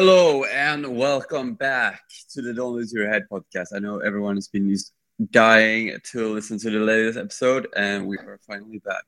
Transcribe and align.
Hello 0.00 0.44
and 0.44 0.96
welcome 0.96 1.54
back 1.54 2.02
to 2.30 2.40
the 2.40 2.54
Don't 2.54 2.74
Lose 2.74 2.92
Your 2.92 3.10
Head 3.10 3.24
podcast. 3.28 3.70
I 3.74 3.80
know 3.80 3.98
everyone 3.98 4.36
has 4.36 4.46
been 4.46 4.68
used, 4.68 4.92
dying 5.32 5.96
to 6.12 6.32
listen 6.32 6.56
to 6.60 6.70
the 6.70 6.78
latest 6.78 7.18
episode, 7.18 7.66
and 7.74 8.06
we 8.06 8.16
are 8.16 8.38
finally 8.46 8.78
back. 8.78 9.02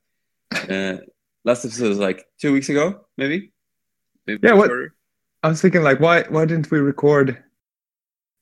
Uh, 0.68 0.96
last 1.44 1.64
episode 1.64 1.90
was 1.90 1.98
like 2.00 2.26
two 2.40 2.52
weeks 2.52 2.70
ago, 2.70 3.02
maybe. 3.16 3.52
maybe 4.26 4.40
Yeah, 4.42 4.54
what- 4.54 4.66
shorter. 4.66 4.96
I 5.44 5.48
was 5.50 5.62
thinking, 5.62 5.84
like, 5.84 6.00
why 6.00 6.24
why 6.24 6.44
didn't 6.44 6.68
we 6.72 6.80
record? 6.80 7.40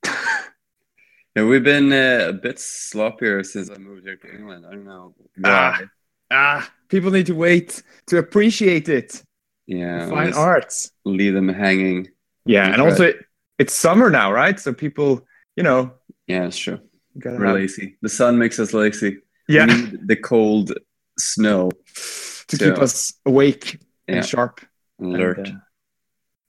Yeah, 1.37 1.45
we've 1.45 1.63
been 1.63 1.93
uh, 1.93 2.29
a 2.31 2.33
bit 2.33 2.57
sloppier 2.57 3.45
since 3.45 3.69
I 3.71 3.77
moved 3.77 4.05
here 4.05 4.17
to 4.17 4.35
England. 4.35 4.65
I 4.67 4.71
don't 4.71 4.87
know 4.87 5.15
why. 5.37 5.51
Ah. 5.51 5.81
Ah, 6.31 6.73
people 6.89 7.11
need 7.11 7.27
to 7.27 7.35
wait 7.35 7.83
to 8.07 8.17
appreciate 8.17 8.89
it. 8.89 9.23
yeah, 9.67 10.09
Fine 10.09 10.33
arts. 10.33 10.91
leave 11.05 11.35
them 11.35 11.49
hanging. 11.51 12.09
Yeah, 12.49 12.73
and 12.73 12.81
also 12.83 13.05
it, 13.05 13.17
it's 13.59 13.75
summer 13.75 14.09
now, 14.11 14.33
right? 14.33 14.59
So 14.59 14.73
people, 14.73 15.27
you 15.57 15.63
know, 15.63 15.93
Yeah, 16.27 16.47
it's 16.47 16.57
true. 16.59 16.81
gotta 17.19 17.37
We're 17.39 17.47
have- 17.47 17.55
lazy. 17.57 17.97
The 18.03 18.09
sun 18.09 18.39
makes 18.39 18.59
us 18.59 18.73
lazy. 18.73 19.19
yeah, 19.49 19.67
We 19.67 19.75
need 19.75 20.09
the 20.09 20.17
cold 20.17 20.73
snow 21.19 21.71
to 22.49 22.57
keep 22.59 22.79
us 22.79 23.13
awake 23.27 23.79
Yeah. 24.09 24.17
and 24.17 24.27
sharp. 24.27 24.61
alert. 25.01 25.39
And, 25.39 25.49
uh, 25.49 25.61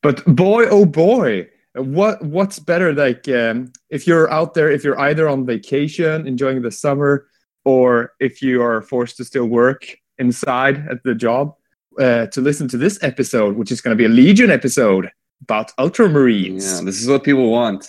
but 0.02 0.18
boy, 0.26 0.66
oh 0.70 0.86
boy, 0.86 1.50
what 1.76 2.24
what's 2.24 2.58
better? 2.60 2.94
Like, 2.94 3.28
um, 3.28 3.72
if 3.90 4.08
you're 4.08 4.32
out 4.32 4.54
there, 4.56 4.72
if 4.72 4.84
you're 4.84 5.00
either 5.00 5.28
on 5.30 5.46
vacation 5.46 6.26
enjoying 6.28 6.62
the 6.62 6.72
summer, 6.72 7.28
or 7.66 8.14
if 8.20 8.42
you 8.42 8.64
are 8.64 8.82
forced 8.82 9.18
to 9.18 9.26
still 9.26 9.46
work 9.46 9.82
inside 10.18 10.76
at 10.90 11.04
the 11.04 11.14
job, 11.14 11.54
uh, 12.00 12.26
to 12.28 12.40
listen 12.42 12.68
to 12.70 12.78
this 12.78 12.98
episode, 13.04 13.56
which 13.58 13.72
is 13.72 13.82
going 13.82 13.96
to 13.96 14.02
be 14.02 14.06
a 14.06 14.16
Legion 14.24 14.50
episode 14.50 15.12
about 15.42 15.76
Ultramarines. 15.78 16.78
Yeah, 16.78 16.86
this 16.86 17.02
is 17.02 17.08
what 17.08 17.24
people 17.24 17.52
want. 17.52 17.88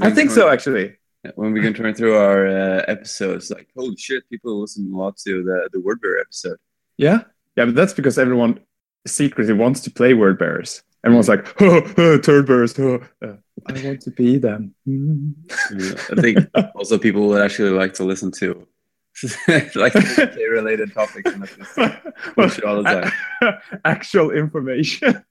I 0.00 0.10
think 0.10 0.30
so, 0.30 0.48
actually. 0.48 0.96
When 1.34 1.52
we 1.52 1.60
can 1.60 1.74
turn 1.74 1.92
through 1.94 2.16
our 2.16 2.46
uh, 2.46 2.84
episodes, 2.86 3.50
like 3.50 3.68
holy 3.76 3.96
shit, 3.96 4.28
people 4.30 4.60
listen 4.60 4.92
a 4.92 4.96
lot 4.96 5.16
to 5.18 5.42
the 5.42 5.68
the 5.72 5.78
Wordbearer 5.78 6.20
episode. 6.20 6.58
Yeah, 6.96 7.22
yeah, 7.56 7.64
but 7.64 7.74
that's 7.74 7.92
because 7.92 8.16
everyone 8.18 8.60
secretly 9.06 9.54
wants 9.54 9.80
to 9.80 9.90
play 9.90 10.14
word 10.14 10.38
bearers. 10.38 10.82
Everyone's 11.04 11.28
like, 11.28 11.60
oh, 11.60 11.82
oh, 11.98 12.18
turd 12.18 12.46
bearers. 12.46 12.78
Oh, 12.78 13.00
uh, 13.22 13.34
I 13.68 13.84
want 13.84 14.02
to 14.02 14.10
be 14.10 14.38
them. 14.38 14.74
Yeah, 14.86 15.94
I 16.10 16.20
think 16.20 16.38
also 16.74 16.98
people 16.98 17.26
would 17.28 17.42
actually 17.42 17.70
like 17.70 17.94
to 17.94 18.04
listen 18.04 18.30
to 18.32 18.66
like 19.74 19.94
related 20.50 20.92
topics 20.92 21.30
and 21.30 21.40
not 21.40 21.48
just 21.56 22.34
bullshit 22.36 22.64
all 22.64 22.82
the 22.82 23.10
time. 23.40 23.58
actual 23.84 24.30
information. 24.30 25.24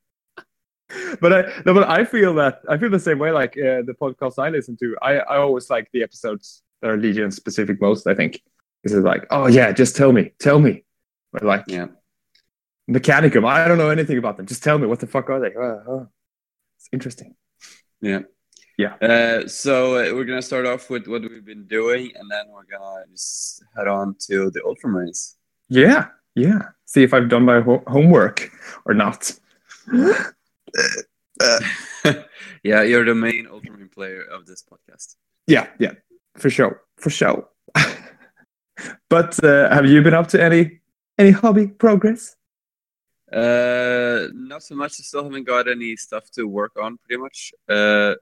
but 1.22 1.34
I 1.34 1.64
no, 1.66 1.74
but 1.74 1.90
I 1.90 2.06
feel 2.06 2.34
that 2.36 2.62
I 2.70 2.78
feel 2.78 2.90
the 2.90 3.00
same 3.00 3.20
way. 3.20 3.32
Like 3.32 3.58
uh, 3.58 3.82
the 3.82 3.96
podcast 4.00 4.38
I 4.38 4.50
listen 4.50 4.78
to, 4.78 4.96
I 5.02 5.18
I 5.18 5.38
always 5.38 5.70
like 5.70 5.90
the 5.92 6.04
episodes 6.04 6.64
that 6.82 6.92
are 6.92 6.98
Legion 6.98 7.32
specific 7.32 7.82
most. 7.82 8.08
I 8.08 8.14
think 8.16 8.42
this 8.84 8.94
is 8.94 9.04
like, 9.04 9.26
oh 9.32 9.48
yeah, 9.48 9.72
just 9.72 9.96
tell 9.96 10.12
me, 10.12 10.32
tell 10.40 10.60
me. 10.60 10.84
But 11.32 11.44
like 11.44 11.66
Yeah. 11.68 11.88
Mechanicum, 12.90 13.48
I 13.48 13.68
don't 13.68 13.80
know 13.80 13.90
anything 13.90 14.20
about 14.20 14.38
them. 14.38 14.46
Just 14.46 14.64
tell 14.64 14.78
me 14.78 14.86
what 14.86 15.00
the 15.00 15.08
fuck 15.08 15.30
are 15.32 15.40
they? 15.40 15.56
Uh, 15.56 15.92
uh. 15.92 16.06
It's 16.78 16.88
interesting. 16.94 17.36
Yeah. 18.00 18.20
Yeah. 18.78 18.96
Uh, 19.02 19.48
so 19.48 19.96
uh, 19.96 20.14
we're 20.14 20.26
gonna 20.26 20.42
start 20.42 20.66
off 20.68 20.90
with 20.90 21.08
what 21.08 21.22
we've 21.24 21.46
been 21.46 21.66
doing, 21.66 22.12
and 22.14 22.30
then 22.30 22.46
we're 22.50 22.66
gonna 22.66 23.06
just 23.12 23.64
head 23.76 23.88
on 23.88 24.16
to 24.28 24.52
the 24.52 24.60
Ultramarines. 24.60 25.36
Yeah, 25.70 26.08
yeah. 26.36 26.60
See 26.86 27.02
if 27.02 27.14
I've 27.14 27.30
done 27.30 27.46
my 27.46 27.62
ho- 27.62 27.84
homework 27.88 28.52
or 28.86 28.94
not. 28.94 29.32
yeah, 32.64 32.82
you're 32.84 33.06
the 33.06 33.16
main 33.16 33.48
Ultramarine 33.48 33.90
player 33.90 34.22
of 34.24 34.46
this 34.46 34.64
podcast. 34.64 35.16
Yeah, 35.48 35.68
yeah, 35.80 35.92
for 36.38 36.50
sure, 36.50 36.82
for 36.98 37.10
sure. 37.10 37.48
but 39.10 39.44
uh, 39.44 39.70
have 39.74 39.86
you 39.86 40.02
been 40.02 40.14
up 40.14 40.28
to 40.30 40.42
any 40.42 40.80
any 41.18 41.32
hobby 41.32 41.68
progress? 41.68 42.36
Uh, 43.32 44.28
not 44.34 44.64
so 44.64 44.76
much. 44.76 44.94
I 45.00 45.04
still 45.04 45.24
haven't 45.24 45.46
got 45.46 45.68
any 45.68 45.96
stuff 45.96 46.30
to 46.32 46.48
work 46.48 46.74
on, 46.82 46.98
pretty 46.98 47.22
much. 47.22 47.54
Uh, 47.68 48.16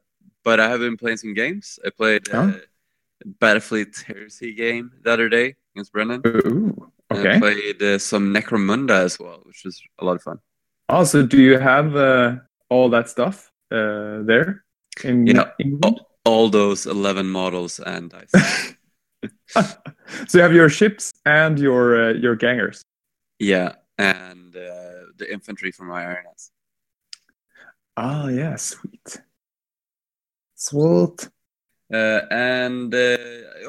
but 0.44 0.60
I 0.60 0.70
have 0.70 0.80
been 0.80 0.98
playing 0.98 1.18
some 1.18 1.34
games. 1.34 1.80
I 1.86 1.90
played 1.90 2.30
uh, 2.34 2.52
Oh. 2.54 2.60
Battlefleet 3.40 4.04
Heresy 4.04 4.54
game 4.54 4.92
the 5.02 5.12
other 5.12 5.30
day 5.30 5.56
against 5.74 5.94
Brennan. 5.94 6.22
Ooh, 6.26 6.92
And 7.10 7.20
okay. 7.20 7.36
I 7.36 7.40
played 7.40 7.82
uh, 7.82 7.98
some 8.00 8.34
Necromunda 8.34 9.02
as 9.04 9.18
well, 9.20 9.40
which 9.44 9.64
was 9.64 9.82
a 10.00 10.04
lot 10.06 10.16
of 10.16 10.24
fun. 10.24 10.40
Also, 10.94 11.26
do 11.26 11.38
you 11.42 11.58
have 11.58 11.96
uh, 11.96 12.36
all 12.70 12.90
that 12.90 13.10
stuff 13.10 13.52
uh, 13.72 14.22
there 14.30 14.64
in 15.04 15.26
Yeah. 15.28 15.50
England? 15.60 16.02
All 16.26 16.50
those 16.50 16.86
eleven 16.86 17.28
models 17.28 17.80
and 17.80 18.10
dice. 18.10 18.32
so 20.28 20.38
you 20.38 20.42
have 20.42 20.54
your 20.54 20.70
ships 20.70 21.12
and 21.26 21.60
your 21.60 21.84
uh, 22.04 22.14
your 22.14 22.36
gangers. 22.36 22.82
yeah, 23.40 23.76
and 23.98 24.56
uh, 24.56 25.12
the 25.20 25.28
infantry 25.32 25.72
from 25.72 25.88
my 25.88 26.04
arenas. 26.04 26.52
Oh 27.98 28.28
yeah, 28.30 28.56
sweet, 28.56 29.22
sweet. 30.56 31.30
Uh, 31.94 32.22
and 32.32 32.94
uh, 32.94 33.18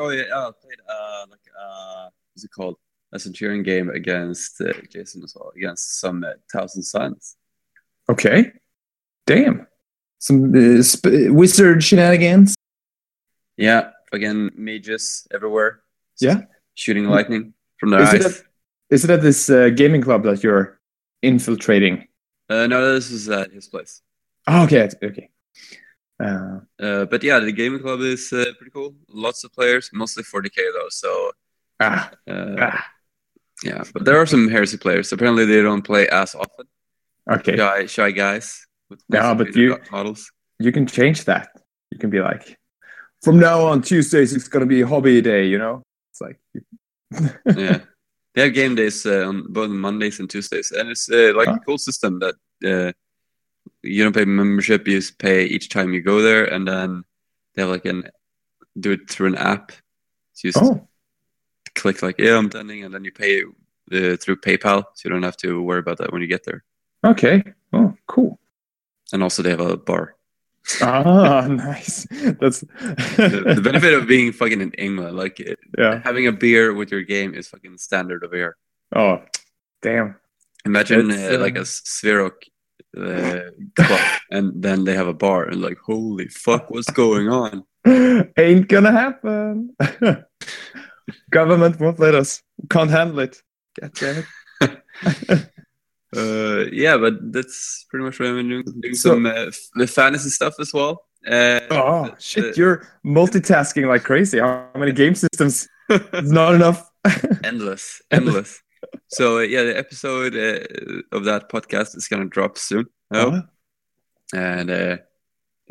oh 0.00 0.10
yeah, 0.10 0.24
oh, 0.32 0.48
I 0.48 0.52
played 0.62 0.80
uh, 0.88 1.24
like 1.30 1.46
uh, 1.60 2.08
what's 2.32 2.44
it 2.44 2.50
called? 2.56 2.76
A 3.14 3.18
Centurion 3.18 3.62
game 3.62 3.88
against 3.90 4.60
uh, 4.60 4.72
Jason 4.90 5.22
as 5.22 5.34
well, 5.36 5.52
against 5.56 6.00
some 6.00 6.24
uh, 6.24 6.32
Thousand 6.52 6.82
Suns. 6.82 7.36
Okay, 8.08 8.52
damn. 9.26 9.66
Some 10.18 10.52
uh, 10.54 10.82
sp- 10.82 11.30
wizard 11.30 11.82
shenanigans. 11.84 12.54
Yeah, 13.56 13.90
again, 14.12 14.50
mages 14.56 15.26
everywhere. 15.32 15.80
Yeah. 16.20 16.42
shooting 16.74 17.06
lightning 17.06 17.54
from 17.78 17.90
their 17.90 18.02
Is 18.02 18.08
eyes. 18.08 18.14
it, 18.14 18.26
at, 18.26 18.42
is 18.90 19.04
it 19.04 19.10
at 19.10 19.22
this 19.22 19.48
uh, 19.48 19.68
gaming 19.76 20.02
club 20.02 20.22
that 20.24 20.42
you're 20.42 20.80
infiltrating? 21.22 22.08
Uh, 22.50 22.66
no, 22.66 22.94
this 22.94 23.10
is 23.10 23.28
at 23.28 23.52
his 23.52 23.68
place. 23.68 24.02
Oh, 24.46 24.64
okay, 24.64 24.88
okay. 25.02 25.30
Uh, 26.20 26.60
Uh, 26.80 27.04
but 27.06 27.22
yeah, 27.22 27.38
the 27.40 27.52
gaming 27.52 27.80
club 27.80 28.00
is 28.00 28.32
uh, 28.32 28.44
pretty 28.58 28.70
cool. 28.72 28.94
Lots 29.08 29.44
of 29.44 29.52
players, 29.52 29.90
mostly 29.92 30.22
40k 30.24 30.56
though. 30.74 30.88
So 30.90 31.30
ah, 31.80 32.10
uh, 32.28 32.56
ah, 32.58 32.86
yeah, 33.64 33.82
but 33.92 34.04
there 34.04 34.18
are 34.20 34.26
some 34.26 34.48
heresy 34.48 34.76
players. 34.76 35.12
Apparently, 35.12 35.44
they 35.44 35.62
don't 35.62 35.82
play 35.82 36.06
as 36.08 36.34
often. 36.34 36.66
okay. 37.30 37.56
Shy, 37.56 37.86
shy 37.86 38.10
guys. 38.12 38.66
With 38.90 39.00
Yeah, 39.12 39.34
but 39.34 39.54
you- 39.56 39.78
models. 39.90 40.30
You 40.58 40.70
can 40.72 40.86
change 40.86 41.24
that. 41.24 41.48
You 41.90 41.98
can 41.98 42.10
be 42.10 42.20
like, 42.20 42.56
from 43.24 43.38
now 43.40 43.66
on 43.66 43.82
Tuesdays 43.82 44.32
it's 44.32 44.48
gonna 44.48 44.66
be 44.66 44.82
hobby 44.82 45.20
day. 45.20 45.46
You 45.46 45.58
know, 45.58 45.82
it's 46.10 46.20
like, 46.20 46.38
yeah, 47.56 47.78
they 48.34 48.42
have 48.42 48.54
game 48.54 48.74
days 48.76 49.04
uh, 49.06 49.26
on 49.28 49.52
both 49.52 49.70
Mondays 49.70 50.20
and 50.20 50.28
Tuesdays, 50.30 50.70
and 50.72 50.90
it's 50.90 51.10
uh, 51.10 51.32
like 51.36 51.48
Huh? 51.48 51.58
a 51.60 51.64
cool 51.66 51.78
system 51.78 52.20
that 52.20 52.34
uh, 52.64 52.92
you 53.82 54.04
don't 54.04 54.14
pay 54.14 54.24
membership; 54.24 54.86
you 54.86 54.98
just 54.98 55.18
pay 55.18 55.44
each 55.44 55.68
time 55.70 55.92
you 55.92 56.02
go 56.02 56.22
there, 56.22 56.44
and 56.44 56.66
then 56.68 57.04
they 57.54 57.62
have 57.62 57.70
like 57.70 57.84
an 57.84 58.04
do 58.78 58.92
it 58.92 59.10
through 59.10 59.28
an 59.28 59.36
app. 59.36 59.72
Just 60.36 60.58
oh, 60.60 60.86
click 61.74 62.02
like 62.02 62.18
yeah, 62.18 62.36
I'm 62.38 62.46
attending, 62.46 62.84
and 62.84 62.94
then 62.94 63.04
you 63.04 63.12
pay 63.12 63.42
uh, 63.42 64.16
through 64.16 64.36
PayPal, 64.36 64.84
so 64.94 65.02
you 65.04 65.10
don't 65.10 65.22
have 65.22 65.36
to 65.38 65.62
worry 65.62 65.78
about 65.80 65.98
that 65.98 66.12
when 66.12 66.22
you 66.22 66.28
get 66.28 66.44
there. 66.44 66.64
okay. 67.04 67.42
Oh, 67.72 67.92
cool. 68.06 68.38
And 69.12 69.22
also, 69.22 69.42
they 69.42 69.50
have 69.50 69.60
a 69.60 69.76
bar. 69.76 70.14
Ah, 70.80 71.46
nice. 71.50 72.06
That's 72.40 72.60
The, 72.60 73.52
the 73.56 73.60
benefit 73.60 73.92
of 73.94 74.06
being 74.06 74.32
fucking 74.32 74.60
in 74.60 74.72
England, 74.72 75.16
like 75.16 75.40
it, 75.40 75.58
yeah. 75.76 76.00
having 76.04 76.26
a 76.26 76.32
beer 76.32 76.72
with 76.72 76.90
your 76.90 77.02
game, 77.02 77.34
is 77.34 77.48
fucking 77.48 77.78
standard 77.78 78.22
of 78.24 78.32
here. 78.32 78.56
Oh, 78.94 79.22
damn. 79.82 80.16
Imagine 80.64 81.10
uh, 81.10 81.32
uh, 81.34 81.38
like 81.38 81.56
a 81.56 81.60
Sverok 81.66 82.48
uh, 82.96 83.50
club, 83.74 84.00
and 84.30 84.62
then 84.62 84.84
they 84.84 84.94
have 84.94 85.08
a 85.08 85.12
bar, 85.14 85.44
and 85.44 85.60
like, 85.60 85.78
holy 85.78 86.28
fuck, 86.28 86.70
what's 86.70 86.90
going 86.90 87.28
on? 87.28 87.64
Ain't 88.38 88.68
gonna 88.68 88.92
happen. 88.92 89.76
Government 91.34 91.80
won't 91.80 91.98
let 91.98 92.14
us. 92.14 92.42
Can't 92.70 92.90
handle 92.90 93.18
it. 93.26 93.42
God 93.80 93.92
damn 94.00 94.24
it. 94.60 95.50
Uh, 96.16 96.66
yeah, 96.70 96.96
but 96.96 97.14
that's 97.32 97.86
pretty 97.90 98.04
much 98.04 98.20
what 98.20 98.28
I'm 98.28 98.48
doing. 98.48 98.62
Doing 98.62 98.94
So- 98.94 99.14
some 99.14 99.26
uh, 99.26 99.50
the 99.74 99.86
fantasy 99.88 100.28
stuff 100.30 100.54
as 100.60 100.72
well. 100.72 100.94
Uh, 101.26 101.58
Oh 101.72 102.04
uh, 102.04 102.14
shit! 102.20 102.56
You're 102.56 102.86
multitasking 103.04 103.88
like 103.88 104.04
crazy. 104.04 104.38
How 104.38 104.68
many 104.76 104.92
game 104.92 105.16
systems? 105.16 105.66
It's 105.88 106.30
not 106.40 106.54
enough. 106.54 106.88
endless, 107.44 108.00
endless. 108.12 108.62
so 109.08 109.38
uh, 109.38 109.40
yeah, 109.40 109.64
the 109.64 109.76
episode 109.76 110.34
uh, 110.36 111.16
of 111.16 111.24
that 111.24 111.50
podcast 111.50 111.96
is 111.96 112.06
gonna 112.06 112.26
drop 112.26 112.58
soon. 112.58 112.86
Oh, 113.10 113.28
Uh-huh. 113.30 113.42
and 114.34 114.70
uh, 114.70 114.96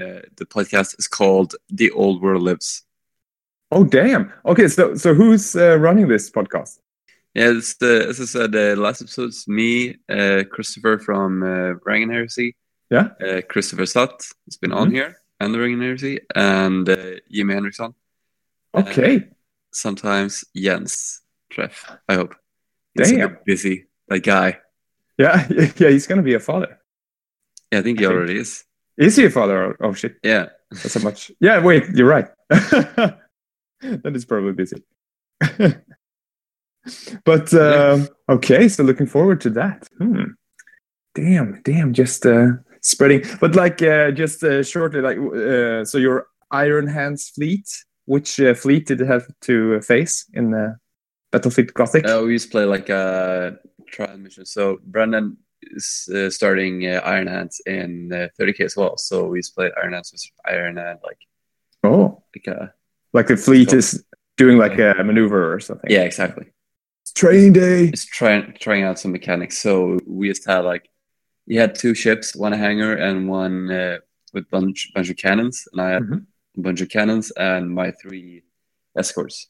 uh, 0.03 0.21
the 0.35 0.45
podcast 0.45 0.99
is 0.99 1.07
called 1.07 1.55
"The 1.69 1.91
Old 1.91 2.21
World 2.21 2.43
Lives." 2.43 2.83
Oh 3.75 3.83
damn. 3.83 4.31
Okay, 4.45 4.67
so 4.67 4.95
so 4.95 5.13
who's 5.13 5.55
uh, 5.55 5.77
running 5.79 6.07
this 6.07 6.29
podcast? 6.29 6.79
Yeah, 7.33 7.49
it's 7.57 7.73
the 7.75 8.05
as 8.09 8.21
I 8.21 8.25
said, 8.25 8.51
the 8.51 8.75
last 8.75 9.01
episode's 9.01 9.47
me, 9.47 9.97
uh, 10.09 10.43
Christopher 10.51 10.99
from 10.99 11.41
uh, 11.41 11.73
Rangan 11.87 12.11
Heresy, 12.11 12.55
Yeah. 12.91 13.07
Uh, 13.25 13.41
Christopher 13.49 13.87
Sutt 13.87 14.21
has 14.47 14.57
been 14.61 14.71
on 14.73 14.89
Mhm. 14.89 14.93
here, 14.93 15.11
and 15.39 15.53
the 15.53 15.59
Ring 15.59 15.81
Heresy, 15.81 16.19
and 16.35 16.87
uh, 16.87 17.15
Jimmy 17.31 17.53
Henriksson. 17.55 17.95
Okay. 18.75 19.27
Sometimes 19.71 20.43
Jens 20.55 21.21
Treff. 21.51 21.75
I 22.07 22.13
hope. 22.15 22.35
He's 22.93 23.11
Damn. 23.11 23.37
busy. 23.45 23.87
That 24.09 24.19
guy. 24.23 24.59
Yeah, 25.17 25.47
yeah, 25.77 25.89
he's 25.93 26.07
gonna 26.07 26.23
be 26.23 26.33
a 26.33 26.39
father. 26.39 26.79
Yeah, 27.71 27.79
I 27.79 27.81
think 27.83 27.99
he 27.99 28.05
I 28.05 28.09
think- 28.09 28.17
already 28.17 28.39
is. 28.39 28.63
Is 28.97 29.15
he 29.15 29.25
a 29.25 29.29
father? 29.29 29.75
Oh 29.79 29.93
shit, 29.93 30.15
Yeah. 30.23 30.45
that's 30.71 30.93
how 30.95 31.01
much. 31.03 31.31
Yeah, 31.39 31.59
wait, 31.63 31.83
you're 31.95 32.07
right. 32.09 32.29
that 34.03 34.15
is 34.15 34.25
probably 34.25 34.53
busy. 34.53 34.83
but 37.25 37.53
um, 37.53 38.07
okay, 38.29 38.69
so 38.69 38.83
looking 38.83 39.07
forward 39.07 39.41
to 39.41 39.49
that. 39.51 39.87
Hmm. 39.97 40.23
Damn, 41.15 41.61
damn, 41.63 41.93
just 41.93 42.25
uh, 42.25 42.53
spreading. 42.81 43.23
But 43.39 43.55
like, 43.55 43.81
uh, 43.81 44.11
just 44.11 44.43
uh, 44.43 44.63
shortly, 44.63 45.01
like, 45.01 45.17
uh, 45.17 45.85
so 45.85 45.97
your 45.97 46.27
Iron 46.51 46.87
Hands 46.87 47.29
fleet. 47.29 47.67
Which 48.05 48.37
uh, 48.41 48.53
fleet 48.53 48.87
did 48.87 48.99
it 48.99 49.07
have 49.07 49.25
to 49.43 49.79
face 49.79 50.25
in 50.33 50.53
uh, 50.53 50.73
Battlefleet 51.31 51.73
Gothic? 51.73 52.05
Uh, 52.05 52.21
we 52.25 52.33
used 52.33 52.47
to 52.47 52.51
play 52.51 52.65
like 52.65 52.89
a 52.89 53.57
trial 53.87 54.17
mission. 54.17 54.45
So 54.45 54.79
Brendan 54.83 55.37
is 55.61 56.09
uh, 56.13 56.29
starting 56.29 56.85
uh, 56.85 57.01
Iron 57.05 57.27
Hands 57.27 57.61
in 57.65 58.11
uh, 58.11 58.27
30k 58.37 58.65
as 58.65 58.75
well. 58.75 58.97
So 58.97 59.27
we 59.27 59.37
used 59.37 59.51
to 59.51 59.55
play 59.55 59.71
Iron 59.81 59.93
Hands 59.93 60.11
with 60.11 60.21
Iron 60.45 60.75
Hand, 60.75 60.99
like 61.01 61.19
oh, 61.85 62.23
like 62.35 62.47
a 62.47 62.73
like 63.13 63.27
the 63.27 63.37
fleet 63.37 63.73
is 63.73 64.03
doing 64.37 64.57
like 64.57 64.77
a 64.79 64.95
maneuver 65.03 65.53
or 65.53 65.59
something. 65.59 65.89
yeah, 65.89 66.01
exactly. 66.01 66.47
It's 67.03 67.13
training 67.13 67.53
day. 67.53 67.85
It's 67.85 68.05
trying 68.05 68.53
trying 68.59 68.83
out 68.83 68.99
some 68.99 69.11
mechanics. 69.11 69.57
So 69.59 69.99
we 70.07 70.29
just 70.29 70.45
had 70.47 70.59
like 70.59 70.89
he 71.47 71.55
had 71.55 71.75
two 71.75 71.93
ships, 71.93 72.35
one 72.35 72.53
hangar 72.53 72.93
and 72.95 73.27
one 73.27 73.69
uh, 73.71 73.97
with 74.33 74.49
bunch 74.49 74.91
bunch 74.95 75.09
of 75.09 75.17
cannons, 75.17 75.67
and 75.71 75.81
I 75.81 75.89
had 75.91 76.03
Mhm. 76.03 76.25
a 76.57 76.61
bunch 76.61 76.81
of 76.81 76.89
cannons 76.89 77.31
and 77.31 77.69
my 77.69 77.91
three 77.91 78.43
escorts. 78.97 79.47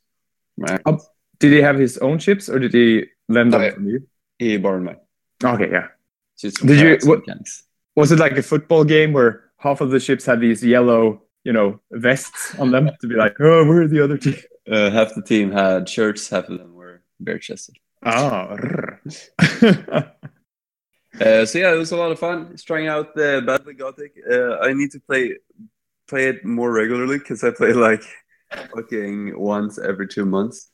Right? 0.57 0.81
Oh. 0.86 1.00
Did 1.39 1.51
he 1.54 1.62
have 1.62 1.77
his 1.77 1.98
own 1.98 2.19
ships 2.19 2.48
or 2.50 2.57
did 2.60 2.74
he 2.74 3.06
lend 3.27 3.54
them 3.54 3.62
Okay. 3.62 3.75
from 3.75 3.88
you? 3.89 4.07
He 4.39 4.57
borrowed 4.57 4.83
mine. 4.83 4.98
Okay, 5.44 5.69
yeah. 5.71 5.88
So 6.36 6.50
Did 6.50 6.69
you- 6.69 6.83
try 6.83 6.94
out 6.94 7.01
some 7.01 7.10
what- 7.10 7.19
mechanics. 7.19 7.63
Was 7.95 8.12
it 8.12 8.19
like 8.19 8.38
a 8.38 8.42
football 8.42 8.83
game 8.83 9.13
where 9.13 9.51
half 9.57 9.81
of 9.81 9.92
the 9.92 10.00
ships 10.00 10.25
had 10.25 10.39
these 10.39 10.63
yellow, 10.63 11.24
you 11.43 11.53
know, 11.53 11.79
vests 11.91 12.55
on 12.59 12.71
them 12.71 12.89
to 13.01 13.07
be 13.07 13.15
like, 13.15 13.35
oh, 13.39 13.65
where 13.65 13.81
are 13.83 13.87
the 13.87 14.03
other 14.03 14.17
team? 14.17 14.35
Uh, 14.69 14.89
half 14.89 15.13
the 15.13 15.21
team 15.21 15.51
had 15.51 15.89
shirts, 15.89 16.29
half 16.29 16.47
of 16.49 16.57
them 16.57 16.73
were 16.73 17.01
bare 17.19 17.39
chested. 17.39 17.75
Ah, 18.05 18.55
Uh, 21.21 21.45
so 21.45 21.59
yeah, 21.59 21.71
it 21.71 21.77
was 21.77 21.91
a 21.91 21.95
lot 21.95 22.11
of 22.11 22.17
fun. 22.17 22.49
Just 22.51 22.65
trying 22.65 22.87
out 22.87 23.13
the 23.13 23.43
Battle 23.45 23.71
Gothic. 23.73 24.13
Uh, 24.29 24.57
I 24.57 24.73
need 24.73 24.89
to 24.91 24.99
play 24.99 25.37
play 26.07 26.27
it 26.27 26.43
more 26.43 26.71
regularly 26.71 27.19
because 27.19 27.43
I 27.43 27.51
play 27.51 27.71
like 27.73 28.01
fucking 28.75 29.37
once 29.39 29.77
every 29.77 30.07
two 30.07 30.25
months. 30.25 30.71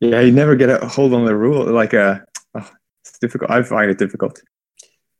yeah, 0.00 0.20
you 0.20 0.32
never 0.32 0.56
get 0.56 0.70
a 0.70 0.88
hold 0.88 1.12
on 1.12 1.26
the 1.26 1.36
rule. 1.36 1.70
Like, 1.70 1.92
uh, 1.92 2.20
oh, 2.54 2.70
it's 3.04 3.18
difficult. 3.18 3.50
I 3.50 3.62
find 3.62 3.90
it 3.90 3.98
difficult. 3.98 4.40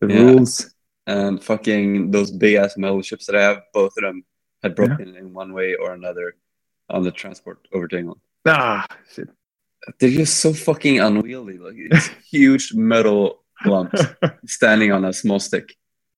The 0.00 0.08
Yeah. 0.08 0.22
rules. 0.22 0.74
And 1.06 1.42
fucking 1.44 2.10
those 2.10 2.30
big 2.30 2.54
ass 2.54 2.76
metal 2.78 3.02
ships 3.02 3.26
that 3.26 3.36
I 3.36 3.42
have, 3.42 3.58
both 3.74 3.92
of 3.98 4.04
them 4.04 4.24
had 4.62 4.74
broken 4.74 5.16
in 5.16 5.32
one 5.32 5.52
way 5.52 5.74
or 5.74 5.92
another 5.92 6.34
on 6.88 7.02
the 7.02 7.10
transport 7.10 7.66
over 7.72 7.88
to 7.88 7.98
England. 7.98 8.20
Ah, 8.46 8.86
shit. 9.12 9.28
They're 9.98 10.10
just 10.10 10.38
so 10.38 10.52
fucking 10.52 11.00
unwieldy. 11.00 11.58
Like 11.58 11.74
it's 11.76 12.06
huge 12.30 12.74
metal 12.74 13.42
lumps 13.64 14.02
standing 14.46 14.92
on 14.92 15.04
a 15.04 15.12
small 15.12 15.40
stick. 15.40 15.76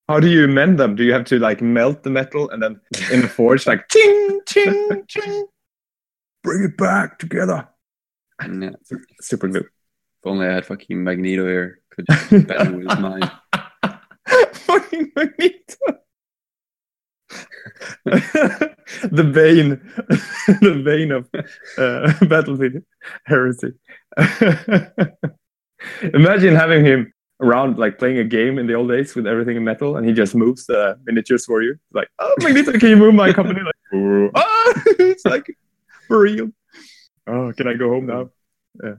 How 0.09 0.21
do 0.21 0.29
you 0.29 0.47
mend 0.47 0.79
them? 0.79 0.97
Do 0.97 1.05
you 1.05 1.15
have 1.15 1.25
to 1.27 1.39
like 1.39 1.63
melt 1.63 2.03
the 2.03 2.11
metal 2.11 2.51
and 2.51 2.63
then 2.63 2.81
in 3.11 3.23
the 3.23 3.29
forge, 3.29 3.67
like, 3.67 3.89
ching, 3.89 4.41
ching, 4.47 5.05
ching, 5.09 5.47
bring 6.43 6.65
it 6.65 6.77
back 6.77 7.19
together? 7.19 7.67
And 8.39 8.63
yeah, 8.63 8.71
if 8.91 8.99
Super 9.23 9.49
glue. 9.49 9.67
only 10.25 10.47
I 10.47 10.53
had 10.53 10.67
fucking 10.67 11.03
Magneto 11.03 11.47
here, 11.47 11.81
could 11.91 12.05
just 12.11 12.31
bend 12.47 12.77
with 12.77 12.99
mind. 12.99 13.31
Fucking 14.53 15.13
Magneto. 15.17 16.01
the 18.05 19.25
bane, 19.33 19.81
the 20.61 20.83
bane 20.85 21.13
of 21.13 21.29
uh, 21.79 22.13
Battlefield 22.27 22.83
Heresy. 23.25 23.73
Imagine 26.15 26.55
having 26.55 26.85
him 26.85 27.13
around, 27.41 27.79
like 27.79 27.99
playing 27.99 28.19
a 28.19 28.25
game 28.25 28.59
in 28.59 28.67
the 28.67 28.75
old 28.75 28.89
days 28.89 29.15
with 29.15 29.27
everything 29.27 29.57
in 29.57 29.65
metal, 29.65 29.97
and 29.97 30.07
he 30.07 30.13
just 30.13 30.35
moves 30.35 30.67
the 30.67 30.99
miniatures 31.05 31.45
for 31.45 31.63
you. 31.63 31.77
Like, 31.93 32.09
oh, 32.19 32.35
Magneto, 32.43 32.73
can 32.73 32.89
you 32.91 32.97
move 32.97 33.15
my 33.15 33.33
company? 33.33 33.61
Like, 33.61 33.75
"Oh." 33.93 34.31
ah, 34.35 34.73
it's 34.99 35.25
like 35.25 35.47
for 36.09 36.21
real. 36.21 36.51
Oh, 37.27 37.53
can 37.57 37.69
I 37.69 37.75
go 37.75 37.89
home 37.91 38.07
now? 38.07 38.31
Yeah. 38.83 38.95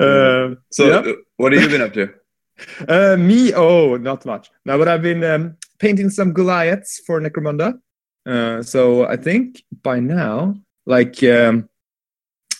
Uh, 0.00 0.54
So, 0.70 0.86
yeah. 0.86 1.10
uh, 1.10 1.12
what 1.36 1.52
have 1.52 1.62
you 1.62 1.68
been 1.68 1.82
up 1.82 1.92
to? 1.94 2.12
Uh, 2.88 3.16
me, 3.16 3.52
oh, 3.54 3.96
not 3.96 4.24
much. 4.24 4.50
Now, 4.64 4.78
but 4.78 4.88
I've 4.88 5.02
been 5.02 5.22
um, 5.22 5.56
painting 5.78 6.10
some 6.10 6.32
Goliaths 6.32 7.00
for 7.06 7.20
Necromunda. 7.20 7.78
Uh, 8.26 8.62
so 8.62 9.06
I 9.06 9.16
think 9.16 9.62
by 9.82 10.00
now, 10.00 10.54
like 10.86 11.22
um, 11.22 11.68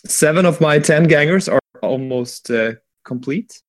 seven 0.07 0.47
of 0.47 0.61
my 0.61 0.79
ten 0.79 1.09
gangers 1.09 1.49
are 1.49 1.61
almost 1.83 2.51
uh, 2.51 2.73
complete, 3.05 3.61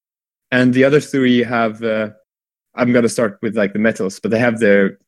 and 0.51 0.73
the 0.73 0.83
other 0.83 0.99
three 0.99 1.39
have. 1.43 1.83
Uh, 1.83 2.11
I'm 2.75 2.93
gonna 2.93 3.09
start 3.09 3.39
with 3.41 3.57
like 3.57 3.73
the 3.73 3.79
metals, 3.79 4.19
but 4.19 4.31
they 4.31 4.39
have 4.39 4.59
their 4.59 4.99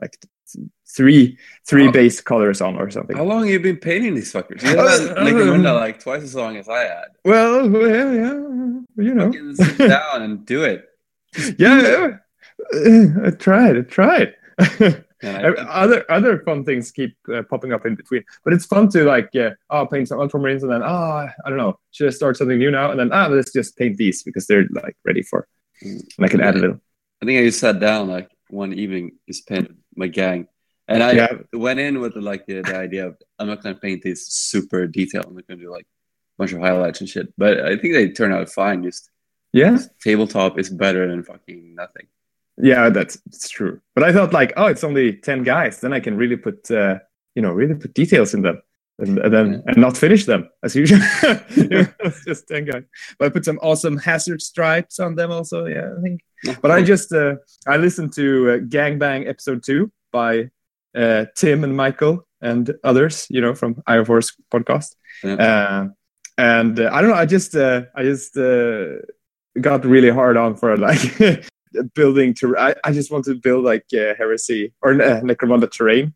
like 0.00 0.16
three 0.96 1.38
three 1.66 1.88
Oh. 1.88 1.92
base 1.92 2.20
colors 2.20 2.60
on 2.60 2.76
or 2.76 2.90
something. 2.90 3.16
How 3.16 3.24
long 3.24 3.42
have 3.42 3.50
you 3.50 3.60
been 3.60 3.76
painting 3.76 4.14
these 4.14 4.32
fuckers? 4.32 4.62
You 4.62 4.76
had 4.76 5.64
like 5.64 5.64
like 5.64 6.00
twice 6.00 6.22
as 6.22 6.34
long 6.34 6.56
as 6.56 6.68
I 6.68 6.80
had. 6.84 7.08
Well, 7.24 7.68
well, 7.68 8.14
yeah, 8.14 8.32
you 9.04 9.14
know. 9.14 9.26
Fucking 9.32 9.54
sit 9.56 9.78
down 9.88 10.22
and 10.22 10.44
do 10.46 10.64
it. 10.64 10.88
yeah, 11.58 11.80
yeah. 12.72 13.16
I 13.26 13.30
tried. 13.30 13.76
I 13.78 13.80
tried. 13.82 14.34
And 14.58 14.94
I, 14.96 15.04
Uh, 15.22 15.52
other 15.68 16.10
other 16.10 16.38
fun 16.44 16.64
things 16.64 16.90
keep 16.90 17.14
uh, 17.30 17.42
popping 17.42 17.74
up 17.74 17.84
in 17.84 17.94
between, 17.94 18.24
but 18.42 18.54
it's 18.54 18.64
fun 18.64 18.88
to 18.88 19.04
like 19.04 19.28
uh, 19.36 19.50
oh 19.68 19.84
paint 19.84 20.08
some 20.08 20.18
ultramarines 20.18 20.62
and 20.62 20.72
then 20.72 20.80
ah 20.82 21.28
I 21.44 21.48
don't 21.50 21.58
know 21.58 21.78
should 21.90 22.06
I 22.06 22.10
start 22.10 22.38
something 22.38 22.56
new 22.56 22.70
now 22.70 22.90
and 22.90 22.98
then 22.98 23.12
ah 23.12 23.26
let's 23.26 23.52
just 23.52 23.76
paint 23.76 23.98
these 23.98 24.22
because 24.22 24.46
they're 24.46 24.64
like 24.72 24.96
ready 25.04 25.20
for 25.20 25.46
and 25.82 26.02
I 26.20 26.28
can 26.28 26.40
add 26.40 26.54
a 26.54 26.58
little 26.60 26.80
I 27.22 27.26
think 27.26 27.38
I 27.38 27.44
just 27.44 27.60
sat 27.60 27.78
down 27.80 28.08
like 28.08 28.30
one 28.52 28.72
evening, 28.72 29.12
just 29.28 29.46
painted 29.48 29.76
my 29.96 30.06
gang, 30.08 30.48
and 30.88 31.02
I 31.02 31.12
Yeah. 31.12 31.32
went 31.52 31.80
in 31.80 32.00
with 32.00 32.16
like 32.16 32.46
the, 32.46 32.62
the 32.62 32.76
idea 32.76 33.06
of 33.08 33.16
I'm 33.38 33.46
not 33.46 33.62
gonna 33.62 33.74
paint 33.76 34.02
these 34.02 34.26
super 34.26 34.86
detailed. 34.86 35.26
I'm 35.26 35.34
not 35.36 35.46
gonna 35.46 35.60
do 35.60 35.70
like 35.70 35.84
a 35.86 36.36
bunch 36.38 36.52
of 36.52 36.60
highlights 36.60 37.00
and 37.00 37.08
shit. 37.08 37.32
But 37.38 37.60
I 37.60 37.76
think 37.76 37.94
they 37.94 38.10
turn 38.10 38.32
out 38.32 38.48
fine. 38.48 38.82
Just 38.82 39.10
yeah 39.52 39.78
tabletop 40.00 40.58
is 40.58 40.70
better 40.70 41.08
than 41.10 41.22
fucking 41.24 41.74
nothing. 41.74 42.06
yeah 42.70 42.88
that's 42.90 43.14
it's 43.26 43.48
true 43.48 43.80
but 43.94 44.04
I 44.04 44.12
thought 44.12 44.32
like 44.40 44.52
oh 44.56 44.66
it's 44.66 44.84
only 44.84 45.06
ten 45.28 45.42
guys 45.42 45.80
then 45.80 45.92
I 45.92 46.00
can 46.00 46.16
really 46.22 46.36
put 46.36 46.70
uh, 46.70 46.98
you 47.34 47.42
know 47.42 47.52
really 47.60 47.74
put 47.82 47.94
details 47.94 48.34
in 48.34 48.42
them 48.42 48.60
and, 49.00 49.18
and 49.18 49.32
then 49.34 49.46
Yeah. 49.52 49.60
and 49.68 49.76
not 49.76 49.96
finish 49.96 50.24
them 50.26 50.48
as 50.62 50.74
usual 50.76 51.00
just 52.26 52.48
ten 52.48 52.64
guys 52.64 52.84
but 53.18 53.26
I 53.26 53.28
put 53.30 53.44
some 53.44 53.58
awesome 53.62 53.96
hazard 53.98 54.40
stripes 54.42 54.98
on 55.00 55.14
them 55.16 55.30
also 55.32 55.66
yeah 55.66 55.88
I 55.98 56.00
think 56.02 56.20
But 56.62 56.70
I 56.70 56.82
just 56.82 57.12
uh, 57.12 57.34
I 57.66 57.76
listened 57.76 58.12
to 58.14 58.24
uh, 58.50 58.56
Gangbang 58.74 59.28
episode 59.28 59.62
two 59.62 59.90
by 60.12 60.50
uh, 60.96 61.26
Tim 61.36 61.64
and 61.64 61.76
Michael 61.76 62.26
and 62.40 62.72
others, 62.82 63.26
you 63.28 63.40
know, 63.42 63.54
from 63.54 63.82
Iron 63.86 64.06
Force 64.06 64.32
podcast. 64.50 64.96
Yeah. 65.22 65.34
Uh, 65.36 65.88
and 66.38 66.80
uh, 66.80 66.88
I 66.94 67.02
don't 67.02 67.10
know, 67.10 67.20
I 67.24 67.26
just 67.26 67.54
uh, 67.54 67.82
I 67.94 68.02
just 68.04 68.36
uh, 68.38 69.04
got 69.60 69.84
really 69.84 70.08
hard 70.08 70.36
on 70.38 70.56
for 70.56 70.76
like 70.78 71.02
building 71.94 72.32
to. 72.40 72.56
I, 72.56 72.74
I 72.84 72.92
just 72.92 73.10
want 73.12 73.24
to 73.26 73.34
build 73.34 73.64
like 73.64 73.84
uh, 73.92 74.14
heresy 74.16 74.72
or 74.80 74.92
uh, 74.92 75.20
Necromunda 75.20 75.68
terrain, 75.70 76.14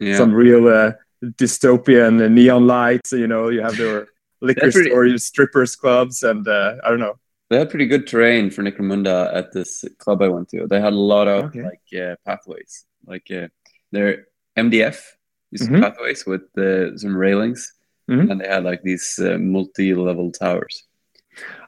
yeah. 0.00 0.16
some 0.18 0.34
real 0.34 0.66
uh, 0.66 0.92
dystopian 1.24 2.22
uh, 2.24 2.28
neon 2.28 2.66
lights. 2.66 3.12
You 3.12 3.26
know, 3.26 3.48
you 3.48 3.60
have 3.62 3.76
their 3.82 4.08
liquor 4.40 4.70
pretty- 4.72 4.90
stores, 4.90 5.24
strippers 5.24 5.76
clubs, 5.76 6.22
and 6.22 6.46
uh, 6.46 6.76
I 6.84 6.88
don't 6.90 7.00
know. 7.00 7.18
They 7.50 7.58
had 7.58 7.68
pretty 7.70 7.86
good 7.86 8.06
terrain 8.06 8.48
for 8.50 8.62
Necromunda 8.62 9.34
at 9.34 9.52
this 9.52 9.84
club 9.98 10.22
I 10.22 10.28
went 10.28 10.48
to. 10.50 10.68
They 10.68 10.80
had 10.80 10.92
a 10.92 10.96
lot 10.96 11.26
of 11.26 11.44
Okay. 11.46 11.62
like 11.64 11.80
uh, 12.00 12.14
pathways, 12.24 12.84
like 13.06 13.28
uh, 13.30 13.48
their 13.90 14.26
MDF 14.56 15.02
these 15.50 15.68
Mhm. 15.68 15.80
pathways 15.82 16.24
with 16.26 16.42
uh, 16.56 16.96
some 16.96 17.16
railings, 17.16 17.72
Mhm. 18.08 18.30
and 18.30 18.40
they 18.40 18.46
had 18.46 18.62
like 18.62 18.82
these 18.84 19.18
uh, 19.18 19.36
multi-level 19.38 20.30
towers. 20.30 20.84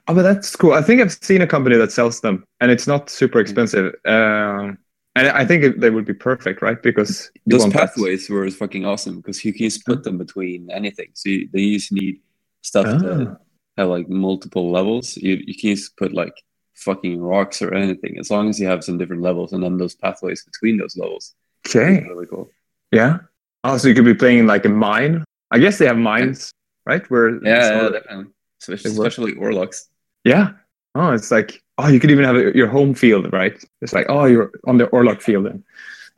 Oh, 0.06 0.14
but 0.14 0.22
that's 0.22 0.54
cool. 0.54 0.72
I 0.72 0.82
think 0.82 1.00
I've 1.00 1.12
seen 1.12 1.42
a 1.42 1.48
company 1.48 1.76
that 1.76 1.90
sells 1.90 2.20
them, 2.20 2.44
and 2.60 2.70
it's 2.70 2.86
not 2.86 3.10
super 3.10 3.40
expensive. 3.40 3.92
Um, 4.04 4.78
and 5.16 5.28
I 5.28 5.44
think 5.44 5.62
it, 5.64 5.80
they 5.80 5.90
would 5.90 6.04
be 6.04 6.14
perfect, 6.14 6.62
right? 6.62 6.80
Because 6.82 7.30
Those 7.46 7.60
want 7.62 7.72
that- 7.74 7.80
pathways 7.94 8.28
were 8.30 8.48
fucking 8.50 8.84
awesome 8.84 9.16
because 9.20 9.44
you 9.44 9.52
can 9.52 9.64
just 9.66 9.84
put 9.86 10.02
them 10.04 10.16
between 10.18 10.70
anything. 10.70 11.10
So 11.14 11.28
you, 11.28 11.48
they 11.52 11.72
just 11.72 11.92
need 11.92 12.20
stuff 12.62 12.86
to 12.86 13.10
Ah. 13.32 13.36
have 13.76 13.88
like 13.88 14.08
multiple 14.08 14.70
levels. 14.70 15.16
You 15.16 15.34
you 15.46 15.54
can 15.54 15.74
just 15.76 15.96
put 15.96 16.12
like 16.12 16.34
fucking 16.74 17.20
rocks 17.20 17.62
or 17.62 17.74
anything, 17.74 18.18
as 18.18 18.30
long 18.30 18.48
as 18.48 18.58
you 18.60 18.66
have 18.66 18.82
some 18.82 18.98
different 18.98 19.22
levels 19.22 19.52
and 19.52 19.62
then 19.62 19.76
those 19.78 19.94
pathways 19.94 20.44
between 20.44 20.78
those 20.78 20.96
levels. 20.96 21.34
Okay. 21.66 22.04
Really 22.08 22.26
cool. 22.26 22.50
Yeah. 22.90 23.18
Oh, 23.64 23.76
so 23.78 23.86
you 23.88 23.94
could 23.94 24.04
be 24.04 24.14
playing 24.14 24.46
like 24.46 24.64
a 24.64 24.68
mine. 24.68 25.24
I 25.52 25.58
guess 25.58 25.78
they 25.78 25.86
have 25.86 25.98
mines, 25.98 26.50
right? 26.86 27.08
Where 27.10 27.28
Yeah, 27.44 27.82
yeah, 27.82 27.88
definitely. 27.90 28.32
Especially, 28.60 28.90
especially 28.90 29.32
Orlocks. 29.34 29.88
yeah. 30.24 30.52
Oh, 30.94 31.12
it's 31.12 31.30
like 31.30 31.62
oh, 31.82 31.88
you 31.88 32.00
could 32.00 32.10
even 32.10 32.24
have 32.24 32.36
a, 32.36 32.54
your 32.54 32.68
home 32.68 32.94
field, 32.94 33.32
right? 33.32 33.56
It's 33.80 33.92
like 33.92 34.06
oh, 34.08 34.24
you're 34.26 34.50
on 34.66 34.78
the 34.78 34.86
Orlok 34.86 35.20
field 35.22 35.46
then. 35.46 35.64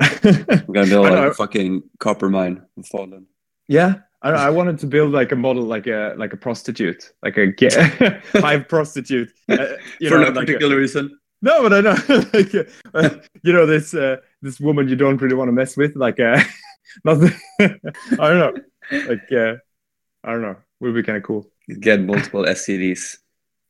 I'm 0.01 0.73
gonna 0.73 0.87
build 0.87 1.05
like 1.11 1.31
a 1.31 1.35
fucking 1.35 1.83
copper 1.99 2.29
mine 2.29 2.63
Fallen. 2.91 3.27
yeah. 3.69 3.95
I, 4.23 4.31
I 4.49 4.51
wanted 4.51 4.79
to 4.79 4.87
build 4.87 5.13
like 5.13 5.33
a 5.33 5.37
model, 5.37 5.65
like 5.65 5.87
a 5.87 6.15
like 6.17 6.33
a 6.33 6.37
prostitute, 6.39 7.13
like 7.23 7.37
a 7.37 7.53
ge- 7.53 7.75
hive 8.33 8.67
prostitute. 8.75 9.31
Uh, 9.51 9.77
you 10.01 10.09
For 10.09 10.17
know, 10.19 10.25
no 10.25 10.29
like 10.31 10.49
a- 10.49 10.53
particular 10.53 10.77
reason. 10.79 11.19
No, 11.43 11.61
but 11.61 11.75
I 11.75 11.81
know, 11.83 11.97
like, 12.33 12.55
uh, 12.95 13.11
you 13.43 13.53
know, 13.53 13.67
this 13.67 13.93
uh, 13.93 14.17
this 14.41 14.59
woman 14.59 14.89
you 14.89 14.97
don't 14.97 15.21
really 15.21 15.35
want 15.35 15.49
to 15.49 15.53
mess 15.53 15.77
with, 15.77 15.95
like, 15.95 16.19
uh, 16.19 16.41
not, 17.05 17.19
I 17.61 17.77
don't 18.17 18.41
know, 18.41 18.55
like, 19.11 19.31
uh, 19.31 19.57
I 20.25 20.33
don't 20.33 20.41
know, 20.41 20.57
would 20.81 20.95
be 20.95 21.03
kind 21.03 21.19
of 21.19 21.23
cool. 21.23 21.47
You 21.69 21.77
get 21.77 22.01
multiple 22.01 22.45
STDs. 22.45 23.19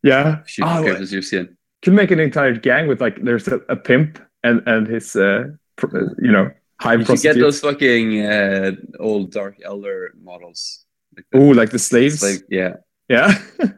Yeah, 0.04 0.42
She 0.46 0.62
oh, 0.62 0.84
your 0.84 1.22
sin. 1.22 1.56
Can 1.84 1.94
make 1.94 2.10
an 2.10 2.18
entire 2.18 2.54
gang 2.56 2.88
with 2.88 3.00
like, 3.00 3.22
there's 3.22 3.46
a, 3.46 3.60
a 3.68 3.76
pimp 3.76 4.18
and 4.42 4.62
and 4.66 4.86
his, 4.88 5.14
uh, 5.14 5.44
uh, 5.82 5.88
you 6.18 6.32
know, 6.32 6.50
hive 6.80 7.08
You 7.08 7.16
get 7.18 7.36
those 7.36 7.60
fucking 7.60 8.24
uh, 8.24 8.72
old 8.98 9.30
Dark 9.30 9.58
Eldar 9.60 10.08
models. 10.20 10.84
Like 11.14 11.26
Oh, 11.34 11.50
like 11.60 11.70
the 11.70 11.78
slaves. 11.78 12.20
slave- 12.20 12.42
yeah. 12.50 12.76
Yeah. 13.08 13.30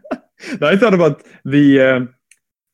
No, 0.60 0.68
I 0.68 0.76
thought 0.76 0.92
about 0.94 1.22
the, 1.46 1.80
um, 1.80 2.14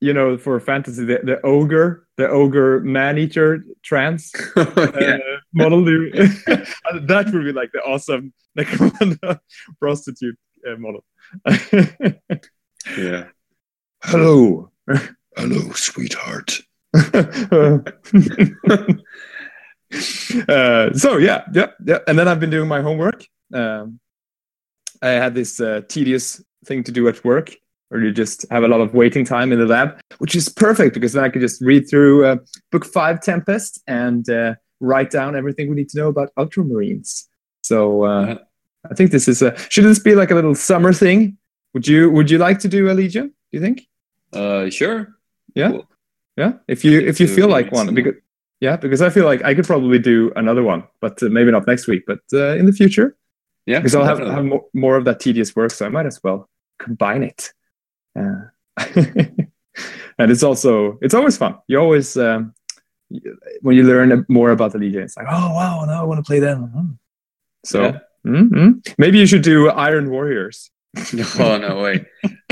you 0.00 0.12
know, 0.12 0.36
for 0.36 0.58
fantasy, 0.58 1.04
the, 1.04 1.20
the 1.22 1.40
ogre, 1.46 2.08
the 2.16 2.28
ogre 2.28 2.80
man 2.80 3.18
eater 3.18 3.64
trans. 3.82 4.32
uh, 4.56 5.18
model. 5.54 5.84
that 5.84 7.30
would 7.32 7.44
be 7.44 7.52
like 7.52 7.70
the 7.72 7.80
awesome 7.86 8.32
like 8.56 8.68
prostitute 9.78 10.36
uh, 10.68 10.76
model. 10.76 11.04
yeah. 12.98 13.28
Hello. 14.02 14.70
Hello, 15.36 15.72
sweetheart. 15.72 16.60
uh, 16.94 17.78
so 20.92 21.16
yeah, 21.16 21.44
yeah, 21.52 21.66
yeah. 21.84 21.98
And 22.06 22.18
then 22.18 22.28
I've 22.28 22.40
been 22.40 22.50
doing 22.50 22.68
my 22.68 22.82
homework. 22.82 23.24
Um, 23.52 23.98
I 25.00 25.10
had 25.10 25.34
this 25.34 25.60
uh, 25.60 25.82
tedious 25.88 26.42
thing 26.64 26.84
to 26.84 26.92
do 26.92 27.08
at 27.08 27.24
work, 27.24 27.54
where 27.88 28.02
you 28.02 28.12
just 28.12 28.44
have 28.50 28.62
a 28.62 28.68
lot 28.68 28.80
of 28.80 28.94
waiting 28.94 29.24
time 29.24 29.52
in 29.52 29.58
the 29.58 29.66
lab, 29.66 30.00
which 30.18 30.36
is 30.36 30.48
perfect 30.48 30.94
because 30.94 31.14
then 31.14 31.24
I 31.24 31.28
could 31.28 31.40
just 31.40 31.62
read 31.62 31.88
through 31.88 32.26
uh, 32.26 32.36
Book 32.70 32.84
Five 32.84 33.20
Tempest 33.22 33.82
and 33.86 34.28
uh, 34.28 34.54
write 34.80 35.10
down 35.10 35.34
everything 35.34 35.68
we 35.68 35.76
need 35.76 35.88
to 35.90 35.98
know 35.98 36.08
about 36.08 36.30
Ultramarines. 36.38 37.24
So 37.62 38.04
uh. 38.04 38.38
I 38.90 38.94
think 38.94 39.10
this 39.10 39.28
is 39.28 39.42
a. 39.42 39.56
Should 39.70 39.84
this 39.84 39.98
be 39.98 40.14
like 40.14 40.30
a 40.30 40.34
little 40.34 40.54
summer 40.54 40.92
thing? 40.92 41.38
Would 41.74 41.86
you 41.86 42.10
Would 42.10 42.30
you 42.30 42.38
like 42.38 42.58
to 42.60 42.68
do 42.68 42.90
a 42.90 42.92
Legion? 42.92 43.28
Do 43.28 43.34
you 43.52 43.60
think? 43.60 43.86
Uh, 44.32 44.70
sure. 44.70 45.14
Yeah. 45.54 45.70
Cool. 45.70 45.88
Yeah, 46.36 46.52
if 46.66 46.82
you 46.84 46.98
if 46.98 47.20
you 47.20 47.28
feel 47.28 47.48
like 47.48 47.70
one, 47.72 47.94
because 47.94 48.14
yeah, 48.60 48.76
because 48.76 49.02
I 49.02 49.10
feel 49.10 49.26
like 49.26 49.44
I 49.44 49.54
could 49.54 49.66
probably 49.66 49.98
do 49.98 50.32
another 50.34 50.62
one, 50.62 50.84
but 51.00 51.22
uh, 51.22 51.28
maybe 51.28 51.50
not 51.50 51.66
next 51.66 51.86
week, 51.86 52.04
but 52.06 52.20
uh, 52.32 52.56
in 52.56 52.64
the 52.64 52.72
future, 52.72 53.16
Yeah. 53.66 53.80
because 53.80 53.94
I'll 53.94 54.04
have, 54.04 54.16
definitely. 54.18 54.34
have 54.36 54.44
more, 54.46 54.64
more 54.72 54.96
of 54.96 55.04
that 55.04 55.20
tedious 55.20 55.54
work, 55.54 55.70
so 55.72 55.84
I 55.84 55.90
might 55.90 56.06
as 56.06 56.18
well 56.24 56.48
combine 56.78 57.22
it. 57.22 57.52
Uh, 58.18 58.48
and 60.18 60.30
it's 60.30 60.42
also 60.42 60.98
it's 61.02 61.12
always 61.14 61.36
fun. 61.36 61.56
You 61.68 61.78
always 61.80 62.16
um, 62.16 62.54
when 63.60 63.76
you 63.76 63.82
learn 63.84 64.24
more 64.28 64.52
about 64.52 64.72
the 64.72 64.78
Legion, 64.78 65.02
it's 65.02 65.18
like, 65.18 65.26
oh 65.28 65.52
wow, 65.54 65.84
now 65.84 66.00
I 66.00 66.04
want 66.06 66.18
to 66.18 66.26
play 66.26 66.40
them. 66.40 66.64
Hmm. 66.68 66.90
So 67.64 67.82
Yeah. 67.82 67.98
mhm. 68.26 68.80
maybe 68.96 69.18
you 69.18 69.26
should 69.26 69.42
do 69.42 69.68
Iron 69.68 70.08
Warriors. 70.10 70.70
Oh 70.96 71.58
no 71.58 71.82
way. 71.82 72.06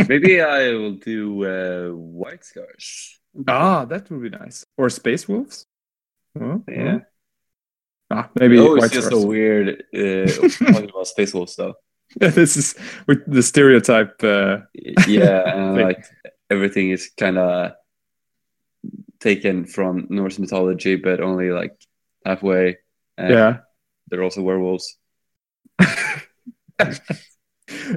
Maybe 0.09 0.41
I 0.41 0.71
will 0.73 0.97
do 0.97 1.45
uh, 1.45 1.91
White 1.95 2.45
Scars. 2.45 3.19
Ah, 3.47 3.85
that 3.85 4.11
would 4.11 4.23
be 4.23 4.31
nice. 4.31 4.65
Or 4.77 4.89
Space 4.91 5.29
Wolves. 5.29 5.67
Oh, 6.41 6.63
Yeah. 6.69 7.01
Ah, 8.13 8.29
maybe 8.35 8.59
oh, 8.59 8.75
it's 8.75 8.91
just 8.91 9.07
Scars. 9.07 9.23
so 9.23 9.27
weird 9.29 9.85
uh, 9.95 10.27
talking 10.73 10.91
about 10.91 11.07
Space 11.07 11.33
Wolves 11.33 11.55
though. 11.57 11.75
this 12.17 12.57
is 12.57 12.75
with 13.07 13.23
the 13.27 13.43
stereotype. 13.43 14.23
Uh, 14.23 14.59
Yeah, 15.07 15.43
and 15.55 15.77
Like- 15.77 16.05
everything 16.51 16.91
is 16.91 17.11
kind 17.17 17.39
of 17.39 17.73
taken 19.21 19.65
from 19.67 20.07
Norse 20.11 20.39
mythology, 20.41 20.97
but 20.97 21.21
only 21.21 21.51
like 21.53 21.77
halfway. 22.25 22.79
And 23.17 23.31
yeah, 23.33 23.57
they're 24.09 24.25
also 24.25 24.43
werewolves. 24.43 24.97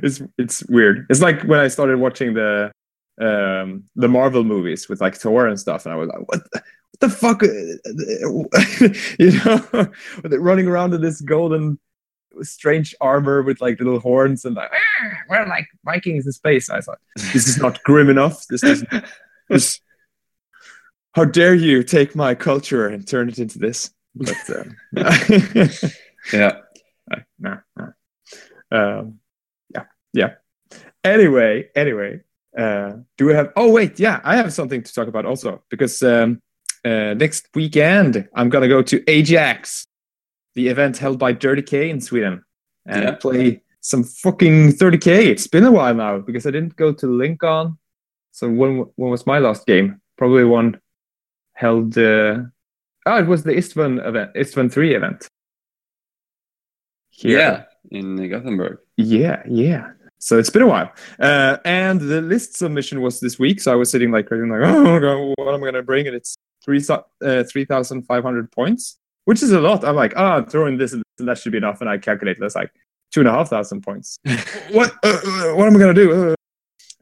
It's 0.02 0.22
it's 0.38 0.64
weird. 0.66 1.06
It's 1.10 1.22
like 1.22 1.44
when 1.44 1.60
I 1.60 1.68
started 1.68 2.00
watching 2.00 2.34
the 2.34 2.72
um 3.22 3.84
the 3.96 4.08
Marvel 4.08 4.44
movies 4.44 4.90
with 4.90 5.02
like 5.02 5.16
Thor 5.16 5.48
and 5.48 5.60
stuff, 5.60 5.86
and 5.86 5.94
I 5.94 5.98
was 5.98 6.10
like, 6.10 6.28
what. 6.30 6.44
The, 6.52 6.64
what 6.94 7.00
the 7.00 7.10
fuck, 7.10 7.42
you 9.20 9.32
know, 9.44 10.38
running 10.40 10.68
around 10.68 10.94
in 10.94 11.02
this 11.02 11.22
golden, 11.22 11.80
strange 12.44 12.94
armor 13.02 13.42
with 13.42 13.62
like 13.62 13.80
little 13.80 14.00
horns 14.00 14.46
and 14.46 14.56
like, 14.56 14.70
"Ah, 14.72 15.10
we're 15.28 15.48
like 15.48 15.66
Vikings 15.84 16.28
in 16.28 16.32
space. 16.32 16.70
I 16.70 16.82
thought 16.82 17.00
this 17.16 17.48
is 17.48 17.58
not 17.58 17.82
grim 17.84 18.10
enough. 18.12 18.46
This 18.48 18.64
is 18.64 18.86
this. 19.50 19.80
How 21.16 21.26
dare 21.26 21.56
you 21.56 21.84
take 21.84 22.16
my 22.16 22.36
culture 22.36 22.88
and 22.88 23.08
turn 23.08 23.28
it 23.28 23.40
into 23.40 23.58
this? 23.58 23.90
But 24.16 24.38
um, 24.50 24.76
Yeah. 26.32 26.60
no, 27.40 27.58
no. 27.76 27.94
Um, 28.72 29.20
yeah. 30.14 30.36
Anyway, 31.04 31.70
anyway, 31.76 32.22
uh, 32.58 32.94
do 33.18 33.26
we 33.26 33.34
have? 33.34 33.52
Oh 33.56 33.72
wait, 33.72 34.00
yeah, 34.00 34.22
I 34.24 34.36
have 34.38 34.54
something 34.54 34.82
to 34.84 34.94
talk 34.94 35.08
about 35.08 35.26
also 35.26 35.64
because 35.70 36.02
um, 36.04 36.42
uh, 36.86 37.14
next 37.14 37.48
weekend 37.56 38.28
I'm 38.34 38.50
gonna 38.50 38.68
go 38.70 38.82
to 38.84 39.04
Ajax, 39.10 39.86
the 40.56 40.68
event 40.70 40.98
held 40.98 41.20
by 41.20 41.34
Dirty 41.34 41.62
K 41.62 41.90
in 41.90 42.00
Sweden, 42.00 42.44
and 42.86 43.04
Yeah. 43.04 43.16
play 43.16 43.62
some 43.82 44.04
fucking 44.04 44.70
30k. 44.74 45.26
It's 45.28 45.48
been 45.48 45.66
a 45.66 45.72
while 45.72 45.94
now 45.94 46.20
because 46.20 46.46
I 46.48 46.52
didn't 46.52 46.76
go 46.78 46.94
to 46.94 47.08
Lincoln. 47.08 47.78
So 48.32 48.50
when 48.50 48.86
when 48.96 49.12
was 49.12 49.26
my 49.28 49.40
last 49.40 49.66
game? 49.66 50.00
Probably 50.18 50.46
one 50.46 50.80
held. 51.54 51.98
Uh, 51.98 52.44
oh, 53.06 53.18
it 53.18 53.28
was 53.28 53.44
the 53.44 53.52
Istvan 53.52 54.06
event, 54.08 54.32
Istvan 54.36 54.72
three 54.72 54.96
event. 54.96 55.28
Here. 57.10 57.38
Yeah. 57.40 57.64
In 57.92 58.30
Gothenburg. 58.30 58.80
Yeah, 58.98 59.44
yeah. 59.48 59.92
So 60.24 60.40
it's 60.40 60.50
been 60.50 60.62
a 60.62 60.68
while. 60.68 60.90
Uh, 61.20 61.58
and 61.66 62.00
the 62.00 62.22
list 62.22 62.56
submission 62.56 63.02
was 63.02 63.20
this 63.20 63.38
week. 63.38 63.60
So 63.60 63.74
I 63.74 63.76
was 63.76 63.92
sitting 63.92 64.10
like, 64.10 64.32
like 64.32 64.40
oh, 64.64 64.98
God, 64.98 65.34
what 65.38 65.54
am 65.54 65.60
I 65.60 65.66
going 65.66 65.74
to 65.74 65.84
bring? 65.84 66.08
And 66.08 66.16
it's 66.16 66.38
three 66.64 66.82
uh, 66.90 67.44
3,500 67.44 68.52
points, 68.54 68.98
which 69.26 69.44
is 69.44 69.52
a 69.52 69.60
lot. 69.60 69.84
I'm 69.84 69.98
like, 69.98 70.14
ah, 70.16 70.42
throwing 70.44 70.78
this 70.78 70.94
and 70.94 71.04
that 71.20 71.38
should 71.40 71.52
be 71.52 71.58
enough. 71.58 71.82
And 71.82 71.90
I 71.90 71.98
calculate 71.98 72.38
that's 72.40 72.56
like 72.56 72.72
two 73.12 73.20
and 73.20 73.28
a 73.28 73.34
half 73.34 73.50
thousand 73.50 73.82
points. 73.82 74.18
what, 74.72 74.94
uh, 75.04 75.10
uh, 75.10 75.56
what 75.56 75.68
am 75.68 75.76
I 75.76 75.80
going 75.80 75.94
to 75.94 76.02
do? 76.02 76.36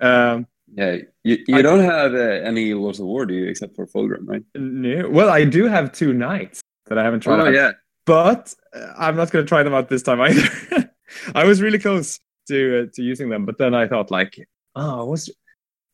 Uh, 0.01 0.05
um, 0.05 0.47
Yeah. 0.73 0.97
You, 1.23 1.37
you 1.47 1.57
I- 1.57 1.61
don't 1.61 1.81
have 1.81 2.15
uh, 2.15 2.17
any 2.17 2.73
Lords 2.73 2.99
of 2.99 3.05
War, 3.05 3.27
do 3.27 3.35
you, 3.35 3.45
except 3.45 3.75
for 3.75 3.85
Fulgrim, 3.85 4.23
right? 4.25 4.43
no. 4.55 5.07
Well, 5.09 5.29
I 5.29 5.45
do 5.45 5.65
have 5.67 5.91
two 5.91 6.11
knights 6.11 6.59
that 6.87 6.97
I 6.97 7.03
haven't 7.03 7.19
tried 7.19 7.39
Oh, 7.39 7.45
out. 7.45 7.53
yeah. 7.53 7.71
but 8.07 8.55
uh, 8.75 8.93
I'm 8.97 9.15
not 9.15 9.29
going 9.29 9.45
to 9.45 9.47
try 9.47 9.61
them 9.61 9.75
out 9.75 9.89
this 9.89 10.01
time 10.01 10.19
either. 10.21 10.91
I 11.35 11.43
was 11.45 11.61
really 11.61 11.77
close 11.77 12.19
to 12.47 12.83
uh, 12.83 12.91
to 12.93 13.03
using 13.03 13.29
them, 13.29 13.45
but 13.45 13.57
then 13.57 13.73
I 13.73 13.87
thought 13.87 14.11
like, 14.11 14.47
oh, 14.75 15.05
what's 15.05 15.29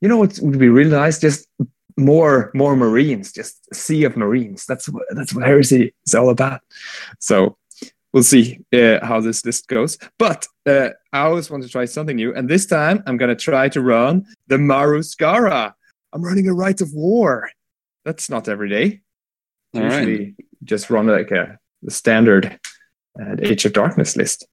you 0.02 0.10
know 0.10 0.18
what 0.18 0.40
would 0.42 0.60
be 0.60 0.70
really 0.70 0.92
nice? 0.92 1.20
Just 1.20 1.48
more 1.98 2.52
more 2.54 2.76
Marines, 2.76 3.32
just 3.32 3.68
a 3.72 3.76
sea 3.76 4.04
of 4.04 4.16
Marines. 4.16 4.66
That's 4.66 4.88
what 4.90 5.04
that's 5.12 5.34
what 5.34 5.46
heresy 5.46 5.94
is 6.06 6.16
all 6.16 6.30
about. 6.30 6.62
So 7.20 7.58
we'll 8.14 8.24
see 8.24 8.60
uh, 8.74 9.06
how 9.06 9.20
this 9.20 9.46
list 9.46 9.68
goes. 9.68 9.98
But 10.20 10.48
uh, 10.66 10.90
I 11.12 11.22
always 11.22 11.50
want 11.50 11.64
to 11.64 11.70
try 11.70 11.86
something 11.86 12.16
new, 12.16 12.34
and 12.34 12.48
this 12.48 12.66
time 12.66 13.04
I'm 13.06 13.18
going 13.18 13.36
to 13.36 13.44
try 13.44 13.70
to 13.70 13.82
run 13.82 14.26
the 14.48 14.58
Maru 14.58 15.02
Skara. 15.02 15.74
I'm 16.14 16.22
running 16.22 16.48
a 16.48 16.54
Rite 16.54 16.82
of 16.82 16.94
War. 16.94 17.50
That's 18.06 18.30
not 18.30 18.48
every 18.48 18.70
day. 18.70 19.02
All 19.74 19.82
right. 19.82 19.94
Usually 19.94 20.36
just 20.64 20.90
run 20.90 21.08
like 21.08 21.32
a 21.32 21.60
the 21.84 21.92
standard 21.92 22.60
uh, 23.20 23.36
Age 23.40 23.66
of 23.66 23.74
Darkness 23.74 24.16
list. 24.16 24.48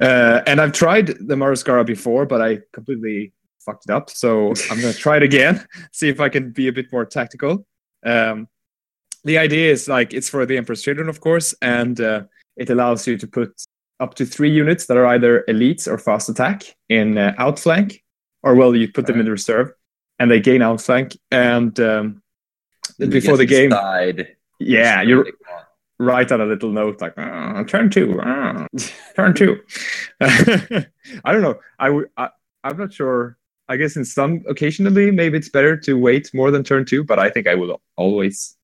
Uh, 0.00 0.42
and 0.46 0.60
I've 0.60 0.72
tried 0.72 1.06
the 1.28 1.36
Maru 1.36 1.54
Skara 1.54 1.84
before, 1.84 2.26
but 2.26 2.40
I 2.40 2.60
completely 2.72 3.32
fucked 3.60 3.84
it 3.88 3.92
up. 3.92 4.10
So 4.10 4.48
I'm 4.70 4.80
going 4.80 4.92
to 4.92 4.98
try 4.98 5.16
it 5.16 5.22
again, 5.22 5.66
see 5.92 6.08
if 6.08 6.20
I 6.20 6.28
can 6.28 6.52
be 6.52 6.68
a 6.68 6.72
bit 6.72 6.90
more 6.92 7.04
tactical. 7.04 7.66
Um, 8.04 8.48
the 9.24 9.38
idea 9.38 9.70
is 9.70 9.88
like 9.88 10.14
it's 10.14 10.30
for 10.30 10.46
the 10.46 10.56
Emperor's 10.56 10.82
Children, 10.82 11.08
of 11.08 11.20
course, 11.20 11.54
and 11.60 12.00
uh, 12.00 12.22
it 12.56 12.70
allows 12.70 13.06
you 13.06 13.18
to 13.18 13.26
put 13.26 13.52
up 14.00 14.14
to 14.14 14.24
three 14.24 14.50
units 14.50 14.86
that 14.86 14.96
are 14.96 15.06
either 15.06 15.44
elites 15.46 15.86
or 15.86 15.98
fast 15.98 16.30
attack 16.30 16.62
in 16.88 17.18
uh, 17.18 17.34
outflank, 17.36 18.02
or 18.42 18.54
well, 18.54 18.74
you 18.74 18.90
put 18.90 19.06
them 19.06 19.18
in 19.18 19.26
the 19.26 19.30
reserve. 19.30 19.72
and 20.18 20.30
they 20.30 20.40
gain 20.40 20.62
outflank. 20.62 21.16
And 21.30 21.78
um, 21.80 22.22
before 22.98 23.36
the 23.36 23.46
game, 23.46 23.72
yeah, 24.58 25.02
you 25.02 25.32
write 26.00 26.32
on 26.32 26.40
a 26.40 26.46
little 26.46 26.70
note 26.72 27.00
like 27.00 27.14
"Ah, 27.18 27.62
turn 27.64 27.90
two, 27.90 28.18
ah, 28.22 28.66
turn 29.16 29.34
two. 29.34 29.60
I 30.20 31.32
don't 31.32 31.42
know. 31.42 31.58
I, 31.78 31.86
w- 31.88 32.08
I 32.16 32.30
I'm 32.64 32.76
not 32.78 32.92
sure. 32.92 33.36
I 33.68 33.76
guess 33.76 33.96
in 33.96 34.04
some 34.04 34.42
occasionally 34.48 35.10
maybe 35.12 35.38
it's 35.38 35.48
better 35.48 35.76
to 35.76 35.94
wait 35.94 36.32
more 36.34 36.50
than 36.50 36.64
turn 36.64 36.84
two, 36.84 37.04
but 37.04 37.18
I 37.20 37.30
think 37.30 37.46
I 37.46 37.54
will 37.54 37.80
always 37.96 38.56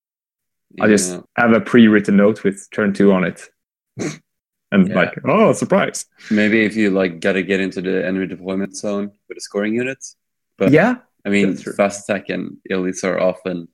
I 0.80 0.88
just 0.88 1.20
have 1.36 1.52
a 1.52 1.60
pre-written 1.60 2.16
note 2.16 2.42
with 2.42 2.68
turn 2.72 2.92
two 2.92 3.12
on 3.12 3.22
it. 3.24 3.40
and 4.72 4.88
Yeah. 4.88 4.94
like, 4.94 5.14
oh, 5.24 5.52
surprise. 5.52 6.06
maybe 6.30 6.64
if 6.64 6.74
you 6.74 6.90
like 6.90 7.20
gotta 7.20 7.42
get 7.44 7.60
into 7.60 7.80
the 7.80 8.04
enemy 8.04 8.26
deployment 8.26 8.76
zone 8.76 9.12
with 9.28 9.36
the 9.36 9.40
scoring 9.40 9.74
units. 9.74 10.16
But 10.58 10.72
yeah. 10.72 10.96
I 11.24 11.28
mean, 11.28 11.56
fast 11.56 12.08
attack 12.08 12.28
and 12.30 12.56
elites 12.70 13.04
are 13.04 13.20
often 13.20 13.68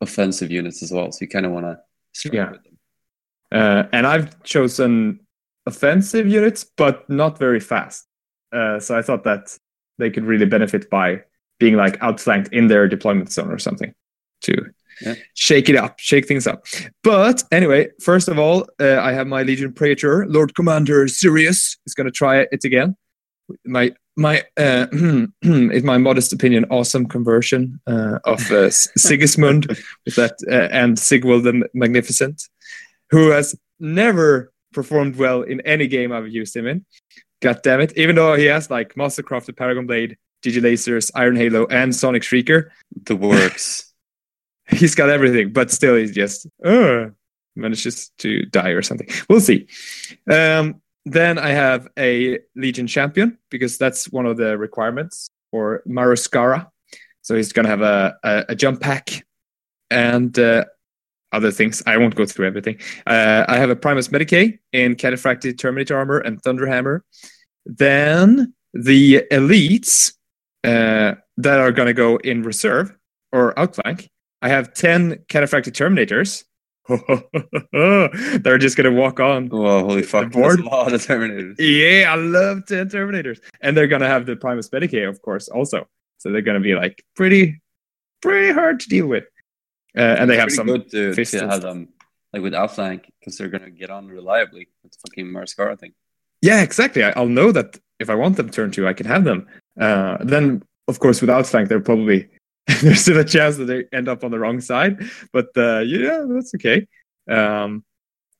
offensive 0.00 0.50
units 0.50 0.82
as 0.82 0.90
well, 0.92 1.12
so 1.12 1.18
you 1.22 1.28
kind 1.28 1.46
of 1.46 1.52
want 1.52 1.66
to 1.66 2.30
Yeah. 2.30 2.52
Uh, 3.54 3.84
and 3.92 4.06
I've 4.06 4.42
chosen 4.42 5.20
offensive 5.66 6.26
units, 6.28 6.64
but 6.76 7.08
not 7.08 7.38
very 7.38 7.60
fast. 7.60 8.06
Uh, 8.52 8.78
so 8.80 8.98
I 8.98 9.02
thought 9.02 9.24
that 9.24 9.56
they 9.98 10.10
could 10.10 10.24
really 10.24 10.46
benefit 10.46 10.90
by 10.90 11.22
being 11.60 11.76
like 11.76 11.96
outflanked 12.02 12.52
in 12.52 12.66
their 12.66 12.88
deployment 12.88 13.30
zone 13.32 13.50
or 13.50 13.58
something 13.58 13.94
to 14.42 14.54
Yeah. 15.00 15.14
shake 15.34 15.68
it 15.68 15.76
up, 15.76 15.98
shake 15.98 16.26
things 16.28 16.46
up. 16.46 16.66
But 17.02 17.44
anyway, 17.50 17.88
first 18.00 18.28
of 18.28 18.38
all, 18.38 18.66
uh, 18.80 18.98
I 19.00 19.12
have 19.12 19.26
my 19.26 19.42
Legion 19.42 19.72
Praetor, 19.72 20.26
Lord 20.28 20.54
Commander 20.54 21.08
Sirius 21.08 21.76
is 21.86 21.94
going 21.94 22.06
to 22.06 22.12
try 22.12 22.40
it 22.50 22.64
again. 22.64 22.96
My 23.64 23.92
my 24.16 24.42
uh, 24.56 24.86
in 25.42 25.84
my 25.84 25.98
modest 25.98 26.32
opinion, 26.32 26.64
awesome 26.70 27.06
conversion 27.06 27.80
uh, 27.86 28.18
of 28.24 28.50
uh, 28.52 28.70
Sigismund 28.70 29.66
with 30.04 30.14
that 30.16 30.34
uh, 30.48 30.68
and 30.70 30.96
Sigwald 30.98 31.42
the 31.44 31.68
Magnificent, 31.74 32.48
who 33.14 33.30
has 33.30 33.54
never 33.78 34.52
performed 34.72 35.16
well 35.16 35.42
in 35.42 35.60
any 35.60 35.86
game 35.86 36.10
I've 36.12 36.28
used 36.28 36.56
him 36.56 36.66
in. 36.66 36.84
God 37.40 37.60
damn 37.62 37.80
it! 37.80 37.96
Even 37.96 38.16
though 38.16 38.34
he 38.34 38.46
has 38.46 38.70
like 38.70 38.94
Mastercrafted 38.94 39.56
Paragon 39.56 39.86
Blade, 39.86 40.16
Digilasers, 40.44 41.10
Iron 41.14 41.36
Halo, 41.36 41.66
and 41.66 41.94
Sonic 41.94 42.22
Shrieker, 42.22 42.70
The 43.04 43.16
works. 43.16 43.92
he's 44.68 44.94
got 44.94 45.10
everything, 45.10 45.52
but 45.52 45.70
still 45.70 45.94
he's 45.94 46.14
just 46.14 46.46
uh, 46.64 47.06
manages 47.54 48.10
to 48.18 48.44
die 48.46 48.70
or 48.70 48.82
something. 48.82 49.08
We'll 49.28 49.40
see. 49.40 49.68
Um, 50.28 50.80
then 51.04 51.38
I 51.38 51.50
have 51.50 51.86
a 51.98 52.38
Legion 52.56 52.86
champion 52.86 53.38
because 53.50 53.78
that's 53.78 54.10
one 54.10 54.26
of 54.26 54.36
the 54.36 54.56
requirements 54.56 55.28
for 55.50 55.82
Maru 55.86 56.16
Skara. 56.16 56.68
So 57.22 57.36
he's 57.36 57.52
going 57.52 57.64
to 57.64 57.70
have 57.70 57.82
a, 57.82 58.16
a, 58.24 58.44
a 58.50 58.54
jump 58.54 58.80
pack 58.80 59.24
and 59.90 60.36
uh, 60.38 60.64
other 61.34 61.50
things. 61.50 61.82
I 61.86 61.96
won't 61.96 62.14
go 62.14 62.26
through 62.26 62.46
everything. 62.46 62.78
Uh, 63.06 63.44
I 63.48 63.56
have 63.58 63.70
a 63.70 63.76
Primus 63.76 64.08
Medicae 64.08 64.58
in 64.72 64.94
Cataphractii 64.94 65.58
Terminator 65.58 65.96
armor 65.96 66.18
and 66.18 66.42
Thunderhammer. 66.42 67.00
Then 67.66 68.54
the 68.72 69.24
elites 69.30 70.12
uh, 70.64 71.14
that 71.36 71.60
are 71.60 71.72
going 71.72 71.86
to 71.86 71.94
go 71.94 72.16
in 72.16 72.42
reserve 72.42 72.94
or 73.32 73.58
outflank. 73.58 74.10
I 74.42 74.48
have 74.48 74.74
10 74.74 75.24
Cataphractii 75.28 75.72
Terminators. 75.72 76.44
They're 78.42 78.58
just 78.58 78.76
going 78.76 78.92
to 78.92 79.00
walk 79.00 79.20
on. 79.20 79.48
Whoa, 79.48 79.80
holy 79.80 80.02
fuck. 80.02 80.32
board? 80.32 80.58
That's 80.58 80.68
a 80.68 80.70
lot 80.70 80.92
of 80.92 81.00
Terminators. 81.00 81.54
Yeah, 81.58 82.12
I 82.12 82.16
love 82.16 82.66
10 82.66 82.90
Terminators. 82.90 83.40
And 83.62 83.76
they're 83.76 83.86
going 83.86 84.02
to 84.02 84.08
have 84.08 84.26
the 84.26 84.36
Primus 84.36 84.68
Medicae, 84.68 85.08
of 85.08 85.22
course, 85.22 85.48
also. 85.48 85.88
So 86.18 86.30
they're 86.30 86.42
going 86.42 86.60
to 86.60 86.64
be 86.64 86.74
like 86.74 87.02
pretty, 87.16 87.60
pretty 88.20 88.52
hard 88.52 88.80
to 88.80 88.88
deal 88.88 89.06
with. 89.06 89.24
Uh, 89.96 90.16
and 90.18 90.30
they 90.30 90.36
have 90.36 90.50
some. 90.50 90.66
good 90.66 90.90
to, 90.90 91.14
to 91.14 91.48
have 91.48 91.62
them 91.62 91.88
like 92.32 92.42
with 92.42 92.54
outflank 92.54 93.10
because 93.20 93.38
they're 93.38 93.48
gonna 93.48 93.70
get 93.70 93.90
on 93.90 94.08
reliably 94.08 94.68
with 94.82 94.92
the 94.92 94.98
fucking 95.06 95.30
Maru 95.30 95.46
Skara 95.46 95.78
thing. 95.78 95.92
Yeah, 96.42 96.62
exactly. 96.62 97.04
I, 97.04 97.10
I'll 97.10 97.28
know 97.28 97.52
that 97.52 97.78
if 98.00 98.10
I 98.10 98.14
want 98.14 98.36
them 98.36 98.50
turn 98.50 98.70
two, 98.70 98.88
I 98.88 98.92
can 98.92 99.06
have 99.06 99.24
them. 99.24 99.46
Uh, 99.80 100.18
then, 100.20 100.62
of 100.88 100.98
course, 100.98 101.20
with 101.20 101.30
outflank, 101.30 101.68
they're 101.68 101.80
probably 101.80 102.28
there's 102.82 103.00
still 103.00 103.18
a 103.18 103.24
chance 103.24 103.56
that 103.56 103.66
they 103.66 103.84
end 103.92 104.08
up 104.08 104.24
on 104.24 104.30
the 104.30 104.38
wrong 104.38 104.60
side. 104.60 105.02
But 105.32 105.48
uh, 105.56 105.80
yeah, 105.80 106.24
that's 106.28 106.54
okay. 106.56 106.86
Um, 107.28 107.84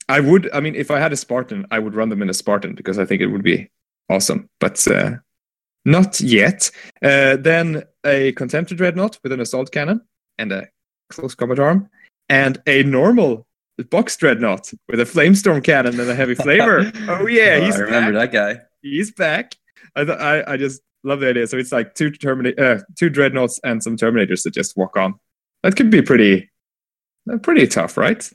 I 0.08 0.20
would. 0.20 0.50
I 0.52 0.60
mean, 0.60 0.74
if 0.74 0.90
I 0.90 0.98
had 0.98 1.12
a 1.12 1.16
Spartan, 1.16 1.66
I 1.70 1.78
would 1.78 1.94
run 1.94 2.08
them 2.08 2.22
in 2.22 2.30
a 2.30 2.34
Spartan 2.34 2.74
because 2.74 2.98
I 2.98 3.04
think 3.04 3.22
it 3.22 3.26
would 3.28 3.42
be 3.44 3.70
awesome. 4.10 4.48
But 4.60 4.86
uh, 4.88 5.16
not 5.84 6.20
yet. 6.20 6.70
Uh, 7.02 7.36
then 7.36 7.84
a 8.04 8.32
Contemptor 8.32 8.76
Dreadnought 8.76 9.18
with 9.22 9.32
an 9.32 9.40
assault 9.40 9.70
cannon 9.70 10.02
and 10.38 10.52
a 10.52 10.68
close 11.14 11.34
combat 11.34 11.58
arm, 11.58 11.88
and 12.28 12.60
a 12.66 12.82
normal 12.82 13.46
box 13.90 14.16
Dreadnought 14.16 14.72
with 14.88 15.00
a 15.00 15.04
flamestorm 15.04 15.62
cannon 15.64 15.98
and 15.98 16.08
a 16.08 16.14
heavy 16.14 16.34
flamer. 16.34 16.92
oh 17.08 17.26
yeah, 17.26 17.58
Oh, 17.60 17.64
he's 17.64 17.76
I 17.76 17.78
remember 17.80 18.12
back 18.12 18.32
that 18.32 18.56
guy. 18.56 18.62
he's 18.82 19.10
back. 19.12 19.54
I, 19.96 20.04
th- 20.04 20.18
I 20.18 20.52
I 20.52 20.56
just 20.56 20.80
love 21.02 21.20
the 21.20 21.28
idea. 21.28 21.46
So 21.46 21.56
it's 21.58 21.72
like 21.72 21.94
two 21.94 22.10
terminate, 22.10 22.58
uh, 22.58 22.78
two 22.96 23.10
dreadnoughts 23.10 23.60
and 23.64 23.82
some 23.82 23.96
terminators 23.96 24.42
that 24.44 24.54
just 24.54 24.76
walk 24.76 24.96
on. 24.96 25.14
That 25.62 25.76
could 25.76 25.90
be 25.90 26.02
pretty, 26.02 26.50
uh, 27.30 27.38
pretty 27.38 27.66
tough, 27.66 27.96
right? 27.96 28.28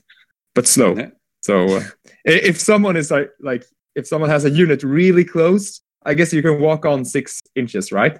But 0.54 0.66
slow. 0.66 0.96
Yeah. 0.96 1.08
So 1.42 1.76
uh, 1.78 1.82
if 2.24 2.60
someone 2.60 2.96
is 2.96 3.10
like 3.10 3.30
like 3.40 3.64
if 3.94 4.06
someone 4.06 4.30
has 4.30 4.44
a 4.44 4.50
unit 4.50 4.82
really 4.82 5.24
close, 5.24 5.80
I 6.04 6.14
guess 6.14 6.32
you 6.32 6.42
can 6.42 6.60
walk 6.60 6.84
on 6.84 7.04
six 7.04 7.40
inches, 7.56 7.92
right? 7.92 8.18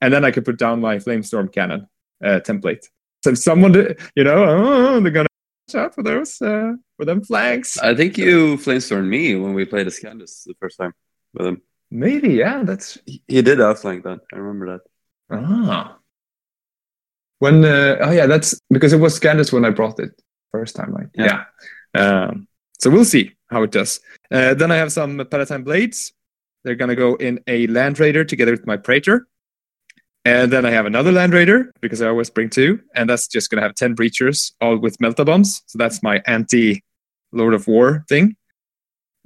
And 0.00 0.12
then 0.12 0.24
I 0.24 0.30
could 0.30 0.44
put 0.44 0.58
down 0.58 0.80
my 0.80 0.96
flamestorm 0.96 1.50
cannon 1.52 1.88
uh, 2.22 2.40
template. 2.44 2.86
So 3.24 3.30
if 3.30 3.38
someone, 3.38 3.72
did- 3.72 3.98
you 4.14 4.22
know, 4.24 4.44
oh, 4.44 5.00
they're 5.00 5.10
gonna 5.10 5.28
watch 5.66 5.74
out 5.76 5.94
for 5.94 6.02
those 6.02 6.42
uh, 6.42 6.72
for 6.98 7.06
them 7.06 7.24
flanks. 7.24 7.78
I 7.78 7.94
think 7.94 8.18
you 8.18 8.56
flamestormed 8.58 9.08
me 9.08 9.34
when 9.34 9.54
we 9.54 9.64
played 9.64 9.86
Ascandus 9.86 10.44
the 10.44 10.52
first 10.60 10.76
time 10.76 10.92
with 11.32 11.46
him. 11.46 11.62
Maybe, 11.90 12.34
yeah, 12.34 12.64
that's 12.64 12.98
He 13.06 13.22
he 13.26 13.40
did 13.40 13.62
outflank 13.62 14.04
then. 14.04 14.20
I 14.30 14.36
remember 14.36 14.66
that. 14.72 14.82
Ah. 15.30 15.96
When 17.38 17.64
uh, 17.64 17.96
oh 18.02 18.10
yeah, 18.10 18.26
that's 18.26 18.60
because 18.68 18.92
it 18.92 19.00
was 19.00 19.18
Scandus 19.18 19.52
when 19.54 19.64
I 19.64 19.70
brought 19.70 19.98
it 20.00 20.12
first 20.52 20.76
time, 20.76 20.92
right? 20.92 21.08
Yeah. 21.14 21.44
Yeah. 21.94 22.26
Um, 22.28 22.46
so 22.78 22.90
we'll 22.90 23.06
see 23.06 23.32
how 23.48 23.62
it 23.62 23.70
does. 23.70 24.00
Uh, 24.30 24.52
then 24.52 24.70
I 24.70 24.76
have 24.76 24.92
some 24.92 25.16
Palatine 25.30 25.64
blades. 25.64 26.12
They're 26.62 26.74
gonna 26.76 26.94
go 26.96 27.14
in 27.14 27.40
a 27.46 27.66
Land 27.68 27.98
Raider 28.00 28.24
together 28.24 28.52
with 28.52 28.66
my 28.66 28.76
Praetor. 28.76 29.26
And 30.24 30.50
then 30.50 30.64
I 30.64 30.70
have 30.70 30.86
another 30.86 31.12
Land 31.12 31.34
Raider 31.34 31.70
because 31.80 32.00
I 32.00 32.08
always 32.08 32.30
bring 32.30 32.48
two, 32.48 32.80
and 32.94 33.08
that's 33.10 33.28
just 33.28 33.50
gonna 33.50 33.62
have 33.62 33.74
ten 33.74 33.94
breachers, 33.94 34.52
all 34.60 34.78
with 34.78 34.96
Melta 34.98 35.24
bombs. 35.26 35.62
So 35.66 35.78
that's 35.78 36.02
my 36.02 36.22
anti 36.26 36.82
Lord 37.32 37.52
of 37.52 37.66
War 37.66 38.04
thing. 38.08 38.36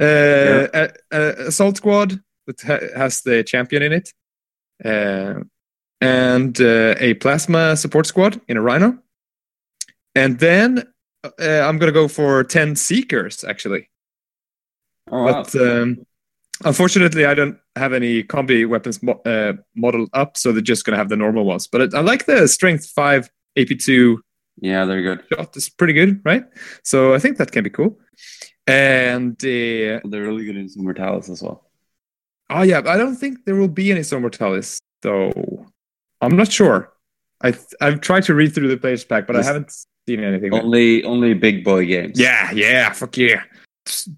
Uh, 0.00 0.66
a, 0.74 0.88
a- 1.12 1.46
assault 1.48 1.76
squad 1.76 2.20
that 2.46 2.60
ha- 2.62 2.98
has 2.98 3.22
the 3.22 3.44
champion 3.44 3.82
in 3.82 3.92
it. 3.92 4.12
Uh, 4.84 5.40
and 6.00 6.60
uh, 6.60 6.94
a 7.00 7.14
plasma 7.14 7.76
support 7.76 8.06
squad 8.06 8.40
in 8.48 8.56
a 8.56 8.60
rhino. 8.62 8.98
And 10.14 10.38
then 10.38 10.84
uh, 11.24 11.30
I'm 11.38 11.78
going 11.78 11.88
to 11.88 11.92
go 11.92 12.08
for 12.08 12.44
10 12.44 12.76
seekers, 12.76 13.44
actually. 13.44 13.90
Oh, 15.10 15.24
wow. 15.24 15.44
Um, 15.82 16.06
unfortunately, 16.64 17.24
I 17.26 17.34
don't 17.34 17.58
have 17.76 17.92
any 17.92 18.22
combi 18.22 18.68
weapons 18.68 19.02
mo- 19.02 19.20
uh, 19.24 19.54
modeled 19.76 20.10
up, 20.12 20.36
so 20.36 20.52
they're 20.52 20.60
just 20.62 20.84
going 20.84 20.92
to 20.92 20.98
have 20.98 21.08
the 21.08 21.16
normal 21.16 21.44
ones. 21.44 21.66
But 21.66 21.80
it, 21.80 21.94
I 21.94 22.00
like 22.00 22.26
the 22.26 22.46
strength 22.48 22.86
5 22.94 23.28
AP2 23.58 24.16
yeah, 24.60 24.84
they're 24.86 25.02
good. 25.02 25.22
shot. 25.32 25.56
It's 25.56 25.68
pretty 25.68 25.92
good, 25.92 26.20
right? 26.24 26.42
So 26.82 27.14
I 27.14 27.20
think 27.20 27.36
that 27.36 27.52
can 27.52 27.62
be 27.62 27.70
cool. 27.70 27.96
And 28.66 29.34
uh, 29.36 30.00
They're 30.04 30.24
really 30.26 30.44
good 30.44 30.56
in 30.56 30.68
some 30.68 30.82
Mortalis 30.82 31.28
as 31.28 31.42
well. 31.42 31.64
oh, 32.50 32.62
yeah, 32.62 32.78
I 32.84 32.96
don't 32.96 33.14
think 33.14 33.44
there 33.44 33.54
will 33.54 33.68
be 33.68 33.92
any 33.92 34.00
Somortalis, 34.00 34.78
though. 35.02 35.32
I'm 36.20 36.36
not 36.36 36.50
sure. 36.50 36.92
I 37.40 37.52
th- 37.52 37.74
I've 37.80 38.00
tried 38.00 38.24
to 38.24 38.34
read 38.34 38.52
through 38.52 38.66
the 38.68 38.76
players 38.76 39.04
pack, 39.04 39.28
but 39.28 39.34
Just- 39.36 39.48
I 39.48 39.52
haven't 39.52 39.72
seen 40.08 40.24
anything. 40.24 40.52
Only 40.52 41.04
only 41.04 41.34
big 41.34 41.62
boy 41.62 41.86
games. 41.86 42.18
Yeah, 42.18 42.50
yeah, 42.50 42.92
fuck 42.92 43.16
yeah. 43.16 43.44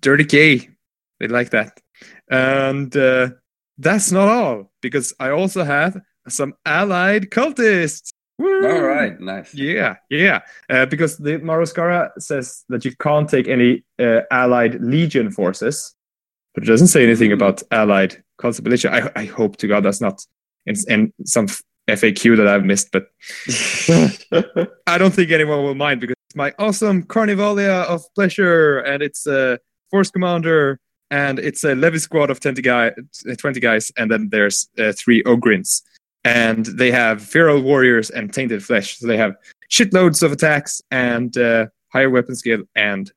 Dirty 0.00 0.24
K. 0.24 0.70
They 1.18 1.28
like 1.28 1.50
that. 1.50 1.78
And 2.30 2.96
uh, 2.96 3.30
that's 3.78 4.12
not 4.12 4.28
all, 4.28 4.70
because 4.80 5.12
I 5.18 5.30
also 5.30 5.64
have 5.64 6.00
some 6.28 6.54
allied 6.64 7.30
cultists. 7.30 8.12
Woo! 8.38 8.68
All 8.68 8.80
right, 8.82 9.20
nice. 9.20 9.52
Yeah, 9.52 9.96
yeah. 10.08 10.40
Uh, 10.68 10.86
because 10.86 11.18
the 11.18 11.38
Maru 11.38 11.64
Skara 11.64 12.10
says 12.18 12.64
that 12.68 12.84
you 12.84 12.94
can't 12.96 13.28
take 13.28 13.48
any 13.48 13.84
uh, 13.98 14.20
allied 14.30 14.80
legion 14.80 15.30
forces, 15.30 15.94
but 16.54 16.62
it 16.62 16.66
doesn't 16.66 16.86
say 16.86 17.02
anything 17.02 17.32
about 17.32 17.62
allied 17.70 18.22
cult 18.38 18.62
militia. 18.62 18.90
I, 18.92 19.20
I 19.20 19.24
hope 19.26 19.56
to 19.58 19.66
God 19.66 19.84
that's 19.84 20.00
not 20.00 20.24
in, 20.66 20.76
in 20.88 21.12
some 21.24 21.48
FAQ 21.88 22.36
that 22.36 22.46
I've 22.46 22.64
missed, 22.64 22.92
but 22.92 23.08
I 24.86 24.98
don't 24.98 25.12
think 25.12 25.30
anyone 25.32 25.64
will 25.64 25.74
mind 25.74 26.00
because 26.00 26.16
it's 26.28 26.36
my 26.36 26.54
awesome 26.58 27.02
Carnivalia 27.02 27.84
of 27.84 28.02
Pleasure, 28.14 28.78
and 28.78 29.02
it's 29.02 29.26
a 29.26 29.58
Force 29.90 30.10
Commander, 30.10 30.80
and 31.10 31.38
it's 31.38 31.64
a 31.64 31.74
Levy 31.74 31.98
squad 31.98 32.30
of 32.30 32.40
20, 32.40 32.62
guy, 32.62 32.92
20 33.38 33.60
guys, 33.60 33.90
and 33.96 34.10
then 34.10 34.28
there's 34.30 34.68
uh, 34.78 34.92
three 34.92 35.22
Ogryns. 35.24 35.82
and 36.24 36.66
they 36.66 36.90
have 36.90 37.22
feral 37.22 37.60
warriors 37.62 38.10
and 38.10 38.32
tainted 38.32 38.62
flesh. 38.62 38.98
So 38.98 39.06
they 39.06 39.16
have 39.16 39.34
shitloads 39.70 40.22
of 40.22 40.32
attacks 40.32 40.82
and 40.90 41.36
uh, 41.38 41.66
higher 41.92 42.10
weapon 42.10 42.34
skill 42.36 42.62
and 42.74 43.10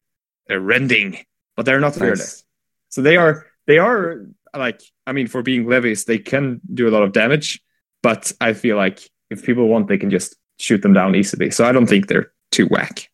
uh, 0.50 0.58
rending, 0.60 1.18
but 1.58 1.66
they're 1.66 1.80
not 1.82 1.96
fearless. 1.96 2.20
Nice. 2.20 2.44
So 2.90 3.02
they 3.02 3.18
are 3.18 3.46
they 3.68 3.78
are 3.78 4.26
like 4.56 4.82
I 5.08 5.12
mean 5.14 5.28
for 5.28 5.42
being 5.42 5.68
levies 5.68 6.06
they 6.06 6.18
can 6.20 6.62
do 6.74 6.88
a 6.88 6.92
lot 6.92 7.04
of 7.04 7.12
damage, 7.12 7.60
but 8.02 8.32
I 8.40 8.54
feel 8.54 8.78
like 8.78 9.00
if 9.30 9.44
people 9.44 9.68
want 9.68 9.88
they 9.88 9.98
can 9.98 10.10
just 10.12 10.36
shoot 10.60 10.82
them 10.82 10.94
down 10.94 11.16
easily. 11.16 11.52
So 11.52 11.66
I 11.66 11.72
don't 11.72 11.88
think 11.88 12.08
they're 12.08 12.32
too 12.52 12.68
whack. 12.68 13.10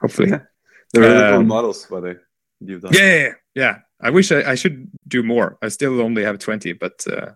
Hopefully, 0.00 0.30
Yeah. 0.30 0.40
They're 0.92 1.02
really 1.04 1.30
cool 1.30 1.40
Um, 1.40 1.46
models, 1.46 1.86
by 1.86 2.00
the 2.00 2.20
yeah, 2.66 2.90
yeah, 2.92 3.32
yeah. 3.54 3.78
I 4.00 4.10
wish 4.10 4.32
I, 4.32 4.50
I 4.50 4.54
should 4.54 4.90
do 5.06 5.22
more. 5.22 5.58
I 5.62 5.68
still 5.68 6.00
only 6.00 6.24
have 6.24 6.38
twenty, 6.38 6.72
but 6.72 7.04
uh, 7.06 7.32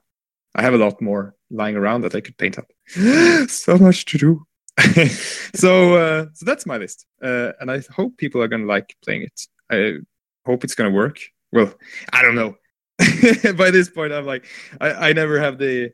I 0.55 0.63
have 0.63 0.75
a 0.75 0.79
lot 0.79 1.01
more 1.01 1.35
lying 1.51 1.77
around 1.77 2.03
that 2.03 2.15
I 2.15 2.21
could 2.21 2.37
paint 2.39 2.59
up. 2.59 2.67
so 3.49 3.79
much 3.79 4.05
to 4.07 4.19
do. 4.19 4.47
so 5.55 5.97
uh, 5.97 6.27
so 6.35 6.45
that's 6.45 6.67
my 6.67 6.77
list, 6.77 7.07
uh, 7.23 7.53
and 7.61 7.71
I 7.71 7.83
hope 7.95 8.17
people 8.19 8.43
are 8.43 8.49
gonna 8.49 8.67
like 8.67 8.95
playing 9.03 9.23
it. 9.23 9.41
I 9.71 9.99
hope 10.45 10.65
it's 10.65 10.75
gonna 10.75 10.91
work. 10.91 11.19
Well, 11.53 11.73
I 12.13 12.23
don't 12.23 12.35
know. 12.35 12.57
By 13.57 13.71
this 13.71 13.89
point, 13.89 14.13
I'm 14.13 14.27
like, 14.27 14.47
I, 14.81 15.09
I 15.09 15.13
never 15.13 15.39
have 15.39 15.59
the 15.59 15.93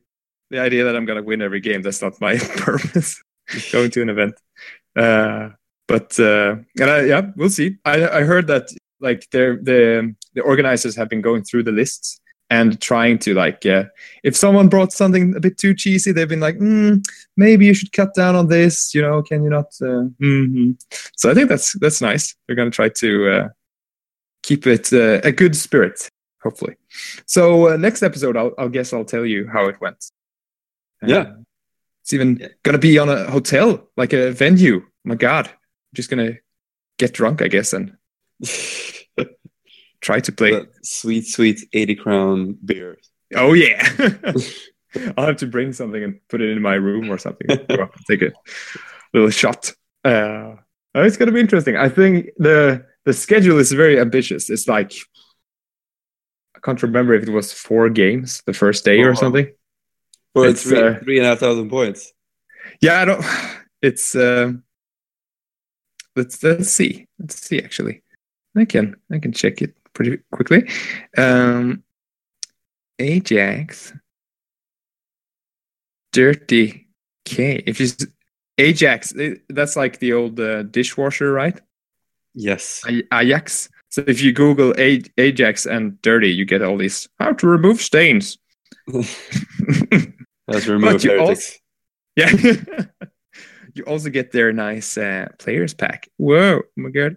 the 0.50 0.60
idea 0.60 0.84
that 0.84 0.96
I'm 0.96 1.04
gonna 1.04 1.22
win 1.22 1.42
every 1.42 1.60
game. 1.60 1.82
That's 1.82 2.02
not 2.02 2.20
my 2.20 2.36
purpose. 2.56 3.22
Going 3.70 3.90
to 3.90 4.02
an 4.02 4.08
event, 4.08 4.34
uh, 4.96 5.50
but 5.86 6.18
uh, 6.18 6.56
and 6.80 6.90
I, 6.90 7.02
yeah, 7.02 7.30
we'll 7.36 7.50
see. 7.50 7.76
I 7.84 8.08
I 8.08 8.22
heard 8.22 8.46
that 8.48 8.68
like 9.02 9.28
they're, 9.30 9.56
the 9.56 10.14
the 10.34 10.40
organizers 10.42 10.96
have 10.96 11.08
been 11.08 11.20
going 11.20 11.42
through 11.44 11.64
the 11.64 11.72
lists 11.72 12.20
and 12.48 12.80
trying 12.80 13.18
to 13.18 13.34
like 13.34 13.64
uh, 13.66 13.84
if 14.22 14.34
someone 14.36 14.68
brought 14.68 14.92
something 14.92 15.34
a 15.36 15.40
bit 15.40 15.56
too 15.58 15.74
cheesy 15.74 16.12
they've 16.12 16.28
been 16.28 16.40
like 16.48 16.58
mm, 16.58 17.02
maybe 17.36 17.66
you 17.66 17.74
should 17.74 17.92
cut 17.92 18.14
down 18.14 18.34
on 18.36 18.48
this 18.48 18.94
you 18.94 19.02
know 19.02 19.22
can 19.22 19.42
you 19.42 19.50
not 19.50 19.66
uh, 19.80 20.04
mhm." 20.20 20.74
so 21.16 21.30
i 21.30 21.34
think 21.34 21.48
that's 21.48 21.72
that's 21.80 22.00
nice 22.00 22.34
they're 22.46 22.56
going 22.56 22.70
to 22.70 22.74
try 22.74 22.88
to 22.88 23.08
uh, 23.34 23.48
keep 24.42 24.66
it 24.66 24.92
uh, 24.92 25.20
a 25.24 25.32
good 25.32 25.54
spirit 25.56 26.08
hopefully 26.42 26.74
so 27.26 27.68
uh, 27.68 27.76
next 27.76 28.02
episode 28.02 28.36
I'll, 28.36 28.52
I'll 28.58 28.68
guess 28.76 28.92
i'll 28.92 29.04
tell 29.14 29.24
you 29.26 29.48
how 29.52 29.66
it 29.68 29.80
went 29.80 30.00
Uh, 31.02 31.06
Yeah. 31.08 31.24
it's 32.02 32.12
even 32.12 32.36
Yeah. 32.40 32.48
going 32.64 32.78
to 32.80 32.86
be 32.88 32.98
on 32.98 33.08
a 33.08 33.30
hotel 33.30 33.88
like 33.96 34.12
a 34.12 34.30
venue 34.32 34.82
my 35.04 35.14
god 35.16 35.46
i'm 35.48 35.94
just 35.94 36.10
going 36.10 36.26
to 36.26 36.38
get 36.98 37.12
drunk 37.14 37.40
i 37.42 37.48
guess 37.48 37.72
and 37.72 37.96
try 40.02 40.20
to 40.20 40.32
play 40.32 40.50
That 40.50 40.84
sweet, 40.84 41.26
sweet 41.26 41.66
80 41.72 41.94
crown 41.94 42.58
beer. 42.64 42.98
Oh 43.34 43.54
yeah. 43.54 43.88
I'll 45.16 45.26
have 45.26 45.38
to 45.38 45.46
bring 45.46 45.72
something 45.72 46.02
and 46.02 46.20
put 46.28 46.42
it 46.42 46.50
in 46.50 46.60
my 46.60 46.74
room 46.74 47.10
or 47.10 47.16
something. 47.16 47.46
Take 48.08 48.22
a 48.22 48.32
little 49.14 49.30
shot. 49.30 49.72
Uh, 50.04 50.56
oh, 50.94 51.02
it's 51.02 51.16
gonna 51.16 51.32
be 51.32 51.40
interesting. 51.40 51.76
I 51.76 51.88
think 51.88 52.30
the 52.36 52.84
the 53.06 53.14
schedule 53.14 53.58
is 53.58 53.72
very 53.72 53.98
ambitious. 53.98 54.50
It's 54.50 54.68
like 54.68 54.92
I 56.54 56.58
can't 56.62 56.82
remember 56.82 57.14
if 57.14 57.22
it 57.22 57.32
was 57.32 57.52
four 57.52 57.88
games 57.88 58.42
the 58.44 58.52
first 58.52 58.84
day 58.84 59.00
or 59.00 59.14
something. 59.14 59.50
For 60.34 60.46
It's, 60.46 60.62
three, 60.62 60.78
uh, 60.80 60.98
three 60.98 61.18
and 61.18 61.26
a 61.26 61.30
half 61.30 61.38
thousand 61.38 61.70
points. 61.70 62.12
Yeah, 62.80 63.00
I 63.00 63.04
don't. 63.06 63.24
It's 63.82 64.14
um 64.14 64.62
let's 66.14 66.40
let's 66.40 66.70
see. 66.70 67.08
Let's 67.18 67.40
see. 67.40 67.60
Actually, 67.60 68.04
I 68.56 68.64
can 68.64 68.94
I 69.10 69.18
can 69.18 69.32
check 69.32 69.60
it 69.60 69.74
pretty 69.94 70.18
quickly. 70.30 70.68
Um, 71.16 71.82
Ajax, 72.98 73.92
Dirty 76.12 76.88
K. 77.24 77.62
If 77.66 77.80
you 77.80 77.88
Ajax, 78.58 79.14
eh, 79.16 79.34
that's 79.48 79.76
like 79.76 79.98
the 79.98 80.12
old 80.12 80.38
uh, 80.38 80.62
dishwasher, 80.64 81.32
right? 81.32 81.58
Yes. 82.34 82.82
Ajax. 83.12 83.68
So 83.88 84.02
if 84.06 84.22
you 84.22 84.32
Google 84.32 84.74
A- 84.78 85.02
Ajax 85.18 85.66
and 85.66 86.00
dirty, 86.00 86.30
you 86.30 86.44
get 86.44 86.62
all 86.62 86.78
these 86.78 87.08
how 87.18 87.32
to 87.32 87.46
remove 87.46 87.80
stains. 87.80 88.38
Let's 90.48 90.66
remove 90.66 91.02
heretics. 91.02 91.58
Yeah. 92.16 92.30
you 93.74 93.84
also 93.84 94.10
get 94.10 94.32
their 94.32 94.52
nice 94.52 94.96
uh, 94.96 95.28
players 95.38 95.74
pack. 95.74 96.08
Whoa, 96.16 96.62
my 96.76 96.90
god. 96.90 97.16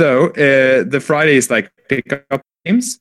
So 0.00 0.28
uh, 0.28 0.84
the 0.88 0.98
Friday 0.98 1.36
is 1.36 1.50
like 1.50 1.70
pick 1.86 2.10
up 2.30 2.40
games. 2.64 2.98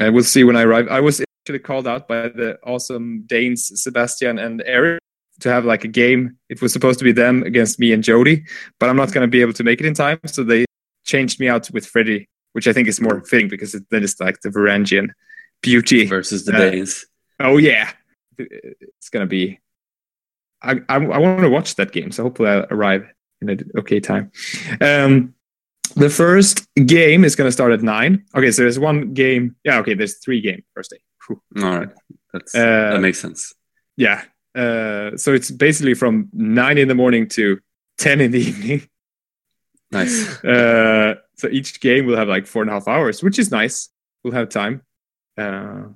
Uh, 0.00 0.10
we'll 0.12 0.24
see 0.24 0.42
when 0.42 0.56
I 0.56 0.62
arrive. 0.62 0.88
I 0.88 0.98
was 0.98 1.20
actually 1.20 1.60
called 1.60 1.86
out 1.86 2.08
by 2.08 2.30
the 2.30 2.58
awesome 2.64 3.22
Danes, 3.26 3.70
Sebastian 3.80 4.40
and 4.40 4.60
Eric, 4.66 4.98
to 5.38 5.48
have 5.52 5.64
like 5.64 5.84
a 5.84 5.88
game. 5.88 6.38
It 6.48 6.60
was 6.60 6.72
supposed 6.72 6.98
to 6.98 7.04
be 7.04 7.12
them 7.12 7.44
against 7.44 7.78
me 7.78 7.92
and 7.92 8.02
Jody, 8.02 8.42
but 8.80 8.88
I'm 8.88 8.96
not 8.96 9.12
going 9.12 9.22
to 9.22 9.30
be 9.30 9.40
able 9.40 9.52
to 9.52 9.62
make 9.62 9.78
it 9.78 9.86
in 9.86 9.94
time. 9.94 10.18
So 10.26 10.42
they 10.42 10.64
changed 11.04 11.38
me 11.38 11.46
out 11.48 11.70
with 11.70 11.86
Freddie, 11.86 12.26
which 12.54 12.66
I 12.66 12.72
think 12.72 12.88
is 12.88 13.00
more 13.00 13.20
fitting 13.24 13.46
because 13.46 13.76
it, 13.76 13.84
then 13.90 14.02
it's 14.02 14.18
like 14.18 14.40
the 14.40 14.48
Varangian 14.48 15.10
beauty. 15.62 16.06
versus 16.06 16.44
the 16.44 16.56
Uh, 16.56 16.58
Danes. 16.58 17.06
Oh 17.38 17.56
yeah, 17.56 17.92
it's 18.36 19.10
gonna 19.10 19.26
be. 19.26 19.60
I 20.60 20.72
I, 20.88 20.96
I 20.96 21.18
want 21.18 21.42
to 21.42 21.48
watch 21.48 21.76
that 21.76 21.92
game, 21.92 22.10
so 22.10 22.24
hopefully 22.24 22.48
I'll 22.48 22.66
arrive 22.68 23.06
in 23.40 23.48
an 23.48 23.70
okay 23.78 24.00
time. 24.00 24.32
Um, 24.80 25.34
the 25.94 26.10
first 26.10 26.66
game 26.86 27.24
is 27.24 27.36
gonna 27.36 27.52
start 27.52 27.72
at 27.72 27.82
nine. 27.82 28.24
Okay, 28.34 28.50
so 28.50 28.62
there's 28.62 28.78
one 28.78 29.14
game. 29.14 29.56
Yeah, 29.64 29.78
okay, 29.80 29.94
there's 29.94 30.18
three 30.18 30.40
game 30.40 30.62
first 30.74 30.90
day. 30.90 30.98
Whew. 31.26 31.40
All 31.64 31.78
right. 31.78 31.88
That's, 32.32 32.54
Uh, 32.54 32.90
that 32.92 33.00
makes 33.00 33.20
sense. 33.20 33.54
Yeah, 33.96 34.22
uh, 34.54 35.16
so 35.16 35.32
it's 35.34 35.50
basically 35.50 35.94
from 35.94 36.28
nine 36.32 36.78
in 36.78 36.88
the 36.88 36.94
morning 36.94 37.28
to 37.30 37.58
ten 37.98 38.20
in 38.20 38.30
the 38.30 38.40
evening. 38.50 38.88
Nice. 39.90 40.42
Uh, 40.42 41.16
so 41.36 41.48
each 41.48 41.80
game 41.80 42.06
will 42.06 42.16
have 42.16 42.28
like 42.28 42.46
four 42.46 42.62
and 42.62 42.70
a 42.70 42.74
half 42.74 42.88
hours, 42.88 43.22
which 43.22 43.38
is 43.38 43.50
nice. 43.50 43.90
We'll 44.24 44.32
have 44.32 44.48
time. 44.48 44.82
Uh, 45.36 45.88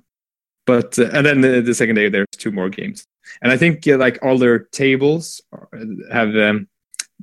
but 0.65 0.99
uh, 0.99 1.09
and 1.13 1.25
then 1.25 1.41
the, 1.41 1.61
the 1.61 1.73
second 1.73 1.95
day 1.95 2.09
there's 2.09 2.27
two 2.37 2.51
more 2.51 2.69
games, 2.69 3.07
and 3.41 3.51
I 3.51 3.57
think 3.57 3.87
uh, 3.87 3.97
like 3.97 4.19
all 4.21 4.37
their 4.37 4.59
tables 4.59 5.41
are- 5.51 5.69
have 6.11 6.35
um, 6.35 6.67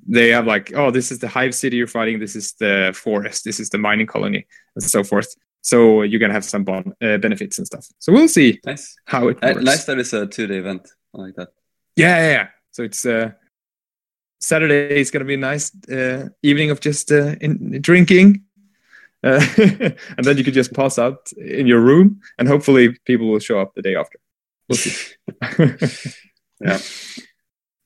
they 0.06 0.28
have 0.30 0.46
like 0.46 0.72
oh 0.74 0.90
this 0.90 1.10
is 1.12 1.18
the 1.18 1.28
hive 1.28 1.54
city 1.54 1.76
you're 1.76 1.86
fighting, 1.86 2.18
this 2.20 2.36
is 2.36 2.52
the 2.60 2.92
forest, 2.94 3.44
this 3.44 3.58
is 3.60 3.70
the 3.70 3.78
mining 3.78 4.06
colony, 4.06 4.46
and 4.74 4.82
so 4.84 5.02
forth. 5.04 5.34
So 5.62 6.02
you're 6.02 6.20
gonna 6.20 6.34
have 6.34 6.44
some 6.44 6.64
bon- 6.64 6.92
uh, 7.02 7.16
benefits 7.18 7.58
and 7.58 7.66
stuff. 7.66 7.86
So 7.98 8.12
we'll 8.12 8.28
see 8.28 8.60
Nice. 8.66 8.96
how 9.06 9.28
it 9.28 9.38
Uh, 9.42 9.52
works. 9.54 9.64
nice 9.64 9.84
that 9.86 9.98
it's 9.98 10.12
a 10.12 10.26
two 10.26 10.46
day 10.46 10.58
event. 10.58 10.88
I 11.14 11.18
like 11.22 11.34
that. 11.36 11.48
Yeah, 11.96 12.16
yeah, 12.18 12.32
yeah. 12.32 12.48
So 12.72 12.82
it's 12.82 13.06
uh, 13.06 13.30
Saturday 14.40 15.00
is 15.00 15.10
gonna 15.10 15.24
be 15.24 15.34
a 15.34 15.38
nice 15.52 15.70
uh, 15.88 16.28
evening 16.42 16.70
of 16.70 16.80
just 16.80 17.10
uh, 17.10 17.34
in, 17.40 17.80
drinking, 17.80 18.42
uh, 19.22 19.40
and 20.16 20.24
then 20.24 20.36
you 20.36 20.44
could 20.44 20.52
just 20.54 20.74
pass 20.74 20.98
out 20.98 21.32
in 21.38 21.66
your 21.66 21.80
room, 21.80 22.20
and 22.38 22.46
hopefully 22.48 22.98
people 23.06 23.28
will 23.30 23.38
show 23.40 23.58
up 23.58 23.74
the 23.74 23.82
day 23.82 23.96
after. 23.96 24.18
We'll 24.68 24.76
see. 24.76 24.94
Yeah. 26.60 26.78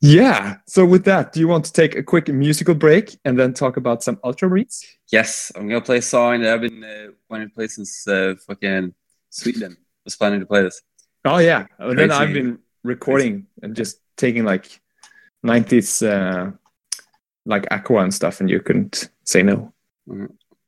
Yeah. 0.00 0.56
So 0.66 0.84
with 0.84 1.04
that, 1.04 1.32
do 1.32 1.40
you 1.40 1.48
want 1.48 1.64
to 1.64 1.72
take 1.72 1.96
a 1.96 2.02
quick 2.02 2.28
musical 2.28 2.74
break 2.74 3.18
and 3.24 3.38
then 3.38 3.52
talk 3.52 3.76
about 3.76 4.02
some 4.02 4.18
ultra 4.22 4.48
reads? 4.48 4.84
Yes, 5.10 5.50
I'm 5.56 5.68
gonna 5.68 5.80
play 5.80 5.98
a 5.98 6.02
song 6.02 6.42
that 6.42 6.54
I've 6.54 6.60
been 6.60 6.84
uh, 6.84 7.12
wanting 7.28 7.48
to 7.48 7.54
play 7.54 7.66
since 7.66 8.06
uh, 8.06 8.34
fucking 8.46 8.94
Sweden. 9.30 9.76
Was 10.04 10.16
planning 10.16 10.40
to 10.40 10.46
play 10.46 10.62
this. 10.62 10.80
Oh 11.24 11.38
yeah. 11.38 11.66
And 11.78 11.98
then 11.98 12.10
I've 12.10 12.32
been 12.32 12.60
recording 12.84 13.46
and 13.62 13.74
just 13.74 14.00
taking 14.16 14.44
like 14.44 14.80
90s 15.44 16.06
uh, 16.06 16.52
like 17.44 17.66
aqua 17.70 18.02
and 18.02 18.14
stuff, 18.14 18.40
and 18.40 18.48
you 18.48 18.60
couldn't 18.60 19.10
say 19.24 19.42
no. 19.42 19.72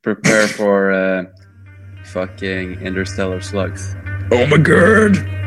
Prepare 0.01 0.47
for 0.47 0.91
uh, 0.91 1.23
fucking 2.05 2.81
interstellar 2.81 3.41
slugs. 3.41 3.95
Oh 4.31 4.45
my 4.47 4.57
god! 4.57 5.40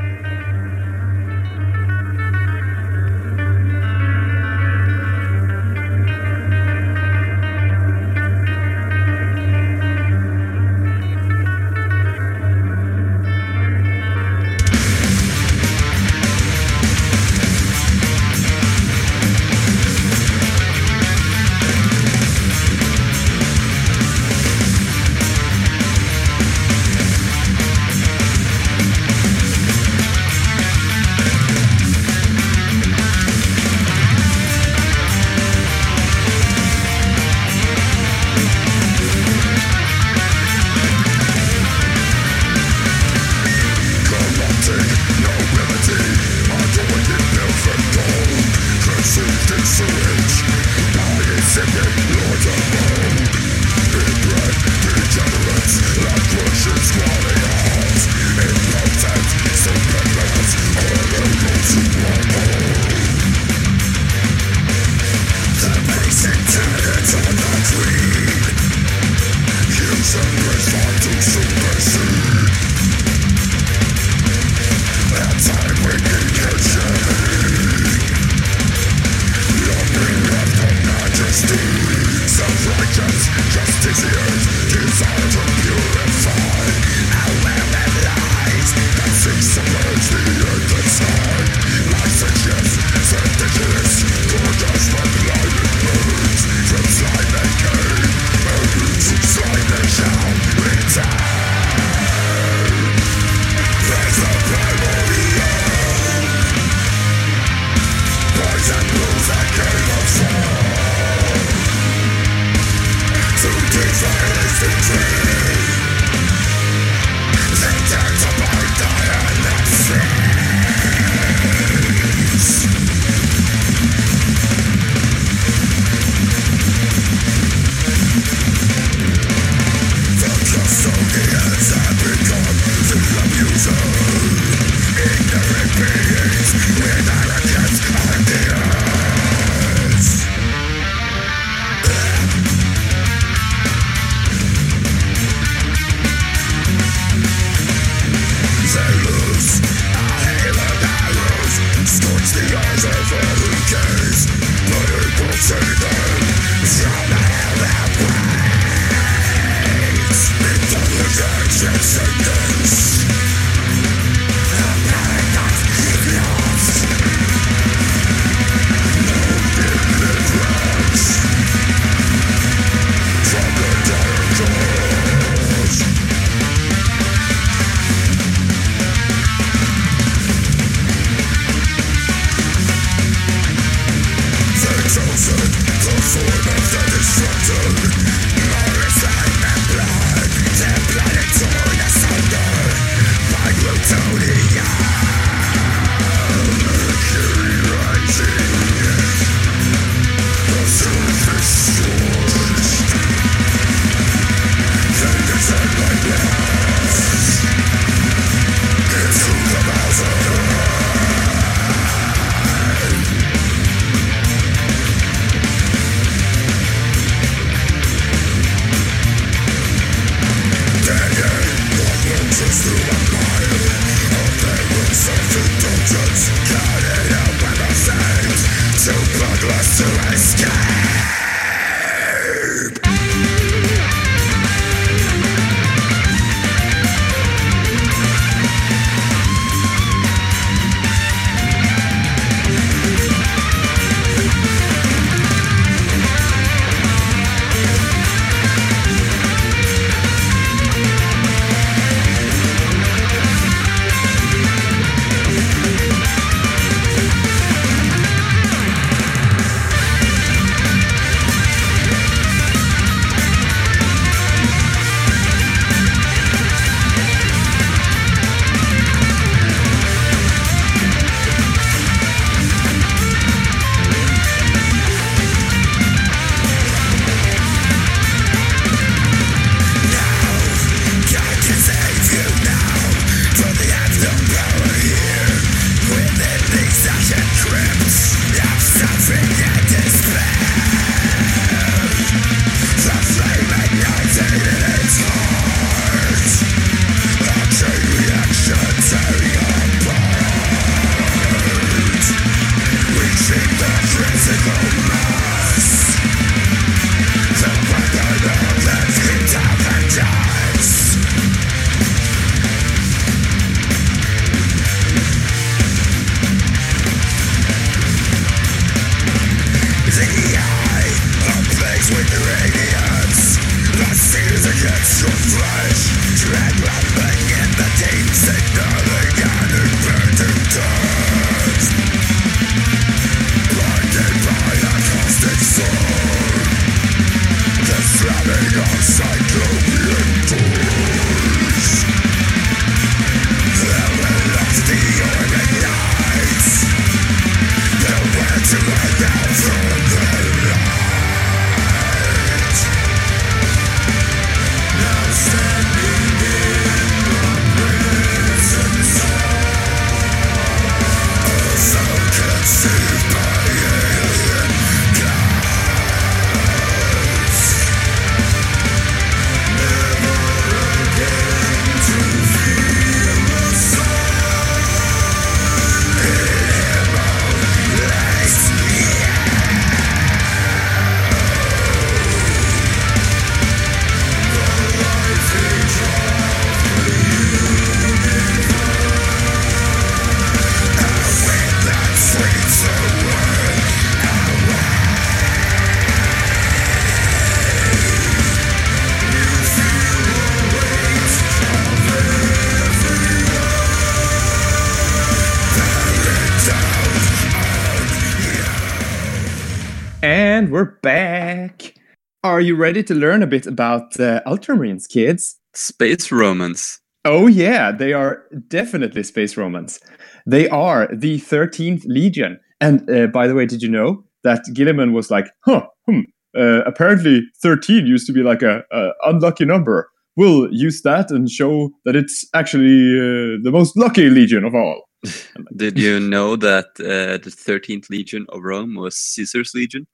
You 412.54 412.60
ready 412.60 412.84
to 412.84 412.94
learn 412.94 413.20
a 413.20 413.26
bit 413.26 413.46
about 413.46 413.98
uh, 413.98 414.20
Ultramarines, 414.26 414.88
kids? 414.88 415.40
Space 415.54 416.12
Romans. 416.12 416.80
Oh, 417.04 417.26
yeah, 417.26 417.72
they 417.72 417.92
are 417.92 418.24
definitely 418.46 419.02
Space 419.02 419.36
Romans. 419.36 419.80
They 420.24 420.48
are 420.48 420.88
the 420.94 421.18
13th 421.18 421.82
Legion. 421.86 422.38
And 422.60 422.88
uh, 422.88 423.08
by 423.08 423.26
the 423.26 423.34
way, 423.34 423.46
did 423.46 423.60
you 423.60 423.68
know 423.68 424.04
that 424.22 424.44
Guilliman 424.54 424.92
was 424.92 425.10
like, 425.10 425.26
huh, 425.44 425.66
hmm, 425.86 426.00
uh, 426.38 426.62
apparently 426.64 427.22
13 427.42 427.86
used 427.86 428.06
to 428.06 428.12
be 428.12 428.22
like 428.22 428.42
a, 428.42 428.62
a, 428.70 428.90
unlucky 429.02 429.44
number. 429.44 429.90
We'll 430.16 430.48
use 430.52 430.82
that 430.82 431.10
and 431.10 431.28
show 431.28 431.70
that 431.84 431.96
it's 431.96 432.24
actually 432.34 432.96
uh, 432.96 433.42
the 433.42 433.50
most 433.52 433.76
lucky 433.76 434.08
Legion 434.10 434.44
of 434.44 434.54
all. 434.54 434.84
Did 435.56 435.76
you 435.76 435.98
know 435.98 436.36
that 436.36 436.66
uh, 436.78 437.18
the 437.18 437.34
13th 437.34 437.90
Legion 437.90 438.26
of 438.28 438.42
Rome 438.42 438.76
was 438.76 438.96
Caesar's 438.96 439.52
Legion? 439.54 439.88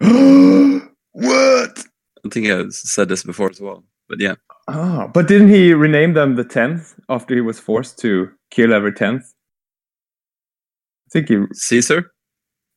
what? 0.00 1.84
I 2.24 2.28
think 2.30 2.46
I 2.48 2.68
said 2.70 3.08
this 3.08 3.22
before 3.22 3.50
as 3.50 3.60
well, 3.60 3.84
but 4.08 4.20
yeah. 4.20 4.34
Oh, 4.68 5.08
but 5.12 5.28
didn't 5.28 5.48
he 5.48 5.74
rename 5.74 6.14
them 6.14 6.36
the 6.36 6.44
10th 6.44 6.94
after 7.08 7.34
he 7.34 7.40
was 7.40 7.60
forced 7.60 7.98
to 8.00 8.30
kill 8.50 8.72
every 8.72 8.92
10th? 8.92 9.22
I 9.22 11.10
think 11.12 11.28
he. 11.28 11.44
Caesar? 11.52 12.12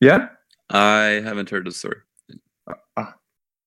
Yeah? 0.01 0.27
I 0.69 1.21
haven't 1.23 1.49
heard 1.49 1.65
the 1.65 1.71
story. 1.71 1.97
Ah, 2.97 3.15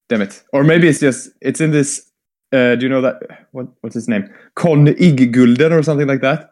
damn 0.09 0.21
it. 0.21 0.43
Or 0.53 0.65
maybe 0.65 0.87
it's 0.89 1.01
just, 1.01 1.31
it's 1.41 1.61
in 1.61 1.71
this. 1.71 2.11
Uh, 2.53 2.75
do 2.75 2.83
you 2.83 2.89
know 2.89 3.01
that? 3.01 3.47
What, 3.53 3.69
what's 3.81 3.95
his 3.95 4.09
name? 4.09 4.29
Conn 4.57 4.87
Iggulden 4.87 5.73
or 5.73 5.83
something 5.83 6.09
like 6.09 6.21
that? 6.21 6.51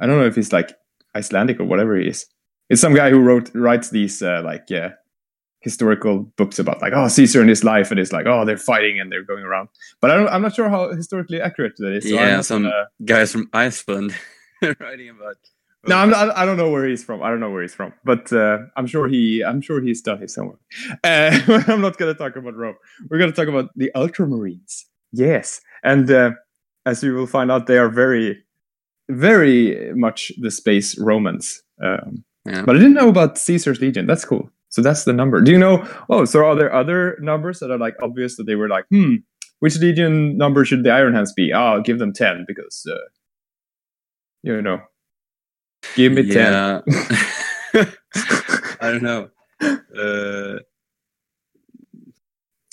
I 0.00 0.06
don't 0.06 0.18
know 0.18 0.26
if 0.26 0.34
he's 0.34 0.52
like 0.52 0.76
Icelandic 1.14 1.60
or 1.60 1.64
whatever 1.64 1.96
he 1.96 2.08
is. 2.08 2.26
It's 2.68 2.80
some 2.80 2.94
guy 2.94 3.10
who 3.10 3.20
wrote 3.20 3.50
writes 3.54 3.90
these 3.90 4.22
uh, 4.22 4.42
like 4.44 4.64
yeah 4.68 4.92
historical 5.64 6.20
books 6.36 6.58
about 6.58 6.80
like 6.82 6.92
oh 6.94 7.08
Caesar 7.08 7.40
and 7.40 7.48
his 7.48 7.64
life 7.64 7.90
and 7.90 7.98
it's 7.98 8.12
like 8.12 8.26
oh 8.26 8.44
they're 8.44 8.58
fighting 8.58 9.00
and 9.00 9.10
they're 9.10 9.24
going 9.24 9.42
around. 9.42 9.68
But 10.00 10.10
I 10.10 10.16
don't, 10.16 10.28
I'm 10.28 10.42
not 10.42 10.54
sure 10.54 10.68
how 10.68 10.92
historically 10.92 11.40
accurate 11.40 11.72
that 11.78 11.92
is. 11.92 12.04
So 12.04 12.14
yeah, 12.14 12.40
some 12.42 12.70
guys 13.04 13.32
from 13.32 13.48
Iceland 13.52 14.14
writing 14.80 15.08
about. 15.08 15.36
No, 15.86 15.96
I'm 15.96 16.08
not, 16.08 16.34
I 16.34 16.46
don't 16.46 16.56
know 16.56 16.70
where 16.70 16.86
he's 16.86 17.04
from. 17.04 17.22
I 17.22 17.28
don't 17.28 17.40
know 17.40 17.50
where 17.50 17.60
he's 17.60 17.74
from, 17.74 17.92
but 18.04 18.32
uh, 18.32 18.58
I'm 18.76 18.86
sure 18.86 19.06
he. 19.06 19.44
I'm 19.44 19.60
sure 19.60 19.82
he's 19.82 20.00
done 20.00 20.22
it 20.22 20.30
somewhere. 20.30 20.56
Uh, 21.02 21.38
I'm 21.68 21.82
not 21.82 21.98
going 21.98 22.10
to 22.10 22.18
talk 22.18 22.36
about 22.36 22.54
Rome. 22.54 22.76
We're 23.10 23.18
going 23.18 23.30
to 23.30 23.36
talk 23.36 23.48
about 23.48 23.68
the 23.76 23.90
Ultramarines. 23.94 24.84
Yes, 25.12 25.60
and 25.82 26.10
uh, 26.10 26.30
as 26.86 27.02
you 27.02 27.12
will 27.12 27.26
find 27.26 27.52
out, 27.52 27.66
they 27.66 27.76
are 27.76 27.90
very 27.90 28.44
very 29.10 29.92
much 29.94 30.32
the 30.40 30.50
space 30.50 30.98
Romans. 30.98 31.62
Um, 31.82 32.24
yeah. 32.46 32.62
But 32.62 32.76
I 32.76 32.78
didn't 32.78 32.94
know 32.94 33.08
about 33.08 33.38
Caesar's 33.38 33.80
Legion. 33.80 34.06
That's 34.06 34.24
cool. 34.24 34.50
So 34.74 34.82
that's 34.82 35.04
the 35.04 35.12
number. 35.12 35.40
Do 35.40 35.52
you 35.52 35.58
know? 35.58 35.86
Oh, 36.10 36.24
so 36.24 36.44
are 36.44 36.56
there 36.56 36.74
other 36.74 37.16
numbers 37.20 37.60
that 37.60 37.70
are 37.70 37.78
like 37.78 37.94
obvious 38.02 38.36
that 38.38 38.46
they 38.46 38.56
were 38.56 38.68
like, 38.68 38.86
hmm, 38.90 39.14
which 39.60 39.76
Legion 39.78 40.36
number 40.36 40.64
should 40.64 40.82
the 40.82 40.90
Iron 40.90 41.14
Hands 41.14 41.32
be? 41.32 41.52
Oh, 41.52 41.60
I'll 41.60 41.80
give 41.80 42.00
them 42.00 42.12
10 42.12 42.44
because, 42.48 42.84
uh, 42.90 42.96
you 44.42 44.60
know, 44.60 44.80
give 45.94 46.10
me 46.10 46.28
10. 46.28 46.52
I 47.72 48.90
don't 48.90 49.04
know. 49.04 49.28
Uh, 49.62 50.58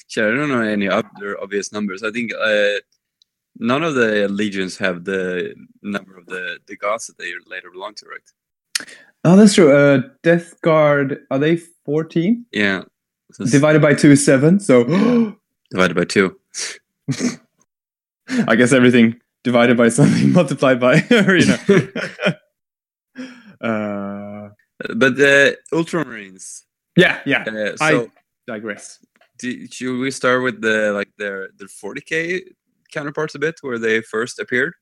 sure, 0.08 0.34
I 0.34 0.36
don't 0.36 0.50
know 0.50 0.62
any 0.62 0.90
other 0.90 1.40
obvious 1.40 1.72
numbers. 1.72 2.02
I 2.02 2.10
think 2.10 2.32
uh, 2.34 2.80
none 3.60 3.84
of 3.84 3.94
the 3.94 4.28
legions 4.28 4.76
have 4.80 5.06
the 5.06 5.54
number 5.84 6.18
of 6.18 6.26
the 6.26 6.58
the 6.66 6.76
gods 6.78 7.06
that 7.06 7.20
they 7.20 7.32
later 7.46 7.70
belong 7.70 7.94
to, 7.94 8.08
right? 8.08 8.88
Oh, 9.24 9.36
that's 9.36 9.54
true. 9.54 9.72
Uh, 9.76 10.02
Death 10.24 10.60
Guard 10.62 11.20
are 11.30 11.40
they 11.40 11.58
fourteen? 11.86 12.46
Yeah. 12.52 12.84
So 13.34 13.46
divided 13.46 13.82
by 13.82 13.94
two 13.94 14.12
is 14.12 14.26
seven. 14.26 14.60
So 14.60 14.84
divided 15.72 15.96
by 15.96 16.06
two. 16.06 16.38
I 18.48 18.56
guess 18.56 18.72
everything 18.72 19.20
divided 19.44 19.78
by 19.78 19.90
something 19.90 20.32
multiplied 20.34 20.80
by, 20.80 20.96
you 21.10 21.46
know. 21.46 21.58
uh, 23.62 24.50
but 24.96 25.16
the 25.16 25.58
Ultramarines. 25.74 26.64
Yeah, 26.96 27.20
yeah. 27.26 27.44
Uh, 27.44 27.78
so 27.78 27.86
I 27.86 28.08
digress. 28.48 29.04
Do, 29.40 29.68
should 29.68 30.00
we 30.00 30.12
start 30.12 30.44
with 30.44 30.62
the 30.62 30.92
like 30.94 31.10
their 31.18 31.50
their 31.58 31.68
40k 31.68 32.42
counterparts 32.92 33.36
a 33.36 33.40
bit 33.40 33.60
where 33.62 33.80
they 33.80 34.02
first 34.02 34.40
appeared? 34.40 34.74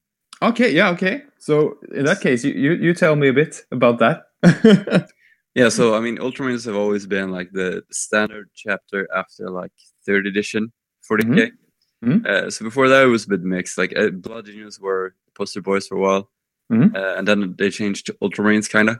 Okay, 0.42 0.72
yeah, 0.72 0.90
okay. 0.90 1.24
So 1.38 1.78
in 1.94 2.06
that 2.06 2.22
case, 2.22 2.44
you 2.44 2.54
you, 2.54 2.72
you 2.74 2.94
tell 2.94 3.16
me 3.16 3.28
a 3.28 3.34
bit 3.34 3.62
about 3.72 4.00
that. 4.00 4.24
yeah, 5.56 5.70
so 5.70 5.96
I 5.96 6.00
mean, 6.00 6.18
Ultramarines 6.18 6.66
have 6.66 6.76
always 6.76 7.06
been 7.06 7.32
like 7.32 7.52
the 7.52 7.84
standard 7.92 8.50
chapter 8.56 9.08
after 9.16 9.50
like 9.50 9.72
third 10.06 10.28
edition 10.28 10.72
40k. 11.10 11.24
Mm-hmm. 11.26 12.12
Mm-hmm. 12.12 12.26
Uh, 12.26 12.50
so 12.50 12.64
before 12.64 12.88
that, 12.88 13.04
it 13.04 13.08
was 13.08 13.26
a 13.26 13.30
bit 13.30 13.42
mixed. 13.42 13.78
Like 13.78 13.98
uh, 13.98 14.10
Blood 14.10 14.48
Angels 14.48 14.80
were 14.80 15.16
poster 15.36 15.62
boys 15.62 15.88
for 15.88 15.98
a 15.98 16.02
while, 16.02 16.30
mm-hmm. 16.72 16.96
uh, 16.96 17.16
and 17.16 17.28
then 17.28 17.56
they 17.58 17.70
changed 17.70 18.06
to 18.06 18.14
Ultramarines, 18.22 18.70
kind 18.70 18.90
of. 18.90 18.98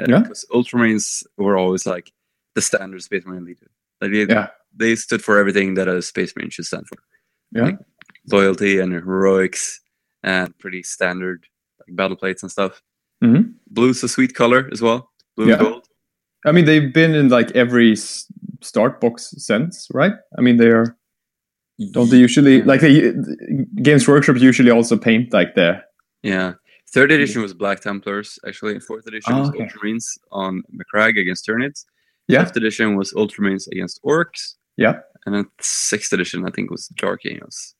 Uh, 0.00 0.06
yeah. 0.08 0.18
Because 0.18 0.44
Ultramarines 0.52 1.24
were 1.36 1.56
always 1.56 1.86
like 1.86 2.12
the 2.54 2.60
standard 2.60 3.02
Space 3.02 3.24
Marine 3.24 3.44
leader. 3.44 3.70
Like 4.00 4.12
they, 4.12 4.26
yeah. 4.26 4.48
they 4.74 4.96
stood 4.96 5.22
for 5.22 5.38
everything 5.38 5.74
that 5.74 5.88
a 5.88 6.02
Space 6.02 6.34
Marine 6.36 6.50
should 6.50 6.66
stand 6.66 6.86
for. 6.86 6.98
Yeah. 7.52 7.64
Like, 7.64 7.78
loyalty 8.30 8.78
and 8.78 8.92
heroics 8.92 9.80
and 10.22 10.56
pretty 10.58 10.82
standard 10.82 11.46
like 11.80 11.96
battle 11.96 12.16
plates 12.16 12.42
and 12.42 12.50
stuff. 12.50 12.82
Mm-hmm. 13.22 13.50
Blue's 13.70 14.02
a 14.02 14.08
sweet 14.08 14.34
color 14.34 14.68
as 14.72 14.82
well. 14.82 15.10
Blue 15.36 15.48
yeah. 15.48 15.54
and 15.54 15.62
gold. 15.62 15.86
I 16.44 16.52
mean, 16.52 16.64
they've 16.64 16.92
been 16.92 17.14
in 17.14 17.28
like 17.28 17.50
every 17.52 17.94
start 17.96 19.00
box 19.00 19.34
sense, 19.38 19.88
right? 19.92 20.12
I 20.38 20.40
mean, 20.40 20.56
they 20.56 20.68
are. 20.68 20.96
Don't 21.92 22.10
they 22.10 22.18
usually 22.18 22.62
like 22.62 22.80
the 22.80 23.66
Games 23.82 24.06
Workshop 24.06 24.36
usually 24.36 24.70
also 24.70 24.96
paint 24.96 25.32
like 25.32 25.54
the 25.54 25.82
yeah. 26.22 26.54
Third 26.92 27.10
edition 27.10 27.40
was 27.40 27.54
Black 27.54 27.80
Templars 27.80 28.38
actually. 28.46 28.78
Fourth 28.80 29.06
edition 29.06 29.32
oh, 29.32 29.40
was 29.40 29.48
okay. 29.48 29.64
Ultramarines 29.64 30.04
on 30.30 30.62
Macragge 30.76 31.18
against 31.18 31.46
Tyranids. 31.46 31.84
Yeah. 32.28 32.44
Fifth 32.44 32.56
edition 32.56 32.96
was 32.96 33.12
Ultramarines 33.14 33.66
against 33.72 34.00
Orcs. 34.04 34.54
Yeah. 34.76 34.98
And 35.24 35.34
then 35.34 35.46
sixth 35.60 36.12
edition 36.12 36.46
I 36.46 36.50
think 36.50 36.70
was 36.70 36.88
Dark 36.88 37.24
Angels. 37.24 37.74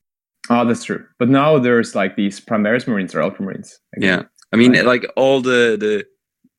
Oh, 0.49 0.65
that's 0.65 0.83
true. 0.83 1.05
But 1.19 1.29
now 1.29 1.57
there's 1.59 1.95
like 1.95 2.15
these 2.15 2.41
Primaris 2.41 2.87
Marines 2.87 3.15
or 3.15 3.19
Ultramarines. 3.19 3.75
Yeah, 3.97 4.23
I 4.53 4.55
mean, 4.55 4.73
right. 4.73 4.85
like 4.85 5.05
all 5.15 5.41
the 5.41 5.77
the 5.79 6.05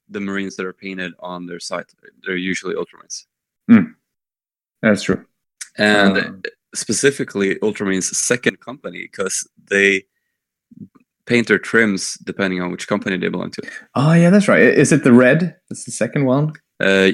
the 0.08 0.20
Marines 0.20 0.56
that 0.56 0.66
are 0.66 0.72
painted 0.72 1.12
on 1.20 1.46
their 1.46 1.60
site, 1.60 1.86
they're 2.26 2.36
usually 2.36 2.74
Ultramarines. 2.74 3.24
Mm. 3.70 3.94
That's 4.82 5.02
true. 5.02 5.24
And 5.78 6.18
um, 6.18 6.42
specifically, 6.74 7.56
Ultramarines' 7.56 8.14
second 8.14 8.60
company 8.60 9.02
because 9.02 9.48
they 9.70 10.04
paint 11.26 11.48
their 11.48 11.58
trims 11.58 12.14
depending 12.24 12.60
on 12.60 12.70
which 12.70 12.86
company 12.86 13.16
they 13.16 13.28
belong 13.28 13.50
to. 13.52 13.62
Oh 13.94 14.12
yeah, 14.12 14.30
that's 14.30 14.48
right. 14.48 14.60
Is 14.60 14.92
it 14.92 15.04
the 15.04 15.12
red? 15.12 15.56
That's 15.70 15.84
the 15.84 15.92
second 15.92 16.26
one. 16.26 16.52
Uh, 16.82 17.12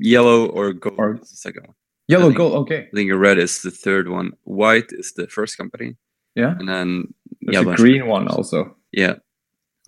yellow 0.00 0.46
or 0.46 0.72
gold 0.74 0.94
or, 0.98 1.14
is 1.14 1.30
the 1.30 1.36
second 1.36 1.66
one. 1.66 1.74
Yellow, 2.06 2.26
think, 2.26 2.36
gold. 2.36 2.54
Okay. 2.54 2.88
I 2.92 2.96
think 2.96 3.10
red 3.14 3.38
is 3.38 3.62
the 3.62 3.70
third 3.70 4.08
one. 4.08 4.32
White 4.44 4.90
is 4.90 5.12
the 5.14 5.26
first 5.26 5.56
company. 5.56 5.96
Yeah. 6.34 6.54
And 6.58 6.68
then 6.68 7.14
There's 7.40 7.66
a 7.66 7.74
green 7.74 8.06
one 8.06 8.28
also. 8.28 8.76
Yeah. 8.92 9.16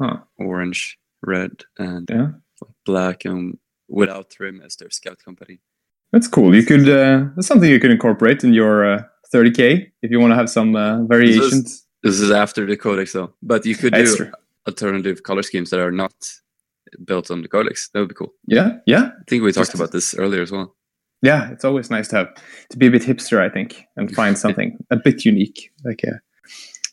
Huh. 0.00 0.18
Orange, 0.38 0.98
red, 1.22 1.64
and 1.78 2.08
yeah. 2.10 2.28
black, 2.86 3.24
and 3.24 3.58
without 3.88 4.30
trim 4.30 4.62
as 4.64 4.76
their 4.76 4.90
scout 4.90 5.18
company. 5.24 5.60
That's 6.12 6.28
cool. 6.28 6.54
You 6.54 6.64
could. 6.64 6.88
Uh, 6.88 7.26
that's 7.36 7.46
something 7.46 7.70
you 7.70 7.80
can 7.80 7.90
incorporate 7.90 8.42
in 8.42 8.52
your 8.52 8.84
uh, 8.84 9.02
30k 9.34 9.90
if 10.02 10.10
you 10.10 10.18
want 10.18 10.32
to 10.32 10.36
have 10.36 10.50
some 10.50 10.74
uh, 10.74 11.04
variations. 11.04 11.50
This 11.50 11.72
is, 11.72 11.86
this 12.02 12.20
is, 12.20 12.30
after 12.30 12.66
the 12.66 12.76
codex, 12.76 13.12
though. 13.12 13.32
But 13.42 13.66
you 13.66 13.76
could 13.76 13.94
do 13.94 14.30
alternative 14.66 15.22
color 15.22 15.42
schemes 15.42 15.70
that 15.70 15.80
are 15.80 15.92
not 15.92 16.14
built 17.04 17.30
on 17.30 17.42
the 17.42 17.48
codex. 17.48 17.90
That 17.90 18.00
would 18.00 18.08
be 18.08 18.14
cool. 18.14 18.32
Yeah, 18.46 18.78
yeah. 18.86 19.10
I 19.20 19.22
think 19.28 19.42
we 19.42 19.52
talked 19.52 19.68
Just, 19.68 19.74
about 19.74 19.92
this 19.92 20.14
earlier 20.14 20.42
as 20.42 20.50
well 20.50 20.74
yeah, 21.22 21.50
it's 21.50 21.64
always 21.64 21.90
nice 21.90 22.08
to 22.08 22.16
have 22.16 22.34
to 22.70 22.78
be 22.78 22.86
a 22.86 22.90
bit 22.90 23.02
hipster, 23.02 23.40
I 23.40 23.48
think, 23.48 23.84
and 23.96 24.14
find 24.14 24.38
something 24.44 24.78
a 24.90 24.96
bit 24.96 25.24
unique. 25.24 25.70
Like, 25.84 26.02
uh, 26.06 26.16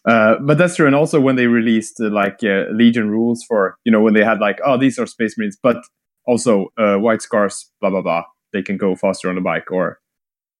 uh, 0.07 0.35
but 0.41 0.57
that's 0.57 0.75
true. 0.75 0.87
And 0.87 0.95
also 0.95 1.19
when 1.19 1.35
they 1.35 1.47
released 1.47 1.99
uh, 1.99 2.09
like 2.09 2.43
uh, 2.43 2.65
Legion 2.71 3.09
rules 3.09 3.43
for, 3.47 3.77
you 3.83 3.91
know, 3.91 4.01
when 4.01 4.13
they 4.13 4.23
had 4.23 4.39
like, 4.39 4.59
oh, 4.65 4.77
these 4.77 4.97
are 4.97 5.05
Space 5.05 5.37
Marines, 5.37 5.57
but 5.61 5.77
also 6.25 6.67
uh, 6.77 6.95
White 6.95 7.21
Scars, 7.21 7.69
blah 7.81 7.89
blah 7.89 8.01
blah. 8.01 8.23
They 8.53 8.61
can 8.61 8.77
go 8.77 8.95
faster 8.95 9.29
on 9.29 9.35
the 9.35 9.41
bike, 9.41 9.71
or 9.71 9.99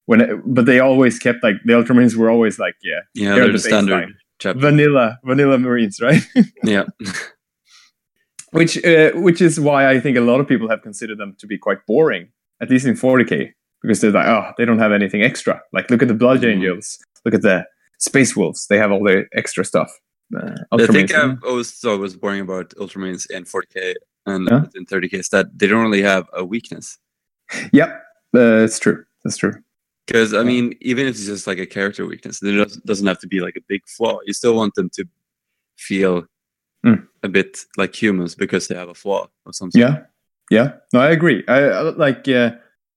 when, 0.06 0.22
it, 0.22 0.30
but 0.46 0.66
they 0.66 0.80
always 0.80 1.18
kept 1.18 1.44
like 1.44 1.56
the 1.66 1.74
Ultramarines 1.74 2.16
were 2.16 2.30
always 2.30 2.60
like, 2.60 2.76
yeah, 2.84 3.00
yeah, 3.16 3.36
they're, 3.36 3.46
they're 3.46 3.54
the 3.54 3.60
standard 3.60 4.14
vanilla 4.44 5.20
vanilla 5.24 5.58
Marines, 5.58 6.00
right? 6.02 6.22
yeah. 6.64 6.84
which 8.52 8.84
uh, 8.86 9.12
which 9.14 9.42
is 9.42 9.60
why 9.60 9.90
I 9.90 10.00
think 10.00 10.18
a 10.18 10.22
lot 10.22 10.40
of 10.40 10.48
people 10.48 10.70
have 10.70 10.82
considered 10.82 11.18
them 11.18 11.36
to 11.40 11.48
be 11.48 11.58
quite 11.58 11.86
boring, 11.88 12.30
at 12.62 12.70
least 12.70 12.86
in 12.86 12.96
40k 12.96 13.54
because 13.82 14.02
they're 14.02 14.12
like, 14.12 14.26
oh, 14.26 14.52
they 14.58 14.66
don't 14.66 14.80
have 14.80 14.92
anything 14.92 15.22
extra. 15.22 15.62
Like, 15.72 15.90
look 15.92 16.02
at 16.02 16.08
the 16.08 16.14
Blood 16.14 16.40
mm-hmm. 16.40 16.50
Angels, 16.50 16.98
look 17.24 17.34
at 17.34 17.42
the 17.42 17.66
Space 17.98 18.36
Wolves. 18.36 18.68
They 18.68 18.78
have 18.78 18.92
all 18.92 19.04
the 19.04 19.26
extra 19.34 19.66
stuff. 19.66 19.92
Uh, 20.36 20.56
I 20.72 20.88
think 20.88 21.14
I 21.14 21.36
always 21.46 21.72
thought 21.72 22.00
was 22.00 22.16
boring 22.16 22.42
about 22.42 22.72
Ultramarines 22.72 23.30
in 23.30 23.46
40k 23.46 23.96
and 24.26 24.48
yeah. 24.50 24.66
in 24.76 24.86
30k 24.86 25.14
is 25.14 25.30
that 25.30 25.58
they 25.58 25.68
don't 25.68 25.84
really 25.84 26.02
have 26.02 26.28
a 26.34 26.44
weakness. 26.44 26.98
Yep, 27.72 27.90
uh, 28.36 28.64
it's 28.66 28.78
true. 28.78 29.06
That's 29.24 29.38
true. 29.38 29.54
Because 30.06 30.34
I 30.34 30.44
mean, 30.44 30.74
even 30.82 31.08
if 31.08 31.16
it's 31.16 31.26
just 31.26 31.48
like 31.48 31.60
a 31.60 31.66
character 31.66 32.06
weakness, 32.06 32.42
it 32.44 32.52
does- 32.52 32.78
doesn't 32.78 33.08
have 33.08 33.20
to 33.20 33.28
be 33.28 33.40
like 33.40 33.56
a 33.56 33.62
big 33.68 33.82
flaw. 33.88 34.20
You 34.26 34.34
still 34.34 34.56
want 34.56 34.76
them 34.76 34.90
to 34.92 35.06
feel 35.78 36.26
Hmm. 36.84 37.06
a 37.24 37.30
bit 37.30 37.58
like 37.76 37.96
humans 38.00 38.36
because 38.36 38.68
they 38.68 38.76
have 38.76 38.90
a 38.90 38.94
flaw 38.94 39.28
or 39.46 39.54
something. 39.54 39.82
Yeah, 39.82 40.04
yeah. 40.52 40.74
No, 40.94 41.00
I 41.00 41.10
agree. 41.10 41.44
I, 41.48 41.60
I 41.64 41.82
like 41.82 42.28
uh, 42.28 42.52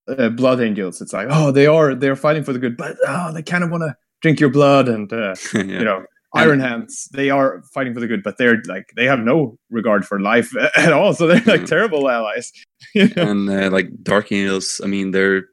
uh, 0.06 0.28
Blood 0.28 0.60
Angels. 0.60 1.00
It's 1.00 1.12
like, 1.12 1.28
oh, 1.30 1.50
they 1.50 1.66
are 1.66 1.94
they're 1.94 2.16
fighting 2.16 2.44
for 2.44 2.52
the 2.52 2.58
good, 2.58 2.76
but 2.76 2.96
oh, 3.06 3.32
they 3.32 3.42
kind 3.42 3.64
of 3.64 3.70
want 3.70 3.82
to 3.82 3.96
drink 4.20 4.40
your 4.40 4.50
blood, 4.50 4.88
and 4.88 5.12
uh, 5.12 5.34
yeah. 5.54 5.62
you 5.62 5.84
know, 5.84 6.04
Iron 6.34 6.60
Hands. 6.60 7.08
They 7.12 7.30
are 7.30 7.62
fighting 7.74 7.92
for 7.94 8.00
the 8.00 8.06
good, 8.06 8.22
but 8.22 8.38
they're 8.38 8.62
like 8.66 8.92
they 8.96 9.06
have 9.06 9.20
no 9.20 9.58
regard 9.70 10.06
for 10.06 10.20
life 10.20 10.50
at 10.76 10.92
all. 10.92 11.12
So 11.14 11.26
they're 11.26 11.42
like 11.46 11.62
Mhm. 11.62 11.68
terrible 11.68 12.08
allies. 12.08 12.52
you 12.94 13.08
know? 13.16 13.30
and 13.30 13.50
uh, 13.50 13.70
like 13.70 13.88
Dark 14.02 14.30
Angels, 14.32 14.80
I 14.84 14.86
mean, 14.86 15.10
they're 15.10 15.44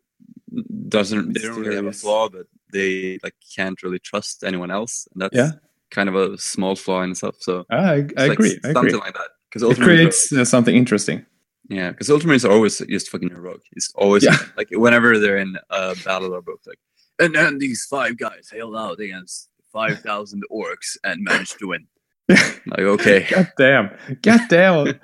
doesn't 0.88 1.34
they 1.34 1.42
don't 1.42 1.60
really 1.60 1.76
have 1.76 1.86
a 1.86 1.92
flaw, 1.92 2.30
but 2.30 2.46
they 2.72 3.20
like 3.24 3.36
can't 3.56 3.82
really 3.84 4.00
trust 4.00 4.44
anyone 4.44 4.72
else, 4.72 5.08
and 5.14 5.22
that's 5.22 5.36
Yeah. 5.36 5.52
kind 5.92 6.10
of 6.10 6.16
a 6.16 6.38
small 6.38 6.76
flaw 6.76 7.02
in 7.04 7.12
itself. 7.12 7.36
So 7.40 7.66
I, 7.70 7.78
I 7.78 7.96
it's 7.96 8.14
like 8.16 8.32
agree. 8.34 8.60
I 8.64 8.74
something 8.74 8.86
agree. 8.88 9.00
like 9.00 9.14
that. 9.14 9.30
Because 9.52 9.78
It 9.78 9.82
creates 9.82 10.32
uh, 10.34 10.44
something 10.46 10.76
interesting. 10.76 11.26
Yeah, 11.70 11.92
because 11.92 12.10
Ultramarines 12.10 12.46
are 12.48 12.52
always 12.52 12.78
just 12.80 13.10
fucking 13.10 13.30
heroic. 13.30 13.62
It's 13.74 13.92
always 13.96 14.24
Yeah. 14.24 14.38
like 14.58 14.68
whenever 14.72 15.18
they're 15.20 15.38
in 15.38 15.58
a 15.70 15.96
battle 16.06 16.34
or 16.36 16.42
book, 16.42 16.60
like, 16.66 16.80
and 17.20 17.36
then 17.36 17.58
these 17.60 17.86
five 17.90 18.18
guys 18.18 18.50
held 18.54 18.76
out 18.76 19.00
against 19.00 19.50
five 19.72 20.00
thousand 20.00 20.44
orcs 20.52 20.98
and 21.04 21.24
managed 21.24 21.60
to 21.60 21.68
win. 21.68 21.88
Like, 22.70 22.80
okay, 22.80 23.26
God 23.30 23.52
damn. 23.58 23.98
God 24.22 24.42
damn. 24.50 25.00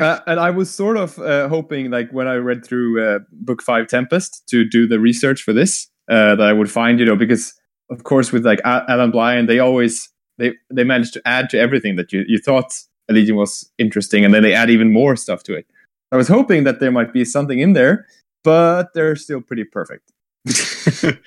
Uh, 0.00 0.20
and 0.26 0.40
I 0.40 0.48
was 0.48 0.74
sort 0.74 0.96
of 0.96 1.18
uh, 1.18 1.46
hoping, 1.48 1.90
like 1.90 2.10
when 2.10 2.26
I 2.26 2.36
read 2.36 2.64
through 2.64 3.04
uh, 3.04 3.18
Book 3.30 3.62
Five 3.62 3.88
Tempest 3.88 4.42
to 4.48 4.64
do 4.64 4.86
the 4.88 4.98
research 4.98 5.42
for 5.42 5.52
this, 5.52 5.88
uh, 6.10 6.34
that 6.36 6.48
I 6.48 6.52
would 6.54 6.70
find, 6.70 6.98
you 6.98 7.04
know, 7.04 7.16
because 7.16 7.52
of 7.90 8.04
course 8.04 8.32
with 8.32 8.46
like 8.46 8.60
Alan 8.64 9.10
Bryan, 9.10 9.46
they 9.46 9.58
always 9.58 10.08
they 10.38 10.54
they 10.70 10.84
managed 10.84 11.12
to 11.14 11.22
add 11.26 11.50
to 11.50 11.58
everything 11.58 11.96
that 11.96 12.12
you 12.12 12.24
you 12.26 12.38
thought 12.38 12.72
a 13.08 13.12
Legion 13.12 13.36
was 13.36 13.70
interesting, 13.78 14.24
and 14.24 14.32
then 14.32 14.42
they 14.42 14.54
add 14.54 14.70
even 14.70 14.92
more 14.92 15.16
stuff 15.16 15.42
to 15.44 15.54
it. 15.54 15.66
I 16.10 16.16
was 16.16 16.28
hoping 16.28 16.64
that 16.64 16.80
there 16.80 16.92
might 16.92 17.12
be 17.12 17.24
something 17.24 17.58
in 17.58 17.72
there, 17.72 18.06
but 18.44 18.94
they're 18.94 19.16
still 19.16 19.40
pretty 19.40 19.64
perfect. 19.64 20.11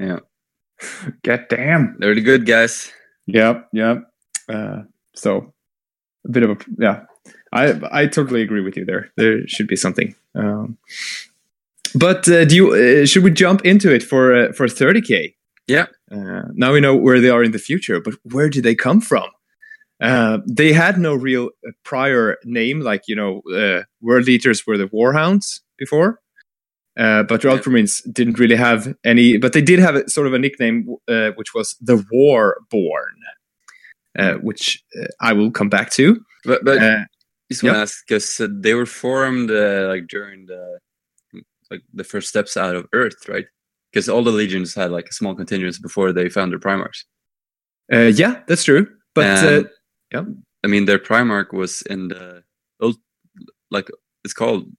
yeah, 0.00 0.18
God 1.22 1.46
damn. 1.48 1.96
they're 1.98 2.14
the 2.14 2.20
good 2.20 2.46
guys. 2.46 2.92
Yep, 3.26 3.68
yep. 3.72 3.98
Uh, 4.48 4.82
so 5.14 5.52
a 6.26 6.30
bit 6.30 6.42
of 6.42 6.50
a 6.50 6.56
yeah. 6.78 7.04
I 7.52 7.80
I 7.90 8.06
totally 8.06 8.42
agree 8.42 8.60
with 8.60 8.76
you 8.76 8.84
there. 8.84 9.10
There 9.16 9.46
should 9.46 9.68
be 9.68 9.76
something. 9.76 10.14
Um, 10.34 10.78
but 11.94 12.28
uh, 12.28 12.44
do 12.44 12.54
you 12.54 12.72
uh, 12.74 13.06
should 13.06 13.24
we 13.24 13.30
jump 13.30 13.64
into 13.64 13.92
it 13.92 14.02
for 14.02 14.34
uh, 14.34 14.52
for 14.52 14.66
30k? 14.66 15.34
Yeah. 15.66 15.86
Uh, 16.10 16.42
now 16.54 16.72
we 16.72 16.80
know 16.80 16.96
where 16.96 17.20
they 17.20 17.30
are 17.30 17.42
in 17.42 17.52
the 17.52 17.58
future, 17.58 18.00
but 18.00 18.14
where 18.22 18.48
did 18.48 18.64
they 18.64 18.74
come 18.74 19.00
from? 19.00 19.28
Uh, 20.00 20.38
they 20.46 20.72
had 20.72 20.98
no 20.98 21.14
real 21.14 21.50
prior 21.84 22.36
name, 22.44 22.80
like 22.80 23.02
you 23.08 23.16
know, 23.16 23.42
uh, 23.52 23.82
World 24.00 24.26
leaders 24.26 24.66
were 24.66 24.78
the 24.78 24.86
Warhounds 24.88 25.60
before, 25.76 26.20
uh, 26.98 27.22
but 27.22 27.44
Yeah. 27.44 27.52
Ultramarines 27.52 28.02
didn't 28.12 28.38
really 28.38 28.56
have 28.56 28.94
any. 29.04 29.38
But 29.38 29.52
they 29.52 29.62
did 29.62 29.78
have 29.78 29.94
a, 29.96 30.08
sort 30.08 30.26
of 30.26 30.34
a 30.34 30.38
nickname, 30.38 30.96
uh, 31.08 31.30
which 31.36 31.54
was 31.54 31.76
the 31.80 32.04
Warborn, 32.10 33.18
uh, 34.18 34.34
which 34.42 34.82
uh, 35.00 35.06
I 35.20 35.32
will 35.32 35.50
come 35.50 35.68
back 35.68 35.90
to. 35.92 36.20
But 36.44 36.64
but 36.64 36.78
Uh, 36.82 37.04
just 37.50 37.62
want 37.62 37.74
to 37.74 37.78
yep. 37.78 37.82
ask 37.82 38.04
because 38.06 38.40
uh, 38.40 38.48
they 38.60 38.74
were 38.74 38.86
formed 38.86 39.50
uh, 39.50 39.86
like 39.88 40.06
during 40.08 40.46
the 40.46 40.78
like 41.70 41.82
the 41.94 42.04
first 42.04 42.28
steps 42.28 42.56
out 42.56 42.74
of 42.76 42.86
Earth, 42.92 43.28
right? 43.28 43.46
Because 43.92 44.08
all 44.12 44.22
the 44.24 44.32
legions 44.32 44.74
had 44.74 44.90
like 44.90 45.08
a 45.08 45.12
small 45.12 45.34
contingents 45.34 45.78
before 45.78 46.12
they 46.12 46.28
found 46.28 46.52
their 46.52 46.58
Primarchs. 46.58 47.04
uh, 47.92 48.10
yeah, 48.14 48.42
that's 48.46 48.64
true. 48.64 48.86
But 49.14 49.44
uh, 49.44 49.64
And, 50.12 50.42
I 50.64 50.66
mean, 50.68 50.84
their 50.86 50.98
Primarch 50.98 51.52
was 51.52 51.82
in 51.82 52.08
the 52.08 52.42
old, 52.80 52.96
like 53.70 53.88
it's 54.24 54.34
called 54.34 54.62
Ul- 54.62 54.72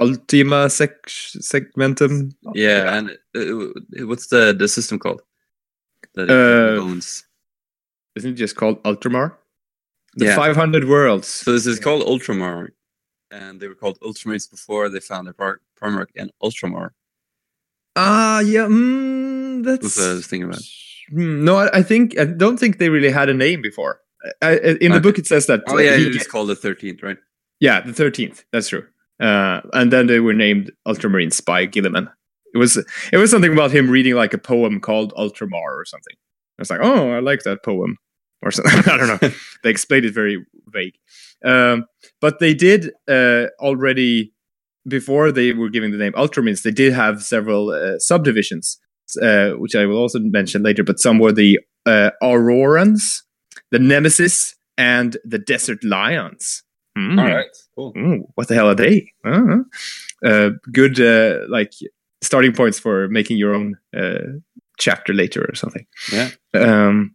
Ultima 0.00 0.68
sec- 0.70 1.06
Segmentum. 1.06 2.32
yeah, 2.54 2.96
and 2.98 3.10
uh, 3.36 4.06
what's 4.06 4.26
the 4.28 4.52
the 4.52 4.68
system 4.68 4.98
called? 4.98 5.22
That 6.14 6.30
Uh, 6.30 6.80
owns. 6.82 7.24
Isn't 8.16 8.32
it 8.32 8.34
just 8.36 8.56
called 8.56 8.82
Ultramar? 8.84 9.36
The 10.14 10.26
Yeah. 10.26 10.36
500 10.36 10.84
worlds. 10.88 11.28
So 11.28 11.52
this 11.52 11.66
is 11.66 11.78
called 11.78 12.02
Ultramar, 12.06 12.68
and 13.30 13.60
they 13.60 13.68
were 13.68 13.74
called 13.74 13.98
Ultramarines 14.00 14.50
before 14.50 14.88
they 14.88 15.00
found 15.00 15.26
their 15.26 15.34
Pri- 15.34 15.60
Primarch 15.80 16.08
and 16.16 16.32
Ultramar. 16.42 16.90
Ah, 17.94 18.40
yeah. 18.40 18.66
Mm, 18.66 19.64
That's 19.64 19.82
that's. 19.82 19.96
what 19.98 20.06
I 20.06 20.14
was 20.14 20.26
thinking 20.26 20.48
about. 20.48 20.62
Hmm, 21.10 21.44
no, 21.44 21.56
I, 21.56 21.78
I 21.78 21.82
think 21.82 22.18
I 22.18 22.24
don't 22.24 22.58
think 22.58 22.78
they 22.78 22.88
really 22.88 23.10
had 23.10 23.28
a 23.28 23.34
name 23.34 23.62
before. 23.62 24.00
I, 24.42 24.48
I, 24.58 24.76
in 24.80 24.92
the 24.92 25.00
book, 25.00 25.18
it 25.18 25.26
says 25.26 25.46
that. 25.46 25.60
Oh 25.68 25.76
uh, 25.76 25.80
yeah, 25.80 25.96
he 25.96 26.06
it's 26.08 26.26
called 26.26 26.48
the 26.48 26.56
Thirteenth, 26.56 27.02
right? 27.02 27.18
yeah, 27.60 27.80
the 27.80 27.92
thirteenth. 27.92 28.44
That's 28.52 28.68
true. 28.68 28.84
Uh, 29.20 29.60
and 29.72 29.92
then 29.92 30.06
they 30.06 30.20
were 30.20 30.34
named 30.34 30.72
Ultramarines 30.86 31.44
by 31.44 31.66
Guilliman. 31.66 32.10
It 32.54 32.58
was 32.58 32.76
it 33.12 33.16
was 33.16 33.30
something 33.30 33.52
about 33.52 33.70
him 33.70 33.90
reading 33.90 34.14
like 34.14 34.34
a 34.34 34.38
poem 34.38 34.80
called 34.80 35.12
Ultramar 35.14 35.74
or 35.74 35.84
something. 35.84 36.14
I 36.58 36.62
was 36.62 36.70
like, 36.70 36.80
oh, 36.82 37.12
I 37.12 37.20
like 37.20 37.42
that 37.42 37.62
poem 37.62 37.98
or 38.42 38.50
something. 38.50 38.78
I 38.92 38.96
don't 38.96 39.22
know. 39.22 39.30
they 39.62 39.70
explained 39.70 40.06
it 40.06 40.14
very 40.14 40.44
vague. 40.68 40.94
Um, 41.44 41.86
but 42.20 42.38
they 42.38 42.54
did 42.54 42.92
uh, 43.08 43.46
already 43.60 44.32
before 44.88 45.32
they 45.32 45.52
were 45.52 45.68
giving 45.68 45.92
the 45.92 45.98
name 45.98 46.12
Ultramarines. 46.12 46.62
They 46.62 46.70
did 46.70 46.92
have 46.92 47.22
several 47.22 47.70
uh, 47.70 47.98
subdivisions, 47.98 48.78
uh, 49.20 49.50
which 49.50 49.74
I 49.74 49.84
will 49.86 49.98
also 49.98 50.18
mention 50.20 50.62
later. 50.62 50.84
But 50.84 51.00
some 51.00 51.18
were 51.18 51.32
the 51.32 51.60
uh, 51.84 52.10
Aurorans, 52.22 53.22
the 53.70 53.78
Nemesis, 53.78 54.54
and 54.78 55.16
the 55.24 55.38
Desert 55.38 55.82
Lions. 55.84 56.62
Hmm. 56.96 57.18
All 57.18 57.26
right, 57.26 57.56
cool. 57.74 57.92
Ooh, 57.98 58.26
what 58.36 58.48
the 58.48 58.54
hell 58.54 58.70
are 58.70 58.74
they? 58.74 59.12
Uh, 59.22 59.58
uh, 60.24 60.50
good, 60.72 60.98
uh, 60.98 61.40
like 61.46 61.72
starting 62.22 62.54
points 62.54 62.78
for 62.78 63.06
making 63.08 63.36
your 63.36 63.54
own 63.54 63.76
uh, 63.94 64.38
chapter 64.78 65.12
later 65.12 65.44
or 65.46 65.54
something. 65.54 65.86
Yeah. 66.10 66.30
Um, 66.54 67.14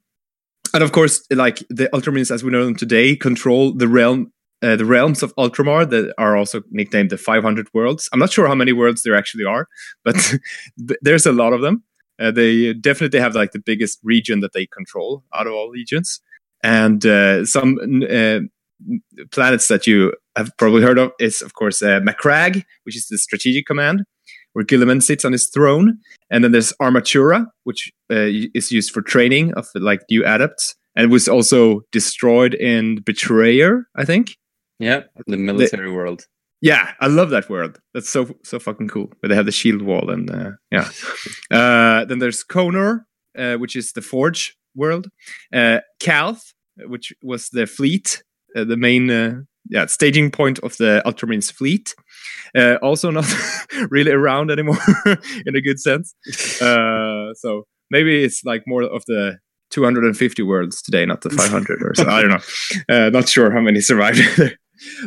and 0.76 0.84
of 0.84 0.92
course, 0.92 1.26
like 1.32 1.64
the 1.70 1.90
Ultramarines 1.94 2.30
as 2.30 2.44
we 2.44 2.52
know 2.52 2.64
them 2.64 2.76
today, 2.76 3.16
control 3.16 3.74
the 3.74 3.88
realm, 3.88 4.32
uh, 4.62 4.76
the 4.76 4.86
realms 4.86 5.24
of 5.24 5.36
Ultramar 5.36 5.90
that 5.90 6.14
are 6.20 6.38
also 6.38 6.62
nicknamed 6.70 7.10
the 7.10 7.18
500 7.18 7.68
worlds. 7.74 8.08
I'm 8.14 8.20
not 8.20 8.32
sure 8.32 8.48
how 8.48 8.56
many 8.56 8.74
worlds 8.74 9.02
there 9.02 9.16
actually 9.16 9.46
are, 9.46 9.68
but 10.06 10.36
there's 11.02 11.26
a 11.26 11.32
lot 11.32 11.54
of 11.54 11.62
them. 11.62 11.84
Uh, 12.20 12.30
they 12.30 12.74
definitely 12.74 13.20
have 13.20 13.34
like 13.34 13.52
the 13.52 13.60
biggest 13.60 13.98
region 14.04 14.42
that 14.42 14.54
they 14.54 14.68
control 14.68 15.24
out 15.34 15.48
of 15.48 15.54
all 15.54 15.72
legions, 15.72 16.22
and 16.64 17.04
uh, 17.04 17.44
some 17.46 17.80
uh, 18.08 18.42
planets 19.32 19.68
that 19.68 19.88
you 19.88 20.14
have 20.36 20.52
probably 20.58 20.82
heard 20.82 20.98
of 20.98 21.12
is, 21.20 21.42
of 21.42 21.54
course, 21.54 21.82
uh, 21.82 22.00
Macragge, 22.00 22.64
which 22.84 22.96
is 22.96 23.08
the 23.08 23.18
strategic 23.18 23.66
command, 23.66 24.04
where 24.54 24.66
Guilliman 24.66 25.02
sits 25.02 25.26
on 25.26 25.32
his 25.32 25.48
throne. 25.48 25.98
And 26.30 26.44
then 26.44 26.52
there's 26.52 26.74
Armatura, 26.82 27.46
which 27.64 27.92
uh, 28.12 28.30
is 28.54 28.72
used 28.72 28.92
for 28.92 29.02
training 29.02 29.54
of 29.54 29.68
like 29.76 30.02
new 30.10 30.26
adepts, 30.26 30.76
and 30.96 31.12
was 31.12 31.28
also 31.28 31.82
destroyed 31.92 32.54
in 32.54 33.02
Betrayer, 33.02 33.88
I 33.96 34.06
think. 34.06 34.38
Yeah, 34.80 35.04
the 35.28 35.38
military 35.38 35.92
world. 35.92 36.26
Yeah, 36.62 36.92
I 37.00 37.08
love 37.08 37.32
that 37.32 37.50
world. 37.50 37.80
That's 37.94 38.10
so 38.10 38.36
so 38.44 38.60
fucking 38.60 38.88
cool. 38.90 39.12
Where 39.20 39.30
they 39.30 39.36
have 39.36 39.46
the 39.46 39.52
shield 39.52 39.82
wall 39.82 40.10
and 40.10 40.30
uh, 40.30 40.52
yeah. 40.72 40.90
uh, 41.52 42.06
then 42.06 42.20
there's 42.20 42.44
Konor, 42.44 43.02
uh, 43.38 43.56
which 43.56 43.76
is 43.76 43.94
the 43.94 44.02
Forge 44.02 44.56
world. 44.76 45.10
Uh, 45.54 45.80
Calth, 46.00 46.54
which 46.78 47.14
was 47.24 47.50
the 47.50 47.66
fleet, 47.66 48.24
uh, 48.56 48.64
the 48.64 48.78
main 48.78 49.10
uh, 49.10 49.42
yeah 49.70 49.86
staging 49.86 50.32
point 50.32 50.60
of 50.60 50.78
the 50.78 51.02
Ultramarines 51.06 51.52
fleet. 51.52 51.96
Uh, 52.56 52.76
also 52.82 53.10
not 53.12 53.26
really 53.90 54.12
around 54.12 54.52
anymore 54.52 54.78
in 55.46 55.56
a 55.56 55.62
good 55.62 55.80
sense. 55.80 56.14
Uh, 56.62 57.34
so 57.36 57.66
maybe 57.90 58.24
it's 58.24 58.44
like 58.44 58.64
more 58.68 58.84
of 58.84 59.04
the 59.08 59.38
250 59.72 60.44
worlds 60.44 60.82
today, 60.82 61.06
not 61.06 61.22
the 61.22 61.30
500 61.38 61.82
or 61.82 61.96
so. 61.96 62.08
I 62.08 62.22
don't 62.22 62.32
know. 62.32 62.96
Uh, 62.96 63.10
not 63.10 63.30
sure 63.30 63.52
how 63.52 63.62
many 63.62 63.82
survived. 63.82 64.20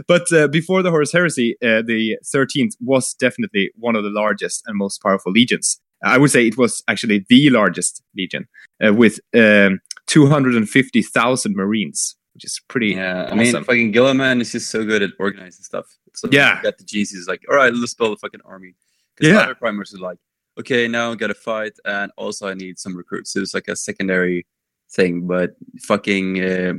but 0.09 0.32
uh, 0.32 0.49
before 0.49 0.82
the 0.82 0.90
Horus 0.90 1.12
Heresy, 1.12 1.57
uh, 1.62 1.82
the 1.82 2.16
13th 2.24 2.72
was 2.80 3.14
definitely 3.14 3.70
one 3.76 3.97
of 3.97 4.05
the 4.05 4.11
largest 4.11 4.62
and 4.66 4.76
most 4.76 5.03
powerful 5.03 5.32
legions. 5.32 5.80
I 6.03 6.18
would 6.18 6.30
say 6.30 6.47
it 6.47 6.59
was 6.59 6.82
actually 6.88 7.24
the 7.28 7.51
largest 7.51 8.03
legion 8.16 8.47
uh, 8.84 8.92
with 8.92 9.20
um, 9.34 9.80
250,000 10.07 11.57
Marines, 11.57 12.16
which 12.35 12.45
is 12.45 12.61
pretty 12.68 12.89
Yeah, 12.89 13.28
I 13.30 13.35
mean, 13.35 13.49
awesome. 13.49 13.64
fucking 13.64 13.93
Guilliman 13.93 14.41
is 14.41 14.53
just 14.53 14.70
so 14.70 14.85
good 14.85 15.03
at 15.03 15.11
organizing 15.18 15.62
stuff. 15.62 15.87
So 16.14 16.28
Yeah. 16.30 16.61
got 16.62 16.78
the 16.78 16.85
is 17.01 17.26
like, 17.28 17.43
all 17.49 17.57
right, 17.57 17.72
let's 17.72 17.95
build 17.95 18.12
a 18.16 18.16
fucking 18.16 18.41
army. 18.45 18.74
Because 19.16 19.32
Yeah. 19.32 19.41
other 19.41 19.55
primers 19.55 19.95
are 19.95 19.99
like, 19.99 20.18
okay, 20.59 20.89
now 20.89 21.12
I 21.12 21.14
got 21.14 21.28
to 21.28 21.35
fight, 21.35 21.74
and 21.85 22.11
also 22.16 22.49
I 22.49 22.55
need 22.55 22.78
some 22.78 22.97
recruits. 22.97 23.32
So 23.32 23.41
it's 23.41 23.55
like 23.55 23.68
a 23.68 23.76
secondary 23.76 24.47
thing. 24.91 25.26
But 25.26 25.55
fucking 25.82 26.43
uh, 26.45 26.74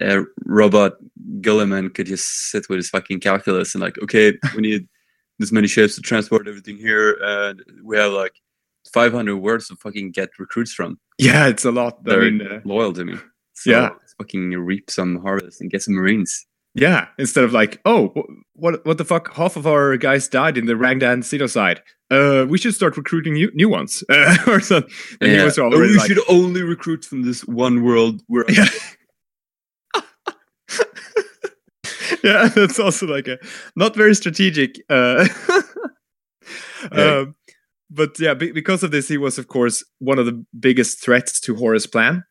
uh, 0.00 0.22
robot 0.44 0.96
Guilliman 1.40 1.94
could 1.94 2.06
just 2.06 2.50
sit 2.50 2.68
with 2.68 2.76
his 2.76 2.90
fucking 2.90 3.20
calculus 3.20 3.74
and 3.74 3.82
like, 3.82 3.98
okay, 4.02 4.38
we 4.54 4.60
need 4.62 4.88
this 5.38 5.52
many 5.52 5.66
ships 5.68 5.94
to 5.96 6.02
transport 6.02 6.46
everything 6.48 6.76
here, 6.76 7.18
and 7.22 7.62
we 7.82 7.96
have 7.96 8.12
like 8.12 8.34
500 8.92 9.36
words 9.36 9.68
to 9.68 9.76
fucking 9.76 10.10
get 10.12 10.30
recruits 10.38 10.72
from. 10.74 10.98
Yeah, 11.18 11.48
it's 11.48 11.64
a 11.64 11.70
lot. 11.72 12.04
They're 12.04 12.22
I 12.24 12.30
mean, 12.30 12.42
uh, 12.46 12.60
loyal 12.64 12.92
to 12.94 13.04
me. 13.04 13.14
So 13.56 13.70
Yeah. 13.70 13.90
fucking 14.18 14.50
reap 14.52 14.90
some 14.90 15.20
harvest 15.22 15.60
and 15.60 15.70
get 15.70 15.82
some 15.82 15.94
marines. 15.94 16.46
yeah. 16.74 17.08
Instead 17.18 17.44
of 17.44 17.52
like, 17.52 17.80
oh, 17.84 18.08
wh- 18.14 18.58
what 18.58 18.84
what 18.86 18.98
the 18.98 19.04
fuck? 19.04 19.34
Half 19.34 19.56
of 19.56 19.66
our 19.66 19.96
guys 19.96 20.28
died 20.28 20.56
in 20.58 20.66
the 20.66 20.76
Rangdan 20.76 21.22
genocide. 21.22 21.82
Uh, 22.10 22.46
we 22.48 22.58
should 22.58 22.74
start 22.74 22.96
recruiting 22.96 23.32
new, 23.34 23.50
new 23.54 23.68
ones 23.68 24.04
uh, 24.10 24.36
or 24.46 24.60
something. 24.60 24.90
Yeah. 25.20 25.50
Oh, 25.58 25.68
we 25.70 25.96
like, 25.96 26.06
should 26.06 26.20
only 26.28 26.62
recruit 26.62 27.04
from 27.04 27.22
this 27.22 27.42
one 27.46 27.82
world. 27.82 28.22
Where 28.28 28.44
Yeah. 28.48 28.66
yeah, 32.24 32.48
that's 32.48 32.78
also 32.78 33.06
like 33.06 33.28
a 33.28 33.38
not 33.76 33.94
very 33.96 34.14
strategic. 34.14 34.76
Uh, 34.90 35.26
Yeah. 36.92 37.18
um, 37.20 37.34
but 37.90 38.18
yeah, 38.20 38.34
be- 38.34 38.52
because 38.52 38.82
of 38.84 38.90
this, 38.90 39.08
he 39.08 39.18
was 39.18 39.38
of 39.38 39.48
course 39.48 39.82
one 39.98 40.18
of 40.18 40.26
the 40.26 40.44
biggest 40.58 41.02
threats 41.02 41.40
to 41.40 41.56
Horus' 41.56 41.86
plan, 41.86 42.22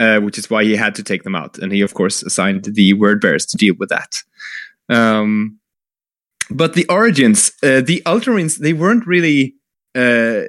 uh, 0.00 0.20
which 0.20 0.38
is 0.38 0.50
why 0.50 0.64
he 0.64 0.76
had 0.76 0.94
to 0.96 1.02
take 1.02 1.22
them 1.22 1.34
out, 1.34 1.58
and 1.58 1.72
he 1.72 1.80
of 1.80 1.94
course 1.94 2.22
assigned 2.22 2.64
the 2.64 2.92
word 2.94 3.20
bearers 3.20 3.46
to 3.46 3.56
deal 3.56 3.74
with 3.78 3.88
that. 3.88 4.16
Um, 4.88 5.58
but 6.50 6.74
the 6.74 6.86
origins, 6.88 7.52
uh, 7.62 7.82
the 7.82 8.02
Ultramarines, 8.06 8.58
they 8.58 8.72
weren't 8.72 9.06
really. 9.06 9.54
Uh, 9.94 10.44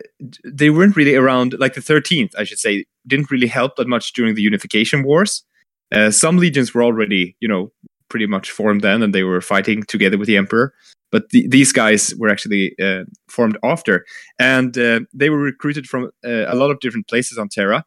they 0.45 0.69
weren't 0.69 0.97
really 0.97 1.15
around 1.15 1.55
like 1.59 1.73
the 1.73 1.81
13th 1.81 2.31
i 2.37 2.43
should 2.43 2.59
say 2.59 2.85
didn't 3.07 3.31
really 3.31 3.47
help 3.47 3.77
that 3.77 3.87
much 3.87 4.11
during 4.11 4.35
the 4.35 4.41
unification 4.41 5.01
wars 5.01 5.43
uh, 5.91 6.11
some 6.11 6.37
legions 6.37 6.73
were 6.73 6.83
already, 6.83 7.35
you 7.39 7.47
know, 7.47 7.71
pretty 8.09 8.27
much 8.27 8.51
formed 8.51 8.81
then, 8.81 9.01
and 9.03 9.13
they 9.13 9.23
were 9.23 9.41
fighting 9.41 9.83
together 9.83 10.17
with 10.17 10.27
the 10.27 10.37
emperor. 10.37 10.73
But 11.11 11.29
the, 11.29 11.47
these 11.47 11.71
guys 11.71 12.13
were 12.17 12.29
actually 12.29 12.75
uh, 12.81 13.03
formed 13.27 13.57
after, 13.63 14.05
and 14.37 14.77
uh, 14.77 15.01
they 15.13 15.29
were 15.29 15.39
recruited 15.39 15.87
from 15.87 16.05
uh, 16.25 16.45
a 16.47 16.55
lot 16.55 16.69
of 16.69 16.79
different 16.79 17.07
places 17.07 17.37
on 17.37 17.49
Terra, 17.49 17.83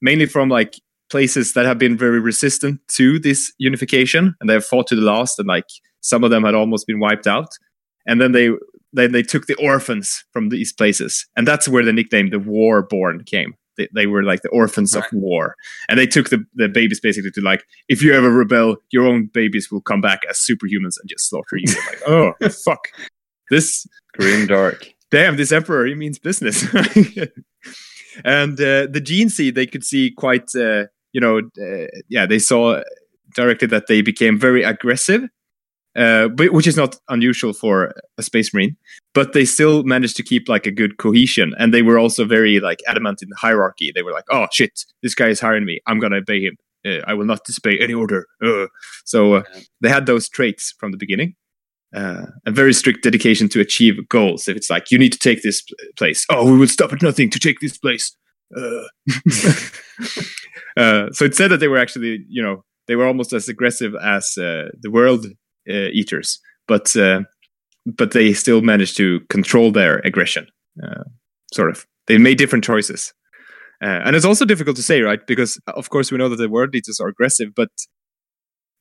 mainly 0.00 0.26
from 0.26 0.48
like 0.48 0.74
places 1.14 1.52
that 1.52 1.64
have 1.64 1.78
been 1.78 1.96
very 1.96 2.18
resistant 2.18 2.80
to 2.88 3.20
this 3.20 3.52
unification, 3.58 4.34
and 4.40 4.50
they 4.50 4.54
have 4.54 4.66
fought 4.66 4.88
to 4.88 4.96
the 4.96 5.00
last, 5.00 5.38
and 5.38 5.46
like 5.46 5.68
some 6.00 6.24
of 6.24 6.30
them 6.30 6.42
had 6.42 6.56
almost 6.56 6.88
been 6.88 6.98
wiped 6.98 7.28
out. 7.28 7.50
And 8.04 8.20
then 8.20 8.32
they 8.32 8.50
then 8.92 9.12
they 9.12 9.22
took 9.22 9.46
the 9.46 9.54
orphans 9.54 10.24
from 10.32 10.48
these 10.48 10.72
places, 10.72 11.24
and 11.36 11.46
that's 11.46 11.68
where 11.68 11.84
the 11.84 11.92
nickname 11.92 12.30
the 12.30 12.40
Warborn 12.40 13.22
came. 13.22 13.54
They, 13.76 13.88
they 13.94 14.06
were 14.08 14.24
like 14.24 14.42
the 14.42 14.48
orphans 14.50 14.94
of 14.94 15.04
war 15.12 15.56
and 15.88 15.98
they 15.98 16.06
took 16.06 16.30
the, 16.30 16.44
the 16.54 16.68
babies 16.68 17.00
basically 17.00 17.32
to 17.32 17.40
like 17.40 17.64
if 17.88 18.04
you 18.04 18.12
ever 18.14 18.30
rebel 18.30 18.76
your 18.92 19.04
own 19.04 19.26
babies 19.26 19.68
will 19.68 19.80
come 19.80 20.00
back 20.00 20.20
as 20.30 20.38
superhumans 20.38 20.94
and 21.00 21.08
just 21.08 21.28
slaughter 21.28 21.56
you 21.56 21.74
like 21.88 22.02
oh 22.06 22.34
fuck 22.50 22.86
this 23.50 23.84
Grim 24.12 24.46
dark. 24.46 24.94
damn 25.10 25.36
this 25.36 25.50
emperor 25.50 25.86
he 25.86 25.96
means 25.96 26.20
business 26.20 26.62
and 28.24 28.60
uh, 28.60 28.86
the 28.86 29.02
gene 29.02 29.28
seed 29.28 29.56
they 29.56 29.66
could 29.66 29.82
see 29.82 30.12
quite 30.12 30.54
uh, 30.54 30.84
you 31.14 31.20
know 31.20 31.38
uh, 31.38 31.86
yeah 32.10 32.26
they 32.26 32.38
saw 32.38 32.82
directly 33.34 33.68
that 33.68 33.86
they 33.86 34.02
became 34.02 34.38
very 34.38 34.62
aggressive 34.62 35.22
uh, 35.96 36.26
but, 36.28 36.52
which 36.52 36.66
is 36.66 36.76
not 36.76 36.96
unusual 37.08 37.52
for 37.52 37.94
a 38.18 38.22
space 38.22 38.52
marine 38.52 38.76
but 39.14 39.32
they 39.32 39.44
still 39.44 39.84
managed 39.84 40.16
to 40.16 40.22
keep 40.22 40.48
like 40.48 40.66
a 40.66 40.70
good 40.70 40.98
cohesion. 40.98 41.54
And 41.56 41.72
they 41.72 41.82
were 41.82 41.98
also 41.98 42.24
very 42.24 42.58
like 42.58 42.80
adamant 42.88 43.22
in 43.22 43.28
the 43.28 43.36
hierarchy. 43.36 43.92
They 43.94 44.02
were 44.02 44.12
like 44.12 44.24
oh 44.30 44.46
shit 44.52 44.84
this 45.02 45.14
guy 45.14 45.28
is 45.28 45.40
hiring 45.40 45.64
me. 45.64 45.80
I'm 45.86 46.00
gonna 46.00 46.16
obey 46.16 46.42
him. 46.42 46.56
Uh, 46.86 47.00
i 47.06 47.14
will 47.14 47.24
not 47.24 47.44
disobey 47.46 47.78
any 47.78 47.94
order. 47.94 48.26
Uh. 48.44 48.66
so 49.04 49.34
uh, 49.34 49.42
they 49.80 49.88
had 49.88 50.04
those 50.04 50.28
traits 50.28 50.74
from 50.78 50.90
the 50.90 50.98
beginning 50.98 51.34
uh, 51.94 52.26
a 52.44 52.50
very 52.50 52.74
strict 52.74 53.04
dedication 53.04 53.48
to 53.48 53.60
achieve 53.60 54.08
goals. 54.08 54.48
If 54.48 54.56
it's 54.56 54.68
like 54.68 54.90
you 54.90 54.98
need 54.98 55.12
to 55.12 55.18
take 55.18 55.42
this 55.42 55.62
place. 55.96 56.26
Oh 56.28 56.50
we 56.50 56.58
will 56.58 56.68
stop 56.68 56.92
at 56.92 57.02
nothing 57.02 57.30
to 57.30 57.38
take 57.38 57.60
this 57.60 57.78
place 57.78 58.14
uh. 58.56 58.84
uh, 60.76 61.10
so 61.12 61.24
it 61.24 61.34
said 61.34 61.50
that 61.50 61.58
they 61.60 61.68
were 61.68 61.78
actually 61.78 62.24
you 62.28 62.42
know 62.42 62.64
they 62.86 62.96
were 62.96 63.06
almost 63.06 63.32
as 63.32 63.48
aggressive 63.48 63.94
as 64.02 64.36
uh, 64.38 64.68
the 64.80 64.90
world 64.90 65.26
uh, 65.68 65.88
eaters 65.92 66.40
but 66.66 66.94
uh, 66.96 67.22
but 67.86 68.12
they 68.12 68.32
still 68.32 68.62
managed 68.62 68.96
to 68.96 69.20
control 69.28 69.70
their 69.70 69.98
aggression. 69.98 70.46
Uh, 70.82 71.04
sort 71.52 71.70
of, 71.70 71.86
they 72.06 72.18
made 72.18 72.38
different 72.38 72.64
choices, 72.64 73.12
and 73.80 74.16
it's 74.16 74.24
also 74.24 74.44
difficult 74.44 74.76
to 74.76 74.82
say, 74.82 75.02
right? 75.02 75.20
Because 75.26 75.60
of 75.68 75.90
course 75.90 76.10
we 76.10 76.18
know 76.18 76.28
that 76.28 76.36
the 76.36 76.48
world 76.48 76.74
eaters 76.74 77.00
are 77.00 77.08
aggressive, 77.08 77.54
but 77.54 77.70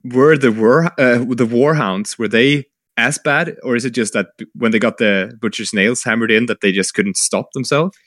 were 0.03 0.37
the 0.37 0.51
war 0.51 0.91
the 0.97 1.47
warhounds 1.49 2.17
were 2.17 2.27
they 2.27 2.65
as 2.97 3.17
bad, 3.17 3.55
or 3.63 3.75
is 3.75 3.85
it 3.85 3.91
just 3.91 4.13
that 4.13 4.27
when 4.53 4.71
they 4.71 4.79
got 4.79 4.97
the 4.97 5.37
butcher's 5.41 5.73
nails 5.73 6.03
hammered 6.03 6.31
in, 6.31 6.45
that 6.45 6.61
they 6.61 6.71
just 6.71 6.93
couldn't 6.93 7.17
stop 7.17 7.47
themselves? 7.53 7.97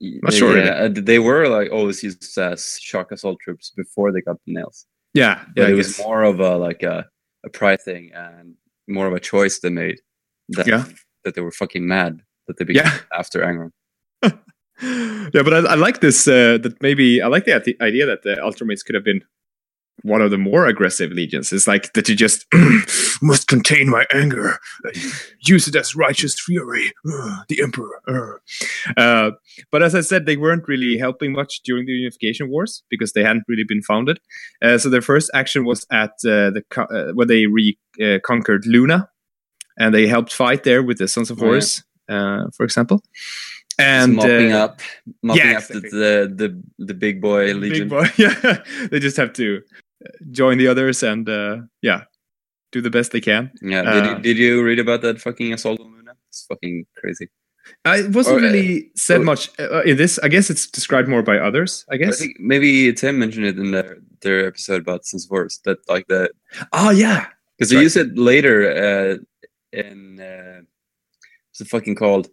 Not 0.00 0.32
sure. 0.32 0.56
Yeah, 0.58 0.70
uh, 0.84 0.88
they 0.92 1.18
were 1.18 1.48
like 1.48 1.70
always 1.72 2.02
used 2.02 2.38
as 2.38 2.78
shock 2.80 3.10
assault 3.12 3.38
troops 3.40 3.72
before 3.76 4.12
they 4.12 4.20
got 4.20 4.36
the 4.46 4.52
nails. 4.54 4.86
Yeah, 5.14 5.44
But 5.56 5.62
yeah, 5.62 5.68
it 5.68 5.74
was 5.74 5.98
more 5.98 6.22
of 6.22 6.38
a 6.40 6.56
like 6.56 6.82
a, 6.82 7.06
a 7.44 7.48
pride 7.48 7.80
thing 7.82 8.10
and 8.14 8.54
more 8.86 9.06
of 9.06 9.12
a 9.12 9.20
choice 9.20 9.58
they 9.58 9.70
made. 9.70 10.00
That, 10.50 10.66
Yeah. 10.66 10.84
that 11.24 11.34
they 11.34 11.40
were 11.40 11.50
fucking 11.50 11.86
mad 11.86 12.22
that 12.46 12.58
they 12.58 12.64
became 12.64 12.84
Yeah. 12.86 12.98
after 13.18 13.40
Angron. 13.42 13.72
yeah, 15.34 15.42
but 15.42 15.52
I, 15.54 15.58
I 15.72 15.74
like 15.74 16.00
this. 16.00 16.28
Uh, 16.28 16.58
that 16.62 16.80
maybe 16.80 17.20
I 17.20 17.26
like 17.26 17.44
the 17.44 17.54
idea 17.82 18.06
that 18.06 18.22
the 18.22 18.36
Ultramates 18.36 18.84
could 18.84 18.94
have 18.94 19.04
been 19.04 19.22
one 20.02 20.20
of 20.22 20.30
the 20.30 20.38
more 20.38 20.66
aggressive 20.66 21.10
legions. 21.12 21.52
It's 21.52 21.66
like 21.66 21.92
that 21.94 22.08
you 22.08 22.14
just 22.14 22.46
must 23.22 23.48
contain 23.48 23.88
my 23.88 24.06
anger, 24.12 24.58
use 25.40 25.66
it 25.68 25.74
as 25.76 25.94
righteous 25.96 26.38
fury. 26.40 26.92
Ugh, 27.12 27.44
the 27.48 27.62
Emperor. 27.62 28.00
ugh." 28.08 28.40
Uh, 28.96 29.30
but 29.70 29.82
as 29.82 29.94
I 29.94 30.00
said, 30.02 30.26
they 30.26 30.36
weren't 30.36 30.68
really 30.68 30.96
helping 30.98 31.32
much 31.32 31.60
during 31.64 31.86
the 31.86 31.92
Unification 31.92 32.48
Wars 32.50 32.82
because 32.90 33.12
they 33.12 33.22
hadn't 33.22 33.44
really 33.48 33.64
been 33.66 33.82
founded. 33.82 34.20
Uh, 34.62 34.78
so 34.78 34.88
their 34.88 35.02
first 35.02 35.30
action 35.34 35.64
was 35.64 35.86
at 35.90 36.10
uh, 36.24 36.50
the 36.50 36.62
co- 36.70 36.82
uh, 36.84 37.12
when 37.12 37.28
they 37.28 37.46
reconquered 37.46 38.64
uh, 38.66 38.70
Luna, 38.70 39.08
and 39.78 39.94
they 39.94 40.06
helped 40.06 40.32
fight 40.32 40.64
there 40.64 40.82
with 40.82 40.98
the 40.98 41.08
Sons 41.08 41.30
of 41.30 41.38
Oh, 41.38 41.44
yeah. 41.44 41.48
Horus, 41.50 41.82
uh, 42.08 42.44
for 42.56 42.64
example. 42.64 43.02
And 43.80 44.10
And 44.10 44.16
mopping 44.16 44.52
uh, 44.52 44.58
up, 44.64 44.80
mopping 45.22 45.50
yeah, 45.50 45.58
up 45.58 45.68
the, 45.68 45.80
the 45.80 46.32
the 46.34 46.62
the 46.86 46.94
big 46.94 47.20
boy 47.20 47.54
legion. 47.54 47.88
Big 47.88 47.90
boy. 47.90 48.06
Yeah, 48.16 48.62
they 48.90 48.98
just 48.98 49.16
have 49.16 49.32
to 49.34 49.58
uh, 49.58 49.78
join 50.30 50.58
the 50.58 50.68
others 50.68 51.02
and 51.02 51.28
uh, 51.28 51.58
yeah, 51.82 52.04
do 52.72 52.80
the 52.80 52.90
best 52.90 53.12
they 53.12 53.20
can. 53.20 53.50
Yeah, 53.62 53.82
did 53.82 54.04
Uh, 54.04 54.08
you 54.16 54.22
did 54.22 54.38
you 54.38 54.62
read 54.62 54.78
about 54.78 55.02
that 55.02 55.20
fucking 55.20 55.52
assault 55.52 55.80
on 55.80 55.92
Luna? 55.92 56.12
It's 56.28 56.44
fucking 56.46 56.86
crazy. 56.96 57.28
Uh, 57.84 57.96
it 57.98 58.14
wasn't 58.14 58.36
Or, 58.36 58.38
uh, 58.40 58.42
really 58.50 58.90
said 58.94 59.20
or- 59.20 59.24
much 59.24 59.50
uh, 59.58 59.82
in 59.82 59.96
this. 59.96 60.18
I 60.22 60.28
guess 60.28 60.48
it's 60.50 60.66
described 60.70 61.08
more 61.08 61.22
by 61.22 61.38
others. 61.38 61.84
I 61.90 61.94
I 61.94 61.98
guess. 61.98 62.18
think 62.18 62.36
maybe 62.40 62.92
Tim 62.94 63.18
mentioned 63.18 63.46
it 63.46 63.58
in 63.58 63.72
their 63.72 63.98
their 64.22 64.46
episode 64.46 64.80
about 64.82 65.00
of 65.12 65.22
Horus 65.28 65.58
that 65.64 65.78
like 65.88 66.06
the 66.08 66.30
oh 66.72 66.90
yeah, 66.90 67.26
because 67.56 67.70
they 67.70 67.80
use 67.80 67.96
it 67.96 68.16
later 68.16 68.56
uh, 68.72 69.16
in 69.72 70.20
uh, 70.20 70.60
what's 71.50 71.60
it 71.60 71.68
fucking 71.68 71.96
called? 71.96 72.28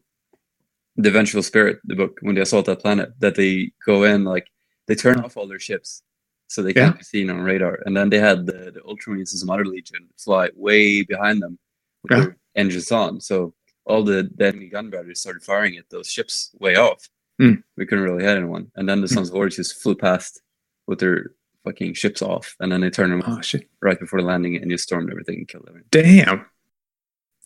The 0.98 1.12
Vengeful 1.12 1.44
Spirit, 1.44 1.80
the 1.84 1.96
book 1.96 2.20
when 2.22 2.36
they 2.36 2.42
assault 2.42 2.66
that 2.68 2.80
planet. 2.80 3.10
That 3.20 3.36
they 3.36 3.72
go 3.86 4.04
in 4.06 4.24
like 4.24 4.48
they 4.88 4.96
turn 4.96 5.20
off 5.20 5.36
all 5.36 5.48
their 5.48 5.60
ships 5.60 6.02
so 6.48 6.62
they 6.62 6.74
can't 6.74 6.98
be 6.98 7.04
seen 7.04 7.30
on 7.30 7.42
radar, 7.42 7.80
and 7.86 7.96
then 7.98 8.10
they 8.10 8.20
had 8.20 8.46
the 8.46 8.72
the 8.74 8.82
Ultramarines 8.82 9.32
and 9.32 9.40
some 9.40 9.50
other 9.50 9.66
legion 9.66 10.08
fly 10.18 10.50
way 10.56 11.02
behind 11.04 11.42
them 11.42 11.58
with 12.04 12.12
Yeah. 12.12 12.20
their 12.26 12.38
engines 12.56 12.92
on. 12.92 13.20
So 13.22 13.54
all 13.86 14.04
the, 14.04 14.30
the 14.36 14.48
enemy 14.48 14.68
gun 14.70 14.90
batteries 14.90 15.20
started 15.22 15.44
firing 15.44 15.78
at 15.78 15.90
those 15.90 16.10
ships 16.10 16.52
way 16.60 16.76
off. 16.76 17.08
Hmm. 17.40 17.56
We 17.78 17.86
couldn't 17.86 18.04
really 18.06 18.24
hit 18.24 18.38
anyone, 18.38 18.72
and 18.76 18.88
then 18.88 19.02
the 19.02 19.08
Sons 19.08 19.30
of 19.30 19.36
Horus 19.36 19.58
just 19.58 19.82
flew 19.82 19.96
past 19.96 20.42
with 20.88 21.00
their 21.00 21.32
fucking 21.64 21.94
ships 21.96 22.22
off, 22.22 22.56
and 22.60 22.72
then 22.72 22.82
they 22.82 22.90
turned 22.90 23.12
them 23.12 23.24
oh 23.28 23.42
shit, 23.42 23.68
right 23.82 24.00
before 24.00 24.22
landing 24.22 24.56
and 24.56 24.70
just 24.72 24.84
stormed 24.86 25.10
everything 25.12 25.38
and 25.40 25.48
killed 25.48 25.66
everything. 25.68 25.88
damn, 25.92 26.46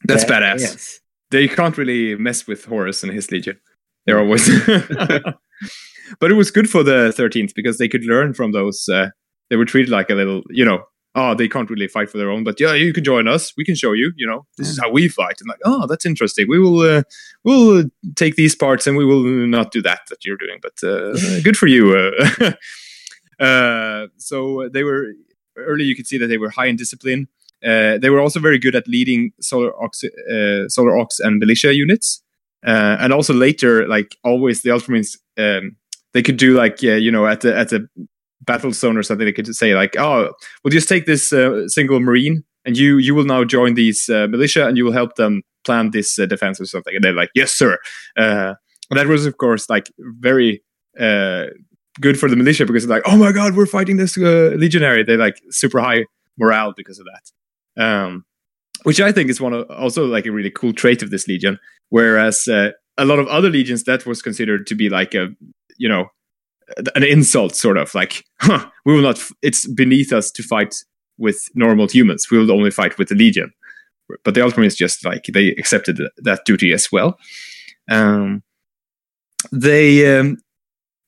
that's 0.06 0.24
Yeah, 0.24 0.30
badass. 0.30 0.60
yes. 0.62 1.00
They 1.32 1.48
can't 1.48 1.78
really 1.78 2.16
mess 2.16 2.48
with 2.48 2.66
Horus 2.66 3.04
and 3.04 3.12
his 3.14 3.32
legion. 3.32 3.60
They're 4.06 4.20
always. 4.20 4.48
but 6.20 6.32
it 6.32 6.36
was 6.36 6.52
good 6.52 6.70
for 6.70 6.84
the 6.84 7.14
13th 7.18 7.54
because 7.56 7.78
they 7.78 7.88
could 7.88 8.04
learn 8.04 8.34
from 8.34 8.52
those. 8.52 8.88
Uh, 8.88 9.10
they 9.50 9.56
were 9.56 9.66
treated 9.66 9.90
like 9.90 10.10
a 10.10 10.16
little, 10.16 10.44
you 10.50 10.66
know, 10.66 10.84
oh, 11.16 11.34
they 11.34 11.48
can't 11.48 11.70
really 11.70 11.88
fight 11.88 12.10
for 12.10 12.18
their 12.18 12.30
own, 12.30 12.44
but 12.44 12.60
yeah, 12.60 12.74
you 12.74 12.94
can 12.94 13.04
join 13.04 13.28
us. 13.28 13.54
We 13.58 13.66
can 13.66 13.76
show 13.76 13.94
you. 13.94 14.12
You 14.16 14.28
know, 14.28 14.46
this 14.58 14.70
is 14.70 14.80
how 14.80 14.92
we 14.92 15.08
fight. 15.08 15.38
And 15.40 15.50
like, 15.50 15.60
oh, 15.66 15.88
that's 15.88 16.06
interesting. 16.06 16.48
We 16.48 16.60
will, 16.60 16.82
uh, 16.82 17.04
we'll 17.44 17.80
uh, 17.80 17.84
take 18.16 18.36
these 18.36 18.56
parts 18.56 18.86
and 18.88 18.96
we 18.96 19.06
will 19.06 19.24
not 19.48 19.72
do 19.72 19.82
that 19.82 20.02
that 20.10 20.24
you're 20.24 20.38
doing. 20.38 20.60
But 20.62 20.88
uh, 20.88 21.42
good 21.44 21.58
for 21.58 21.68
you. 21.68 21.96
Uh, 21.96 22.52
uh, 23.44 24.08
so 24.18 24.70
they 24.72 24.84
were 24.84 25.14
early. 25.58 25.84
You 25.84 25.96
could 25.96 26.08
see 26.08 26.18
that 26.18 26.28
they 26.28 26.38
were 26.38 26.50
high 26.50 26.68
in 26.68 26.76
discipline. 26.76 27.28
Uh, 27.64 27.98
they 27.98 28.10
were 28.10 28.22
also 28.22 28.40
very 28.40 28.58
good 28.58 28.76
at 28.76 28.88
leading 28.88 29.32
Solar 29.42 29.74
Aux, 29.76 29.90
uh, 30.32 30.70
Solar 30.70 30.98
Aux 30.98 31.08
and 31.20 31.40
militia 31.40 31.76
units, 31.76 32.24
uh, 32.66 32.98
and 33.00 33.14
also 33.14 33.34
later, 33.34 33.88
like 33.88 34.18
always, 34.24 34.62
the 34.62 34.70
Ultramarines 34.70 35.18
um, 35.38 35.76
they 36.14 36.22
could 36.22 36.38
do 36.38 36.56
like 36.58 36.84
uh, 36.84 36.94
you 36.94 37.12
know 37.12 37.28
at 37.28 37.42
the 37.42 37.56
at 37.56 37.70
the 37.70 37.88
battle 38.42 38.72
zone 38.72 38.98
or 38.98 39.04
something. 39.04 39.26
They 39.26 39.32
could 39.32 39.54
say 39.56 39.76
like, 39.76 39.96
oh, 39.98 40.32
we'll 40.64 40.72
just 40.72 40.90
take 40.90 41.06
this 41.06 41.32
uh, 41.32 41.68
single 41.68 42.00
marine, 42.00 42.44
and 42.66 42.78
you 42.78 42.98
you 42.98 43.16
will 43.16 43.26
now 43.26 43.44
join 43.44 43.76
these 43.76 44.10
uh, 44.10 44.28
militia, 44.28 44.68
and 44.68 44.78
you 44.78 44.86
will 44.86 44.92
help 44.92 45.16
them 45.16 45.42
plan 45.66 45.92
this 45.92 46.18
uh, 46.20 46.26
defense 46.26 46.60
or 46.60 46.66
something. 46.66 46.96
And 46.96 47.04
they're 47.04 47.14
like 47.14 47.32
yes 47.36 47.54
sir. 47.54 47.78
Uh, 48.18 48.56
that 48.92 49.08
was 49.08 49.26
of 49.26 49.38
course 49.38 49.70
like 49.70 49.90
very 49.98 50.64
uh, 51.00 51.46
good 52.02 52.20
for 52.20 52.30
the 52.30 52.36
militia 52.36 52.66
because 52.66 52.88
like 52.88 53.04
oh 53.06 53.18
my 53.18 53.32
god 53.32 53.56
we're 53.56 53.66
fighting 53.66 53.98
this 53.98 54.18
legionary. 54.18 55.04
They 55.04 55.16
like 55.16 55.40
super 55.50 55.80
high 55.80 56.06
morale 56.38 56.74
because 56.76 57.00
of 57.00 57.06
that. 57.06 57.82
Um, 57.82 58.26
which 58.84 59.02
i 59.02 59.12
think 59.12 59.30
is 59.30 59.42
one 59.42 59.54
of 59.54 59.70
also 59.72 60.06
like 60.06 60.26
a 60.26 60.32
really 60.32 60.50
cool 60.50 60.74
trait 60.74 61.02
of 61.02 61.10
this 61.10 61.28
legion 61.28 61.60
whereas 61.90 62.48
uh, 62.48 62.72
a 62.98 63.06
lot 63.06 63.20
of 63.20 63.28
other 63.28 63.50
legions 63.50 63.84
that 63.84 64.06
was 64.06 64.22
considered 64.22 64.68
to 64.68 64.76
be 64.76 64.90
like 64.90 65.14
a 65.14 65.30
you 65.78 65.90
know 65.90 66.08
an 66.96 67.04
insult 67.04 67.56
sort 67.56 67.78
of 67.78 67.94
like 67.96 68.24
huh, 68.42 68.70
we 68.86 68.94
will 68.94 69.02
not 69.02 69.18
f- 69.18 69.32
it's 69.42 69.68
beneath 69.68 70.14
us 70.14 70.32
to 70.32 70.44
fight 70.44 70.76
with 71.18 71.50
normal 71.54 71.88
humans. 71.88 72.30
We 72.32 72.38
will 72.38 72.52
only 72.52 72.72
fight 72.72 72.98
with 72.98 73.10
the 73.10 73.16
legion. 73.16 73.52
But 74.24 74.34
the 74.34 74.42
ultramarines 74.42 74.76
just 74.76 75.06
like 75.06 75.26
they 75.26 75.50
accepted 75.50 76.00
that 76.18 76.46
duty 76.46 76.74
as 76.74 76.92
well. 76.92 77.18
Um, 77.90 78.44
they 79.52 80.18
um, 80.18 80.38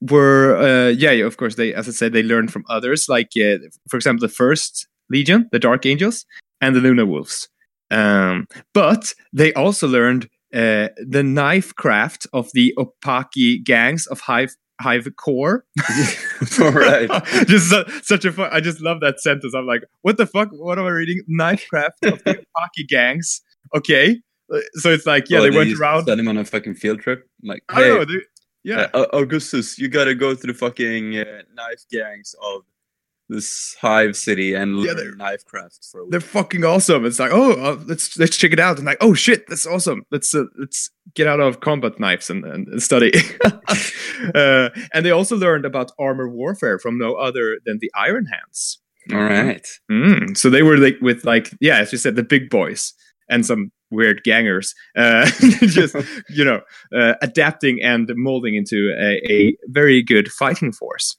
were 0.01 0.57
uh, 0.57 0.89
yeah 0.89 1.11
of 1.11 1.37
course 1.37 1.55
they 1.55 1.73
as 1.73 1.87
i 1.87 1.91
said 1.91 2.13
they 2.13 2.23
learned 2.23 2.51
from 2.51 2.63
others 2.69 3.07
like 3.07 3.29
uh, 3.37 3.57
for 3.89 3.97
example 3.97 4.25
the 4.25 4.33
first 4.33 4.87
legion 5.09 5.47
the 5.51 5.59
dark 5.59 5.85
angels 5.85 6.25
and 6.61 6.75
the 6.75 6.79
luna 6.79 7.05
wolves. 7.05 7.49
Um, 7.89 8.47
but 8.73 9.13
they 9.33 9.51
also 9.53 9.87
learned 9.87 10.29
uh, 10.53 10.89
the 10.97 11.23
knife 11.23 11.73
craft 11.75 12.27
of 12.33 12.49
the 12.53 12.73
opaki 12.77 13.63
gangs 13.63 14.07
of 14.07 14.19
hive 14.21 14.55
hive 14.81 15.07
core. 15.17 15.65
All 16.61 16.71
right. 16.71 17.09
just 17.47 17.69
su- 17.69 17.85
such 18.01 18.25
a 18.25 18.31
fun 18.31 18.49
i 18.51 18.59
just 18.59 18.81
love 18.81 18.99
that 19.01 19.19
sentence. 19.19 19.53
I'm 19.53 19.67
like 19.67 19.83
what 20.01 20.17
the 20.17 20.25
fuck? 20.25 20.49
What 20.51 20.79
am 20.79 20.85
i 20.85 20.89
reading? 20.89 21.21
Knife 21.27 21.67
craft 21.69 22.03
of 22.05 22.23
the 22.23 22.43
opaki 22.57 22.87
gangs. 22.87 23.41
Okay. 23.75 24.19
Uh, 24.53 24.59
so 24.73 24.89
it's 24.91 25.05
like 25.05 25.29
yeah 25.29 25.39
Oh, 25.39 25.43
they 25.43 25.51
went 25.51 25.79
around 25.79 26.05
Send 26.05 26.19
him 26.19 26.27
on 26.27 26.37
a 26.37 26.45
fucking 26.45 26.75
field 26.75 26.99
trip. 26.99 27.27
Like, 27.43 27.63
i 27.69 27.79
don't 27.79 28.09
hey, 28.09 28.15
know 28.15 28.21
yeah. 28.63 28.87
uh, 28.93 29.07
Augustus, 29.13 29.79
you 29.79 29.87
gotta 29.87 30.13
go 30.13 30.35
to 30.35 30.47
the 30.47 30.53
fucking 30.53 31.17
uh, 31.17 31.41
knife 31.55 31.85
gangs 31.89 32.35
of 32.43 32.61
this 33.31 33.75
hive 33.81 34.15
city 34.15 34.53
and 34.53 34.83
Yeah, 34.83 34.93
knife 35.15 35.45
craft 35.45 35.87
for 35.91 36.01
a 36.01 36.03
week. 36.03 36.11
they're 36.11 36.19
fucking 36.19 36.63
awesome. 36.63 37.05
It's 37.05 37.19
like, 37.19 37.31
oh, 37.31 37.53
uh, 37.53 37.79
let's 37.85 38.17
let's 38.17 38.37
check 38.37 38.51
it 38.51 38.59
out. 38.59 38.77
And 38.77 38.85
like, 38.85 38.97
oh 39.01 39.13
shit, 39.13 39.47
that's 39.47 39.65
awesome. 39.65 40.03
Let's 40.11 40.35
uh, 40.35 40.45
let's 40.59 40.89
get 41.15 41.27
out 41.27 41.39
of 41.39 41.59
combat 41.61 41.99
knives 41.99 42.29
and, 42.29 42.43
and, 42.45 42.67
and 42.67 42.83
study. 42.83 43.11
uh, 44.35 44.69
and 44.93 45.05
they 45.05 45.11
also 45.11 45.35
learned 45.35 45.65
about 45.65 45.91
armor 45.99 46.29
warfare 46.29 46.77
from 46.77 46.97
no 46.97 47.15
other 47.15 47.57
than 47.65 47.79
the 47.81 47.91
Iron 47.95 48.25
Hands. 48.25 48.79
All 49.11 49.23
right. 49.23 49.65
Mm, 49.91 50.37
so 50.37 50.49
they 50.49 50.61
were 50.61 50.77
like 50.77 50.97
with 51.01 51.25
like 51.25 51.51
yeah, 51.59 51.79
as 51.79 51.91
you 51.91 51.97
said, 51.97 52.15
the 52.15 52.23
big 52.23 52.49
boys 52.49 52.93
and 53.29 53.45
some 53.45 53.71
weird 53.91 54.23
gangers, 54.23 54.73
uh, 54.95 55.25
just 55.61 55.95
you 56.29 56.43
know, 56.43 56.61
uh, 56.95 57.13
adapting 57.21 57.81
and 57.83 58.09
molding 58.15 58.55
into 58.55 58.93
a, 58.99 59.21
a 59.31 59.55
very 59.67 60.01
good 60.01 60.31
fighting 60.31 60.71
force. 60.71 61.15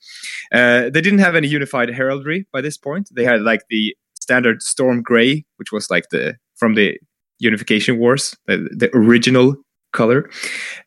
Uh, 0.52 0.90
they 0.90 1.00
didn't 1.00 1.20
have 1.20 1.36
any 1.36 1.48
unified 1.48 1.90
heraldry 1.90 2.46
by 2.52 2.60
this 2.60 2.76
point. 2.76 3.08
They 3.12 3.24
had 3.24 3.42
like 3.42 3.62
the 3.70 3.94
standard 4.20 4.62
storm 4.62 5.02
gray, 5.02 5.44
which 5.56 5.72
was 5.72 5.90
like 5.90 6.08
the 6.10 6.36
from 6.56 6.74
the 6.74 6.98
unification 7.38 7.98
wars, 7.98 8.36
the, 8.46 8.68
the 8.76 8.90
original 8.96 9.56
color. 9.92 10.30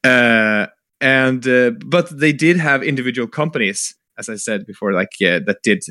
Uh, 0.03 0.67
and 1.01 1.47
uh, 1.47 1.71
but 1.86 2.17
they 2.17 2.31
did 2.33 2.57
have 2.57 2.81
individual 2.81 3.27
companies, 3.27 3.95
as 4.17 4.29
I 4.29 4.36
said 4.36 4.65
before, 4.65 4.93
like 4.93 5.09
uh, 5.21 5.39
that 5.45 5.57
did 5.63 5.83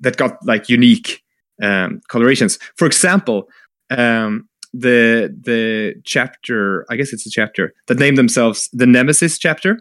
that 0.00 0.16
got 0.16 0.38
like 0.44 0.68
unique 0.68 1.22
um, 1.62 2.00
colorations. 2.08 2.58
For 2.76 2.86
example, 2.86 3.48
um, 3.90 4.47
the 4.72 5.34
the 5.40 5.94
chapter, 6.04 6.84
I 6.90 6.96
guess 6.96 7.12
it's 7.12 7.26
a 7.26 7.30
chapter 7.30 7.72
that 7.86 7.98
named 7.98 8.18
themselves 8.18 8.68
the 8.72 8.86
Nemesis 8.86 9.38
chapter, 9.38 9.78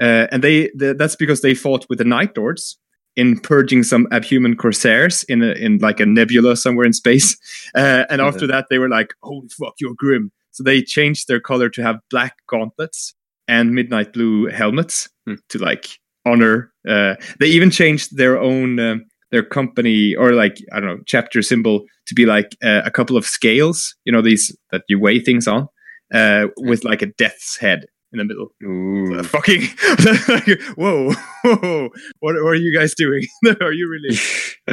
uh, 0.00 0.26
and 0.30 0.42
they 0.44 0.70
the, 0.74 0.94
that's 0.94 1.16
because 1.16 1.40
they 1.42 1.54
fought 1.54 1.86
with 1.88 1.98
the 1.98 2.04
Night 2.04 2.36
Lords 2.36 2.78
in 3.16 3.38
purging 3.40 3.82
some 3.82 4.06
abhuman 4.12 4.56
corsairs 4.56 5.24
in 5.24 5.42
a, 5.42 5.52
in 5.52 5.78
like 5.78 5.98
a 6.00 6.06
nebula 6.06 6.56
somewhere 6.56 6.86
in 6.86 6.92
space. 6.92 7.36
Uh, 7.74 8.04
and 8.10 8.20
after 8.20 8.46
that, 8.48 8.66
they 8.68 8.78
were 8.78 8.88
like, 8.88 9.14
"Holy 9.22 9.48
fuck, 9.48 9.74
you're 9.78 9.94
grim!" 9.94 10.32
So 10.50 10.64
they 10.64 10.82
changed 10.82 11.28
their 11.28 11.40
color 11.40 11.68
to 11.70 11.82
have 11.82 12.00
black 12.10 12.34
gauntlets 12.48 13.14
and 13.46 13.74
midnight 13.74 14.12
blue 14.12 14.46
helmets 14.46 15.08
Hmm. 15.26 15.34
to 15.50 15.58
like 15.58 15.86
honor. 16.26 16.72
Uh, 16.88 17.14
they 17.38 17.46
even 17.46 17.70
changed 17.70 18.16
their 18.16 18.38
own. 18.40 18.78
Um, 18.80 19.04
their 19.30 19.44
company 19.44 20.14
or 20.14 20.32
like 20.32 20.58
I 20.72 20.80
don't 20.80 20.88
know 20.88 21.02
chapter 21.06 21.42
symbol 21.42 21.84
to 22.06 22.14
be 22.14 22.26
like 22.26 22.56
uh, 22.62 22.82
a 22.84 22.90
couple 22.90 23.16
of 23.16 23.24
scales, 23.24 23.94
you 24.04 24.12
know 24.12 24.22
these 24.22 24.56
that 24.70 24.82
you 24.88 24.98
weigh 24.98 25.20
things 25.20 25.46
on, 25.46 25.68
uh, 26.12 26.46
with 26.58 26.84
like 26.84 27.02
a 27.02 27.06
death's 27.06 27.58
head 27.58 27.86
in 28.12 28.18
the 28.18 28.24
middle. 28.24 28.48
Ooh. 28.64 29.18
Uh, 29.18 29.22
fucking 29.24 29.62
whoa, 30.76 31.12
whoa, 31.44 31.88
what, 32.20 32.34
what 32.34 32.50
are 32.50 32.54
you 32.54 32.76
guys 32.76 32.94
doing? 32.94 33.22
are 33.60 33.72
you 33.72 33.88
really? 33.88 34.18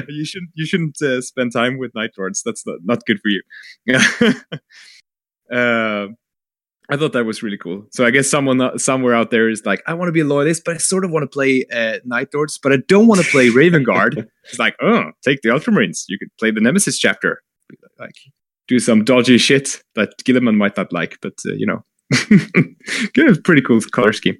You 0.09 0.25
shouldn't 0.25 0.51
you 0.53 0.65
shouldn't 0.65 1.01
uh, 1.01 1.21
spend 1.21 1.53
time 1.53 1.77
with 1.77 1.93
night 1.95 2.11
lords. 2.17 2.41
That's 2.43 2.65
not, 2.65 2.79
not 2.83 3.05
good 3.05 3.19
for 3.19 3.29
you. 3.29 3.41
I 6.89 6.95
thought 6.95 7.13
that 7.13 7.25
was 7.25 7.43
really 7.43 7.57
cool. 7.57 7.85
So 7.91 8.05
I 8.05 8.11
guess 8.11 8.29
someone 8.29 8.61
uh, 8.61 8.77
somewhere 8.77 9.13
out 9.13 9.29
there 9.29 9.49
is 9.49 9.65
like, 9.65 9.83
I 9.87 9.93
want 9.93 10.07
to 10.07 10.13
be 10.13 10.21
a 10.21 10.25
loyalist, 10.25 10.63
but 10.63 10.75
I 10.75 10.77
sort 10.77 11.03
of 11.03 11.11
want 11.11 11.23
to 11.23 11.27
play 11.27 11.65
uh, 11.71 11.99
Night 12.05 12.29
Lords, 12.33 12.57
but 12.57 12.71
I 12.71 12.77
don't 12.87 13.07
want 13.07 13.21
to 13.21 13.27
play 13.29 13.49
Raven 13.49 13.83
Guard. 13.83 14.29
it's 14.45 14.59
like, 14.59 14.75
oh, 14.81 15.11
take 15.23 15.41
the 15.41 15.49
Ultramarines. 15.49 16.05
You 16.07 16.17
could 16.17 16.29
play 16.39 16.51
the 16.51 16.61
Nemesis 16.61 16.97
chapter, 16.97 17.41
like 17.99 18.15
do 18.67 18.79
some 18.79 19.03
dodgy 19.03 19.37
shit 19.37 19.81
that 19.95 20.17
Guilliman 20.23 20.55
might 20.55 20.77
not 20.77 20.93
like, 20.93 21.17
but 21.21 21.33
uh, 21.45 21.53
you 21.53 21.65
know, 21.65 21.83
Good, 23.13 23.43
pretty 23.43 23.61
cool 23.61 23.81
color 23.91 24.13
scheme. 24.13 24.37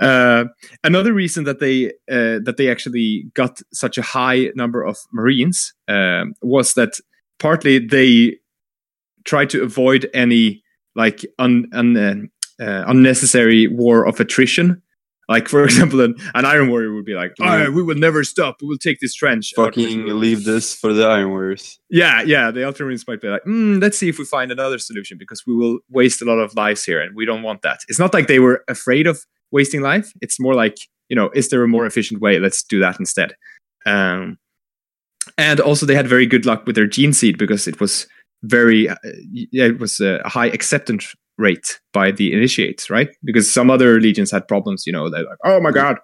Uh, 0.00 0.44
another 0.84 1.14
reason 1.14 1.44
that 1.44 1.58
they 1.58 1.86
uh, 2.10 2.40
that 2.44 2.56
they 2.58 2.70
actually 2.70 3.30
got 3.34 3.60
such 3.72 3.96
a 3.96 4.02
high 4.02 4.50
number 4.54 4.82
of 4.82 4.98
Marines 5.12 5.72
um, 5.88 6.34
was 6.42 6.74
that 6.74 7.00
partly 7.38 7.78
they 7.78 8.36
tried 9.24 9.48
to 9.50 9.62
avoid 9.62 10.10
any 10.12 10.61
like 10.94 11.24
un, 11.38 11.68
un, 11.72 11.96
uh, 11.96 12.62
uh, 12.62 12.84
unnecessary 12.86 13.66
war 13.68 14.06
of 14.06 14.20
attrition. 14.20 14.82
Like 15.28 15.48
for 15.48 15.64
example, 15.68 16.00
an, 16.00 16.14
an 16.34 16.44
Iron 16.44 16.68
Warrior 16.68 16.94
would 16.94 17.04
be 17.04 17.14
like, 17.14 17.32
"Oh, 17.40 17.70
"We 17.70 17.82
will 17.82 17.96
never 17.96 18.24
stop. 18.24 18.56
We 18.60 18.68
will 18.68 18.78
take 18.78 19.00
this 19.00 19.14
trench." 19.14 19.52
Fucking 19.54 20.06
leave 20.18 20.44
this 20.44 20.74
for 20.74 20.92
the 20.92 21.06
Iron 21.06 21.30
Warriors. 21.30 21.78
Yeah, 21.90 22.22
yeah. 22.22 22.50
The 22.50 22.60
Ultramarines 22.60 23.06
might 23.06 23.20
be 23.20 23.28
like, 23.28 23.42
mm, 23.44 23.80
let's 23.80 23.96
see 23.96 24.08
if 24.08 24.18
we 24.18 24.24
find 24.24 24.50
another 24.50 24.78
solution 24.78 25.18
because 25.18 25.46
we 25.46 25.54
will 25.54 25.78
waste 25.88 26.20
a 26.22 26.24
lot 26.24 26.38
of 26.38 26.54
lives 26.54 26.84
here, 26.84 27.00
and 27.00 27.14
we 27.16 27.24
don't 27.24 27.42
want 27.42 27.62
that. 27.62 27.80
It's 27.88 27.98
not 27.98 28.12
like 28.12 28.26
they 28.26 28.40
were 28.40 28.64
afraid 28.68 29.06
of 29.06 29.24
wasting 29.52 29.80
life. 29.80 30.12
It's 30.20 30.40
more 30.40 30.54
like, 30.54 30.76
you 31.08 31.16
know, 31.16 31.30
is 31.34 31.48
there 31.50 31.62
a 31.62 31.68
more 31.68 31.86
efficient 31.86 32.20
way? 32.20 32.38
Let's 32.38 32.62
do 32.62 32.80
that 32.80 32.98
instead. 32.98 33.34
Um, 33.86 34.38
and 35.38 35.60
also, 35.60 35.86
they 35.86 35.94
had 35.94 36.08
very 36.08 36.26
good 36.26 36.46
luck 36.46 36.66
with 36.66 36.74
their 36.74 36.86
gene 36.86 37.12
seed 37.12 37.38
because 37.38 37.68
it 37.68 37.80
was 37.80 38.08
very, 38.42 38.88
uh, 38.88 38.96
it 39.04 39.78
was 39.78 40.00
a 40.00 40.20
high 40.26 40.46
acceptance 40.48 41.14
rate 41.38 41.80
by 41.92 42.10
the 42.10 42.32
initiates, 42.32 42.90
right? 42.90 43.08
Because 43.24 43.52
some 43.52 43.70
other 43.70 44.00
legions 44.00 44.30
had 44.30 44.46
problems. 44.48 44.84
You 44.86 44.92
know, 44.92 45.08
they're 45.10 45.24
like, 45.24 45.38
oh 45.44 45.60
my 45.60 45.70
god, 45.70 45.96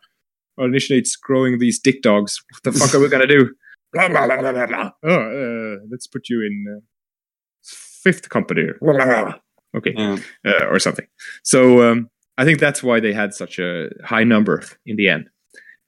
our 0.59 0.67
initiates 0.67 1.17
growing 1.17 1.59
these 1.59 1.79
dick 1.79 2.03
dogs. 2.03 2.41
What 2.53 2.63
the 2.73 2.79
fuck 2.79 2.95
are 2.95 3.01
we 3.01 3.09
gonna 3.09 3.27
do? 3.27 3.51
Blah, 3.95 4.09
blah, 4.09 4.27
blah, 4.27 4.41
blah, 4.41 4.53
blah, 4.53 4.67
blah. 4.67 4.91
Oh, 5.03 5.15
uh, 5.15 5.77
let's 5.91 6.07
put 6.07 6.29
you 6.29 6.43
in 6.43 6.67
uh, 6.77 6.81
fifth 8.03 8.29
company. 8.29 8.67
Blah, 8.83 8.93
blah, 8.93 9.05
blah. 9.07 9.35
Okay, 9.77 9.95
Yeah. 9.97 10.19
uh, 10.47 10.65
or 10.67 10.79
something. 10.79 11.07
So 11.43 11.83
um, 11.91 12.11
I 12.37 12.45
think 12.45 12.59
that's 12.61 12.83
why 12.83 13.01
they 13.01 13.15
had 13.15 13.33
such 13.33 13.59
a 13.59 13.89
high 14.05 14.25
number 14.25 14.63
in 14.85 14.97
the 14.97 15.09
end. 15.09 15.31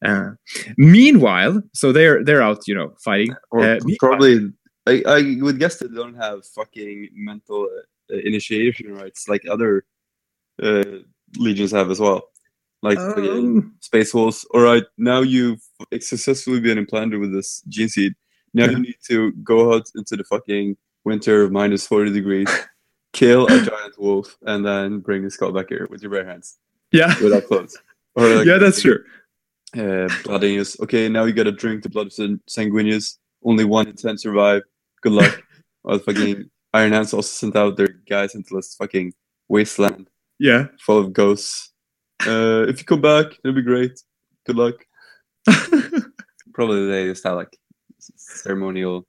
Uh, 0.02 0.30
meanwhile, 0.78 1.62
so 1.74 1.92
they're 1.92 2.24
they're 2.24 2.42
out, 2.42 2.60
you 2.66 2.74
know, 2.74 2.94
fighting. 3.04 3.34
Or 3.50 3.60
Uh, 3.62 3.78
probably, 3.98 4.50
I, 4.86 5.02
I 5.06 5.36
would 5.40 5.58
guess 5.58 5.76
they 5.78 5.88
don't 5.88 6.14
have 6.16 6.44
fucking 6.46 7.10
mental 7.14 7.68
uh, 8.10 8.16
initiation 8.24 8.94
rights 8.94 9.28
like 9.28 9.42
other 9.48 9.84
uh, 10.62 10.84
legions 11.36 11.72
have 11.72 11.90
as 11.90 12.00
well. 12.00 12.22
Like 12.82 12.98
Um, 12.98 13.74
Space 13.80 14.14
Wolves. 14.14 14.44
All 14.54 14.62
right, 14.62 14.84
now 14.96 15.20
you've 15.20 15.60
successfully 16.00 16.60
been 16.60 16.78
implanted 16.78 17.20
with 17.20 17.32
this 17.32 17.62
gene 17.68 17.88
seed. 17.88 18.14
Now 18.54 18.64
Yeah. 18.64 18.70
you 18.72 18.78
need 18.78 18.96
to 19.08 19.32
go 19.44 19.74
out 19.74 19.86
into 19.94 20.16
the 20.16 20.24
fucking 20.24 20.76
winter 21.04 21.42
of 21.42 21.52
minus 21.52 21.86
40 21.86 22.10
degrees, 22.12 22.48
kill 23.12 23.46
a 23.46 23.60
giant 23.62 23.98
wolf, 23.98 24.36
and 24.42 24.64
then 24.64 25.00
bring 25.00 25.22
the 25.22 25.30
skull 25.30 25.52
back 25.52 25.68
here 25.68 25.86
with 25.90 26.02
your 26.02 26.10
bare 26.10 26.24
hands 26.26 26.58
yeah, 26.90 27.14
without 27.22 27.44
clothes. 27.46 27.76
Or 28.14 28.26
like, 28.36 28.46
yeah, 28.46 28.58
that's 28.58 28.80
true. 28.82 29.04
uh. 29.76 30.08
Okay, 30.82 31.08
now 31.08 31.24
you 31.24 31.32
gotta 31.34 31.52
drink 31.52 31.82
the 31.82 31.88
blood 31.90 32.06
of 32.08 32.12
San- 32.12 32.40
Sanguinius. 32.48 33.18
Only 33.44 33.64
one 33.64 33.88
in 33.88 33.96
ten 33.96 34.18
survive. 34.18 34.62
Good 35.02 35.12
luck. 35.12 35.42
While 35.82 35.98
fucking 35.98 36.50
Iron 36.74 36.92
Hands 36.92 37.12
also 37.14 37.26
sent 37.26 37.56
out 37.56 37.76
their 37.76 37.88
guys 38.08 38.34
into 38.34 38.54
this 38.54 38.74
fucking 38.74 39.14
wasteland 39.48 40.08
Yeah, 40.38 40.66
full 40.78 40.98
of 40.98 41.12
ghosts. 41.12 41.72
Uh, 42.26 42.66
if 42.68 42.78
you 42.78 42.84
come 42.84 43.00
back, 43.00 43.26
it'll 43.42 43.54
be 43.54 43.62
great. 43.62 43.98
Good 44.46 44.56
luck. 44.56 44.84
Probably 46.54 46.86
they 46.86 47.06
just 47.06 47.24
have 47.24 47.36
like 47.36 47.56
ceremonial 48.16 49.06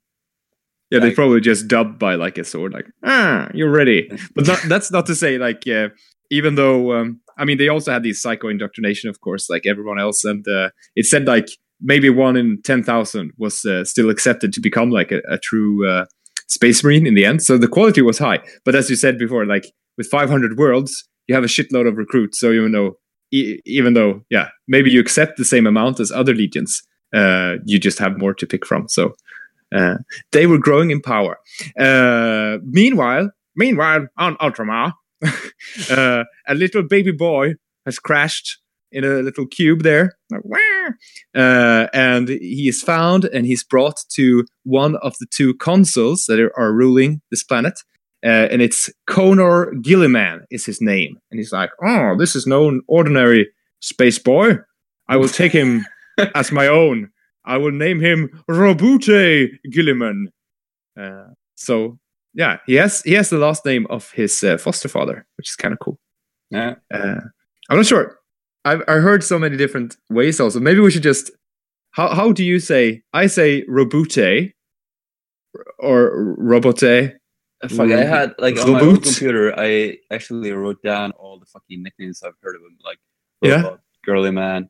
Yeah, 0.90 1.00
they 1.00 1.12
probably 1.14 1.40
just 1.40 1.68
dubbed 1.68 1.98
by 1.98 2.14
like 2.14 2.38
a 2.38 2.44
sword, 2.44 2.72
like 2.72 2.86
ah, 3.04 3.48
you're 3.54 3.70
ready. 3.70 4.10
But 4.34 4.46
not, 4.46 4.60
that's 4.68 4.90
not 4.90 5.06
to 5.06 5.14
say 5.14 5.38
like 5.38 5.66
uh, 5.66 5.88
even 6.30 6.54
though 6.54 6.92
um, 6.92 7.20
I 7.38 7.44
mean 7.44 7.58
they 7.58 7.68
also 7.68 7.92
had 7.92 8.02
these 8.02 8.20
psycho 8.20 8.48
indoctrination, 8.48 9.10
of 9.10 9.20
course, 9.20 9.48
like 9.50 9.66
everyone 9.66 9.98
else, 10.00 10.24
and 10.24 10.46
uh, 10.48 10.70
it 10.96 11.06
said 11.06 11.26
like 11.26 11.48
maybe 11.82 12.08
one 12.08 12.36
in 12.36 12.60
ten 12.62 12.82
thousand 12.82 13.32
was 13.36 13.64
uh, 13.64 13.84
still 13.84 14.10
accepted 14.10 14.52
to 14.52 14.60
become 14.60 14.90
like 14.90 15.12
a, 15.12 15.20
a 15.28 15.38
true 15.38 15.88
uh, 15.88 16.06
space 16.48 16.82
marine 16.82 17.06
in 17.06 17.14
the 17.14 17.24
end. 17.24 17.42
So 17.42 17.58
the 17.58 17.68
quality 17.68 18.02
was 18.02 18.18
high. 18.18 18.40
But 18.64 18.74
as 18.74 18.88
you 18.88 18.96
said 18.96 19.18
before, 19.18 19.46
like 19.46 19.66
with 19.98 20.06
500 20.06 20.58
worlds, 20.58 21.08
you 21.26 21.34
have 21.34 21.44
a 21.44 21.48
shitload 21.48 21.88
of 21.88 21.96
recruits. 21.96 22.38
So 22.40 22.52
even 22.52 22.72
though 22.72 22.96
e- 23.32 23.60
even 23.66 23.94
though 23.94 24.22
yeah 24.30 24.48
maybe 24.68 24.90
you 24.90 25.00
accept 25.00 25.36
the 25.36 25.44
same 25.44 25.66
amount 25.66 26.00
as 26.00 26.12
other 26.12 26.34
legions, 26.34 26.82
uh, 27.14 27.56
you 27.66 27.78
just 27.78 27.98
have 27.98 28.18
more 28.18 28.34
to 28.34 28.46
pick 28.46 28.66
from. 28.66 28.88
So. 28.88 29.14
Uh, 29.74 29.96
they 30.32 30.46
were 30.46 30.58
growing 30.58 30.90
in 30.90 31.00
power. 31.00 31.38
Uh, 31.78 32.58
meanwhile, 32.62 33.30
meanwhile, 33.56 34.06
on 34.18 34.36
Ultramar, 34.36 34.92
uh, 35.90 36.24
a 36.46 36.54
little 36.54 36.82
baby 36.82 37.10
boy 37.10 37.54
has 37.86 37.98
crashed 37.98 38.58
in 38.92 39.04
a 39.04 39.22
little 39.22 39.46
cube 39.46 39.82
there, 39.82 40.16
uh, 41.34 41.86
and 41.92 42.28
he 42.28 42.68
is 42.68 42.82
found 42.82 43.24
and 43.26 43.46
he's 43.46 43.64
brought 43.64 44.04
to 44.10 44.44
one 44.64 44.96
of 44.96 45.16
the 45.18 45.26
two 45.30 45.54
consuls 45.54 46.26
that 46.26 46.38
are, 46.56 46.72
ruling 46.72 47.20
this 47.30 47.44
planet. 47.44 47.80
Uh, 48.24 48.46
and 48.50 48.62
it's 48.62 48.88
Konor 49.10 49.72
Guilliman 49.82 50.44
is 50.50 50.64
his 50.64 50.80
name, 50.80 51.18
and 51.30 51.38
he's 51.40 51.52
like, 51.52 51.70
"Oh, 51.84 52.16
this 52.16 52.36
is 52.36 52.46
no 52.46 52.80
ordinary 52.86 53.48
space 53.80 54.18
boy. 54.18 54.58
I 55.08 55.16
will 55.16 55.28
take 55.28 55.52
him 55.52 55.84
as 56.34 56.52
my 56.52 56.68
own. 56.68 57.10
I 57.44 57.56
will 57.56 57.72
name 57.72 58.00
him 58.00 58.30
Roboute 58.48 59.58
Guilliman." 59.74 60.26
Uh, 60.98 61.34
so 61.56 61.98
yeah, 62.34 62.58
he 62.66 62.74
has 62.74 63.02
he 63.02 63.14
has 63.14 63.30
the 63.30 63.38
last 63.38 63.64
name 63.64 63.86
of 63.90 64.10
his 64.12 64.42
uh, 64.44 64.56
foster 64.56 64.88
father, 64.88 65.26
which 65.36 65.50
is 65.50 65.56
kind 65.56 65.72
of 65.72 65.80
cool. 65.80 65.98
Yeah. 66.50 66.74
Uh, 66.92 67.20
I'm 67.70 67.76
not 67.76 67.86
sure. 67.86 68.18
I've 68.64 68.82
I 68.88 68.94
heard 68.94 69.24
so 69.24 69.38
many 69.38 69.56
different 69.56 69.96
ways. 70.10 70.40
Also, 70.40 70.60
maybe 70.60 70.80
we 70.80 70.90
should 70.90 71.02
just 71.02 71.30
how 71.92 72.14
how 72.14 72.32
do 72.32 72.44
you 72.44 72.58
say? 72.58 73.02
I 73.12 73.26
say 73.26 73.64
Robute 73.66 74.52
or 75.78 76.34
Robote. 76.38 77.14
Fuck, 77.68 77.90
I 77.92 78.02
had 78.04 78.34
like 78.38 78.58
on 78.58 78.72
my 78.72 78.78
computer, 78.80 79.54
I 79.56 79.98
actually 80.10 80.50
wrote 80.50 80.82
down 80.82 81.12
all 81.12 81.38
the 81.38 81.46
fucking 81.46 81.80
nicknames 81.82 82.20
I've 82.24 82.34
heard 82.42 82.56
of 82.56 82.62
him, 82.62 82.76
like 82.84 82.98
Yeah. 83.40 83.76
girly 84.04 84.32
man, 84.32 84.68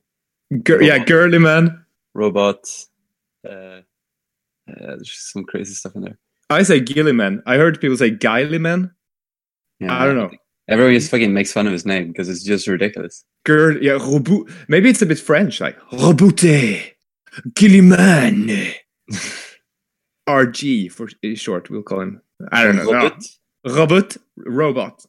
Gir- 0.62 0.82
yeah, 0.82 0.98
girly 1.02 1.38
man. 1.38 1.86
robot. 2.12 2.68
Uh, 3.48 3.52
uh, 3.52 3.80
there's 4.68 5.10
some 5.32 5.44
crazy 5.44 5.72
stuff 5.72 5.94
in 5.96 6.02
there. 6.02 6.18
I 6.50 6.64
say 6.64 6.80
gilly 6.80 7.12
man. 7.12 7.42
I 7.46 7.56
heard 7.56 7.80
people 7.80 7.96
say 7.96 8.10
Gilliman. 8.10 8.90
Yeah, 9.80 9.98
I 9.98 10.04
don't 10.04 10.16
know. 10.16 10.30
Everyone 10.72 10.94
just 10.94 11.10
fucking 11.10 11.34
makes 11.34 11.52
fun 11.52 11.66
of 11.66 11.72
his 11.72 11.84
name 11.84 12.08
because 12.08 12.28
it's 12.28 12.42
just 12.42 12.66
ridiculous. 12.66 13.24
Girl, 13.44 13.76
yeah, 13.82 13.92
Robu. 13.92 14.50
Maybe 14.68 14.88
it's 14.88 15.02
a 15.02 15.06
bit 15.06 15.18
French, 15.18 15.60
like 15.60 15.78
Robute 15.90 16.92
Gilliman. 17.50 18.74
RG 20.28 20.90
for 20.90 21.08
short, 21.34 21.68
we'll 21.70 21.82
call 21.82 22.00
him. 22.00 22.22
I 22.50 22.64
don't 22.64 22.76
know. 22.76 22.84
No. 22.84 22.92
Robot, 22.92 23.26
Robot, 23.66 24.16
robot. 24.36 25.06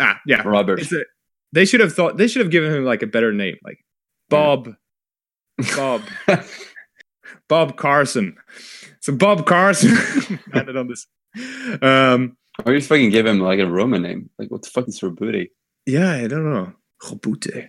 Ah, 0.00 0.20
yeah. 0.26 0.42
Robert. 0.42 0.80
A, 0.80 1.04
they 1.52 1.64
should 1.64 1.80
have 1.80 1.94
thought. 1.94 2.16
They 2.16 2.26
should 2.26 2.42
have 2.42 2.50
given 2.50 2.74
him 2.74 2.84
like 2.84 3.02
a 3.02 3.06
better 3.06 3.32
name, 3.32 3.56
like 3.62 3.78
Bob. 4.28 4.74
Bob. 5.76 6.02
Bob 7.48 7.76
Carson. 7.76 8.36
So 9.00 9.14
Bob 9.14 9.46
Carson 9.46 10.40
landed 10.52 10.76
on 10.76 10.88
this. 10.88 11.06
Um, 11.80 12.36
Or 12.64 12.74
just 12.74 12.88
fucking 12.88 13.10
give 13.10 13.26
him 13.26 13.40
like 13.40 13.58
a 13.58 13.66
Roman 13.66 14.02
name. 14.02 14.30
Like 14.38 14.50
what 14.50 14.62
the 14.62 14.70
fuck 14.70 14.88
is 14.88 15.00
Robuti? 15.00 15.50
yeah, 15.86 16.12
I 16.12 16.26
don't 16.26 16.50
know. 16.50 16.72
Robute. 17.02 17.68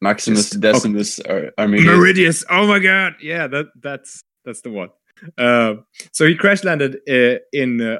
Maximus 0.00 0.50
Just- 0.50 0.60
Decimus 0.60 1.18
Ar- 1.20 1.52
Arminius. 1.58 1.86
Meridius. 1.86 2.44
Oh 2.50 2.66
my 2.66 2.78
god. 2.78 3.14
Yeah, 3.20 3.46
that 3.46 3.66
that's 3.80 4.22
that's 4.44 4.60
the 4.60 4.70
one. 4.70 4.90
Uh, 5.38 5.76
so 6.12 6.26
he 6.26 6.34
crash 6.36 6.62
landed 6.62 6.96
uh, 7.08 7.38
in 7.52 7.80
uh, 7.80 7.98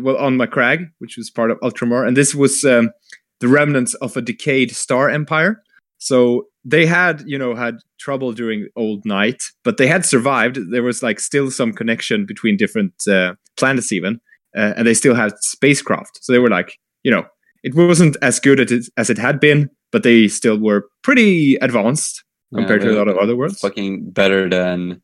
well 0.00 0.16
on 0.16 0.38
Macragge, 0.38 0.90
which 0.98 1.16
was 1.18 1.30
part 1.30 1.50
of 1.50 1.60
Ultramar, 1.60 2.06
and 2.08 2.16
this 2.16 2.34
was 2.34 2.64
um, 2.64 2.90
the 3.40 3.48
remnants 3.48 3.92
of 3.94 4.16
a 4.16 4.22
decayed 4.22 4.70
star 4.74 5.10
empire. 5.10 5.62
So 5.98 6.46
they 6.64 6.86
had 6.86 7.22
you 7.26 7.38
know 7.38 7.54
had 7.54 7.76
trouble 7.98 8.32
during 8.32 8.68
old 8.76 9.04
night, 9.04 9.42
but 9.62 9.76
they 9.76 9.86
had 9.86 10.06
survived. 10.06 10.58
There 10.72 10.82
was 10.82 11.02
like 11.02 11.20
still 11.20 11.50
some 11.50 11.74
connection 11.74 12.24
between 12.24 12.56
different 12.56 12.94
uh, 13.06 13.34
planets 13.58 13.92
even, 13.92 14.18
uh, 14.56 14.74
and 14.76 14.86
they 14.86 14.94
still 14.94 15.14
had 15.14 15.32
spacecraft. 15.40 16.18
So 16.22 16.32
they 16.32 16.38
were 16.38 16.50
like 16.50 16.78
you 17.02 17.10
know 17.10 17.24
it 17.62 17.74
wasn't 17.74 18.16
as 18.22 18.40
good 18.40 18.60
as 18.60 18.70
it, 18.72 18.84
as 18.96 19.10
it 19.10 19.18
had 19.18 19.40
been, 19.40 19.70
but 19.92 20.02
they 20.02 20.28
still 20.28 20.58
were 20.58 20.86
pretty 21.02 21.56
advanced 21.62 22.22
compared 22.54 22.82
Yeah, 22.82 22.90
to 22.90 22.94
a 22.96 22.98
lot 22.98 23.08
of 23.08 23.16
other 23.18 23.36
worlds. 23.36 23.58
Fucking 23.60 24.10
better 24.10 24.48
than 24.48 25.02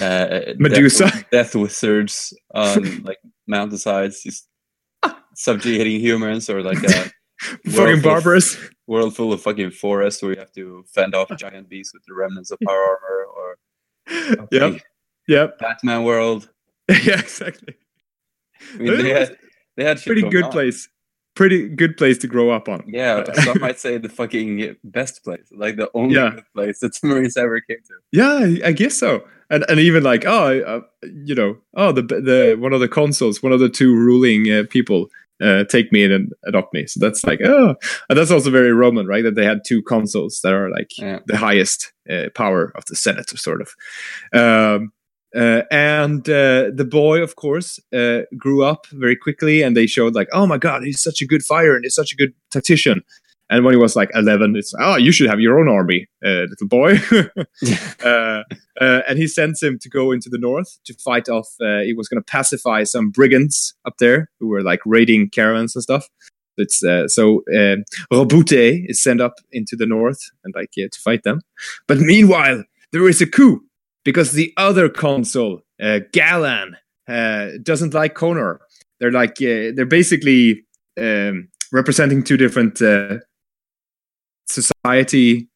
uh, 0.00 0.40
Medusa. 0.58 1.04
Death, 1.04 1.24
death 1.30 1.54
wizards 1.54 2.32
on 2.54 3.02
like 3.04 3.18
mountainsides, 3.46 4.22
just 4.22 4.48
subjugating 5.34 6.00
humans, 6.00 6.48
or 6.50 6.62
like 6.62 6.82
a 6.82 6.88
Fucking 7.40 7.72
full 7.72 7.86
of- 7.94 8.02
barbarous. 8.02 8.56
world 8.88 9.14
full 9.14 9.32
of 9.32 9.40
fucking 9.40 9.70
forests 9.70 10.20
where 10.22 10.32
you 10.32 10.38
have 10.40 10.50
to 10.52 10.82
fend 10.92 11.14
off 11.14 11.28
giant 11.38 11.68
beasts 11.68 11.94
with 11.94 12.02
the 12.08 12.14
remnants 12.14 12.50
of 12.50 12.58
power 12.66 12.74
armor, 12.74 13.26
or 13.36 14.48
Yep. 14.50 14.80
Yep. 15.28 15.58
Batman 15.58 16.02
world. 16.04 16.48
yeah, 16.88 17.20
exactly. 17.20 17.74
I 18.74 18.78
mean, 18.78 18.98
they 19.02 19.10
had 19.10 19.36
they 19.76 19.84
had 19.84 20.02
Pretty 20.02 20.22
good 20.28 20.44
on. 20.44 20.50
place. 20.52 20.88
Pretty 21.34 21.68
good 21.68 21.96
place 21.96 22.18
to 22.18 22.26
grow 22.26 22.50
up 22.50 22.68
on. 22.68 22.82
Yeah, 22.88 23.22
some 23.44 23.60
might 23.60 23.78
say 23.84 23.96
the 23.96 24.08
fucking 24.08 24.74
best 24.82 25.22
place, 25.22 25.46
like 25.52 25.76
the 25.76 25.88
only 25.94 26.16
Yeah. 26.16 26.30
good 26.34 26.44
place 26.52 26.80
that 26.80 26.98
Marines 27.04 27.36
ever 27.36 27.60
came 27.60 27.76
to. 27.86 27.94
Yeah, 28.10 28.32
I- 28.64 28.68
I 28.68 28.72
guess 28.72 28.94
so. 28.96 29.22
And 29.48 29.64
and 29.68 29.78
even 29.78 30.02
like 30.02 30.24
oh, 30.26 30.58
uh, 30.60 30.80
you 31.24 31.34
know, 31.36 31.56
oh 31.76 31.92
the 31.92 32.02
the 32.02 32.56
one 32.58 32.72
of 32.72 32.80
the 32.80 32.88
consuls, 32.88 33.40
one 33.42 33.52
of 33.52 33.60
the 33.60 33.68
two 33.68 33.94
ruling 33.94 34.50
uh, 34.50 34.64
people, 34.68 35.06
uh, 35.40 35.62
take 35.64 35.92
me 35.92 36.02
in 36.02 36.10
and 36.10 36.32
adopt 36.44 36.74
me. 36.74 36.86
So 36.88 36.98
that's 36.98 37.22
like 37.24 37.40
oh, 37.44 37.76
and 38.10 38.18
that's 38.18 38.32
also 38.32 38.50
very 38.50 38.72
Roman, 38.72 39.06
right? 39.06 39.22
That 39.22 39.36
they 39.36 39.44
had 39.44 39.60
two 39.64 39.80
consuls 39.82 40.40
that 40.42 40.52
are 40.52 40.68
like 40.70 40.90
Yeah. 40.98 41.20
the 41.26 41.36
highest 41.36 41.92
uh, 42.10 42.30
power 42.34 42.72
of 42.74 42.84
the 42.86 42.96
Senate, 42.96 43.30
sort 43.38 43.62
of. 43.62 43.68
Um, 44.32 44.92
uh, 45.36 45.62
and 45.70 46.28
uh, 46.28 46.70
the 46.74 46.86
boy, 46.88 47.22
of 47.22 47.36
course, 47.36 47.78
uh, 47.92 48.20
grew 48.36 48.64
up 48.64 48.86
very 48.92 49.16
quickly, 49.16 49.62
and 49.62 49.76
they 49.76 49.86
showed 49.86 50.14
like, 50.14 50.28
oh 50.32 50.46
my 50.46 50.58
god, 50.58 50.82
he's 50.84 51.02
such 51.02 51.20
a 51.20 51.26
good 51.26 51.44
fighter 51.44 51.74
and 51.74 51.84
he's 51.84 51.94
such 51.94 52.12
a 52.12 52.16
good 52.16 52.32
tactician. 52.50 53.02
And 53.50 53.64
when 53.64 53.72
he 53.72 53.78
was 53.78 53.96
like 53.96 54.10
eleven, 54.14 54.54
it's 54.56 54.74
oh, 54.78 54.96
you 54.96 55.10
should 55.10 55.28
have 55.28 55.40
your 55.40 55.58
own 55.58 55.68
army, 55.68 56.06
uh, 56.24 56.44
little 56.50 56.68
boy. 56.68 56.98
uh, 58.04 58.42
uh, 58.80 59.00
and 59.08 59.18
he 59.18 59.26
sends 59.26 59.62
him 59.62 59.78
to 59.80 59.88
go 59.88 60.12
into 60.12 60.28
the 60.28 60.38
north 60.38 60.78
to 60.84 60.94
fight 60.94 61.28
off. 61.28 61.48
Uh, 61.60 61.80
he 61.80 61.94
was 61.94 62.08
going 62.08 62.20
to 62.20 62.26
pacify 62.26 62.84
some 62.84 63.10
brigands 63.10 63.74
up 63.86 63.96
there 63.98 64.30
who 64.38 64.48
were 64.48 64.62
like 64.62 64.80
raiding 64.84 65.30
caravans 65.30 65.74
and 65.74 65.82
stuff. 65.82 66.08
It's 66.58 66.84
uh, 66.84 67.08
so 67.08 67.42
uh, 67.54 67.76
Roboute 68.12 68.84
is 68.88 69.02
sent 69.02 69.20
up 69.20 69.34
into 69.52 69.76
the 69.76 69.86
north 69.86 70.20
and 70.44 70.54
like 70.54 70.70
yeah, 70.76 70.88
to 70.90 71.00
fight 71.00 71.22
them. 71.22 71.40
But 71.86 71.98
meanwhile, 71.98 72.64
there 72.92 73.08
is 73.08 73.22
a 73.22 73.26
coup 73.26 73.62
because 74.08 74.32
the 74.32 74.54
other 74.56 74.88
consul, 74.88 75.60
uh, 75.82 76.00
Gallan, 76.14 76.70
uh, 77.06 77.48
doesn't 77.62 77.92
like 77.92 78.14
Konor. 78.14 78.56
They're 79.00 79.12
like 79.12 79.32
uh, 79.32 79.76
they're 79.76 79.84
basically 79.84 80.64
um, 80.98 81.48
representing 81.74 82.24
two 82.24 82.38
different 82.38 82.80
uh, 82.80 83.18
society, 84.46 85.50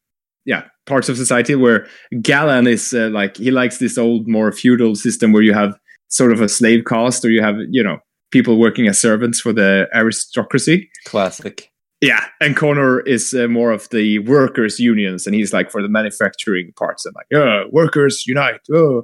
yeah, 0.45 0.65
parts 0.85 1.09
of 1.09 1.17
society. 1.17 1.55
Where 1.55 1.87
Gallan 2.13 2.67
is 2.67 2.93
uh, 2.93 3.09
like 3.09 3.37
he 3.37 3.49
likes 3.49 3.79
this 3.79 3.97
old, 3.97 4.27
more 4.27 4.51
feudal 4.51 4.93
system 4.93 5.33
where 5.33 5.41
you 5.41 5.55
have 5.55 5.75
sort 6.09 6.31
of 6.31 6.39
a 6.39 6.47
slave 6.47 6.83
caste, 6.87 7.25
or 7.25 7.31
you 7.31 7.41
have 7.41 7.55
you 7.71 7.83
know 7.83 7.97
people 8.29 8.59
working 8.59 8.87
as 8.87 9.01
servants 9.01 9.41
for 9.41 9.51
the 9.51 9.87
aristocracy. 9.95 10.91
Classic. 11.05 11.72
Yeah, 12.03 12.25
and 12.41 12.57
Konor 12.57 13.01
is 13.07 13.33
uh, 13.33 13.47
more 13.47 13.71
of 13.71 13.87
the 13.91 14.19
workers' 14.19 14.77
unions, 14.77 15.25
and 15.25 15.33
he's 15.33 15.53
like 15.53 15.71
for 15.71 15.81
the 15.81 15.87
manufacturing 15.87 16.73
parts, 16.75 17.05
and 17.05 17.15
like, 17.15 17.27
yeah, 17.31 17.63
workers 17.71 18.27
unite. 18.27 18.59
Oh, 18.73 19.03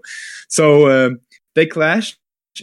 so 0.49 0.89
um, 0.91 1.21
they 1.55 1.65
clash, 1.65 2.17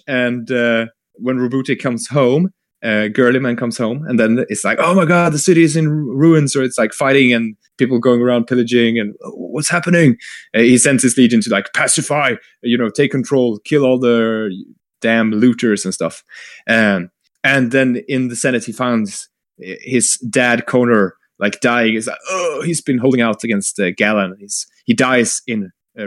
and 0.07 0.51
uh, 0.51 0.89
when 1.14 1.39
Roboute 1.39 1.80
comes 1.80 2.07
home, 2.07 2.53
uh, 2.84 3.09
Girlyman 3.09 3.57
comes 3.57 3.78
home, 3.78 4.05
and 4.07 4.20
then 4.20 4.45
it's 4.51 4.62
like, 4.62 4.76
oh 4.78 4.95
my 4.95 5.07
god, 5.07 5.32
the 5.32 5.39
city 5.39 5.62
is 5.62 5.74
in 5.74 5.89
ruins, 5.89 6.55
or 6.55 6.62
it's 6.62 6.76
like 6.76 6.93
fighting 6.93 7.32
and 7.32 7.57
people 7.78 7.99
going 7.99 8.20
around 8.20 8.47
pillaging, 8.47 8.99
and 8.99 9.14
"Oh, 9.24 9.30
what's 9.30 9.70
happening? 9.70 10.18
Uh, 10.55 10.61
he 10.61 10.76
sends 10.76 11.03
his 11.03 11.16
legion 11.16 11.41
to 11.41 11.51
like 11.51 11.72
pacify, 11.74 12.34
you 12.62 12.76
know, 12.76 12.91
take 12.91 13.11
control, 13.11 13.59
kill 13.64 13.87
all 13.87 13.99
the 13.99 14.55
damn 15.01 15.30
looters 15.30 15.87
and 15.87 15.95
stuff, 15.95 16.22
um, 16.68 17.09
and 17.43 17.72
then 17.72 18.03
in 18.07 18.28
the 18.28 18.37
Senate 18.37 18.66
he 18.66 18.72
finds 18.72 19.30
his 19.59 20.17
dad 20.31 20.65
Konor 20.67 21.11
like 21.39 21.61
dying. 21.61 21.95
Is 21.95 22.07
like, 22.07 22.19
oh, 22.31 22.63
he's 22.65 22.81
been 22.81 22.99
holding 22.99 23.21
out 23.21 23.45
against 23.45 23.79
uh, 23.79 23.91
Gallan. 23.93 24.33
He's 24.39 24.67
he 24.85 24.95
dies 24.95 25.43
in 25.47 25.71
uh, 25.99 26.07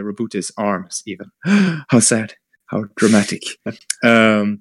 arms. 0.56 1.02
Even 1.06 1.26
how 1.88 2.00
sad, 2.00 2.34
how 2.66 2.84
dramatic. 2.96 3.42
um, 4.04 4.60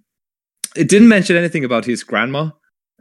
it 0.76 0.88
didn't 0.88 1.08
mention 1.08 1.36
anything 1.36 1.66
about 1.66 1.86
his 1.86 2.04
grandma 2.04 2.52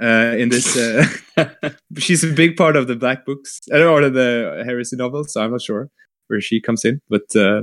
uh, 0.03 0.35
in 0.39 0.49
this. 0.49 0.77
Uh, 0.77 1.07
she's 1.99 2.25
a 2.25 2.33
big 2.33 2.57
part 2.57 2.77
of 2.77 2.87
the 2.87 2.97
Black 2.97 3.27
Books 3.27 3.61
uh, 3.73 3.85
or 3.85 4.09
the 4.09 4.63
Heresy 4.65 4.97
novels, 4.97 5.33
so 5.33 5.43
I'm 5.43 5.51
not 5.51 5.63
sure 5.63 5.91
where 6.29 6.41
she 6.41 6.61
comes 6.61 6.85
in, 6.85 7.01
but 7.09 7.23
uh, 7.35 7.63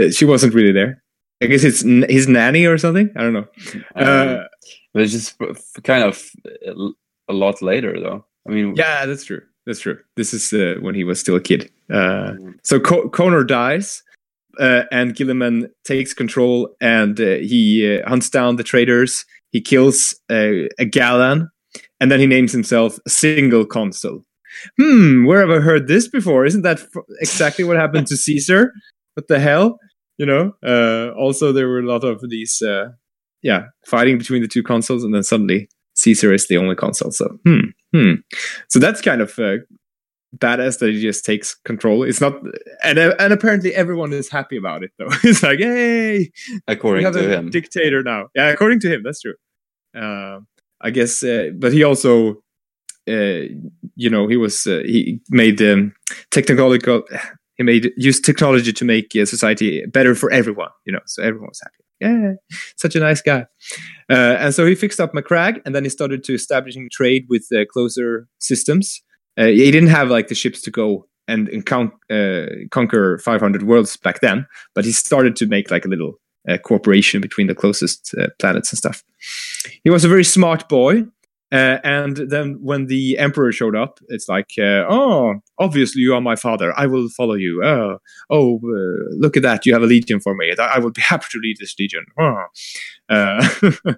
uh, 0.00 0.10
she 0.10 0.24
wasn't 0.24 0.54
really 0.54 0.72
there. 0.72 1.02
I 1.42 1.46
guess 1.46 1.64
it's 1.64 1.84
n- 1.84 2.06
his 2.08 2.28
nanny 2.28 2.64
or 2.66 2.78
something. 2.78 3.10
I 3.16 3.22
don't 3.22 3.32
know. 3.34 3.46
Uh, 3.94 4.38
Um, 4.38 4.46
but 4.94 5.02
it's 5.02 5.12
just 5.12 5.36
f- 5.40 5.48
f- 5.50 5.82
kind 5.82 6.02
of 6.02 6.22
a 7.28 7.32
lot 7.32 7.62
later, 7.62 7.98
though. 8.00 8.24
I 8.48 8.52
mean, 8.52 8.74
yeah, 8.76 9.06
that's 9.06 9.24
true. 9.24 9.42
That's 9.66 9.80
true. 9.80 9.98
This 10.16 10.32
is 10.32 10.52
uh, 10.52 10.76
when 10.80 10.94
he 10.94 11.02
was 11.02 11.18
still 11.18 11.34
a 11.34 11.40
kid. 11.40 11.70
Uh, 11.92 12.34
so 12.62 12.78
Co- 12.78 13.08
Konor 13.08 13.44
dies, 13.46 14.02
uh, 14.60 14.84
and 14.92 15.14
Guilliman 15.14 15.68
takes 15.84 16.14
control, 16.14 16.74
and 16.80 17.20
uh, 17.20 17.38
he 17.42 17.98
uh, 17.98 18.08
hunts 18.08 18.30
down 18.30 18.56
the 18.56 18.62
traitors. 18.62 19.24
He 19.50 19.60
kills 19.60 20.14
uh, 20.30 20.68
a 20.78 20.86
Gallan, 20.86 21.48
and 22.00 22.12
then 22.12 22.20
he 22.20 22.26
names 22.26 22.52
himself 22.52 22.98
Single 23.08 23.66
Consul. 23.66 24.24
Hmm, 24.80 25.24
where 25.24 25.40
have 25.40 25.50
I 25.50 25.60
heard 25.60 25.88
this 25.88 26.06
before? 26.08 26.46
Isn't 26.46 26.62
that 26.62 26.78
f- 26.78 27.02
exactly 27.20 27.64
what 27.64 27.76
happened 27.76 28.06
to 28.06 28.16
Caesar? 28.16 28.72
What 29.14 29.26
the 29.28 29.40
hell? 29.40 29.78
You 30.18 30.26
know. 30.26 30.52
Also, 31.18 31.52
there 31.52 31.68
were 31.68 31.80
a 31.80 31.86
lot 31.86 32.04
of 32.04 32.20
these, 32.30 32.62
yeah, 33.42 33.64
fighting 33.84 34.16
between 34.16 34.42
the 34.42 34.48
two 34.48 34.62
consuls, 34.62 35.02
and 35.02 35.12
then 35.12 35.24
suddenly 35.24 35.68
Caesar 35.96 36.32
is 36.32 36.46
the 36.48 36.58
only 36.58 36.76
consul. 36.76 37.10
So, 37.10 37.38
hmm, 37.44 37.70
hmm. 37.92 38.12
So 38.68 38.78
that's 38.78 39.00
kind 39.00 39.20
of 39.20 39.38
uh, 39.38 39.58
badass 40.36 40.78
that 40.78 40.90
he 40.90 41.00
just 41.00 41.24
takes 41.24 41.54
control. 41.54 42.02
It's 42.02 42.20
not, 42.20 42.34
and 42.84 42.98
uh, 42.98 43.14
and 43.18 43.32
apparently 43.32 43.74
everyone 43.74 44.12
is 44.12 44.30
happy 44.30 44.56
about 44.56 44.82
it 44.82 44.92
though. 44.98 45.08
it's 45.24 45.42
like, 45.42 45.58
hey, 45.58 46.30
according 46.68 47.10
to 47.12 47.18
a 47.18 47.38
him. 47.38 47.50
dictator 47.50 48.02
now. 48.02 48.28
Yeah, 48.34 48.48
according 48.48 48.80
to 48.80 48.92
him, 48.92 49.02
that's 49.04 49.20
true. 49.20 49.34
Uh, 49.96 50.40
I 50.80 50.90
guess, 50.90 51.22
uh, 51.22 51.50
but 51.56 51.72
he 51.72 51.82
also, 51.82 52.42
uh, 53.08 53.48
you 53.94 54.10
know, 54.10 54.28
he 54.28 54.36
was 54.36 54.66
uh, 54.66 54.82
he 54.84 55.20
made 55.30 55.60
um, 55.62 55.94
technological. 56.30 57.02
He 57.56 57.62
made 57.62 57.90
used 57.96 58.22
technology 58.22 58.72
to 58.74 58.84
make 58.84 59.16
uh, 59.16 59.24
society 59.24 59.86
better 59.86 60.14
for 60.14 60.30
everyone. 60.30 60.68
You 60.84 60.92
know, 60.92 61.00
so 61.06 61.22
everyone 61.22 61.48
was 61.48 61.60
happy. 61.62 61.85
Yeah, 62.00 62.32
such 62.76 62.94
a 62.94 63.00
nice 63.00 63.22
guy. 63.22 63.46
Uh, 64.10 64.36
and 64.38 64.54
so 64.54 64.66
he 64.66 64.74
fixed 64.74 65.00
up 65.00 65.12
Macragge, 65.12 65.60
and 65.64 65.74
then 65.74 65.84
he 65.84 65.90
started 65.90 66.22
to 66.24 66.34
establishing 66.34 66.88
trade 66.92 67.26
with 67.28 67.46
uh, 67.54 67.64
closer 67.72 68.28
systems. 68.38 69.02
Uh, 69.38 69.46
he 69.46 69.70
didn't 69.70 69.88
have 69.88 70.10
like 70.10 70.28
the 70.28 70.34
ships 70.34 70.60
to 70.62 70.70
go 70.70 71.06
and, 71.28 71.48
and 71.48 71.66
count, 71.66 71.92
uh, 72.10 72.46
conquer 72.70 73.18
500 73.18 73.62
worlds 73.62 73.96
back 73.96 74.20
then, 74.20 74.46
but 74.74 74.84
he 74.84 74.92
started 74.92 75.36
to 75.36 75.46
make 75.46 75.70
like 75.70 75.84
a 75.84 75.88
little 75.88 76.14
uh, 76.48 76.58
cooperation 76.58 77.20
between 77.20 77.46
the 77.46 77.54
closest 77.54 78.14
uh, 78.18 78.28
planets 78.38 78.70
and 78.72 78.78
stuff. 78.78 79.02
He 79.82 79.90
was 79.90 80.04
a 80.04 80.08
very 80.08 80.24
smart 80.24 80.68
boy. 80.68 81.04
Uh, 81.52 81.78
and 81.84 82.16
then 82.16 82.58
when 82.60 82.86
the 82.86 83.18
emperor 83.18 83.52
showed 83.52 83.76
up, 83.76 84.00
it's 84.08 84.28
like, 84.28 84.50
uh, 84.58 84.84
oh, 84.88 85.34
obviously 85.58 86.02
you 86.02 86.14
are 86.14 86.20
my 86.20 86.34
father. 86.34 86.72
I 86.76 86.86
will 86.86 87.08
follow 87.08 87.34
you. 87.34 87.62
Oh, 87.64 87.98
oh, 88.30 88.56
uh, 88.56 89.16
look 89.16 89.36
at 89.36 89.44
that! 89.44 89.64
You 89.64 89.72
have 89.72 89.82
a 89.82 89.86
legion 89.86 90.20
for 90.20 90.34
me. 90.34 90.52
I, 90.58 90.62
I 90.62 90.78
will 90.78 90.90
be 90.90 91.00
happy 91.02 91.26
to 91.30 91.38
lead 91.38 91.58
this 91.58 91.74
legion. 91.78 92.04
Oh. 92.18 92.44
Uh, 93.08 93.48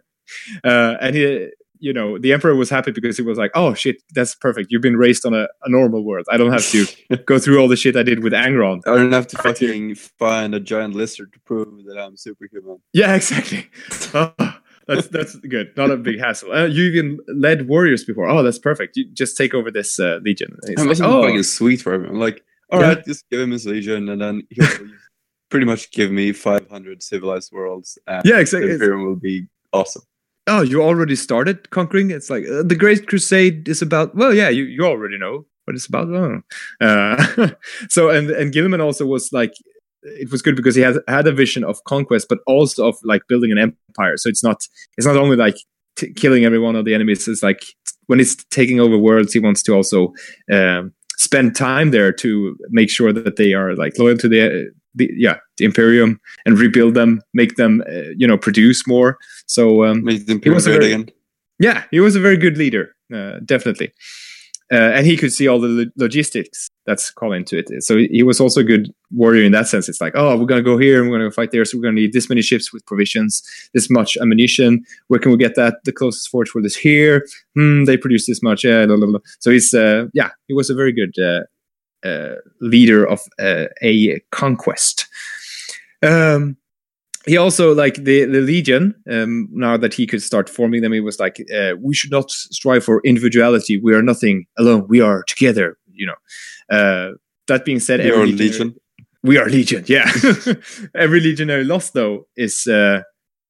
uh, 0.64 0.96
and 1.00 1.16
he, 1.16 1.48
you 1.80 1.92
know, 1.92 2.18
the 2.18 2.32
emperor 2.32 2.54
was 2.54 2.70
happy 2.70 2.90
because 2.90 3.16
he 3.16 3.22
was 3.22 3.38
like, 3.38 3.50
oh 3.54 3.74
shit, 3.74 4.02
that's 4.14 4.34
perfect. 4.34 4.68
You've 4.70 4.82
been 4.82 4.96
raised 4.96 5.24
on 5.24 5.34
a, 5.34 5.46
a 5.62 5.68
normal 5.68 6.04
world. 6.04 6.26
I 6.30 6.36
don't 6.36 6.52
have 6.52 6.66
to 6.70 6.86
go 7.26 7.38
through 7.38 7.60
all 7.60 7.68
the 7.68 7.76
shit 7.76 7.96
I 7.96 8.02
did 8.02 8.22
with 8.22 8.32
Angron. 8.32 8.80
I 8.86 8.96
don't 8.96 9.12
have 9.12 9.26
to 9.28 9.38
fucking 9.38 9.94
find 9.94 10.54
a 10.54 10.60
giant 10.60 10.94
lizard 10.94 11.32
to 11.32 11.40
prove 11.40 11.84
that 11.86 11.98
I'm 11.98 12.16
superhuman. 12.16 12.78
Yeah, 12.92 13.14
exactly. 13.14 13.68
That's 14.88 15.06
that's 15.08 15.36
good. 15.36 15.68
Not 15.76 15.90
a 15.90 15.96
big 15.96 16.18
hassle. 16.18 16.50
Uh, 16.52 16.64
you 16.66 16.84
even 16.84 17.18
led 17.28 17.68
warriors 17.68 18.04
before. 18.04 18.28
Oh, 18.28 18.42
that's 18.42 18.58
perfect. 18.58 18.96
You 18.96 19.04
just 19.12 19.36
take 19.36 19.52
over 19.54 19.70
this 19.70 20.00
uh, 20.00 20.18
legion. 20.24 20.56
It's 20.64 20.82
It 20.82 20.86
like, 20.88 21.00
oh, 21.02 21.22
fucking 21.22 21.42
sweet 21.44 21.82
for. 21.82 21.92
I'm 21.94 22.18
like, 22.18 22.42
all 22.72 22.80
Yeah. 22.80 22.88
right, 22.88 23.04
just 23.04 23.28
give 23.30 23.40
him 23.40 23.50
his 23.50 23.66
legion, 23.66 24.08
and 24.08 24.20
then 24.20 24.42
he'll 24.50 24.66
pretty 25.50 25.66
much 25.66 25.90
give 25.92 26.10
me 26.10 26.32
500 26.32 27.02
civilized 27.02 27.52
worlds, 27.52 27.98
and 28.06 28.22
yeah, 28.24 28.38
exactly. 28.38 28.72
Imperium 28.72 29.04
will 29.06 29.16
be 29.16 29.46
awesome. 29.72 30.02
oh, 30.46 30.62
you 30.62 30.82
already 30.82 31.14
started 31.16 31.68
conquering. 31.70 32.10
It's 32.10 32.30
like 32.30 32.44
uh, 32.48 32.62
the 32.62 32.74
Great 32.76 33.06
Crusade 33.06 33.68
is 33.68 33.82
about. 33.82 34.14
Well, 34.16 34.32
yeah, 34.34 34.48
you 34.48 34.64
you 34.64 34.84
already 34.86 35.18
know 35.18 35.44
what 35.66 35.76
it's 35.76 35.86
about. 35.86 36.08
Oh. 36.08 36.40
Uh, 36.80 37.50
so 37.90 38.08
and 38.08 38.30
and 38.30 38.52
Guilliman 38.54 38.80
also 38.82 39.04
was 39.06 39.30
like. 39.32 39.52
It 40.02 40.30
was 40.30 40.42
good 40.42 40.56
because 40.56 40.74
he 40.74 40.82
had 40.82 40.96
had 41.08 41.26
a 41.26 41.32
vision 41.32 41.64
of 41.64 41.82
conquest, 41.84 42.26
but 42.28 42.38
also 42.46 42.86
of 42.88 42.96
like 43.04 43.22
building 43.28 43.50
an 43.52 43.58
empire. 43.58 44.16
So 44.16 44.28
it's 44.28 44.42
not 44.44 44.66
it's 44.96 45.06
not 45.06 45.16
only 45.16 45.36
like 45.36 45.56
t- 45.96 46.12
killing 46.12 46.44
every 46.44 46.58
one 46.58 46.76
of 46.76 46.84
the 46.84 46.94
enemies. 46.94 47.26
It's 47.28 47.42
like 47.42 47.62
when 48.06 48.18
he's 48.18 48.36
taking 48.50 48.80
over 48.80 48.96
worlds, 48.96 49.32
he 49.32 49.40
wants 49.40 49.62
to 49.64 49.74
also 49.74 50.12
um, 50.52 50.92
spend 51.16 51.56
time 51.56 51.90
there 51.90 52.12
to 52.12 52.56
make 52.70 52.90
sure 52.90 53.12
that 53.12 53.36
they 53.36 53.52
are 53.54 53.74
like 53.74 53.98
loyal 53.98 54.16
to 54.18 54.28
the, 54.28 54.70
the 54.94 55.10
yeah 55.16 55.38
the 55.56 55.64
Imperium 55.64 56.20
and 56.46 56.58
rebuild 56.58 56.94
them, 56.94 57.20
make 57.34 57.56
them 57.56 57.82
uh, 57.88 58.10
you 58.16 58.26
know 58.26 58.38
produce 58.38 58.86
more. 58.86 59.18
So 59.46 59.84
um, 59.84 60.04
Make 60.04 60.26
the 60.26 60.32
Imperium 60.34 60.54
was 60.54 60.66
a 60.66 60.70
very- 60.70 60.92
again. 60.92 61.10
yeah, 61.58 61.84
he 61.90 61.98
was 62.00 62.14
a 62.14 62.20
very 62.20 62.36
good 62.36 62.56
leader, 62.56 62.94
uh, 63.12 63.40
definitely. 63.44 63.92
Uh, 64.70 64.92
and 64.96 65.06
he 65.06 65.16
could 65.16 65.32
see 65.32 65.48
all 65.48 65.58
the 65.58 65.68
lo- 65.68 65.90
logistics 65.96 66.68
that's 66.84 67.10
called 67.10 67.34
into 67.34 67.56
it. 67.56 67.82
So 67.82 67.96
he 67.96 68.22
was 68.22 68.38
also 68.40 68.60
a 68.60 68.64
good 68.64 68.92
warrior 69.10 69.42
in 69.42 69.52
that 69.52 69.66
sense. 69.66 69.88
It's 69.88 70.00
like, 70.00 70.12
oh, 70.14 70.36
we're 70.36 70.46
to 70.46 70.62
go 70.62 70.76
here 70.76 71.00
and 71.00 71.10
we're 71.10 71.18
to 71.18 71.30
fight 71.30 71.52
there. 71.52 71.64
So 71.64 71.78
we're 71.78 71.84
to 71.84 71.92
need 71.92 72.12
this 72.12 72.28
many 72.28 72.42
ships 72.42 72.72
with 72.72 72.84
provisions, 72.84 73.42
this 73.72 73.88
much 73.88 74.18
ammunition. 74.20 74.84
Where 75.06 75.20
can 75.20 75.32
we 75.32 75.38
get 75.38 75.54
that? 75.56 75.76
The 75.84 75.92
closest 75.92 76.28
forge 76.28 76.50
for 76.50 76.60
this 76.60 76.76
here. 76.76 77.26
Hmm, 77.54 77.84
they 77.84 77.96
produce 77.96 78.26
this 78.26 78.42
much. 78.42 78.64
Yeah, 78.64 78.84
blah, 78.86 78.96
blah, 78.96 79.06
blah. 79.06 79.20
So 79.38 79.50
he's, 79.50 79.72
uh, 79.72 80.06
yeah, 80.12 80.30
he 80.48 80.54
was 80.54 80.68
a 80.68 80.74
very 80.74 80.92
good 80.92 81.14
uh, 81.18 82.06
uh, 82.06 82.36
leader 82.60 83.06
of 83.06 83.20
uh, 83.38 83.66
a 83.82 84.20
conquest. 84.32 85.06
Um, 86.02 86.56
he 87.26 87.36
also 87.36 87.74
like 87.74 87.94
the 87.94 88.24
the 88.24 88.40
legion 88.40 88.94
um, 89.10 89.48
now 89.52 89.76
that 89.76 89.94
he 89.94 90.06
could 90.06 90.22
start 90.22 90.48
forming 90.48 90.82
them 90.82 90.92
he 90.92 91.00
was 91.00 91.18
like 91.18 91.44
uh, 91.54 91.72
we 91.80 91.94
should 91.94 92.10
not 92.10 92.30
strive 92.30 92.84
for 92.84 93.00
individuality. 93.04 93.78
We 93.78 93.94
are 93.94 94.02
nothing 94.02 94.46
alone. 94.58 94.86
We 94.88 95.00
are 95.00 95.22
together 95.24 95.76
you 95.92 96.06
know. 96.06 96.76
Uh, 96.76 97.12
that 97.48 97.64
being 97.64 97.80
said 97.80 98.04
Your 98.04 98.16
every 98.16 98.32
legion. 98.32 98.74
we 99.22 99.38
are 99.38 99.48
legion 99.48 99.84
yeah. 99.86 100.10
Every 100.94 101.20
legionary 101.20 101.64
loss 101.64 101.90
though 101.90 102.26
is 102.36 102.66
uh, 102.66 103.02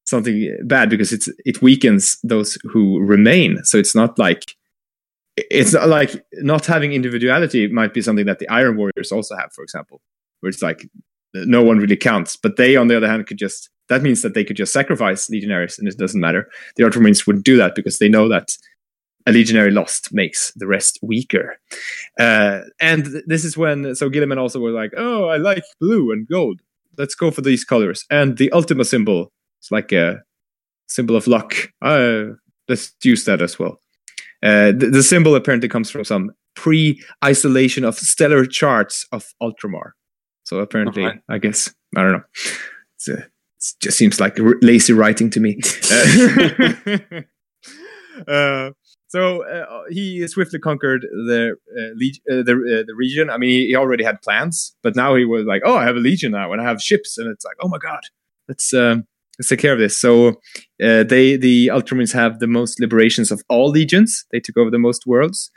something 0.05 0.57
bad 0.65 0.89
because 0.89 1.11
it's 1.11 1.29
it 1.45 1.61
weakens 1.61 2.17
those 2.23 2.57
who 2.63 2.99
remain. 2.99 3.63
So 3.63 3.77
it's 3.77 3.95
not 3.95 4.17
like 4.17 4.55
it's 5.35 5.73
not 5.73 5.87
like 5.87 6.25
not 6.33 6.65
having 6.65 6.93
individuality 6.93 7.67
might 7.67 7.93
be 7.93 8.01
something 8.01 8.25
that 8.25 8.39
the 8.39 8.49
iron 8.49 8.77
warriors 8.77 9.11
also 9.11 9.35
have 9.35 9.51
for 9.53 9.63
example 9.63 10.01
where 10.39 10.49
it's 10.49 10.61
like 10.61 10.89
no 11.33 11.63
one 11.63 11.77
really 11.77 11.97
counts. 11.97 12.35
But 12.35 12.57
they, 12.57 12.75
on 12.75 12.87
the 12.87 12.97
other 12.97 13.07
hand, 13.07 13.27
could 13.27 13.37
just 13.37 13.69
that 13.89 14.03
means 14.03 14.21
that 14.21 14.35
they 14.35 14.43
could 14.43 14.55
just 14.55 14.73
sacrifice 14.73 15.29
legionaries, 15.29 15.79
and 15.79 15.87
it 15.87 15.97
doesn't 15.97 16.21
matter. 16.21 16.49
The 16.75 16.83
Ultramarines 16.83 17.25
wouldn't 17.25 17.45
do 17.45 17.57
that 17.57 17.75
because 17.75 17.97
they 17.97 18.09
know 18.09 18.29
that 18.29 18.49
a 19.25 19.31
legionary 19.31 19.71
lost 19.71 20.13
makes 20.13 20.51
the 20.55 20.67
rest 20.67 20.99
weaker. 21.01 21.57
Uh, 22.19 22.61
and 22.79 23.05
th- 23.05 23.23
this 23.27 23.43
is 23.43 23.57
when 23.57 23.95
so 23.95 24.09
Guilliman 24.09 24.37
also 24.37 24.59
was 24.59 24.73
like, 24.73 24.91
"Oh, 24.95 25.27
I 25.27 25.37
like 25.37 25.63
blue 25.79 26.11
and 26.11 26.27
gold. 26.27 26.61
Let's 26.97 27.15
go 27.15 27.31
for 27.31 27.41
these 27.41 27.65
colors." 27.65 28.05
And 28.09 28.37
the 28.37 28.51
Ultima 28.51 28.85
symbol 28.85 29.31
is 29.61 29.71
like 29.71 29.91
a 29.91 30.21
symbol 30.87 31.15
of 31.15 31.27
luck. 31.27 31.53
Uh, 31.81 32.35
let's 32.67 32.93
use 33.03 33.25
that 33.25 33.41
as 33.41 33.59
well. 33.59 33.81
Uh, 34.41 34.71
the, 34.71 34.89
the 34.91 35.03
symbol 35.03 35.35
apparently 35.35 35.67
comes 35.67 35.91
from 35.91 36.03
some 36.05 36.31
pre-isolation 36.55 37.83
of 37.83 37.97
stellar 37.97 38.45
charts 38.45 39.05
of 39.11 39.33
Ultramar. 39.41 39.91
So 40.49 40.57
apparently, 40.61 41.05
Okay. 41.05 41.19
I 41.29 41.37
guess 41.37 41.71
I 41.95 42.01
don't 42.01 42.13
know. 42.13 42.23
It's, 42.95 43.07
uh, 43.07 43.13
it 43.13 43.31
just 43.79 43.97
seems 43.99 44.19
like 44.19 44.39
r- 44.39 44.55
lazy 44.63 44.93
writing 44.93 45.29
to 45.29 45.39
me. 45.39 45.59
Uh, 48.27 48.31
uh, 48.31 48.71
so 49.07 49.43
uh, 49.43 49.83
he 49.89 50.27
swiftly 50.27 50.57
conquered 50.59 51.01
the 51.01 51.55
uh, 51.77 51.81
uh, 52.31 52.43
the 52.43 52.53
uh, 52.79 52.83
the 52.87 52.95
region. 52.95 53.29
I 53.29 53.37
mean, 53.37 53.51
he, 53.51 53.67
he 53.67 53.75
already 53.75 54.03
had 54.03 54.23
plans, 54.23 54.75
but 54.81 54.95
now 54.95 55.15
he 55.15 55.23
was 55.23 55.45
like, 55.45 55.61
"Oh, 55.65 55.77
I 55.77 55.83
have 55.85 55.95
a 55.95 55.99
legion 55.99 56.31
now, 56.31 56.51
and 56.51 56.59
I 56.59 56.63
have 56.63 56.81
ships," 56.81 57.19
and 57.19 57.29
it's 57.29 57.45
like, 57.45 57.57
"Oh 57.61 57.69
my 57.69 57.77
god, 57.77 58.01
let's 58.47 58.73
um, 58.73 59.05
let's 59.39 59.49
take 59.49 59.59
care 59.59 59.73
of 59.73 59.79
this." 59.79 59.99
So 59.99 60.29
uh, 60.83 61.03
they 61.03 61.37
the 61.37 61.67
Ultramarines 61.67 62.13
have 62.13 62.39
the 62.39 62.47
most 62.47 62.79
liberations 62.79 63.31
of 63.31 63.41
all 63.49 63.69
legions. 63.69 64.25
They 64.31 64.39
took 64.39 64.57
over 64.57 64.69
the 64.69 64.79
most 64.79 65.05
worlds, 65.07 65.49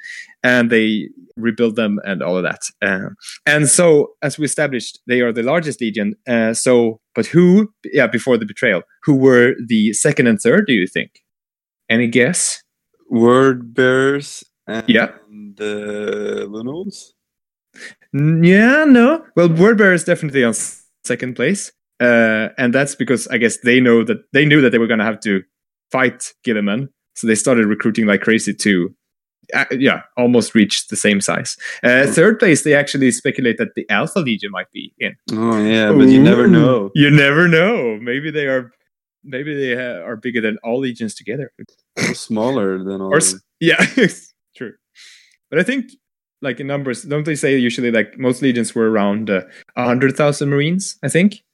and 0.42 0.70
they 0.70 1.08
rebuild 1.36 1.76
them 1.76 1.98
and 2.04 2.22
all 2.22 2.36
of 2.36 2.44
that. 2.44 2.60
Uh, 2.80 3.10
and 3.46 3.68
so, 3.68 4.12
as 4.22 4.38
we 4.38 4.44
established, 4.44 5.00
they 5.06 5.20
are 5.20 5.32
the 5.32 5.42
largest 5.42 5.80
legion. 5.80 6.14
Uh, 6.26 6.54
so, 6.54 7.00
but 7.14 7.26
who? 7.26 7.72
Yeah, 7.92 8.06
before 8.06 8.38
the 8.38 8.46
betrayal, 8.46 8.82
who 9.04 9.14
were 9.16 9.54
the 9.66 9.92
second 9.92 10.26
and 10.28 10.40
third? 10.40 10.66
Do 10.66 10.72
you 10.72 10.86
think? 10.86 11.10
Any 11.90 12.06
guess? 12.06 12.62
Word 13.10 13.74
bearers 13.74 14.44
and 14.66 14.88
Yeah. 14.88 15.10
the 15.56 16.46
Lunals. 16.48 17.12
Yeah, 18.14 18.84
no. 18.84 19.24
Well, 19.36 19.48
Wordbearer 19.48 19.94
is 19.94 20.04
definitely 20.04 20.44
on 20.44 20.54
second 21.04 21.34
place. 21.36 21.72
Uh, 22.00 22.48
and 22.58 22.74
that's 22.74 22.94
because 22.94 23.28
I 23.28 23.38
guess 23.38 23.58
they 23.58 23.80
know 23.80 24.04
that 24.04 24.18
they 24.32 24.44
knew 24.44 24.60
that 24.60 24.70
they 24.70 24.78
were 24.78 24.86
going 24.86 24.98
to 24.98 25.04
have 25.04 25.20
to 25.20 25.42
fight 25.90 26.32
Guilliman, 26.46 26.88
so 27.14 27.26
they 27.26 27.34
started 27.34 27.66
recruiting 27.66 28.06
like 28.06 28.22
crazy 28.22 28.54
to, 28.54 28.94
uh, 29.54 29.64
yeah, 29.72 30.02
almost 30.16 30.54
reach 30.54 30.88
the 30.88 30.96
same 30.96 31.20
size. 31.20 31.56
Uh, 31.82 32.06
third 32.06 32.38
place, 32.38 32.64
they 32.64 32.74
actually 32.74 33.10
speculate 33.10 33.58
that 33.58 33.74
the 33.76 33.88
Alpha 33.90 34.20
Legion 34.20 34.50
might 34.50 34.70
be 34.72 34.92
in. 34.98 35.14
Oh 35.32 35.62
yeah, 35.62 35.92
but 35.92 36.08
you 36.08 36.22
never 36.22 36.46
know. 36.48 36.90
You 36.94 37.10
never 37.10 37.48
know. 37.48 37.98
Maybe 38.00 38.30
they 38.30 38.46
are. 38.46 38.72
Maybe 39.24 39.54
they 39.54 39.76
ha- 39.76 40.04
are 40.04 40.16
bigger 40.16 40.40
than 40.40 40.58
all 40.64 40.80
legions 40.80 41.14
together. 41.14 41.52
Or 41.96 42.14
smaller 42.14 42.82
than 42.82 43.00
all. 43.00 43.14
Or 43.14 43.20
yeah, 43.60 43.84
true. 44.56 44.72
But 45.48 45.60
I 45.60 45.62
think, 45.62 45.92
like 46.40 46.58
in 46.58 46.66
numbers, 46.66 47.02
don't 47.02 47.24
they 47.24 47.36
say 47.36 47.56
usually 47.56 47.92
like 47.92 48.18
most 48.18 48.42
legions 48.42 48.74
were 48.74 48.90
around 48.90 49.30
uh, 49.30 49.42
hundred 49.76 50.16
thousand 50.16 50.48
marines? 50.48 50.98
I 51.04 51.08
think. 51.08 51.44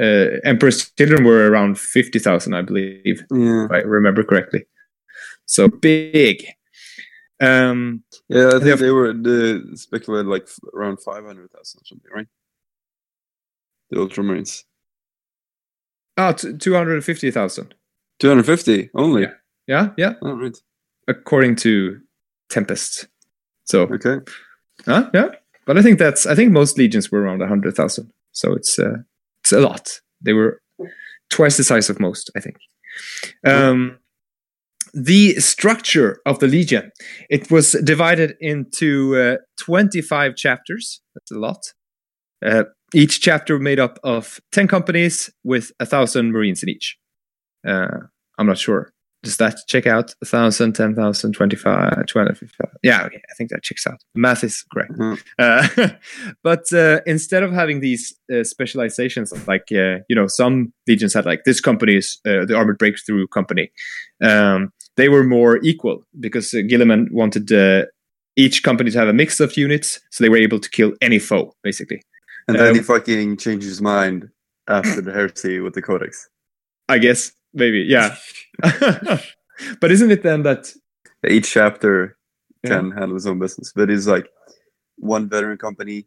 Uh, 0.00 0.40
Emperor's 0.44 0.90
children 0.92 1.24
were 1.24 1.50
around 1.50 1.78
fifty 1.78 2.18
thousand, 2.18 2.54
I 2.54 2.62
believe, 2.62 3.22
Yeah, 3.30 3.64
if 3.66 3.70
I 3.70 3.78
remember 3.78 4.22
correctly. 4.24 4.64
So 5.46 5.68
big. 5.68 6.46
Um, 7.40 8.04
yeah. 8.28 8.48
I 8.48 8.50
think 8.52 8.64
Yeah. 8.64 8.74
they 8.76 8.90
were 8.90 9.12
the 9.12 9.72
speculated 9.74 10.28
like 10.28 10.48
around 10.74 10.98
five 11.02 11.24
hundred 11.24 11.50
thousand 11.50 11.80
or 11.82 11.84
something, 11.84 12.10
right? 12.14 12.28
The 13.90 13.96
Ultramarines. 13.98 14.64
Ah, 16.16 16.34
oh, 16.44 16.52
two 16.58 16.74
hundred 16.74 17.04
fifty 17.04 17.30
thousand. 17.30 17.74
Two 18.18 18.28
hundred 18.28 18.46
fifty 18.46 18.90
only. 18.94 19.22
Yeah. 19.22 19.34
Yeah, 19.66 19.88
yeah. 19.96 20.12
Oh, 20.22 20.34
right. 20.38 20.56
According 21.08 21.56
to 21.56 22.00
Tempest. 22.48 23.08
So 23.64 23.82
Okay. 23.82 24.18
Huh? 24.86 25.10
Yeah, 25.14 25.28
but 25.66 25.78
I 25.78 25.82
think 25.82 25.98
that's 25.98 26.26
I 26.26 26.34
think 26.34 26.52
most 26.52 26.78
legions 26.78 27.10
were 27.12 27.20
around 27.22 27.40
hundred 27.42 27.74
thousand, 27.76 28.10
so 28.32 28.52
it's 28.54 28.78
uh, 28.78 28.98
a 29.52 29.60
lot. 29.60 30.00
They 30.20 30.32
were 30.32 30.60
twice 31.30 31.56
the 31.56 31.64
size 31.64 31.90
of 31.90 32.00
most, 32.00 32.30
I 32.36 32.40
think. 32.40 32.56
Um, 33.46 33.98
the 34.94 35.34
structure 35.40 36.20
of 36.26 36.38
the 36.38 36.46
legion 36.46 36.90
it 37.30 37.50
was 37.50 37.72
divided 37.84 38.34
into 38.40 39.16
uh, 39.16 39.36
twenty 39.58 40.02
five 40.02 40.36
chapters. 40.36 41.00
That's 41.14 41.30
a 41.30 41.38
lot. 41.38 41.72
Uh, 42.44 42.64
each 42.92 43.20
chapter 43.20 43.58
made 43.58 43.80
up 43.80 43.98
of 44.04 44.40
ten 44.50 44.68
companies 44.68 45.30
with 45.44 45.72
a 45.80 45.86
thousand 45.86 46.32
marines 46.32 46.62
in 46.62 46.68
each. 46.68 46.98
Uh, 47.66 47.98
I'm 48.38 48.46
not 48.46 48.58
sure. 48.58 48.91
Does 49.22 49.36
that 49.36 49.56
check 49.68 49.86
out? 49.86 50.14
1,000, 50.20 50.72
10,000, 50.72 51.32
25, 51.32 52.06
25? 52.06 52.68
Yeah, 52.82 53.04
okay. 53.04 53.22
I 53.30 53.34
think 53.34 53.50
that 53.50 53.62
checks 53.62 53.86
out. 53.86 54.00
The 54.14 54.20
math 54.20 54.42
is 54.42 54.64
correct. 54.72 54.92
Mhm. 54.92 55.22
Uh, 55.38 55.88
but 56.42 56.72
uh, 56.72 57.00
instead 57.06 57.44
of 57.44 57.52
having 57.52 57.80
these 57.80 58.14
uh, 58.34 58.42
specializations, 58.42 59.32
like, 59.46 59.68
uh, 59.70 59.98
you 60.08 60.16
know, 60.16 60.26
some 60.26 60.72
legions 60.88 61.14
had 61.14 61.24
like 61.24 61.44
this 61.44 61.60
company 61.60 61.96
is 61.96 62.18
uh, 62.26 62.44
the 62.46 62.56
Armored 62.56 62.78
Breakthrough 62.78 63.28
Company. 63.28 63.70
Um, 64.20 64.72
they 64.96 65.08
were 65.08 65.24
more 65.24 65.58
equal 65.62 66.02
because 66.18 66.52
uh, 66.52 66.58
Guilliman 66.58 67.10
wanted 67.12 67.52
uh, 67.52 67.86
each 68.36 68.62
company 68.64 68.90
to 68.90 68.98
have 68.98 69.08
a 69.08 69.12
mix 69.12 69.38
of 69.40 69.56
units 69.56 70.00
so 70.10 70.24
they 70.24 70.30
were 70.30 70.36
able 70.36 70.58
to 70.58 70.68
kill 70.70 70.92
any 71.00 71.18
foe, 71.20 71.54
basically. 71.62 72.02
And 72.48 72.58
then 72.58 72.70
Um, 72.70 72.74
he 72.74 72.80
fucking 72.82 73.36
changed 73.36 73.66
his 73.66 73.80
mind 73.80 74.28
after 74.68 75.00
the 75.00 75.12
heresy 75.18 75.60
with 75.60 75.74
the 75.74 75.82
Codex. 75.82 76.28
I 76.88 76.98
guess, 76.98 77.32
maybe, 77.54 77.80
yeah. 77.88 78.16
but 79.80 79.90
isn't 79.90 80.10
it 80.10 80.22
then 80.22 80.42
that 80.42 80.72
Each 81.28 81.50
chapter 81.50 82.16
Yeah. 82.64 82.70
can 82.70 82.90
handle 82.92 83.14
his 83.14 83.26
own 83.26 83.38
business, 83.38 83.72
but 83.74 83.90
it's 83.90 84.06
like 84.06 84.28
one 84.98 85.28
veteran 85.28 85.58
company, 85.58 86.06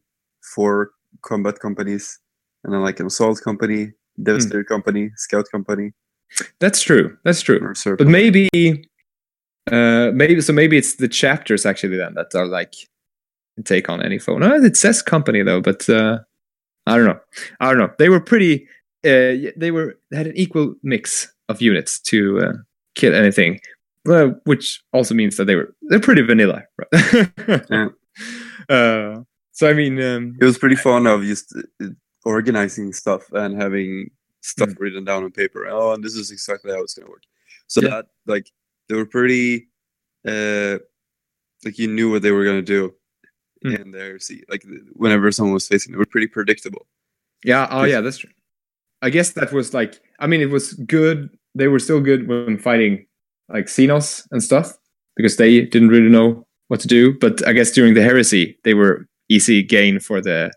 four 0.55 0.91
combat 1.21 1.59
companies, 1.59 2.19
and 2.63 2.73
then 2.73 2.81
like 2.81 2.99
an 3.01 3.07
assault 3.07 3.41
company, 3.43 3.91
devastator 4.23 4.63
company, 4.63 5.11
scout 5.15 5.45
company, 5.51 5.93
that's 6.59 6.81
true? 6.81 7.17
That's 7.23 7.41
true. 7.43 7.59
but 7.97 8.07
maybe 8.07 8.49
uh 9.71 10.11
maybe 10.13 10.41
so 10.41 10.53
maybe 10.53 10.77
it's 10.77 10.95
the 10.95 11.07
chapters 11.07 11.65
actually 11.65 11.97
then 11.97 12.13
that 12.15 12.33
are 12.35 12.45
like 12.47 12.73
take 13.63 13.89
on 13.89 14.01
any 14.01 14.19
phone 14.19 14.41
no, 14.41 14.53
it 14.55 14.75
says 14.77 15.01
company 15.01 15.41
though 15.43 15.61
but 15.61 15.87
uh 15.89 16.19
i 16.87 16.95
don't 16.97 17.05
know 17.05 17.19
i 17.61 17.69
don't 17.69 17.79
know 17.79 17.91
they 17.97 18.09
were 18.09 18.19
pretty 18.19 18.67
uh 19.05 19.49
they 19.57 19.71
were 19.71 19.97
they 20.11 20.17
had 20.17 20.27
an 20.27 20.35
equal 20.37 20.75
mix 20.83 21.33
of 21.49 21.61
units 21.61 21.99
to 21.99 22.39
uh, 22.39 22.53
kill 22.95 23.13
anything 23.15 23.59
uh, 24.09 24.27
which 24.45 24.83
also 24.93 25.13
means 25.15 25.35
that 25.37 25.45
they 25.45 25.55
were 25.55 25.73
they're 25.89 25.99
pretty 25.99 26.21
vanilla 26.21 26.63
right? 26.77 27.29
Yeah. 27.69 27.87
uh 28.69 29.21
so 29.51 29.69
i 29.69 29.73
mean 29.73 30.01
um 30.01 30.35
He 30.39 30.45
was 30.45 30.57
pretty 30.57 30.75
fun 30.75 31.05
of 31.07 31.23
just 31.23 31.55
uh, 31.81 31.87
organizing 32.25 32.93
stuff 32.93 33.23
and 33.33 33.61
having 33.61 34.09
stuff 34.41 34.69
Mm. 34.69 34.79
written 34.79 35.03
down 35.05 35.23
on 35.23 35.31
paper. 35.31 35.65
Oh, 35.67 35.93
and 35.93 36.03
this 36.03 36.15
is 36.15 36.29
exactly 36.31 36.71
how 36.71 36.81
it's 36.83 36.93
going 36.95 37.07
to 37.07 37.11
work. 37.11 37.23
So 37.67 37.81
Yeah. 37.81 37.89
that 37.89 38.05
like 38.27 38.47
they 38.87 38.95
were 38.95 39.05
pretty 39.17 39.69
uh 40.27 40.77
like 41.65 41.77
you 41.79 41.87
knew 41.87 42.11
what 42.11 42.21
they 42.21 42.31
were 42.31 42.43
going 42.49 42.63
to 42.65 42.71
do 42.77 42.93
Mm. 43.65 43.79
in 43.81 43.91
there. 43.91 44.19
See, 44.19 44.43
like 44.49 44.63
whenever 44.93 45.31
someone 45.31 45.53
was 45.55 45.67
facing, 45.67 45.91
they 45.91 45.97
were 45.97 46.05
pretty 46.15 46.27
predictable. 46.27 46.85
Yeah, 47.43 47.67
oh 47.71 47.83
yeah, 47.85 48.01
that's 48.01 48.19
true. 48.19 48.29
I 49.05 49.09
guess 49.15 49.29
that 49.33 49.51
was 49.57 49.73
like 49.79 49.93
I 50.23 50.25
mean 50.29 50.41
it 50.41 50.49
was 50.57 50.73
good 50.97 51.17
they 51.59 51.67
were 51.67 51.79
still 51.87 52.01
good 52.01 52.21
when 52.27 52.57
fighting 52.57 52.93
like 53.55 53.67
Xenos 53.75 54.27
and 54.31 54.41
stuff 54.49 54.67
because 55.17 55.35
they 55.37 55.51
didn't 55.73 55.89
really 55.95 56.09
know 56.17 56.29
what 56.69 56.79
to 56.81 56.87
do. 56.87 57.03
But 57.23 57.35
I 57.49 57.53
guess 57.57 57.71
during 57.71 57.93
the 57.95 58.01
heresy 58.09 58.43
they 58.65 58.73
were 58.73 58.95
easy 59.29 59.63
gain 59.75 59.99
for 59.99 60.19
the 60.21 60.51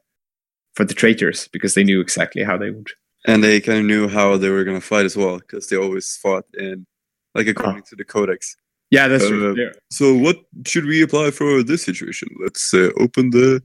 for 0.77 0.85
the 0.85 0.95
traitors 0.95 1.49
because 1.55 1.73
they 1.75 1.85
knew 1.85 2.01
exactly 2.01 2.43
how 2.49 2.57
they 2.59 2.71
would 2.71 2.91
and 3.27 3.43
they 3.43 3.61
kind 3.61 3.79
of 3.81 3.85
knew 3.91 4.09
how 4.09 4.37
they 4.39 4.51
were 4.55 4.65
going 4.69 4.81
to 4.81 4.87
fight 4.93 5.07
as 5.11 5.17
well 5.17 5.37
because 5.39 5.65
they 5.69 5.77
always 5.77 6.17
fought 6.23 6.45
in 6.65 6.87
like 7.35 7.49
according 7.49 7.83
to 7.91 7.97
the 7.97 8.05
codex 8.15 8.57
Yeah, 8.91 9.09
that's 9.11 9.25
Uh, 9.25 9.29
true. 9.29 9.55
Yeah. 9.63 9.73
so 9.99 10.07
what 10.25 10.37
should 10.71 10.87
we 10.93 11.03
apply 11.03 11.31
for 11.33 11.63
this 11.71 11.83
situation 11.91 12.29
let's 12.45 12.73
uh, 12.75 12.91
open 13.05 13.25
the 13.39 13.61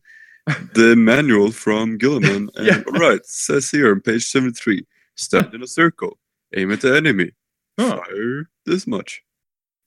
the 0.74 0.96
manual 0.98 1.52
from 1.52 1.98
guilliman 1.98 2.50
and 2.56 2.68
Yeah. 2.68 2.82
all 2.88 3.00
right 3.00 3.26
says 3.26 3.70
here 3.72 3.92
on 3.92 4.02
page 4.02 4.26
73 4.26 4.86
stand 5.16 5.54
in 5.54 5.64
a 5.64 5.68
circle 5.68 6.18
aim 6.56 6.72
at 6.72 6.82
the 6.82 6.96
enemy 6.96 7.32
Oh, 7.78 7.90
fire 7.98 8.50
this 8.66 8.86
much 8.88 9.22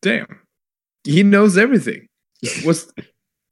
damn. 0.02 0.40
He 1.04 1.22
knows 1.22 1.56
everything. 1.56 2.08
What's 2.64 2.92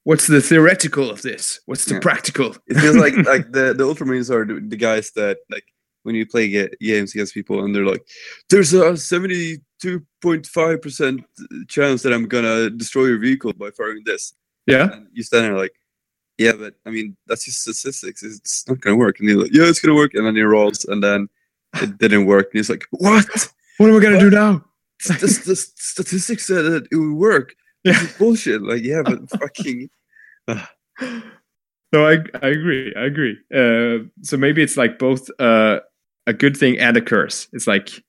what's 0.02 0.26
the 0.26 0.40
theoretical 0.40 1.08
of 1.10 1.22
this? 1.22 1.60
What's 1.66 1.84
the 1.84 1.94
Yeah. 1.94 2.00
practical? 2.00 2.56
it 2.66 2.78
feels 2.80 2.96
like 2.96 3.14
like 3.32 3.52
the 3.52 3.74
the 3.74 3.84
ultramarines 3.84 4.30
are 4.30 4.44
the, 4.44 4.76
guys 4.76 5.12
that 5.12 5.38
like 5.50 5.64
when 6.02 6.14
you 6.16 6.26
play 6.26 6.48
ga- 6.50 6.74
games 6.80 7.14
against 7.14 7.32
people 7.34 7.64
and 7.64 7.74
they're 7.74 7.86
like 7.86 8.04
there's 8.50 8.74
a 8.74 8.92
72.5 8.92 10.82
percent 10.82 11.24
chance 11.68 12.02
that 12.02 12.12
i'm 12.12 12.26
gonna 12.26 12.70
destroy 12.70 13.06
your 13.06 13.18
vehicle 13.18 13.52
by 13.52 13.70
firing 13.70 14.02
this 14.04 14.34
Yeah. 14.66 14.92
and 14.92 15.06
you 15.12 15.22
stand 15.22 15.44
there 15.44 15.56
like 15.56 15.74
yeah 16.38 16.52
but 16.52 16.74
i 16.86 16.90
mean 16.90 17.16
that's 17.26 17.44
just 17.44 17.60
statistics 17.62 18.22
it's 18.22 18.68
not 18.68 18.80
gonna 18.80 18.96
work 18.96 19.18
and 19.20 19.28
you're 19.28 19.42
like 19.42 19.52
yeah 19.52 19.64
it's 19.64 19.80
gonna 19.80 19.94
work 19.94 20.14
and 20.14 20.26
then 20.26 20.34
he 20.36 20.42
rolls 20.42 20.84
and 20.86 21.02
then 21.02 21.28
it 21.82 21.98
didn't 21.98 22.26
work 22.26 22.46
and 22.52 22.58
he's 22.58 22.70
like 22.70 22.84
what 22.90 23.26
What 23.78 23.90
am 23.90 23.96
I 23.96 24.00
gonna 24.00 24.20
do 24.20 24.30
now? 24.30 24.64
the, 25.06 25.42
the 25.46 25.56
statistics 25.56 26.46
said 26.46 26.62
that 26.62 26.86
it 26.90 26.96
would 26.96 27.14
work 27.16 27.54
Yeah. 27.84 28.06
Bullshit 28.18 28.62
like 28.62 28.82
yeah 28.82 29.02
but 29.04 29.28
fucking 29.38 29.90
No, 31.92 32.08
I 32.08 32.14
I 32.42 32.48
agree. 32.48 32.92
I 32.96 33.04
agree. 33.04 33.36
Uh, 33.54 34.08
so 34.22 34.36
maybe 34.36 34.62
it's 34.62 34.76
like 34.76 34.98
both 34.98 35.28
uh, 35.38 35.78
a 36.26 36.32
good 36.32 36.56
thing 36.56 36.76
and 36.78 36.96
a 36.96 37.00
curse. 37.00 37.46
It's 37.52 37.68
like 37.68 38.02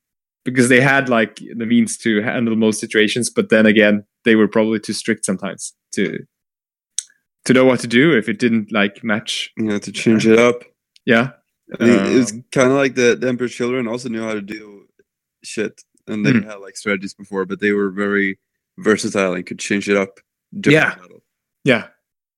because 0.43 0.69
they 0.69 0.81
had 0.81 1.07
like 1.07 1.35
the 1.35 1.65
means 1.67 1.95
to 1.99 2.21
handle 2.23 2.55
most 2.55 2.79
situations, 2.79 3.29
but 3.29 3.49
then 3.49 3.65
again, 3.67 4.03
they 4.23 4.35
were 4.35 4.47
probably 4.47 4.79
too 4.79 4.93
strict 4.93 5.23
sometimes 5.25 5.73
to 5.93 6.17
to 7.45 7.53
know 7.53 7.65
what 7.65 7.79
to 7.81 7.87
do 7.87 8.15
if 8.17 8.27
it 8.29 8.39
didn't 8.39 8.71
like 8.71 9.03
match. 9.03 9.51
you 9.57 9.65
know 9.65 9.77
to 9.79 9.91
change 9.91 10.27
it 10.27 10.37
up 10.39 10.63
Yeah, 11.05 11.31
it 11.79 12.17
was 12.17 12.31
Um, 12.31 12.43
kind 12.51 12.69
of 12.71 12.77
like 12.77 12.95
the, 12.95 13.15
the 13.15 13.27
Emperor's 13.27 13.53
children 13.53 13.87
also 13.87 14.09
knew 14.09 14.21
how 14.23 14.33
to 14.33 14.41
do 14.41 14.87
shit, 15.43 15.81
and 16.07 16.25
they 16.25 16.31
Hmm. 16.31 16.43
had 16.49 16.59
like 16.59 16.75
strategies 16.77 17.13
before, 17.13 17.45
but 17.45 17.59
they 17.59 17.71
were 17.71 17.91
very 17.91 18.39
versatile 18.77 19.33
and 19.35 19.45
could 19.45 19.59
change 19.59 19.87
it 19.89 19.97
up. 19.97 20.19
Yeah. 20.51 20.95
battle. 20.95 21.21
yeah, 21.63 21.87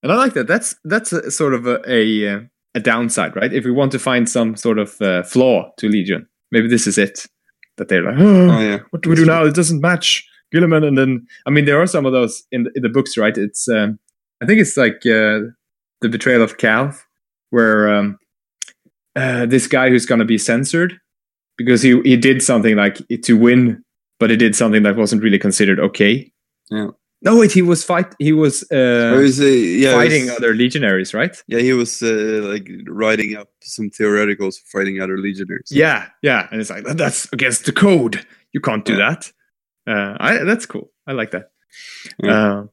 and 0.03 0.11
I 0.11 0.15
like 0.15 0.33
that. 0.33 0.47
That's 0.47 0.75
that's 0.83 1.13
a, 1.13 1.31
sort 1.31 1.53
of 1.53 1.65
a 1.67 1.77
a, 1.87 2.27
uh, 2.35 2.39
a 2.75 2.79
downside, 2.79 3.35
right? 3.35 3.53
If 3.53 3.63
we 3.65 3.71
want 3.71 3.91
to 3.93 3.99
find 3.99 4.27
some 4.29 4.55
sort 4.55 4.77
of 4.79 4.99
uh, 5.01 5.23
flaw 5.23 5.71
to 5.79 5.87
Legion, 5.89 6.27
maybe 6.51 6.67
this 6.67 6.87
is 6.87 6.97
it. 6.97 7.25
That 7.77 7.87
they're 7.89 8.03
like, 8.03 8.15
oh, 8.19 8.49
Oh 8.51 8.59
yeah, 8.59 8.79
what 8.89 9.03
do 9.03 9.09
we 9.09 9.15
do 9.15 9.25
now? 9.25 9.45
It 9.45 9.53
doesn't 9.55 9.81
match 9.81 10.25
Guilliman. 10.53 10.83
And 10.87 10.97
then, 10.97 11.27
I 11.45 11.51
mean, 11.51 11.65
there 11.65 11.79
are 11.79 11.85
some 11.87 12.05
of 12.07 12.11
those 12.13 12.43
in 12.51 12.63
the, 12.63 12.71
in 12.75 12.81
the 12.81 12.89
books, 12.89 13.17
right? 13.17 13.37
It's, 13.37 13.67
um, 13.69 13.99
I 14.41 14.45
think 14.45 14.59
it's 14.61 14.77
like 14.77 14.97
uh, 15.05 15.49
the 16.01 16.09
betrayal 16.09 16.41
of 16.43 16.57
Cal, 16.57 16.95
where 17.49 17.93
um, 17.93 18.17
uh, 19.15 19.45
this 19.45 19.67
guy 19.67 19.89
who's 19.89 20.05
going 20.05 20.19
to 20.19 20.25
be 20.25 20.37
censored 20.37 20.99
because 21.57 21.81
he 21.81 21.99
he 22.01 22.17
did 22.17 22.41
something 22.41 22.75
like 22.75 22.97
to 23.23 23.33
win, 23.37 23.83
but 24.19 24.29
he 24.29 24.37
did 24.37 24.55
something 24.55 24.83
that 24.83 24.95
wasn't 24.95 25.23
really 25.23 25.39
considered 25.39 25.79
okay. 25.79 26.31
Yeah. 26.69 26.87
No, 27.23 27.35
wait, 27.39 27.51
he 27.51 27.63
was 27.63 27.83
fight. 27.83 28.13
He 28.19 28.31
was 28.31 28.63
uh, 28.71 29.15
Or 29.15 29.23
is 29.23 29.39
it, 29.39 29.79
yeah, 29.79 29.93
fighting 29.93 30.25
was- 30.27 30.37
other 30.37 30.53
legionaries, 30.53 31.15
right? 31.15 31.35
Yeah, 31.47 31.59
he 31.61 31.73
was 31.73 32.03
uh, 32.03 32.41
like 32.43 32.69
writing 32.85 33.35
up 33.35 33.47
some 33.63 33.89
theoreticals 33.89 34.53
for 34.59 34.79
fighting 34.79 35.01
other 35.01 35.17
legionaries. 35.17 35.69
Yeah, 35.71 36.09
yeah, 36.21 36.47
and 36.51 36.61
it's 36.61 36.69
like 36.69 36.83
that's 36.83 37.27
against 37.33 37.65
the 37.65 37.71
code. 37.71 38.23
You 38.53 38.61
can't 38.61 38.85
do 38.85 38.93
Yeah. 38.97 39.15
that. 39.15 39.31
Uh, 39.91 40.15
I, 40.19 40.43
that's 40.43 40.67
cool. 40.67 40.91
I 41.07 41.13
like 41.13 41.31
that. 41.31 41.49
Yeah. 42.23 42.65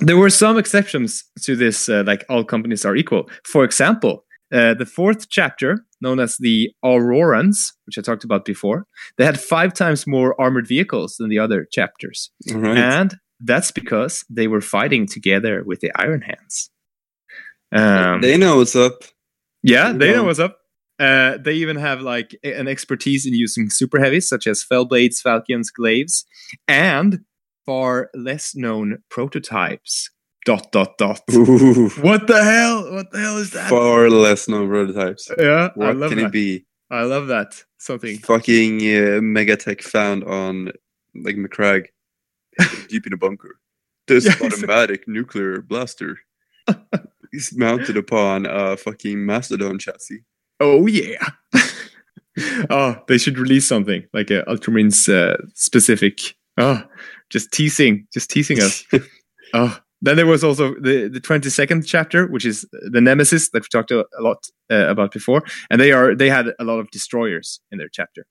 There 0.00 0.16
were 0.16 0.30
some 0.30 0.58
exceptions 0.58 1.24
to 1.42 1.56
this, 1.56 1.88
uh, 1.88 2.04
like 2.06 2.24
all 2.28 2.44
companies 2.44 2.84
are 2.84 2.96
equal. 2.96 3.28
For 3.44 3.64
example, 3.64 4.24
uh, 4.52 4.74
the 4.74 4.86
fourth 4.86 5.28
chapter, 5.28 5.84
known 6.00 6.20
as 6.20 6.36
the 6.38 6.70
Aurorans, 6.84 7.72
which 7.86 7.98
I 7.98 8.02
talked 8.02 8.24
about 8.24 8.44
before, 8.44 8.86
they 9.18 9.24
had 9.24 9.40
five 9.40 9.74
times 9.74 10.06
more 10.06 10.40
armored 10.40 10.68
vehicles 10.68 11.16
than 11.16 11.30
the 11.30 11.38
other 11.38 11.66
chapters, 11.70 12.30
right. 12.52 12.76
and 12.76 13.16
that's 13.40 13.70
because 13.70 14.24
they 14.30 14.46
were 14.46 14.60
fighting 14.60 15.06
together 15.06 15.64
with 15.64 15.80
the 15.80 15.90
Iron 15.96 16.22
Hands. 16.22 16.70
Um, 17.72 18.20
they 18.20 18.36
know 18.36 18.58
what's 18.58 18.76
up. 18.76 19.02
yeah, 19.62 19.92
they 19.92 20.12
know 20.12 20.18
know. 20.18 20.24
what's 20.24 20.38
up. 20.38 20.58
Uh, 20.98 21.36
they 21.38 21.52
even 21.54 21.76
have 21.76 22.00
like 22.00 22.34
an 22.42 22.68
expertise 22.68 23.26
in 23.26 23.34
using 23.34 23.68
super 23.68 23.98
heavies 23.98 24.28
such 24.28 24.46
as 24.46 24.64
Fellblades, 24.64 25.20
Falchions, 25.20 25.70
Glaives, 25.70 26.24
and 26.68 27.20
far 27.66 28.10
less 28.14 28.54
known 28.54 29.02
prototypes. 29.10 30.10
Dot 30.44 30.70
dot 30.70 30.96
dot. 30.96 31.20
Ooh, 31.34 31.88
What 32.00 32.28
the 32.28 32.42
hell? 32.44 32.92
What 32.92 33.10
the 33.10 33.18
hell 33.18 33.36
is 33.38 33.50
that? 33.50 33.68
far 33.68 34.08
less 34.08 34.48
known 34.48 34.68
prototypes. 34.68 35.28
yeah, 35.38 35.70
I 35.74 35.78
What 35.78 35.96
love 35.96 36.10
can 36.10 36.20
that. 36.20 36.26
it 36.26 36.32
be? 36.32 36.64
I 36.90 37.02
love 37.02 37.26
that. 37.26 37.64
Something. 37.78 38.18
Fucking 38.18 38.78
uh, 38.80 39.20
Megatech 39.20 39.82
found 39.82 40.22
on 40.24 40.70
like 41.16 41.34
Macragge, 41.36 41.86
deep 42.88 43.06
in 43.08 43.12
a 43.12 43.16
bunker. 43.16 43.58
This 44.06 44.24
exactly. 44.26 44.46
automatic 44.46 45.08
nuclear 45.08 45.60
blaster 45.62 46.18
is 47.32 47.52
mounted 47.56 47.96
upon 47.96 48.46
a 48.46 48.76
fucking 48.76 49.26
Mastodon 49.26 49.80
chassis. 49.80 50.22
Oh 50.60 50.86
yeah. 50.86 51.18
oh, 52.70 52.96
they 53.08 53.18
should 53.18 53.38
release 53.38 53.66
something 53.66 54.04
like 54.12 54.30
a 54.30 54.42
Ultramarines 54.44 55.08
uh, 55.12 55.36
specific. 55.54 56.20
Oh, 56.58 56.82
just 57.30 57.52
teasing, 57.52 58.06
just 58.12 58.30
teasing 58.30 58.60
us. 58.60 58.84
Oh, 59.54 59.78
then 60.02 60.16
there 60.16 60.26
was 60.26 60.42
also 60.42 60.74
the 60.74 61.08
the 61.08 61.20
twenty 61.20 61.50
second 61.50 61.86
chapter, 61.86 62.26
which 62.26 62.44
is 62.44 62.66
the 62.92 63.00
Nemesis 63.00 63.50
that 63.50 63.62
we 63.62 63.68
talked 63.70 63.92
a, 63.92 64.00
a 64.18 64.20
lot 64.20 64.38
uh, 64.72 64.88
about 64.88 65.12
before, 65.12 65.42
and 65.70 65.80
they 65.80 65.92
are 65.92 66.16
they 66.16 66.28
had 66.28 66.46
a 66.58 66.64
lot 66.64 66.80
of 66.80 66.90
destroyers 66.90 67.60
in 67.70 67.78
their 67.78 67.88
chapter, 67.88 68.26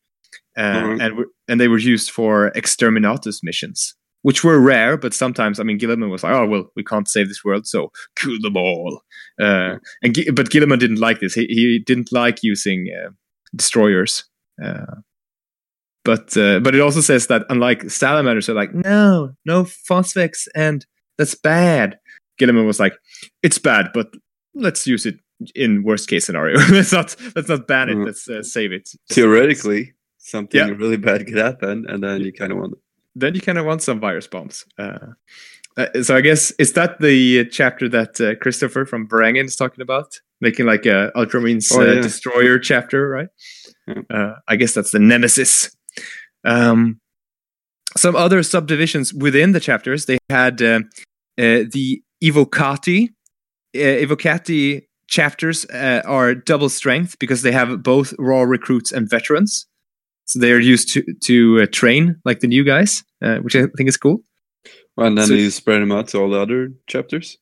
uh, 0.58 0.62
Mhm. 0.84 1.02
and 1.02 1.26
and 1.48 1.60
they 1.62 1.70
were 1.70 1.80
used 1.80 2.12
for 2.12 2.52
exterminatus 2.52 3.40
missions, 3.44 3.96
which 4.24 4.44
were 4.44 4.60
rare, 4.60 4.98
but 4.98 5.14
sometimes 5.14 5.58
I 5.60 5.64
mean 5.64 5.80
Guilliman 5.80 6.12
was 6.12 6.24
like, 6.24 6.34
oh 6.36 6.46
well, 6.46 6.66
we 6.76 6.84
can't 6.84 7.08
save 7.08 7.30
this 7.30 7.44
world, 7.46 7.66
so 7.66 7.92
kill 8.18 8.38
them 8.42 8.58
all. 8.58 9.02
Uh, 9.42 9.78
and 10.04 10.14
but 10.36 10.50
Guilliman 10.50 10.80
didn't 10.80 11.00
like 11.00 11.22
this. 11.22 11.34
He 11.34 11.46
he 11.48 11.80
didn't 11.86 12.12
like 12.12 12.40
using 12.44 12.88
uh, 12.94 13.12
destroyers. 13.56 14.26
Uh, 14.64 14.96
but 16.06 16.38
uh, 16.38 16.60
but 16.60 16.74
it 16.76 16.82
also 16.82 17.02
says 17.02 17.28
that 17.28 17.44
unlike 17.50 17.90
salamanders 17.90 18.48
are 18.48 18.54
like 18.54 18.74
no 18.74 19.36
no 19.46 19.64
phosphex 19.64 20.48
and 20.56 20.86
that's 21.18 21.36
bad. 21.36 21.98
Guilliman 22.40 22.66
was 22.66 22.80
like, 22.80 22.94
it's 23.44 23.58
bad, 23.58 23.92
but 23.94 24.08
let's 24.54 24.86
use 24.86 25.06
it 25.06 25.16
in 25.56 25.84
worst 25.84 26.08
case 26.10 26.26
scenario. 26.26 26.58
let's 26.72 26.92
not 26.92 27.16
let's 27.36 27.50
not 27.50 27.68
ban 27.68 27.90
it. 27.90 27.96
Mhm. 27.96 28.06
Let's 28.06 28.30
uh, 28.30 28.44
save 28.44 28.72
it. 28.72 28.90
Theoretically, 29.10 29.94
something 30.18 30.60
Yeah. 30.60 30.74
really 30.76 30.98
bad 30.98 31.26
could 31.26 31.38
happen, 31.38 31.86
and 31.88 32.04
then 32.04 32.22
you 32.22 32.32
kind 32.34 32.52
of 32.52 32.58
want 32.60 32.74
Then 33.16 33.34
you 33.36 33.42
kind 33.42 33.58
of 33.58 33.66
want 33.66 33.82
some 33.82 34.00
virus 34.00 34.28
bombs. 34.28 34.66
Uh, 34.78 35.14
uh, 35.78 36.04
so 36.04 36.16
I 36.16 36.22
guess 36.22 36.52
is 36.60 36.74
that 36.74 37.00
the 37.00 37.40
uh, 37.40 37.44
chapter 37.52 37.88
that 37.90 38.20
uh, 38.22 38.36
Christopher 38.36 38.86
from 38.86 39.08
Varangian 39.08 39.46
is 39.46 39.56
talking 39.56 39.82
about, 39.82 40.20
making 40.42 40.66
like 40.66 40.86
a 40.86 41.12
Ultramarines 41.16 41.72
Oh, 41.74 41.82
uh, 41.82 41.86
yeah. 41.96 42.02
destroyer 42.02 42.60
chapter, 42.60 43.08
right? 43.10 43.30
Yeah. 43.88 44.02
Uh, 44.10 44.34
I 44.48 44.56
guess 44.58 44.74
that's 44.74 44.92
the 44.92 45.00
nemesis. 45.00 45.75
Um, 46.46 47.00
some 47.98 48.16
other 48.16 48.44
subdivisions 48.44 49.14
within 49.14 49.52
the 49.54 49.60
chapters, 49.60 50.06
they 50.06 50.18
had 50.30 50.62
uh, 50.62 50.80
uh, 51.38 51.64
the 51.72 52.02
Evocati. 52.24 53.10
Uh, 53.76 53.80
Evocati 53.80 54.84
chapters 55.08 55.66
uh, 55.66 56.02
are 56.06 56.36
double 56.36 56.70
strength 56.70 57.18
because 57.20 57.42
they 57.42 57.52
have 57.52 57.84
both 57.84 58.14
raw 58.20 58.42
recruits 58.42 58.92
and 58.92 59.10
veterans. 59.10 59.68
So 60.26 60.40
they 60.40 60.52
are 60.52 60.60
used 60.60 60.92
to 60.94 61.04
to 61.26 61.62
uh, 61.62 61.66
train 61.72 62.16
like 62.26 62.40
the 62.40 62.48
new 62.48 62.64
guys, 62.64 63.04
uh, 63.22 63.38
which 63.38 63.56
I 63.56 63.68
think 63.78 63.90
is 63.90 63.98
cool. 63.98 64.22
And 64.98 65.18
then 65.18 65.28
So- 65.28 65.34
you 65.34 65.52
spread 65.52 65.82
them 65.82 65.92
out 65.92 66.08
to 66.10 66.20
all 66.20 66.30
the 66.30 66.40
other 66.40 66.70
chapters. 66.88 67.38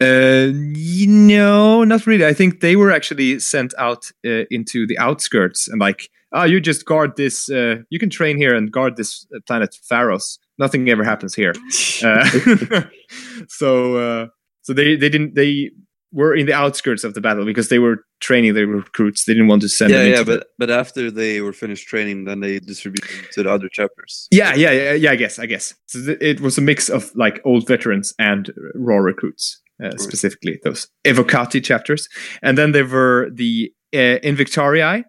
Uh, 0.00 0.52
no, 0.54 1.82
not 1.82 2.06
really. 2.06 2.24
I 2.24 2.32
think 2.32 2.60
they 2.60 2.76
were 2.76 2.92
actually 2.92 3.40
sent 3.40 3.74
out 3.78 4.12
uh, 4.24 4.44
into 4.48 4.86
the 4.86 4.96
outskirts 4.96 5.66
and 5.66 5.80
like, 5.80 6.08
ah, 6.32 6.44
you 6.44 6.60
just 6.60 6.84
guard 6.84 7.16
this. 7.16 7.50
Uh, 7.50 7.76
you 7.90 7.98
can 7.98 8.10
train 8.10 8.36
here 8.36 8.54
and 8.54 8.70
guard 8.70 8.96
this 8.96 9.26
uh, 9.34 9.40
planet 9.46 9.76
Pharos. 9.88 10.38
Nothing 10.58 10.88
ever 10.88 11.04
happens 11.04 11.34
here. 11.34 11.54
Uh, 12.00 12.24
so, 13.48 13.96
uh, 13.96 14.26
so 14.62 14.72
they 14.72 14.94
they 14.94 15.08
didn't 15.08 15.34
they 15.34 15.72
were 16.12 16.32
in 16.34 16.46
the 16.46 16.52
outskirts 16.52 17.02
of 17.02 17.14
the 17.14 17.20
battle 17.20 17.44
because 17.44 17.68
they 17.68 17.80
were 17.80 18.04
training 18.20 18.54
their 18.54 18.68
recruits. 18.68 19.24
They 19.24 19.34
didn't 19.34 19.48
want 19.48 19.62
to 19.62 19.68
send 19.68 19.90
yeah, 19.90 19.98
them. 19.98 20.06
yeah, 20.06 20.18
into 20.20 20.32
the- 20.32 20.38
but 20.38 20.46
but 20.58 20.70
after 20.70 21.10
they 21.10 21.40
were 21.40 21.52
finished 21.52 21.88
training, 21.88 22.24
then 22.24 22.40
they 22.40 22.60
distributed 22.60 23.10
to 23.32 23.42
the 23.42 23.50
other 23.50 23.68
chapters. 23.68 24.28
Yeah, 24.30 24.54
yeah, 24.54 24.70
yeah, 24.70 24.92
yeah. 24.92 25.10
I 25.10 25.16
guess, 25.16 25.38
I 25.38 25.46
guess. 25.46 25.74
So 25.86 26.04
th- 26.04 26.18
it 26.20 26.40
was 26.40 26.56
a 26.56 26.60
mix 26.60 26.88
of 26.88 27.10
like 27.16 27.40
old 27.44 27.66
veterans 27.66 28.14
and 28.18 28.50
raw 28.74 28.98
recruits, 28.98 29.60
uh, 29.82 29.96
specifically 29.96 30.60
those 30.64 30.88
Evocati 31.04 31.62
chapters, 31.62 32.08
and 32.42 32.56
then 32.56 32.72
there 32.72 32.86
were 32.86 33.28
the 33.32 33.72
uh, 33.92 34.22
Invictarii, 34.22 35.04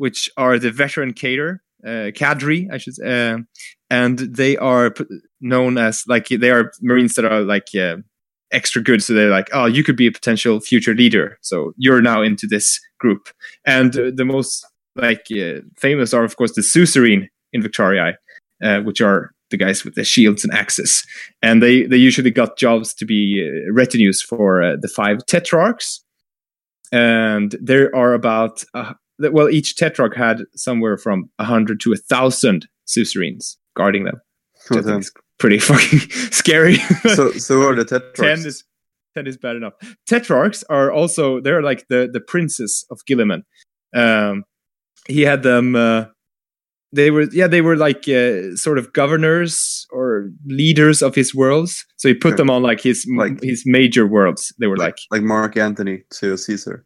which 0.00 0.30
are 0.36 0.58
the 0.58 0.70
veteran 0.70 1.12
cadre, 1.12 1.58
uh, 1.86 2.10
cadre, 2.14 2.68
I 2.72 2.78
should, 2.78 2.94
say, 2.94 3.32
uh, 3.32 3.38
and 3.90 4.18
they 4.18 4.56
are 4.56 4.90
p- 4.90 5.04
known 5.40 5.78
as 5.78 6.04
like 6.06 6.28
they 6.28 6.50
are 6.50 6.72
Marines 6.80 7.14
that 7.14 7.24
are 7.24 7.42
like 7.42 7.68
uh, 7.74 7.96
extra 8.50 8.82
good. 8.82 9.02
So 9.02 9.12
they're 9.12 9.36
like, 9.38 9.50
oh, 9.52 9.66
you 9.66 9.84
could 9.84 9.96
be 9.96 10.06
a 10.06 10.12
potential 10.12 10.60
future 10.60 10.94
leader. 10.94 11.38
So 11.42 11.72
you're 11.76 12.02
now 12.02 12.22
into 12.22 12.46
this 12.46 12.80
group, 12.98 13.28
and 13.64 13.96
uh, 13.96 14.10
the 14.14 14.24
most 14.24 14.66
like 14.96 15.26
famous 15.78 16.12
are 16.12 16.24
of 16.24 16.36
course 16.36 16.54
the 16.54 16.62
Suzerain 16.62 17.28
Invictarii 17.54 18.14
uh, 18.62 18.80
which 18.80 19.00
are 19.00 19.32
the 19.50 19.56
guys 19.56 19.84
with 19.84 19.94
the 19.94 20.04
shields 20.04 20.44
and 20.44 20.54
axes. 20.54 21.04
And 21.42 21.62
they, 21.62 21.86
they 21.86 21.96
usually 21.96 22.30
got 22.30 22.58
jobs 22.58 22.94
to 22.94 23.04
be 23.04 23.22
uh, 23.42 23.72
retinues 23.72 24.22
for 24.22 24.76
the 24.80 24.88
five 24.88 25.18
tetrarchs. 25.26 26.04
And 26.92 27.56
there 27.60 27.94
are 27.94 28.14
about, 28.14 28.64
uh, 29.24 29.30
well, 29.30 29.48
each 29.50 29.76
tetrarch 29.76 30.16
had 30.16 30.42
somewhere 30.54 30.96
from 30.96 31.30
100 31.36 31.80
to 31.80 31.90
1,000 31.90 32.68
suzerains 32.84 33.58
guarding 33.76 34.04
them. 34.04 34.20
Which 34.68 34.80
I 34.80 34.82
think 34.82 35.00
is 35.00 35.12
pretty 35.38 35.58
fucking 35.70 36.00
scary. 36.30 36.76
so 37.14 37.32
so 37.32 37.62
are 37.68 37.74
the 37.74 37.84
tetrarchs. 37.92 38.20
10 38.20 38.46
is 38.46 38.64
10 39.14 39.26
is 39.26 39.36
bad 39.36 39.56
enough. 39.56 39.72
Tetrarchs 40.08 40.62
are 40.70 40.92
also 40.92 41.40
they're 41.40 41.62
like 41.62 41.86
the 41.88 42.08
the 42.12 42.20
princes 42.20 42.84
of 42.90 43.00
Guilliman. 43.10 43.42
Um, 43.94 44.44
he 45.08 45.22
had 45.22 45.42
them. 45.42 45.74
Uh, 45.74 46.04
they 46.92 47.10
were 47.10 47.26
yeah 47.32 47.46
they 47.46 47.60
were 47.62 47.76
like 47.76 48.06
uh, 48.08 48.54
sort 48.56 48.76
of 48.78 48.92
governors 48.92 49.86
or 49.90 50.30
leaders 50.46 51.02
of 51.02 51.14
his 51.14 51.34
worlds. 51.34 51.86
So 51.96 52.08
he 52.08 52.14
put 52.14 52.30
Yeah. 52.32 52.36
them 52.36 52.50
on 52.50 52.62
like 52.62 52.80
his 52.80 53.06
Like- 53.16 53.42
his 53.42 53.62
major 53.64 54.06
worlds. 54.06 54.52
They 54.58 54.66
were 54.66 54.76
like, 54.76 54.96
like 55.10 55.22
Mark 55.22 55.56
Antony 55.56 56.02
to 56.18 56.36
Caesar. 56.36 56.84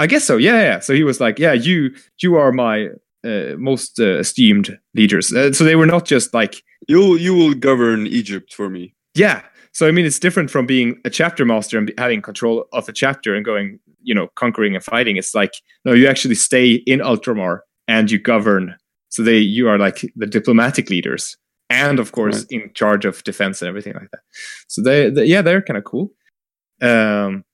I 0.00 0.06
guess 0.06 0.24
so. 0.24 0.36
Yeah, 0.38 0.60
yeah. 0.62 0.78
So 0.80 0.94
he 0.94 1.04
was 1.04 1.20
like, 1.20 1.38
yeah, 1.38 1.52
you 1.52 1.90
you 2.22 2.36
are 2.36 2.52
my 2.52 2.88
uh, 3.24 3.54
most 3.58 4.00
uh, 4.00 4.18
esteemed 4.18 4.78
leaders. 4.94 5.32
Uh, 5.32 5.52
so 5.52 5.62
they 5.64 5.76
were 5.76 5.86
not 5.86 6.04
just 6.06 6.32
like 6.34 6.62
You 6.88 7.16
you 7.16 7.34
will 7.34 7.54
govern 7.54 8.06
Egypt 8.06 8.54
for 8.54 8.68
me. 8.70 8.94
Yeah. 9.14 9.42
So 9.72 9.86
I 9.86 9.92
mean, 9.92 10.06
it's 10.06 10.18
different 10.18 10.50
from 10.50 10.66
being 10.66 10.98
a 11.04 11.10
chapter 11.10 11.44
master 11.44 11.78
and 11.78 11.92
having 11.98 12.22
control 12.22 12.64
of 12.72 12.88
a 12.88 12.92
chapter 12.92 13.34
and 13.36 13.44
going, 13.44 13.78
you 14.02 14.14
know, 14.14 14.28
conquering 14.34 14.74
and 14.74 14.82
fighting. 14.84 15.16
It's 15.18 15.34
like 15.34 15.52
no, 15.84 15.92
you 15.92 16.08
actually 16.08 16.34
stay 16.36 16.82
in 16.86 17.00
Ultramar 17.00 17.60
and 17.86 18.10
you 18.10 18.18
govern. 18.18 18.74
So 19.10 19.22
they, 19.22 19.38
you 19.38 19.68
are 19.68 19.78
like 19.78 20.00
the 20.16 20.26
diplomatic 20.26 20.88
leaders, 20.90 21.36
and 21.68 21.98
of 22.00 22.12
course 22.12 22.46
Right. 22.50 22.62
in 22.62 22.70
charge 22.74 23.04
of 23.08 23.22
defense 23.24 23.60
and 23.62 23.68
everything 23.68 23.94
like 23.94 24.10
that. 24.12 24.22
So 24.68 24.82
they, 24.82 25.10
they 25.10 25.26
yeah, 25.26 25.42
they're 25.42 25.62
kind 25.62 25.78
of 25.78 25.84
cool. 25.84 26.10
Um, 26.80 27.44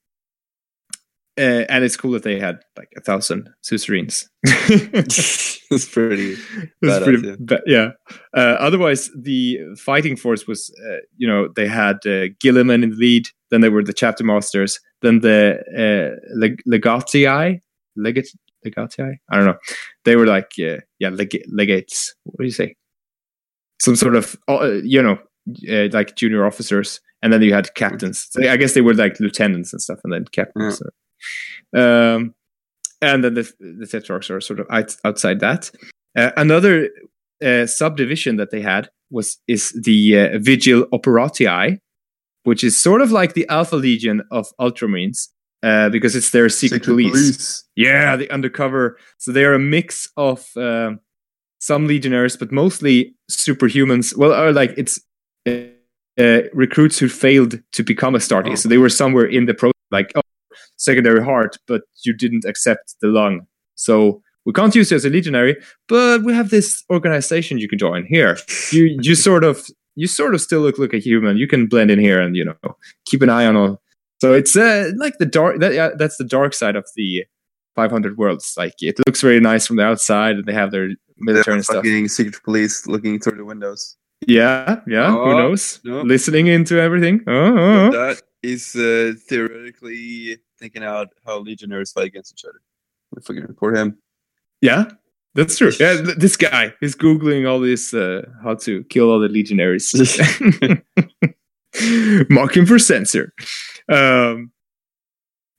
uh, 1.38 1.64
and 1.68 1.84
it's 1.84 1.96
cool 1.96 2.12
that 2.12 2.22
they 2.22 2.40
had 2.40 2.60
like 2.76 2.88
a 2.96 3.00
thousand 3.00 3.50
suzerains. 3.60 4.28
That's 4.42 5.58
pretty. 5.92 6.32
It 6.32 6.38
was 6.80 6.92
Badass, 6.92 7.04
pretty 7.04 7.44
yeah. 7.50 7.58
yeah. 7.66 7.88
Uh, 8.34 8.56
otherwise, 8.58 9.10
the 9.20 9.58
fighting 9.76 10.16
force 10.16 10.46
was, 10.46 10.74
uh, 10.88 10.98
you 11.16 11.28
know, 11.28 11.48
they 11.54 11.66
had 11.66 11.96
uh, 12.06 12.32
Guilliman 12.42 12.82
in 12.82 12.90
the 12.90 12.96
lead. 12.96 13.26
Then 13.50 13.60
there 13.60 13.70
were 13.70 13.84
the 13.84 13.92
chapter 13.92 14.24
masters. 14.24 14.80
Then 15.02 15.20
the 15.20 15.58
uh, 15.76 16.16
leg- 16.34 16.62
legatii, 16.66 17.60
legate, 17.96 18.32
legatii. 18.66 19.16
I 19.30 19.36
don't 19.36 19.46
know. 19.46 19.58
They 20.04 20.16
were 20.16 20.26
like, 20.26 20.52
uh, 20.58 20.78
yeah, 20.98 21.10
leg- 21.10 21.44
legates. 21.52 22.14
What 22.24 22.38
do 22.38 22.44
you 22.46 22.50
say? 22.50 22.76
Some 23.78 23.96
sort 23.96 24.16
of, 24.16 24.36
uh, 24.48 24.80
you 24.82 25.02
know, 25.02 25.18
uh, 25.70 25.88
like 25.92 26.16
junior 26.16 26.46
officers, 26.46 27.00
and 27.22 27.30
then 27.30 27.42
you 27.42 27.52
had 27.52 27.74
captains. 27.74 28.26
So 28.30 28.48
I 28.48 28.56
guess 28.56 28.72
they 28.72 28.80
were 28.80 28.94
like 28.94 29.20
lieutenants 29.20 29.72
and 29.72 29.82
stuff, 29.82 29.98
and 30.02 30.12
then 30.12 30.24
captains. 30.32 30.80
Um, 31.74 32.34
and 33.02 33.22
then 33.24 33.34
the 33.34 33.52
the 33.60 33.86
tetrarchs 33.86 34.30
are 34.30 34.40
sort 34.40 34.60
of 34.60 34.66
out, 34.70 34.96
outside 35.04 35.40
that. 35.40 35.70
Uh, 36.16 36.30
another 36.36 36.88
uh, 37.44 37.66
subdivision 37.66 38.36
that 38.36 38.50
they 38.50 38.62
had 38.62 38.88
was 39.10 39.38
is 39.46 39.72
the 39.84 40.18
uh, 40.18 40.38
Vigil 40.38 40.86
Operatii, 40.92 41.78
which 42.44 42.64
is 42.64 42.80
sort 42.80 43.02
of 43.02 43.12
like 43.12 43.34
the 43.34 43.46
Alpha 43.48 43.76
Legion 43.76 44.22
of 44.30 44.46
Ultramarines, 44.60 45.28
uh, 45.62 45.88
because 45.90 46.16
it's 46.16 46.30
their 46.30 46.48
secret, 46.48 46.84
police. 46.84 47.64
Yeah, 47.76 48.16
the 48.16 48.30
undercover. 48.30 48.98
So 49.18 49.32
they 49.32 49.44
are 49.44 49.54
a 49.54 49.58
mix 49.58 50.08
of 50.16 50.48
uh, 50.56 50.92
some 51.58 51.86
legionnaires, 51.86 52.36
but 52.36 52.52
mostly 52.52 53.14
superhumans. 53.30 54.16
Well, 54.16 54.32
or 54.32 54.52
like 54.52 54.72
it's 54.76 54.98
uh, 55.46 55.52
uh, 56.18 56.42
recruits 56.52 56.98
who 56.98 57.08
failed 57.08 57.60
to 57.72 57.82
become 57.82 58.14
Astarte. 58.14 58.48
Oh. 58.48 58.54
So 58.54 58.68
they 58.68 58.78
were 58.78 58.88
somewhere 58.88 59.26
in 59.26 59.46
the 59.46 59.54
process, 59.54 59.74
like 59.90 60.12
oh, 60.14 60.22
secondary 60.76 61.22
heart, 61.24 61.56
but 61.66 61.82
you 62.04 62.12
didn't 62.14 62.44
accept 62.44 62.94
the 63.00 63.08
lung. 63.08 63.46
So 63.74 64.22
we 64.44 64.52
can't 64.52 64.74
use 64.74 64.90
you 64.90 64.96
as 64.96 65.04
a 65.04 65.10
legionary, 65.10 65.56
but 65.88 66.22
we 66.22 66.32
have 66.32 66.50
this 66.50 66.84
organization 66.90 67.58
you 67.58 67.68
can 67.68 67.78
join 67.78 68.06
here. 68.06 68.38
You 68.72 68.96
you 69.00 69.14
sort 69.14 69.44
of 69.44 69.66
you 69.96 70.06
sort 70.06 70.34
of 70.34 70.40
still 70.40 70.60
look 70.60 70.78
like 70.78 70.92
a 70.94 70.98
human. 70.98 71.36
You 71.36 71.48
can 71.48 71.66
blend 71.66 71.90
in 71.90 71.98
here 71.98 72.20
and 72.20 72.36
you 72.36 72.44
know 72.44 72.76
keep 73.06 73.22
an 73.22 73.30
eye 73.30 73.46
on 73.46 73.56
all. 73.56 73.82
So 74.20 74.32
it's 74.32 74.56
uh, 74.56 74.92
like 74.96 75.14
the 75.18 75.26
dark. 75.26 75.60
That, 75.60 75.74
yeah, 75.74 75.90
that's 75.98 76.16
the 76.16 76.24
dark 76.24 76.54
side 76.54 76.76
of 76.76 76.86
the 76.96 77.24
500 77.74 78.16
worlds. 78.16 78.54
Like 78.56 78.74
it 78.80 78.96
looks 79.06 79.20
very 79.20 79.40
nice 79.40 79.66
from 79.66 79.76
the 79.76 79.82
outside, 79.84 80.36
and 80.36 80.46
they 80.46 80.54
have 80.54 80.70
their 80.70 80.88
military 81.18 81.62
stuff. 81.62 81.76
fucking 81.76 82.08
secret 82.08 82.42
police 82.44 82.86
looking 82.86 83.18
through 83.20 83.36
the 83.38 83.44
windows. 83.44 83.96
Yeah, 84.26 84.80
yeah. 84.86 85.10
who 85.10 85.18
Oh, 85.20 85.38
knows? 85.38 85.80
no. 85.84 86.00
Listening 86.02 86.46
into 86.46 86.80
everything. 86.80 87.20
Oh, 87.26 87.32
oh, 87.32 87.58
oh. 87.58 87.90
That 87.90 88.22
is 88.42 88.74
uh, 88.74 89.12
theoretically 89.28 90.38
thinking 90.58 90.84
out 90.84 91.08
how 91.24 91.38
legionnaires 91.38 91.92
fight 91.92 92.06
against 92.06 92.32
each 92.32 92.44
other. 92.44 92.60
If 93.16 93.28
We 93.28 93.34
fucking 93.34 93.48
report 93.48 93.76
him. 93.76 93.98
yeah. 94.60 94.90
That's 95.34 95.58
true. 95.58 95.70
Yeah, 95.78 96.00
this 96.16 96.34
guy 96.34 96.72
is 96.80 96.96
googling 96.96 97.46
all 97.46 97.60
this 97.60 97.92
uh, 97.92 98.22
how 98.42 98.54
to 98.54 98.84
kill 98.84 99.10
all 99.10 99.20
the 99.20 99.28
legionaries. 99.28 99.92
Mark 102.30 102.56
him 102.56 102.64
for 102.64 102.78
censor. 102.78 103.34
Um, 103.86 104.50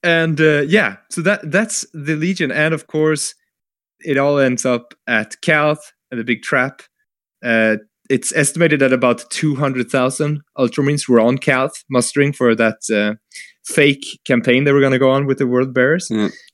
and 0.02 0.40
uh, 0.40 0.62
yeah, 0.62 0.96
so 1.10 1.20
that 1.22 1.48
that's 1.52 1.86
the 1.94 2.16
legion, 2.16 2.50
and 2.50 2.74
of 2.74 2.88
course, 2.88 3.36
it 4.00 4.18
all 4.18 4.40
ends 4.40 4.66
up 4.66 4.94
at 5.06 5.40
Calth 5.42 5.92
and 6.10 6.18
the 6.18 6.24
Big 6.24 6.42
Trap. 6.42 6.82
Uh, 7.44 7.76
it's 8.10 8.34
estimated 8.34 8.80
that 8.80 8.92
about 8.92 9.30
two 9.30 9.54
hundred 9.54 9.90
thousand 9.90 10.40
Ultramarines 10.58 11.08
were 11.08 11.20
on 11.20 11.38
Calth 11.38 11.84
mustering 11.88 12.32
for 12.32 12.56
that 12.56 12.78
uh, 12.92 13.14
fake 13.68 14.04
campaign 14.24 14.64
they 14.64 14.72
were 14.72 14.80
going 14.80 14.92
to 14.92 14.98
go 14.98 15.10
on 15.10 15.26
with 15.26 15.38
the 15.38 15.46
World 15.46 15.72
Bears. 15.74 16.08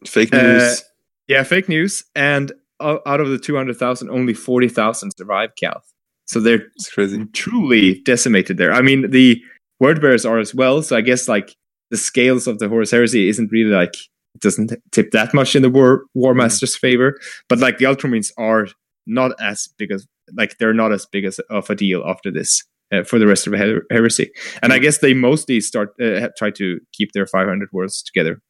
Fake 0.06 0.34
Uh, 0.34 0.42
news. 0.42 0.82
Yeah, 1.28 1.42
fake 1.44 1.68
news. 1.68 2.02
And 2.14 2.52
out 2.80 3.20
of 3.20 3.28
the 3.30 3.38
200,000, 3.38 4.10
only 4.10 4.34
40,000 4.34 5.12
survived 5.16 5.52
Calth. 5.58 5.84
So 6.26 6.40
they're 6.40 6.66
crazy. 6.92 7.24
truly 7.32 8.00
decimated 8.02 8.56
there. 8.56 8.72
I 8.72 8.82
mean, 8.82 9.10
the 9.10 9.40
word 9.80 10.00
bearers 10.00 10.26
are 10.26 10.38
as 10.38 10.54
well. 10.54 10.82
So 10.82 10.96
I 10.96 11.00
guess 11.00 11.28
like 11.28 11.54
the 11.90 11.96
scales 11.96 12.46
of 12.46 12.58
the 12.58 12.68
Horus 12.68 12.90
Heresy 12.90 13.28
isn't 13.28 13.52
really 13.52 13.70
like, 13.70 13.94
it 14.34 14.40
doesn't 14.40 14.72
tip 14.90 15.12
that 15.12 15.32
much 15.34 15.54
in 15.54 15.62
the 15.62 15.70
War, 15.70 16.04
war 16.14 16.34
Master's 16.34 16.76
favor. 16.76 17.18
But 17.48 17.58
like 17.60 17.78
the 17.78 17.84
Ultramarines 17.84 18.32
are 18.36 18.66
not 19.06 19.32
as 19.40 19.68
big 19.78 19.92
as, 19.92 20.06
like, 20.36 20.56
they're 20.58 20.74
not 20.74 20.92
as 20.92 21.06
big 21.06 21.24
as 21.26 21.38
of 21.50 21.68
a 21.70 21.74
deal 21.74 22.02
after 22.06 22.30
this. 22.32 22.64
Uh, 22.92 23.02
for 23.02 23.18
the 23.18 23.26
rest 23.26 23.46
of 23.46 23.52
her- 23.54 23.82
heresy, 23.90 24.30
and 24.62 24.72
I 24.72 24.78
guess 24.78 24.98
they 24.98 25.14
mostly 25.14 25.60
start 25.60 25.94
uh, 26.00 26.28
try 26.36 26.50
to 26.50 26.78
keep 26.92 27.12
their 27.12 27.26
500 27.26 27.68
worlds 27.72 28.02
together, 28.02 28.40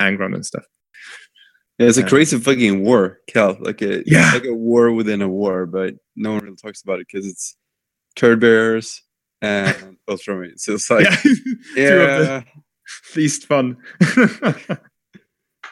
Angron 0.00 0.34
and 0.34 0.44
stuff. 0.46 0.64
Yeah, 1.78 1.88
it's 1.88 1.98
a 1.98 2.00
Yeah. 2.00 2.08
crazy 2.08 2.38
fucking 2.38 2.82
war, 2.82 3.18
Cal. 3.28 3.56
Like 3.60 3.82
a 3.82 4.02
Yeah. 4.06 4.30
like 4.32 4.44
a 4.46 4.54
war 4.54 4.92
within 4.92 5.20
a 5.22 5.28
war, 5.28 5.66
but 5.66 5.94
no 6.16 6.32
one 6.32 6.44
really 6.44 6.56
talks 6.56 6.82
about 6.82 7.00
it 7.00 7.06
because 7.12 7.26
it's 7.26 7.54
turd 8.16 8.40
bearers 8.40 9.02
and 9.42 9.96
Ultramarines. 10.10 10.60
So 10.60 10.74
it's 10.74 10.90
like, 10.90 11.04
yeah, 11.04 11.16
two 11.90 12.00
of 12.00 12.18
the 12.18 12.24
yeah, 12.24 12.42
least 13.16 13.46
fun. 13.46 13.76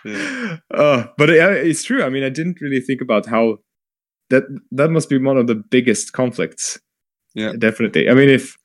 Yeah. 0.05 0.59
Uh, 0.73 1.05
but 1.19 1.29
yeah, 1.31 1.51
it's 1.51 1.83
true. 1.83 2.03
I 2.03 2.09
mean, 2.09 2.23
I 2.25 2.29
didn't 2.31 2.61
really 2.61 2.81
think 2.81 3.01
about 3.01 3.27
how 3.27 3.59
that 4.31 4.45
that 4.73 4.91
must 4.91 5.09
be 5.11 5.19
one 5.19 5.37
of 5.37 5.47
the 5.47 5.55
biggest 5.57 6.13
conflicts. 6.13 6.79
Yeah. 7.35 7.53
definitely. 7.59 8.09
I 8.09 8.15
mean, 8.15 8.29
if 8.29 8.57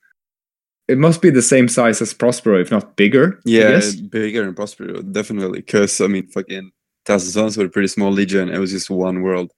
it 0.88 0.98
must 0.98 1.20
be 1.22 1.30
the 1.30 1.42
same 1.42 1.68
size 1.68 2.00
as 2.00 2.12
Prospero, 2.14 2.60
if 2.60 2.70
not 2.70 2.96
bigger. 2.96 3.40
Yeah, 3.44 3.80
bigger 4.10 4.44
than 4.44 4.54
Prospero, 4.54 5.02
definitely. 5.02 5.60
Because 5.60 6.00
I 6.00 6.06
mean, 6.06 6.26
fucking 6.28 6.70
Thousand 7.04 7.30
Sons 7.32 7.56
were 7.56 7.66
a 7.66 7.68
pretty 7.68 7.88
small 7.88 8.10
legion. 8.12 8.48
It 8.48 8.58
was 8.58 8.70
just 8.72 8.90
one 8.90 9.22
world. 9.22 9.52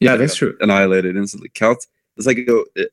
yeah, 0.00 0.16
that's 0.16 0.34
true. 0.36 0.56
Annihilated 0.60 1.16
instantly. 1.16 1.50
Calth. 1.50 1.86
It's 2.16 2.26
like 2.26 2.38
a, 2.48 2.86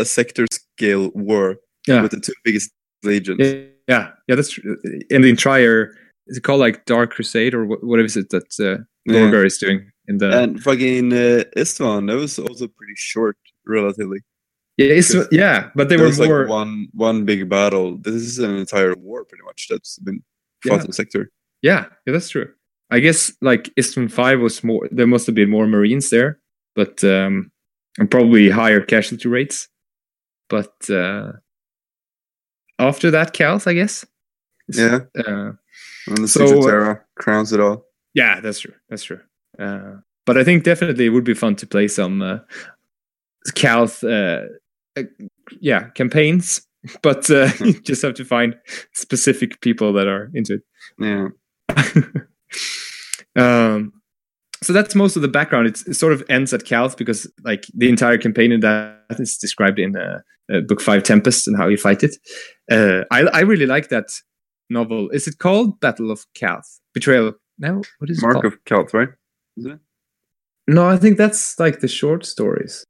a 0.00 0.04
sector 0.04 0.46
scale 0.50 1.10
war 1.14 1.56
Yeah. 1.86 2.02
with 2.02 2.10
the 2.12 2.20
two 2.20 2.32
biggest 2.44 2.70
legions. 3.04 3.38
Yeah, 3.40 3.54
yeah, 3.88 4.10
yeah, 4.26 4.34
that's 4.34 4.50
true. 4.50 4.76
In 5.10 5.22
the 5.22 5.28
entire, 5.28 5.94
is 6.26 6.36
it 6.38 6.42
called 6.42 6.60
like 6.60 6.84
Dark 6.86 7.12
Crusade 7.12 7.54
or 7.54 7.64
what, 7.66 7.84
what 7.84 8.00
is 8.00 8.16
it 8.16 8.30
that 8.30 8.48
uh, 8.60 8.82
Yeah. 9.04 9.30
Is 9.42 9.58
doing 9.58 9.90
in 10.08 10.18
the? 10.18 10.36
And 10.42 10.60
fucking 10.62 11.12
uh, 11.12 11.44
Istvan, 11.56 12.08
that 12.08 12.16
was 12.16 12.38
also 12.38 12.66
pretty 12.68 12.94
short, 12.96 13.36
relatively. 13.66 14.18
Yeah, 14.78 14.94
it's, 14.94 15.14
yeah, 15.30 15.68
but 15.74 15.88
they 15.90 15.96
There 15.96 16.06
were 16.08 16.26
more. 16.26 16.40
like 16.42 16.48
one 16.48 16.88
one 16.94 17.24
big 17.26 17.48
battle. 17.48 17.98
This 17.98 18.14
is 18.14 18.38
an 18.38 18.56
entire 18.56 18.94
war, 18.94 19.24
pretty 19.24 19.44
much. 19.44 19.66
That's 19.68 19.98
been 19.98 20.22
fought 20.62 20.76
Yeah. 20.76 20.80
in 20.80 20.86
the 20.86 20.92
sector. 20.92 21.30
Yeah, 21.62 21.86
yeah, 22.06 22.12
that's 22.12 22.30
true. 22.30 22.48
I 22.90 23.00
guess 23.00 23.32
like 23.42 23.64
Istvan 23.76 24.10
Five 24.10 24.40
was 24.40 24.64
more. 24.64 24.88
There 24.90 25.06
must 25.06 25.26
have 25.26 25.34
been 25.34 25.50
more 25.50 25.66
Marines 25.66 26.08
there, 26.10 26.40
but 26.74 27.02
um, 27.04 27.50
and 27.98 28.10
probably 28.10 28.48
higher 28.48 28.80
casualty 28.80 29.28
rates. 29.28 29.68
But 30.48 30.88
uh, 30.88 31.32
after 32.78 33.10
that, 33.10 33.32
Calth, 33.34 33.66
I 33.66 33.74
guess. 33.74 34.06
Yeah, 34.68 35.00
Uh, 35.18 35.52
and 36.06 36.18
the 36.24 36.28
So, 36.28 36.62
Terra 36.62 37.02
crowns 37.16 37.52
it 37.52 37.60
all. 37.60 37.84
yeah, 38.14 38.40
that's 38.40 38.60
true. 38.60 38.74
That's 38.88 39.02
true. 39.04 39.20
Uh, 39.58 39.96
but 40.26 40.38
I 40.38 40.44
think 40.44 40.62
definitely 40.64 41.06
it 41.06 41.10
would 41.10 41.24
be 41.24 41.34
fun 41.34 41.56
to 41.56 41.66
play 41.66 41.88
some 41.88 42.22
uh, 42.22 42.38
Calth, 43.54 44.04
uh, 44.04 44.42
uh, 44.98 45.26
yeah, 45.60 45.90
campaigns. 45.90 46.62
But 47.02 47.28
uh, 47.28 47.50
you 47.58 47.72
just 47.80 48.02
have 48.02 48.14
to 48.14 48.24
find 48.24 48.54
specific 48.94 49.60
people 49.60 49.92
that 49.94 50.06
are 50.06 50.30
into 50.32 50.54
it. 50.54 50.62
Yeah, 51.00 51.28
um, 53.36 53.92
so 54.62 54.72
that's 54.72 54.94
most 54.94 55.16
of 55.16 55.22
the 55.22 55.28
background. 55.28 55.66
It's, 55.66 55.86
it 55.86 55.94
sort 55.94 56.12
of 56.12 56.22
ends 56.28 56.52
at 56.52 56.64
Calth 56.64 56.96
because 56.96 57.30
like 57.44 57.66
the 57.74 57.88
entire 57.88 58.16
campaign 58.16 58.52
in 58.52 58.60
that 58.60 59.00
is 59.18 59.36
described 59.36 59.78
in 59.78 59.96
uh, 59.96 60.20
uh, 60.52 60.60
book 60.60 60.80
five 60.80 61.02
Tempest 61.02 61.46
and 61.48 61.56
how 61.56 61.68
you 61.68 61.76
fight 61.76 62.02
it. 62.02 62.16
Uh, 62.70 63.04
I 63.10 63.22
I 63.22 63.40
really 63.40 63.66
like 63.66 63.88
that 63.88 64.10
novel. 64.70 65.10
Is 65.10 65.26
it 65.26 65.38
called 65.38 65.80
Battle 65.80 66.10
of 66.10 66.26
Calth? 66.34 66.80
Betrayal? 66.94 67.34
No, 67.58 67.82
what 67.98 68.10
is 68.10 68.18
it 68.18 68.22
Mark 68.22 68.34
called? 68.34 68.46
of 68.46 68.64
Calth, 68.64 68.94
right? 68.94 69.08
Is 69.56 69.66
it? 69.66 69.78
No, 70.66 70.88
I 70.88 70.96
think 70.96 71.16
that's 71.16 71.58
like 71.58 71.80
the 71.80 71.88
short 71.88 72.26
stories. 72.26 72.84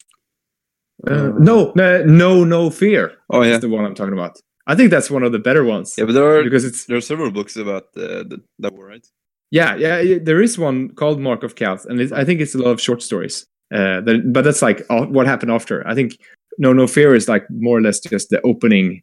Uh, 1.07 1.11
Uh, 1.11 1.33
no, 1.39 1.73
no, 1.77 2.05
no, 2.05 2.45
no 2.45 2.71
fear. 2.71 3.13
Oh 3.31 3.43
yeah, 3.43 3.51
That's 3.51 3.63
the 3.63 3.69
one 3.69 3.85
I'm 3.85 3.95
talking 3.95 4.13
about. 4.15 4.37
I 4.67 4.75
think 4.75 4.91
that's 4.91 5.11
one 5.11 5.23
of 5.27 5.33
the 5.33 5.39
better 5.39 5.65
ones 5.65 5.95
yeah. 5.97 6.05
But 6.07 6.13
there 6.15 6.29
are 6.29 6.43
because 6.45 6.65
it's 6.65 6.85
there 6.87 6.97
are 6.97 7.01
several 7.13 7.31
books 7.31 7.57
about 7.57 7.85
uh, 7.97 8.25
the, 8.31 8.39
that 8.59 8.73
war, 8.75 8.87
right? 8.87 9.07
Yeah, 9.51 9.77
yeah, 9.77 10.19
there 10.23 10.43
is 10.43 10.59
one 10.59 10.91
called 10.95 11.21
Mark 11.21 11.43
of 11.43 11.55
Calth, 11.55 11.87
and 11.89 12.01
it, 12.01 12.13
I 12.13 12.25
think 12.25 12.41
it's 12.41 12.55
a 12.55 12.59
lot 12.59 12.71
of 12.73 12.81
short 12.81 13.03
stories. 13.03 13.47
Uh, 13.73 14.01
that, 14.03 14.33
but 14.33 14.43
that's 14.45 14.61
like 14.63 14.83
uh, 14.91 15.07
what 15.07 15.27
happened 15.27 15.53
after. 15.53 15.87
I 15.89 15.95
think 15.95 16.19
No 16.59 16.73
No 16.75 16.87
Fear 16.87 17.15
is 17.15 17.29
like 17.29 17.45
more 17.51 17.79
or 17.79 17.81
less 17.81 18.01
just 18.01 18.29
the 18.31 18.41
opening 18.43 19.03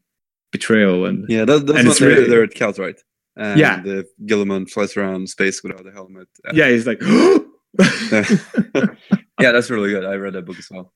betrayal, 0.52 1.06
and 1.08 1.26
Yeah, 1.30 1.46
that, 1.46 1.66
that's 1.66 1.80
And 1.80 1.88
not 1.88 1.92
it's 1.94 2.02
really- 2.02 2.30
there 2.30 2.44
at 2.44 2.54
Calth, 2.54 2.78
right? 2.80 3.00
And 3.38 3.60
Yeah. 3.60 3.82
the 3.82 4.06
Guilliman 4.26 4.70
flies 4.70 4.96
around 4.98 5.30
space 5.30 5.64
without 5.64 5.86
a 5.88 5.92
helmet. 5.92 6.28
Uh, 6.48 6.52
yeah, 6.54 6.70
he's 6.70 6.86
like, 6.88 7.02
yeah, 9.42 9.52
that's 9.52 9.70
really 9.70 9.90
good. 9.90 10.06
I 10.06 10.16
read 10.16 10.34
that 10.34 10.46
book 10.46 10.60
as 10.60 10.68
well. 10.72 10.94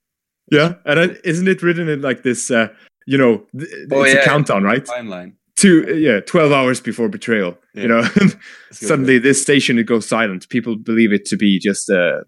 Yeah, 0.52 0.76
and 0.86 1.00
I, 1.00 1.16
isn't 1.24 1.48
it 1.48 1.62
written 1.64 1.90
in 1.90 2.02
like 2.02 2.24
this? 2.24 2.50
Uh, 2.52 2.68
you 3.08 3.18
know, 3.18 3.46
Oh, 3.92 4.04
it's 4.04 4.14
yeah. 4.14 4.22
a 4.22 4.26
countdown, 4.26 4.64
right? 4.64 4.86
Timeline. 4.86 5.34
Two, 5.56 5.86
uh, 5.90 5.94
yeah, 5.94 6.20
twelve 6.22 6.52
hours 6.52 6.80
before 6.80 7.10
betrayal. 7.10 7.58
Yeah. 7.74 7.82
You 7.82 7.88
know, 7.90 8.02
That's 8.04 8.20
good. 8.20 8.38
suddenly 8.72 9.20
this 9.20 9.42
station 9.42 9.78
it 9.80 9.84
goes 9.86 10.08
silent. 10.08 10.48
People 10.50 10.76
believe 10.78 11.12
it 11.12 11.26
to 11.26 11.38
be 11.38 11.60
just 11.60 11.90
a 11.90 12.24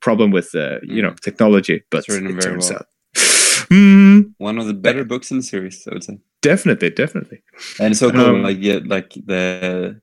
problem 0.00 0.30
with 0.32 0.54
uh, 0.54 0.78
you 0.82 1.00
know 1.02 1.14
technology, 1.22 1.82
but 1.90 2.04
it 2.08 2.40
turns 2.40 2.70
well. 2.70 2.78
out. 2.78 2.86
Mm, 3.72 4.34
one 4.38 4.58
of 4.58 4.66
the 4.66 4.74
better 4.74 5.02
books 5.04 5.30
in 5.30 5.38
the 5.38 5.42
series, 5.42 5.86
I 5.88 5.94
would 5.94 6.04
say. 6.04 6.18
definitely, 6.42 6.90
definitely. 6.90 7.42
And 7.80 7.92
it's 7.92 8.00
so 8.00 8.10
cool, 8.10 8.20
Um, 8.36 8.42
like 8.42 8.58
yeah, 8.60 8.80
like 8.84 9.14
the 9.14 9.98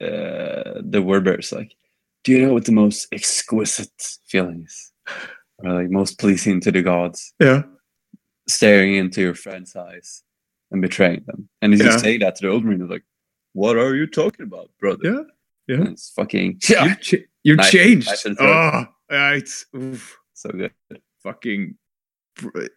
uh, 0.00 0.80
the 0.82 1.02
word 1.02 1.24
bears. 1.24 1.52
Like, 1.52 1.72
do 2.24 2.32
you 2.32 2.44
know 2.44 2.52
what 2.52 2.64
the 2.64 2.72
most 2.72 3.06
exquisite 3.12 3.92
feeling 4.26 4.64
is, 4.66 4.92
or 5.62 5.72
like 5.82 5.90
most 5.90 6.18
pleasing 6.18 6.60
to 6.62 6.72
the 6.72 6.82
gods? 6.82 7.32
Yeah. 7.40 7.62
staring 8.48 8.94
into 8.96 9.20
your 9.20 9.34
friend's 9.34 9.76
eyes 9.76 10.24
and 10.72 10.82
betraying 10.82 11.22
them. 11.26 11.48
And 11.62 11.72
he's 11.72 11.80
Yeah. 11.80 11.86
just 11.92 12.04
saying 12.04 12.20
that 12.20 12.34
to 12.36 12.42
the 12.46 12.48
old 12.52 12.64
marine. 12.64 12.88
Like, 12.88 13.04
what 13.52 13.76
are 13.76 13.94
you 13.94 14.06
talking 14.08 14.44
about, 14.44 14.70
brother? 14.80 14.98
Yeah, 15.04 15.22
yeah. 15.68 15.76
And 15.76 15.88
it's 15.88 16.10
fucking 16.10 16.58
You, 16.68 16.94
ch- 16.96 17.14
you 17.44 17.56
Nice- 17.56 17.70
changed. 17.70 18.08
thorough. 18.08 18.36
oh, 18.38 18.84
yeah, 19.10 19.32
it's 19.34 19.66
oof, 19.76 20.18
so 20.34 20.50
good. 20.50 20.72
fucking. 21.22 21.76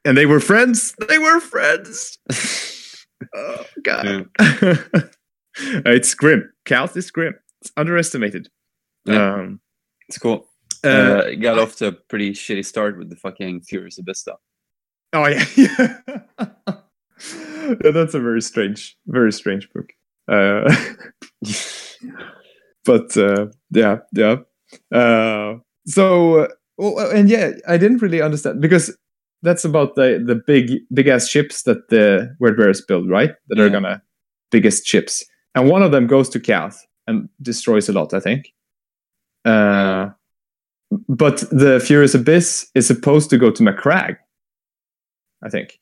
And 0.05 0.15
they 0.18 0.26
were 0.26 0.39
friends. 0.39 0.93
They 1.07 1.18
were 1.19 1.39
friends. 1.39 2.18
Oh 3.34 3.65
god. 3.84 4.27
it's 5.57 6.14
grim. 6.14 6.51
Calth 6.65 6.97
is 6.97 7.10
grim. 7.10 7.35
It's 7.61 7.72
underestimated. 7.77 8.49
Yeah. 9.05 9.35
Um, 9.35 9.61
It's 10.10 10.18
cool. 10.18 10.49
Uh, 10.84 10.88
Uh, 10.88 11.35
got 11.35 11.60
off 11.60 11.76
to 11.77 11.88
a 11.88 11.91
pretty 11.91 12.31
shitty 12.31 12.65
start 12.65 12.97
with 12.97 13.10
the 13.10 13.15
fucking 13.15 13.61
Furious 13.61 13.97
Abyss 13.99 14.23
though. 14.23 14.39
oh 15.14 15.27
yeah, 15.27 15.45
yeah. 15.55 15.97
Yeah, 17.84 17.91
That's 17.91 18.14
a 18.14 18.19
very 18.19 18.41
strange, 18.41 18.97
very 19.07 19.31
strange 19.31 19.69
book. 19.72 19.93
Uh, 20.27 20.69
but 22.85 23.15
uh, 23.15 23.47
yeah, 23.72 23.99
yeah. 24.11 24.38
Uh, 24.91 25.60
so, 25.85 26.39
uh, 26.39 26.47
well, 26.77 27.10
and 27.11 27.30
yeah, 27.30 27.51
I 27.68 27.77
didn't 27.77 28.01
really 28.01 28.22
understand 28.22 28.61
because 28.61 28.95
that's 29.43 29.64
about 29.64 29.95
the 29.95 30.22
the 30.26 30.35
big 30.35 30.80
big 30.93 31.07
ass 31.07 31.30
ships 31.30 31.64
that 31.64 31.88
the 31.89 32.35
Word 32.39 32.57
Bears 32.57 32.81
build, 32.81 33.10
right? 33.10 33.31
That 33.47 33.60
are 33.60 33.69
gonna 33.69 34.01
biggest 34.51 34.85
ships, 34.85 35.23
and 35.55 35.69
one 35.69 35.84
of 35.84 35.91
them 35.91 36.07
goes 36.07 36.30
to 36.30 36.39
Calth 36.39 36.85
and 37.07 37.30
destroys 37.41 37.88
a 37.88 37.93
lot, 37.93 38.14
I 38.14 38.19
think. 38.19 38.51
Uh, 39.45 40.10
but 41.09 41.39
the 41.51 41.79
Furious 41.85 42.13
Abyss 42.15 42.69
is 42.75 42.87
supposed 42.87 43.29
to 43.29 43.37
go 43.37 43.51
to 43.51 43.63
Macragge, 43.63 44.17
I 45.43 45.49
think. 45.49 45.79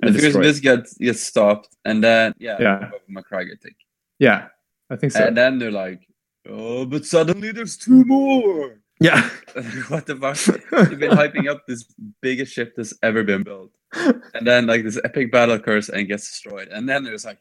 The 0.00 0.12
Furious. 0.12 0.34
Abyss 0.36 0.60
gets 0.60 0.96
gets 0.98 1.20
stopped, 1.22 1.68
and 1.84 2.02
then 2.02 2.34
yeah, 2.38 2.56
Yeah. 2.60 2.90
Macragge, 3.10 3.48
I 3.52 3.56
think. 3.62 3.76
Yeah, 4.18 4.48
I 4.90 4.96
think 4.96 5.12
so. 5.12 5.24
And 5.26 5.36
then 5.36 5.58
they're 5.58 5.70
like, 5.70 6.06
oh, 6.48 6.84
but 6.86 7.04
suddenly 7.04 7.52
there's 7.52 7.76
two 7.76 8.04
more. 8.04 8.80
yeah. 9.00 9.28
what 9.88 10.06
the 10.06 10.16
fuck? 10.16 10.88
They've 10.88 10.98
been 10.98 11.10
hyping 11.12 11.48
up 11.48 11.66
this 11.66 11.84
biggest 12.20 12.52
ship 12.52 12.74
that's 12.76 12.94
ever 13.02 13.22
been 13.24 13.42
built, 13.42 13.70
and 13.94 14.46
then 14.46 14.66
like 14.66 14.82
this 14.84 15.00
epic 15.04 15.30
battle 15.32 15.54
occurs 15.54 15.88
and 15.88 16.06
gets 16.08 16.28
destroyed, 16.28 16.68
and 16.68 16.88
then 16.88 17.04
there's 17.04 17.24
like 17.24 17.38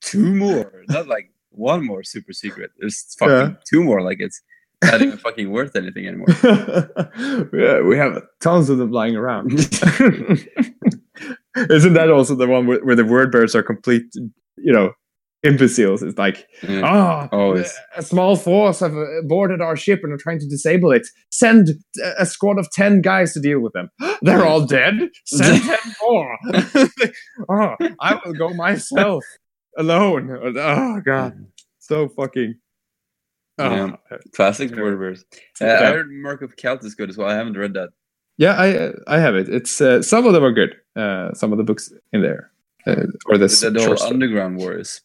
two 0.00 0.34
more, 0.34 0.84
not 0.88 1.06
like 1.08 1.30
one 1.50 1.84
more 1.84 2.02
super 2.02 2.32
secret. 2.32 2.70
There's 2.78 3.14
fucking 3.18 3.34
Yeah. 3.54 3.60
two 3.68 3.82
more. 3.84 4.00
Like 4.02 4.18
it's 4.20 4.40
not 4.84 5.02
even 5.02 5.18
fucking 5.26 5.50
worth 5.50 5.74
anything 5.76 6.06
anymore. 6.06 6.26
yeah, 7.52 7.80
we 7.82 7.96
have 7.96 8.22
tons 8.40 8.68
of 8.70 8.78
them 8.78 8.90
lying 8.90 9.16
around. 9.16 9.52
Isn't 11.56 11.92
that 11.94 12.10
also 12.10 12.34
the 12.34 12.46
one 12.48 12.66
where, 12.66 12.80
where 12.84 12.96
the 12.96 13.04
word 13.04 13.30
bears 13.30 13.54
are 13.54 13.62
complete, 13.62 14.02
you 14.56 14.72
know, 14.72 14.90
imbeciles? 15.44 16.02
It's 16.02 16.18
like, 16.18 16.46
ah, 16.68 17.28
Always. 17.30 17.72
a 17.96 18.02
small 18.02 18.34
force 18.36 18.80
have 18.80 18.96
uh, 18.96 19.04
boarded 19.28 19.60
our 19.60 19.76
ship 19.76 20.00
and 20.02 20.12
are 20.12 20.16
trying 20.18 20.40
to 20.40 20.48
disable 20.48 20.90
it. 20.90 21.06
Send 21.30 21.68
a- 22.02 22.22
a 22.22 22.26
squad 22.26 22.58
of 22.58 22.68
10 22.72 23.02
guys 23.02 23.34
to 23.34 23.40
deal 23.40 23.60
with 23.60 23.72
them. 23.72 23.88
They're 24.22 24.44
all 24.44 24.66
dead. 24.66 24.94
Send 25.26 25.62
10 25.62 25.78
more. 26.02 26.36
oh, 27.48 27.76
I 28.00 28.18
will 28.24 28.34
go 28.34 28.48
myself 28.54 29.22
alone. 29.78 30.30
Oh, 30.58 31.00
God. 31.04 31.46
So 31.78 32.08
fucking. 32.08 32.54
Yeah. 33.58 33.96
Ah. 34.10 34.16
Classic 34.34 34.70
Borderverse. 34.70 35.22
Uh, 35.60 35.66
Yeah. 35.66 35.80
I 35.80 35.92
heard 35.92 36.10
Mark 36.10 36.42
of 36.42 36.56
Calth 36.56 36.84
is 36.84 36.94
good 36.94 37.08
as 37.10 37.16
well. 37.16 37.28
I 37.28 37.34
haven't 37.34 37.56
read 37.56 37.74
that. 37.74 37.90
Yeah, 38.36 38.54
I 38.60 38.92
I 39.06 39.20
have 39.20 39.36
it. 39.36 39.48
It's 39.48 39.80
uh, 39.80 40.02
some 40.02 40.26
of 40.26 40.32
them 40.32 40.42
are 40.44 40.52
good. 40.52 40.74
Uh, 40.96 41.32
some 41.34 41.52
of 41.52 41.58
the 41.58 41.64
books 41.64 41.92
in 42.12 42.22
there, 42.22 42.50
uh, 42.86 43.06
or 43.26 43.38
the 43.38 43.44
Is 43.44 43.60
the 43.60 43.70
short 43.78 43.86
whole 43.86 43.96
story. 43.96 44.10
Underground 44.12 44.56
Wars? 44.58 45.02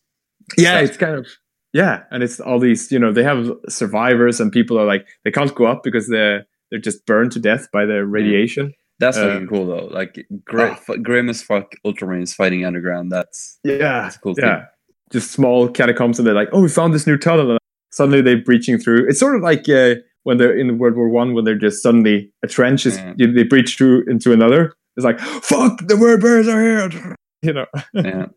Yeah, 0.58 0.78
stuff? 0.78 0.84
it's 0.90 0.98
kind 0.98 1.16
of 1.16 1.28
yeah, 1.74 2.04
and 2.10 2.24
it's 2.24 2.40
all 2.40 2.58
these. 2.60 2.92
You 2.92 2.98
know, 2.98 3.12
they 3.14 3.22
have 3.24 3.52
survivors, 3.68 4.40
and 4.40 4.52
people 4.52 4.80
are 4.80 4.86
like 4.86 5.06
they 5.24 5.32
can't 5.32 5.54
go 5.54 5.66
up 5.66 5.84
because 5.84 6.08
they're 6.10 6.48
they're 6.72 6.80
just 6.80 7.06
burned 7.06 7.32
to 7.34 7.40
death 7.40 7.68
by 7.72 7.86
the 7.86 8.04
radiation. 8.04 8.74
That's 8.98 9.16
Uh, 9.18 9.28
fucking 9.30 9.48
cool 9.48 9.68
though. 9.68 9.86
Like 9.94 10.26
gr- 10.44 10.62
Ah. 10.62 10.80
f- 10.90 11.02
grim 11.04 11.30
as 11.30 11.44
fuck 11.44 11.74
Ultramarines 11.86 12.34
fighting 12.34 12.66
underground. 12.66 13.12
That's 13.12 13.60
Yeah, 13.64 13.78
that's 14.02 14.16
a 14.16 14.20
cool 14.20 14.34
thing. 14.34 14.46
yeah, 14.46 14.66
just 15.12 15.32
small 15.32 15.68
catacombs, 15.70 16.18
and 16.18 16.28
they're 16.28 16.34
like, 16.34 16.50
oh, 16.52 16.62
we 16.64 16.70
found 16.70 16.96
this 16.96 17.06
new 17.06 17.18
tunnel, 17.18 17.52
and 17.52 17.59
suddenly 17.92 18.22
they're 18.22 18.42
breaching 18.44 18.78
through. 18.78 19.08
It's 19.08 19.20
sort 19.20 19.36
of 19.36 19.42
like 19.42 19.68
uh, 19.70 19.96
when 20.24 20.38
they're 20.38 20.58
in 20.58 20.78
World 20.78 20.96
War 20.96 21.10
One, 21.10 21.34
when 21.34 21.46
they're 21.46 21.56
just 21.58 21.82
suddenly 21.84 22.32
a 22.44 22.48
trench 22.48 22.86
is 22.86 22.98
Yeah. 22.98 23.14
you, 23.18 23.32
they 23.34 23.44
breach 23.44 23.78
through 23.78 24.06
into 24.10 24.32
another. 24.34 24.74
It's 24.98 25.06
like, 25.06 25.20
fuck, 25.20 25.80
the 25.88 25.96
word 25.98 26.22
bears 26.22 26.48
are 26.48 26.62
here. 26.62 27.16
You 27.42 27.54
know. 27.54 27.66
Yeah. 27.94 28.26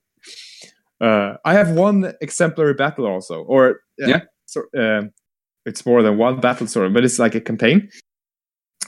Uh, 1.01 1.37
I 1.45 1.55
have 1.55 1.71
one 1.71 2.13
exemplary 2.21 2.75
battle 2.75 3.07
also, 3.07 3.43
or 3.43 3.81
uh, 4.01 4.07
Yeah. 4.07 4.21
so, 4.47 4.63
um 4.79 5.11
it's 5.67 5.85
more 5.85 6.03
than 6.03 6.17
one 6.19 6.39
battle 6.41 6.67
sort 6.69 6.87
of, 6.87 6.93
but 6.95 7.05
it's 7.05 7.19
like 7.19 7.35
a 7.35 7.41
campaign. 7.41 7.89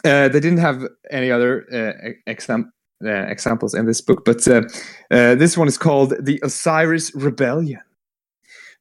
Uh, 0.05 0.29
they 0.29 0.41
didn't 0.41 0.59
have 0.59 0.83
any 1.11 1.31
other 1.31 1.65
uh, 1.73 2.11
exam- 2.27 2.73
uh, 3.05 3.11
examples 3.29 3.75
in 3.75 3.87
this 3.87 4.01
book, 4.01 4.25
but 4.25 4.47
uh, 4.49 4.63
uh, 5.11 5.35
this 5.37 5.57
one 5.57 5.69
is 5.69 5.79
called 5.79 6.15
the 6.21 6.39
Osiris 6.43 7.13
Rebellion. 7.15 7.81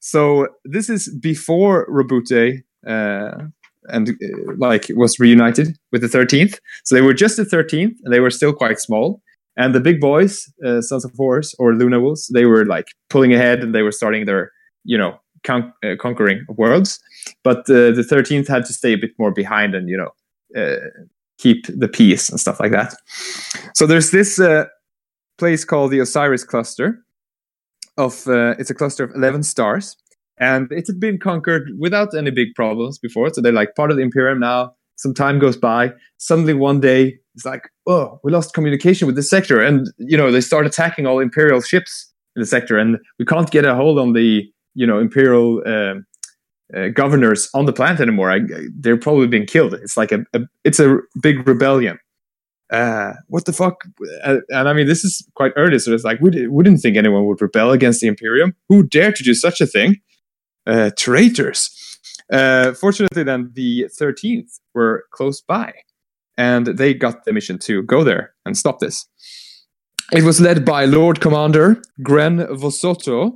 So 0.04 0.48
this 0.66 0.90
is 0.90 1.08
before 1.22 1.88
Roboute 1.90 2.62
uh, 2.86 3.38
and 3.86 4.10
uh, 4.10 4.54
like 4.58 4.88
was 4.96 5.18
reunited 5.18 5.78
with 5.94 6.02
the 6.02 6.10
Thirteenth. 6.10 6.60
So 6.84 6.94
they 6.94 7.02
were 7.02 7.14
just 7.14 7.38
the 7.38 7.46
Thirteenth, 7.46 7.98
and 8.04 8.14
they 8.14 8.20
were 8.20 8.30
still 8.30 8.52
quite 8.52 8.82
small. 8.82 9.22
And 9.56 9.74
the 9.74 9.80
big 9.80 10.02
boys, 10.02 10.52
uh, 10.66 10.82
Sons 10.82 11.06
of 11.06 11.14
Horus 11.16 11.56
or 11.58 11.74
Luna 11.74 12.02
Wolves, 12.02 12.28
they 12.34 12.44
were 12.44 12.66
like 12.66 12.88
pulling 13.10 13.34
ahead 13.34 13.60
and 13.60 13.74
they 13.74 13.82
were 13.82 13.94
starting 13.94 14.26
their, 14.26 14.52
you 14.84 14.98
know, 14.98 15.18
con- 15.44 15.72
uh, 15.86 15.96
conquering 15.98 16.46
worlds. 16.50 17.00
But 17.44 17.60
uh, 17.70 17.96
the 17.96 18.06
13th 18.06 18.48
had 18.48 18.66
to 18.66 18.74
stay 18.74 18.94
a 18.94 18.98
bit 18.98 19.12
more 19.18 19.32
behind 19.32 19.74
and, 19.74 19.88
you 19.88 19.96
know, 19.96 20.62
uh, 20.62 20.80
keep 21.38 21.68
the 21.68 21.88
peace 21.88 22.30
and 22.30 22.40
stuff 22.40 22.60
like 22.60 22.72
that. 22.72 22.96
So 23.76 23.86
there's 23.86 24.12
this 24.12 24.42
place 25.38 25.64
called 25.64 25.92
the 25.92 26.00
Osiris 26.00 26.44
Cluster. 26.44 27.03
Of 27.98 28.28
uh, 28.28 28.56
it's 28.58 28.70
a 28.70 28.74
cluster 28.74 29.04
of 29.04 29.12
11 29.16 29.44
stars, 29.44 29.96
and 30.38 30.72
it 30.72 30.88
had 30.88 31.00
been 31.00 31.20
conquered 31.20 31.70
without 31.78 32.16
any 32.16 32.32
big 32.32 32.56
problems 32.56 32.98
before. 32.98 33.32
So 33.32 33.42
they're 33.42 33.52
like 33.52 33.76
part 33.76 33.92
of 33.92 33.98
the 33.98 34.04
Imperium 34.04 34.40
now. 34.40 34.74
Some 34.96 35.14
time 35.14 35.38
goes 35.38 35.58
by. 35.58 35.92
Suddenly 36.18 36.54
one 36.54 36.80
day 36.80 37.20
it's 37.36 37.46
like, 37.46 37.70
oh, 37.88 38.20
we 38.24 38.32
lost 38.32 38.54
communication 38.54 39.06
with 39.06 39.16
the 39.16 39.24
sector, 39.24 39.60
and 39.62 39.92
you 39.98 40.18
know 40.18 40.32
they 40.32 40.42
start 40.42 40.66
attacking 40.66 41.06
all 41.06 41.20
Imperial 41.20 41.62
ships 41.62 42.12
in 42.36 42.42
the 42.42 42.48
sector, 42.48 42.80
and 42.80 42.98
we 43.20 43.26
can't 43.26 43.52
get 43.52 43.66
a 43.66 43.76
hold 43.76 44.00
on 44.00 44.14
the 44.14 44.44
you 44.74 44.88
know 44.88 45.00
Imperial 45.00 45.62
um 45.68 46.06
uh, 46.76 46.88
governors 46.90 47.50
on 47.54 47.66
the 47.66 47.74
planet 47.74 48.02
anymore. 48.02 48.32
I, 48.32 48.40
they're 48.76 48.98
probably 48.98 49.28
being 49.28 49.46
killed. 49.46 49.74
It's 49.76 49.98
like 49.98 50.12
a, 50.12 50.26
a 50.34 50.42
it's 50.64 50.80
a 50.80 50.98
big 51.22 51.48
rebellion. 51.48 52.00
Uh, 52.74 53.14
what 53.28 53.46
the 53.46 53.54
fuck? 53.54 53.84
And 54.24 54.68
I 54.68 54.74
mean, 54.74 54.88
this 54.88 55.04
is 55.04 55.24
quite 55.36 55.52
early, 55.56 55.78
so 55.78 55.94
it's 55.94 56.04
like 56.04 56.20
we, 56.20 56.32
didn't 56.32 56.80
think 56.80 56.98
anyone 56.98 57.26
would 57.28 57.40
rebel 57.40 57.72
against 57.72 58.02
the 58.02 58.08
Imperium. 58.08 58.56
Who 58.68 58.82
dared 58.82 59.16
to 59.18 59.24
do 59.24 59.36
such 59.36 59.62
a 59.62 59.68
thing? 59.68 59.98
Uh, 60.66 60.90
traitors. 60.98 61.70
Uh, 62.32 62.74
fortunately, 62.74 63.22
then 63.24 63.52
the 63.54 63.86
13th 64.02 64.60
were 64.74 65.06
close 65.12 65.40
by, 65.40 65.74
and 66.36 66.66
they 66.66 66.96
got 66.96 67.26
the 67.26 67.34
mission 67.34 67.60
to 67.60 67.84
go 67.84 68.04
there 68.04 68.34
and 68.44 68.58
stop 68.58 68.80
this. 68.80 69.08
It 70.12 70.24
was 70.24 70.42
led 70.42 70.66
by 70.66 70.86
Lord 70.86 71.22
Commander 71.22 71.80
Gren 72.02 72.40
Vosoto, 72.40 73.34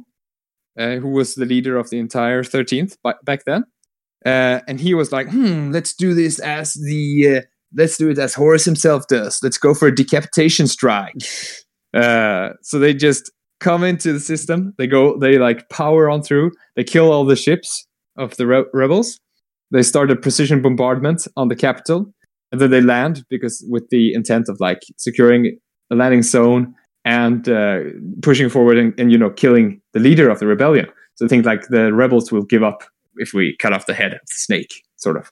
uh, 0.80 0.96
who 0.96 1.10
was 1.10 1.36
the 1.36 1.46
leader 1.46 1.78
of 1.78 1.92
the 1.92 2.00
entire 2.00 2.42
13th 2.42 2.98
by, 3.04 3.14
back 3.24 3.46
then. 3.46 3.66
Uh, 4.26 4.62
and 4.68 4.80
he 4.80 4.96
was 4.96 5.12
like, 5.12 5.30
hmm, 5.30 5.72
let's 5.72 5.94
do 5.94 6.16
this 6.16 6.40
as 6.40 6.74
the, 6.74 7.38
uh, 7.38 7.42
let's 7.76 7.98
do 7.98 8.10
it 8.10 8.18
as 8.18 8.34
Horus 8.34 8.66
himself 8.66 9.08
does. 9.08 9.40
Let's 9.44 9.58
go 9.58 9.74
for 9.74 9.88
a 9.88 9.96
decapitation 9.96 10.68
strike. 10.68 11.16
uh, 11.94 12.50
so 12.62 12.80
they 12.80 12.94
just 12.94 13.32
come 13.60 13.84
into 13.84 14.14
the 14.14 14.20
system. 14.20 14.74
They 14.78 14.88
go, 14.88 15.18
they 15.18 15.38
like 15.38 15.70
power 15.70 16.10
on 16.10 16.22
through. 16.22 16.52
They 16.76 16.84
kill 16.84 17.12
all 17.12 17.26
the 17.26 17.36
ships 17.36 17.88
of 18.18 18.36
the 18.38 18.48
re- 18.48 18.66
rebels. 18.74 19.20
They 19.72 19.84
start 19.84 20.12
a 20.12 20.16
precision 20.16 20.62
bombardment 20.62 21.28
on 21.36 21.50
the 21.50 21.56
capital. 21.56 22.14
And 22.52 22.62
then 22.62 22.72
they 22.72 22.82
land 22.82 23.26
because 23.30 23.66
with 23.70 23.90
the 23.90 24.14
intent 24.14 24.48
of 24.48 24.60
like 24.60 24.80
securing 24.98 25.58
a 25.92 25.96
landing 25.96 26.24
zone 26.24 26.74
and 27.04 27.48
uh, 27.50 27.80
pushing 28.22 28.50
forward 28.50 28.78
and, 28.78 28.94
and 28.98 29.12
you 29.12 29.18
know 29.18 29.30
killing 29.30 29.82
the 29.94 30.00
leader 30.00 30.30
of 30.30 30.40
the 30.40 30.48
rebellion. 30.48 30.88
So 31.16 31.26
I 31.26 31.28
think 31.28 31.46
like 31.46 31.68
the 31.68 31.94
rebels 31.94 32.32
will 32.32 32.44
give 32.44 32.64
up 32.64 32.84
if 33.16 33.34
we 33.34 33.56
cut 33.58 33.74
off 33.74 33.86
the 33.86 33.94
head 33.94 34.14
of 34.14 34.20
the 34.20 34.34
snake, 34.34 34.84
sort 34.98 35.18
of. 35.18 35.32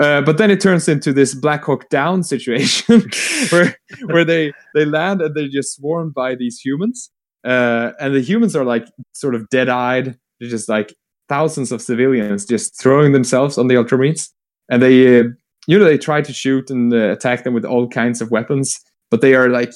Uh, 0.00 0.20
but 0.22 0.38
then 0.38 0.50
it 0.50 0.60
turns 0.60 0.88
into 0.88 1.12
this 1.12 1.34
Black 1.34 1.64
Hawk 1.64 1.88
Down 1.88 2.22
situation 2.34 3.02
where 3.50 3.76
where 4.06 4.24
they 4.24 4.52
they 4.74 4.84
land 4.84 5.22
and 5.22 5.34
they're 5.34 5.48
just 5.48 5.76
swarmed 5.76 6.14
by 6.14 6.34
these 6.34 6.58
humans, 6.58 7.10
uh, 7.44 7.92
and 8.00 8.14
the 8.14 8.20
humans 8.20 8.56
are 8.56 8.64
like 8.64 8.86
sort 9.12 9.34
of 9.34 9.48
dead 9.50 9.68
eyed. 9.68 10.18
They're 10.40 10.50
just 10.50 10.68
like 10.68 10.94
thousands 11.28 11.72
of 11.72 11.80
civilians 11.80 12.44
just 12.44 12.78
throwing 12.78 13.12
themselves 13.12 13.56
on 13.56 13.68
the 13.68 13.74
Ultramarines, 13.74 14.30
and 14.70 14.82
they 14.82 15.20
uh, 15.20 15.24
you 15.66 15.78
know 15.78 15.84
they 15.84 15.98
try 15.98 16.20
to 16.22 16.32
shoot 16.32 16.70
and 16.70 16.92
uh, 16.92 17.12
attack 17.12 17.44
them 17.44 17.54
with 17.54 17.64
all 17.64 17.88
kinds 17.88 18.20
of 18.20 18.30
weapons, 18.30 18.80
but 19.10 19.20
they 19.20 19.34
are 19.34 19.48
like 19.48 19.72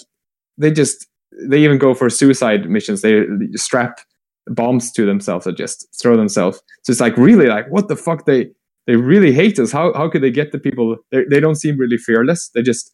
they 0.57 0.71
just 0.71 1.07
they 1.47 1.61
even 1.61 1.79
go 1.79 1.95
for 1.95 2.11
suicide 2.11 2.69
missions. 2.69 3.03
They 3.03 3.25
strap 3.55 4.01
bombs 4.49 4.91
to 4.93 5.05
themselves 5.05 5.47
and 5.47 5.57
just 5.57 5.87
throw 6.01 6.17
themselves. 6.17 6.63
So 6.83 6.91
it's 6.91 7.01
like 7.01 7.17
really 7.17 7.47
like 7.47 7.71
what 7.71 7.89
the 7.89 7.97
fuck 7.97 8.25
they 8.25 8.51
they 8.89 8.97
really 8.97 9.33
hate 9.33 9.59
us. 9.59 9.71
How 9.71 9.93
how 9.93 10.09
could 10.09 10.23
they 10.23 10.31
get 10.31 10.51
the 10.51 10.59
people? 10.59 10.97
They 11.13 11.25
they 11.31 11.41
don't 11.41 11.57
seem 11.57 11.77
really 11.77 11.99
fearless. 11.99 12.49
They 12.55 12.63
just 12.63 12.93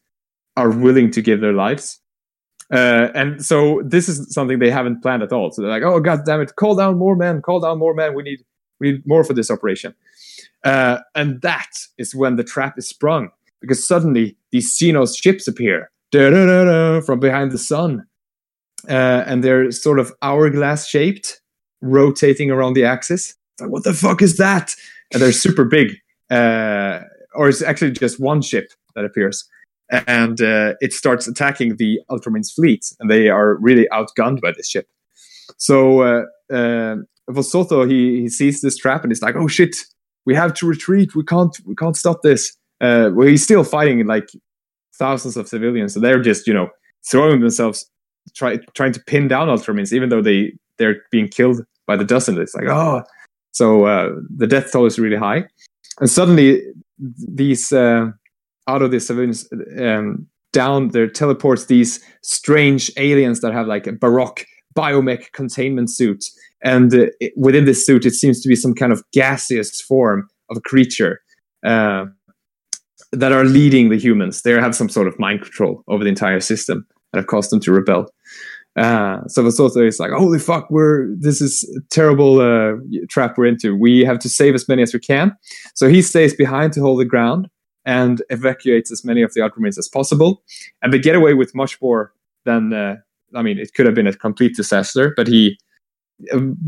are 0.57 0.69
willing 0.69 1.09
to 1.11 1.21
give 1.21 1.39
their 1.39 1.53
lives. 1.53 1.99
Uh, 2.71 3.09
and 3.15 3.45
so 3.45 3.81
this 3.85 4.09
is 4.09 4.33
something 4.33 4.59
they 4.59 4.71
haven't 4.71 5.01
planned 5.01 5.23
at 5.23 5.31
all. 5.31 5.51
So 5.51 5.61
they're 5.61 5.71
like, 5.71 5.83
oh 5.83 5.99
god 6.01 6.25
damn 6.25 6.41
it, 6.41 6.55
call 6.57 6.75
down 6.75 6.97
more 6.97 7.15
men, 7.15 7.41
call 7.41 7.61
down 7.61 7.79
more 7.79 7.93
men. 7.93 8.13
We 8.13 8.23
need 8.23 8.39
we 8.79 8.91
need 8.91 9.03
more 9.07 9.23
for 9.23 9.33
this 9.33 9.49
operation. 9.49 9.95
Uh, 10.65 10.97
and 11.15 11.41
that 11.41 11.69
is 11.97 12.13
when 12.13 12.35
the 12.35 12.43
trap 12.43 12.77
is 12.77 12.89
sprung 12.89 13.29
because 13.61 13.87
suddenly 13.87 14.35
these 14.51 14.77
Xenos 14.77 15.15
ships 15.17 15.47
appear 15.47 15.91
from 16.11 17.19
behind 17.19 17.51
the 17.51 17.57
sun. 17.57 18.05
Uh, 18.89 19.23
and 19.25 19.43
they're 19.43 19.71
sort 19.71 19.99
of 19.99 20.11
hourglass 20.21 20.87
shaped, 20.87 21.41
rotating 21.81 22.51
around 22.51 22.73
the 22.73 22.83
axis. 22.83 23.35
Like, 23.59 23.69
what 23.69 23.83
the 23.83 23.93
fuck 23.93 24.21
is 24.21 24.37
that? 24.37 24.75
And 25.13 25.21
they're 25.21 25.31
super 25.31 25.65
big. 25.65 25.95
Uh, 26.29 27.01
or 27.33 27.49
it's 27.49 27.61
actually 27.61 27.91
just 27.91 28.19
one 28.19 28.41
ship 28.41 28.71
that 28.95 29.05
appears. 29.05 29.47
And 29.89 30.41
uh, 30.41 30.73
it 30.79 30.93
starts 30.93 31.27
attacking 31.27 31.75
the 31.75 31.99
Ultramarines 32.09 32.51
fleet, 32.53 32.85
and 32.99 33.09
they 33.09 33.29
are 33.29 33.55
really 33.55 33.87
outgunned 33.91 34.41
by 34.41 34.51
this 34.51 34.67
ship. 34.67 34.87
So 35.57 36.01
uh, 36.01 36.23
uh, 36.51 36.97
Vosotho, 37.29 37.89
he, 37.89 38.21
he 38.21 38.29
sees 38.29 38.61
this 38.61 38.77
trap 38.77 39.03
and 39.03 39.11
he's 39.11 39.21
like, 39.21 39.35
"Oh 39.35 39.47
shit, 39.47 39.75
we 40.25 40.33
have 40.33 40.53
to 40.55 40.67
retreat. 40.67 41.15
We 41.15 41.23
can't 41.23 41.55
we 41.65 41.75
can't 41.75 41.95
stop 41.95 42.21
this." 42.23 42.55
Uh, 42.81 43.11
well, 43.13 43.27
he's 43.27 43.43
still 43.43 43.63
fighting 43.63 44.05
like 44.07 44.27
thousands 44.97 45.37
of 45.37 45.47
civilians, 45.47 45.93
so 45.93 45.99
they're 45.99 46.21
just 46.21 46.47
you 46.47 46.53
know 46.53 46.69
throwing 47.09 47.39
themselves, 47.39 47.89
try, 48.35 48.57
trying 48.73 48.91
to 48.93 48.99
pin 49.01 49.27
down 49.27 49.47
Ultramarines, 49.47 49.93
even 49.93 50.09
though 50.09 50.21
they 50.21 50.53
they're 50.77 50.97
being 51.11 51.27
killed 51.27 51.63
by 51.85 51.95
the 51.95 52.05
dozen. 52.05 52.39
It's 52.39 52.55
like 52.55 52.65
oh, 52.67 53.03
so 53.55 53.85
uh, 53.85 54.09
the 54.35 54.47
death 54.47 54.71
toll 54.71 54.85
is 54.85 54.99
really 54.99 55.17
high, 55.17 55.45
and 55.99 56.09
suddenly 56.09 56.61
these 57.27 57.71
uh, 57.71 58.07
out 58.67 58.81
of 58.81 58.91
the 58.91 58.99
civilians 58.99 59.47
um, 59.79 60.27
down 60.53 60.89
there 60.89 61.07
teleports 61.07 61.65
these 61.65 62.03
strange 62.21 62.91
aliens 62.97 63.41
that 63.41 63.53
have 63.53 63.67
like 63.67 63.87
a 63.87 63.91
baroque 63.93 64.45
biomech 64.75 65.31
containment 65.31 65.89
suit 65.89 66.23
and 66.65 66.93
uh, 66.93 67.05
within 67.37 67.65
this 67.65 67.85
suit, 67.85 68.05
it 68.05 68.15
seems 68.15 68.41
to 68.41 68.49
be 68.49 68.55
some 68.55 68.73
kind 68.73 68.91
of 68.91 69.03
gaseous 69.13 69.79
form 69.79 70.27
of 70.49 70.57
a 70.57 70.61
creature 70.61 71.21
uh, 71.65 72.05
that 73.11 73.31
are 73.31 73.45
leading 73.45 73.89
the 73.89 73.97
humans. 73.97 74.41
They 74.41 74.51
have 74.51 74.75
some 74.75 74.89
sort 74.89 75.07
of 75.07 75.17
mind 75.19 75.41
control 75.41 75.83
over 75.87 76.03
the 76.03 76.09
entire 76.09 76.39
system 76.39 76.85
that 77.13 77.19
have 77.19 77.27
caused 77.27 77.51
them 77.51 77.59
to 77.61 77.71
rebel. 77.71 78.07
Uh, 78.75 79.25
so 79.27 79.41
Vasoto 79.41 79.87
is 79.87 79.99
like, 79.99 80.11
holy 80.11 80.39
fuck, 80.39 80.69
we're 80.69 81.07
this 81.15 81.41
is 81.41 81.63
a 81.77 81.81
terrible 81.91 82.41
uh, 82.41 82.73
trap 83.09 83.37
we're 83.37 83.45
into. 83.45 83.75
We 83.75 84.03
have 84.03 84.19
to 84.19 84.29
save 84.29 84.53
as 84.53 84.67
many 84.67 84.81
as 84.81 84.93
we 84.93 84.99
can. 84.99 85.35
So 85.75 85.87
he 85.87 86.01
stays 86.01 86.33
behind 86.33 86.73
to 86.73 86.81
hold 86.81 86.99
the 86.99 87.05
ground 87.05 87.49
and 87.85 88.21
evacuates 88.29 88.91
as 88.91 89.05
many 89.05 89.21
of 89.21 89.33
the 89.33 89.41
Ultramarines 89.41 89.77
as 89.77 89.87
possible. 89.87 90.43
And 90.81 90.91
they 90.91 90.99
get 90.99 91.15
away 91.15 91.33
with 91.35 91.55
much 91.55 91.81
more 91.81 92.11
than, 92.43 92.73
uh, 92.73 92.97
I 93.33 93.41
mean, 93.41 93.59
it 93.59 93.73
could 93.73 93.85
have 93.85 93.95
been 93.95 94.07
a 94.07 94.13
complete 94.13 94.55
disaster, 94.55 95.13
but 95.15 95.27
he 95.27 95.57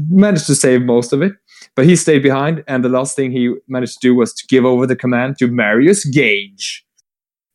managed 0.10 0.46
to 0.48 0.56
save 0.56 0.82
most 0.84 1.14
of 1.14 1.22
it, 1.22 1.34
but 1.76 1.86
he 1.86 1.96
stayed 1.96 2.24
behind. 2.24 2.64
And 2.68 2.84
the 2.84 2.90
last 2.90 3.16
thing 3.16 3.32
he 3.32 3.54
managed 3.68 3.94
to 3.94 4.08
do 4.08 4.16
was 4.16 4.34
to 4.34 4.46
give 4.48 4.66
over 4.66 4.86
the 4.86 4.96
command 4.96 5.38
to 5.40 5.48
Marius 5.48 6.06
Gage, 6.06 6.86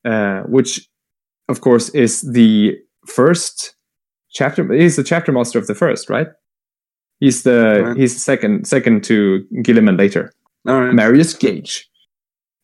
uh, 0.05 0.41
which, 0.43 0.89
of 1.49 1.61
course, 1.61 1.89
is 1.91 2.23
the 2.23 2.79
first 3.07 3.77
chapter. 4.33 4.71
He's 4.73 4.97
the 4.97 5.05
chapter 5.05 5.33
master 5.33 5.59
of 5.59 5.67
the 5.67 5.75
first, 5.75 6.11
right? 6.11 6.29
He's 7.21 7.43
the 7.45 7.83
right. 7.85 7.97
he's 7.97 8.23
second 8.23 8.67
second 8.67 9.05
to 9.05 9.47
Guilliman 9.57 9.99
later. 9.99 10.33
Marius 10.65 11.35
Gage. 11.35 11.89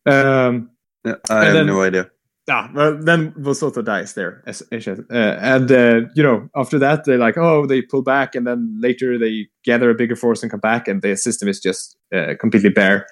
Um, 0.06 0.70
I 1.04 1.44
have 1.44 1.54
then, 1.54 1.66
no 1.66 1.82
idea. 1.82 2.10
Ah, 2.50 2.70
well, 2.74 2.96
then 2.96 3.32
Vosotho 3.32 3.84
dies 3.84 4.14
there. 4.14 4.42
Uh, 4.46 5.14
and, 5.14 5.70
uh, 5.70 6.00
you 6.14 6.22
know, 6.22 6.48
after 6.56 6.78
that, 6.78 7.04
they're 7.04 7.18
like, 7.18 7.36
oh, 7.36 7.66
they 7.66 7.82
pull 7.82 8.02
back. 8.02 8.34
And 8.34 8.46
then 8.46 8.74
later 8.80 9.18
they 9.18 9.48
gather 9.64 9.90
a 9.90 9.94
bigger 9.94 10.16
force 10.16 10.42
and 10.42 10.50
come 10.50 10.60
back. 10.60 10.88
And 10.88 11.02
the 11.02 11.14
system 11.16 11.48
is 11.48 11.60
just 11.60 11.98
uh, 12.14 12.34
completely 12.40 12.70
bare. 12.70 13.06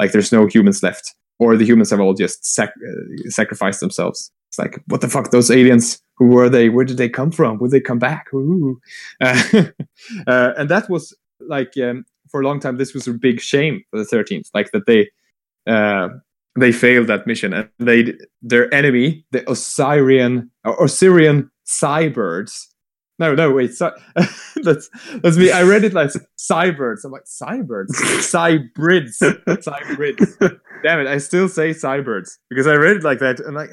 Like 0.00 0.12
there's 0.12 0.32
no 0.32 0.46
humans 0.46 0.82
left. 0.82 1.14
Or 1.38 1.56
the 1.56 1.64
humans 1.64 1.90
have 1.90 2.00
all 2.00 2.14
just 2.14 2.44
sac- 2.44 2.74
uh, 2.76 3.30
sacrificed 3.30 3.78
themselves. 3.78 4.32
It's 4.48 4.58
like, 4.58 4.82
what 4.86 5.00
the 5.00 5.08
fuck? 5.08 5.30
Those 5.30 5.50
aliens, 5.50 6.00
who 6.16 6.28
were 6.28 6.48
they? 6.48 6.68
Where 6.68 6.84
did 6.84 6.96
they 6.96 7.08
come 7.08 7.30
from? 7.30 7.58
Would 7.58 7.70
they 7.70 7.80
come 7.80 7.98
back? 7.98 8.26
Uh, 10.26 10.52
and 10.56 10.68
that 10.68 10.88
was 10.88 11.14
like, 11.40 11.72
um, 11.76 12.04
for 12.30 12.40
a 12.40 12.44
long 12.44 12.60
time, 12.60 12.76
this 12.76 12.94
was 12.94 13.06
a 13.06 13.12
big 13.12 13.40
shame 13.40 13.82
for 13.90 13.98
the 13.98 14.04
13th. 14.04 14.48
Like 14.54 14.70
that 14.72 14.86
they 14.86 15.10
uh, 15.66 16.08
they 16.60 16.72
failed 16.72 17.06
that 17.06 17.26
mission 17.26 17.52
and 17.52 17.68
they 17.78 18.14
their 18.42 18.72
enemy 18.72 19.24
the 19.30 19.48
osirian 19.48 20.50
or 20.64 20.82
osirian 20.82 21.50
cybirds 21.66 22.66
no 23.18 23.34
no 23.34 23.50
wait 23.50 23.74
so, 23.74 23.92
that's 24.62 24.88
that's 25.22 25.36
me 25.36 25.50
i 25.50 25.62
read 25.62 25.84
it 25.84 25.92
like 25.92 26.10
cybirds 26.38 27.04
i'm 27.04 27.12
like 27.12 27.24
cybirds 27.24 27.90
cybrids 28.18 29.18
cybrids 29.46 30.60
damn 30.82 31.00
it 31.00 31.06
i 31.06 31.18
still 31.18 31.48
say 31.48 31.70
cybirds 31.70 32.38
because 32.48 32.66
i 32.66 32.74
read 32.74 32.96
it 32.96 33.04
like 33.04 33.18
that 33.18 33.40
and 33.40 33.54
like 33.54 33.70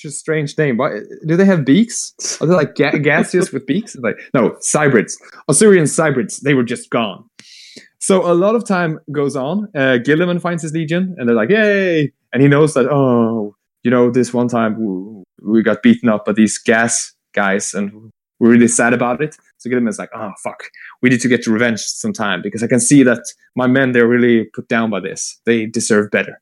just 0.00 0.16
a 0.16 0.18
strange 0.18 0.56
name 0.58 0.76
Why, 0.76 1.00
do 1.26 1.36
they 1.36 1.44
have 1.44 1.64
beaks 1.64 2.14
are 2.40 2.46
they 2.46 2.54
like 2.54 2.74
ga- 2.74 2.98
gaseous 2.98 3.52
with 3.52 3.66
beaks 3.66 3.96
like 3.96 4.16
no 4.34 4.50
cybrids 4.74 5.14
osirian 5.48 5.84
cybrids 5.84 6.40
they 6.40 6.54
were 6.54 6.64
just 6.64 6.90
gone 6.90 7.24
so 8.00 8.30
a 8.30 8.32
lot 8.32 8.54
of 8.54 8.66
time 8.66 8.98
goes 9.12 9.36
on. 9.36 9.68
Uh, 9.74 9.98
Guilliman 10.02 10.40
finds 10.40 10.62
his 10.62 10.72
legion, 10.72 11.14
and 11.18 11.28
they're 11.28 11.36
like, 11.36 11.50
"Yay!" 11.50 12.12
And 12.32 12.42
he 12.42 12.48
knows 12.48 12.74
that, 12.74 12.86
oh, 12.90 13.54
you 13.82 13.90
know, 13.90 14.10
this 14.10 14.32
one 14.32 14.48
time 14.48 15.22
we 15.42 15.62
got 15.62 15.82
beaten 15.82 16.08
up 16.08 16.24
by 16.24 16.32
these 16.32 16.58
gas 16.58 17.12
guys, 17.34 17.74
and 17.74 18.10
we're 18.38 18.50
really 18.50 18.68
sad 18.68 18.94
about 18.94 19.22
it. 19.22 19.36
So 19.58 19.68
Guilliman's 19.68 19.98
like, 19.98 20.10
"Oh 20.14 20.32
fuck, 20.42 20.64
we 21.02 21.10
need 21.10 21.20
to 21.20 21.28
get 21.28 21.46
revenge 21.46 21.80
sometime 21.80 22.40
because 22.42 22.62
I 22.62 22.68
can 22.68 22.80
see 22.80 23.02
that 23.02 23.22
my 23.54 23.66
men 23.66 23.92
they're 23.92 24.08
really 24.08 24.44
put 24.44 24.66
down 24.68 24.88
by 24.90 25.00
this. 25.00 25.38
They 25.44 25.66
deserve 25.66 26.10
better." 26.10 26.40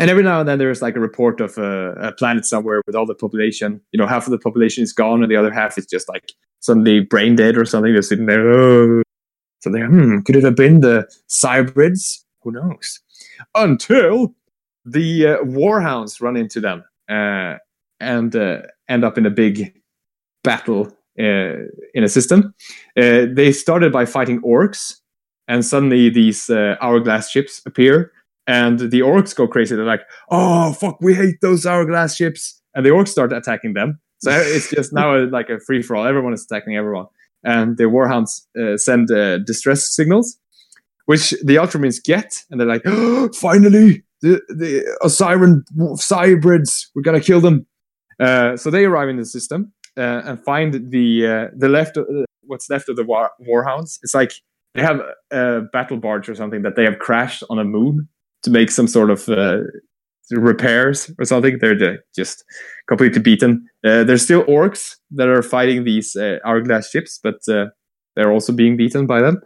And 0.00 0.08
every 0.08 0.22
now 0.22 0.40
and 0.40 0.48
then 0.48 0.58
there's 0.58 0.80
like 0.80 0.96
a 0.96 1.00
report 1.00 1.42
of 1.42 1.58
a, 1.58 1.92
a 1.92 2.12
planet 2.12 2.46
somewhere 2.46 2.80
with 2.86 2.96
all 2.96 3.04
the 3.04 3.14
population. 3.14 3.82
You 3.92 3.98
know, 3.98 4.06
half 4.06 4.26
of 4.26 4.30
the 4.30 4.38
population 4.38 4.82
is 4.82 4.94
gone, 4.94 5.22
and 5.22 5.30
the 5.30 5.36
other 5.36 5.52
half 5.52 5.76
is 5.76 5.84
just 5.84 6.08
like 6.08 6.32
suddenly 6.60 7.00
brain 7.00 7.36
dead 7.36 7.58
or 7.58 7.66
something. 7.66 7.92
They're 7.92 8.00
sitting 8.00 8.24
there. 8.24 8.50
Oh, 8.50 9.02
so 9.58 9.68
they, 9.68 9.80
hmm, 9.80 10.20
could 10.20 10.36
it 10.36 10.42
have 10.42 10.56
been 10.56 10.80
the 10.80 11.06
cybrids? 11.28 12.24
Who 12.40 12.52
knows? 12.52 12.98
Until 13.54 14.34
the 14.86 15.26
uh, 15.26 15.38
warhounds 15.44 16.22
run 16.22 16.34
into 16.34 16.60
them 16.60 16.82
uh, 17.10 17.56
and 18.00 18.34
uh, 18.34 18.62
end 18.88 19.04
up 19.04 19.18
in 19.18 19.26
a 19.26 19.30
big 19.30 19.78
battle 20.42 20.86
uh, 21.18 21.66
in 21.92 22.04
a 22.04 22.08
system. 22.08 22.54
Uh, 22.96 23.26
they 23.30 23.52
started 23.52 23.92
by 23.92 24.06
fighting 24.06 24.40
orcs, 24.40 24.94
and 25.46 25.62
suddenly 25.62 26.08
these 26.08 26.48
uh, 26.48 26.76
hourglass 26.80 27.30
ships 27.30 27.60
appear, 27.66 28.12
and 28.50 28.78
the 28.78 29.00
orcs 29.00 29.34
go 29.34 29.46
crazy. 29.46 29.76
They're 29.76 29.84
like, 29.84 30.06
"Oh 30.30 30.72
fuck, 30.72 30.98
we 31.00 31.14
hate 31.14 31.40
those 31.40 31.64
hourglass 31.66 32.16
ships!" 32.16 32.60
And 32.74 32.84
the 32.84 32.90
orcs 32.90 33.08
start 33.08 33.32
attacking 33.32 33.74
them. 33.74 34.00
So 34.18 34.30
it's 34.30 34.70
just 34.70 34.92
now 35.00 35.16
a, 35.16 35.18
like 35.26 35.48
a 35.48 35.58
free 35.66 35.82
for 35.82 35.96
all. 35.96 36.06
Everyone 36.06 36.32
is 36.32 36.46
attacking 36.48 36.76
everyone 36.76 37.06
and 37.44 37.76
the 37.76 37.84
warhounds 37.84 38.46
uh, 38.60 38.76
send 38.76 39.10
uh, 39.10 39.38
distress 39.38 39.94
signals, 39.94 40.38
which 41.06 41.30
the 41.42 41.56
Ultramarines 41.56 42.02
get, 42.02 42.44
and 42.50 42.60
they're 42.60 42.68
like, 42.68 42.82
oh, 42.84 43.30
"Finally, 43.34 44.04
the 44.22 44.40
the 44.48 44.84
Osirian 45.02 45.64
cybrids, 45.96 46.86
we're 46.94 47.02
gonna 47.02 47.20
kill 47.20 47.40
them." 47.40 47.66
Uh, 48.18 48.56
so 48.56 48.70
they 48.70 48.84
arrive 48.84 49.08
in 49.08 49.16
the 49.16 49.24
system 49.24 49.72
uh, 49.96 50.22
and 50.24 50.44
find 50.44 50.90
the 50.90 51.26
uh, 51.26 51.46
the 51.56 51.68
left 51.68 51.96
uh, 51.96 52.04
what's 52.42 52.68
left 52.68 52.88
of 52.88 52.96
the 52.96 53.04
war- 53.04 53.32
warhounds. 53.48 53.98
It's 54.02 54.14
like 54.14 54.32
they 54.74 54.82
have 54.82 55.00
a 55.30 55.62
battle 55.72 55.96
barge 55.96 56.28
or 56.28 56.34
something 56.34 56.62
that 56.62 56.76
they 56.76 56.84
have 56.84 56.98
crashed 56.98 57.42
on 57.50 57.58
a 57.58 57.64
moon 57.64 58.08
to 58.42 58.50
make 58.50 58.70
some 58.70 58.88
sort 58.88 59.10
of 59.10 59.28
repairs 60.30 61.10
or 61.18 61.24
something. 61.24 61.58
They're 61.60 61.98
just 62.14 62.44
completely 62.88 63.20
beaten. 63.20 63.66
Uh, 63.84 64.04
there's 64.04 64.22
still 64.22 64.44
orcs 64.44 64.96
that 65.12 65.28
are 65.28 65.42
fighting 65.42 65.84
these 65.84 66.16
uh, 66.16 66.38
hourglass 66.44 66.90
ships, 66.90 67.18
but 67.22 67.36
uh, 67.48 67.66
they're 68.16 68.32
also 68.32 68.52
being 68.52 68.76
beaten 68.76 69.06
by 69.06 69.20
them. 69.20 69.40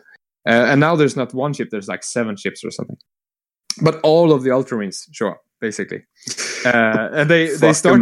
Uh, 0.46 0.66
and 0.68 0.80
now 0.80 0.94
there's 0.94 1.16
not 1.16 1.32
one 1.32 1.54
ship; 1.54 1.68
there's 1.70 1.88
like 1.88 2.02
seven 2.02 2.36
ships 2.36 2.62
or 2.64 2.70
something. 2.70 2.96
But 3.82 4.00
all 4.02 4.32
of 4.32 4.42
the 4.42 4.50
Ultramarines 4.50 5.04
show 5.12 5.28
up 5.28 5.40
basically, 5.60 6.02
uh, 6.66 7.08
and 7.12 7.30
they 7.30 7.54
they 7.56 7.72
start. 7.72 8.00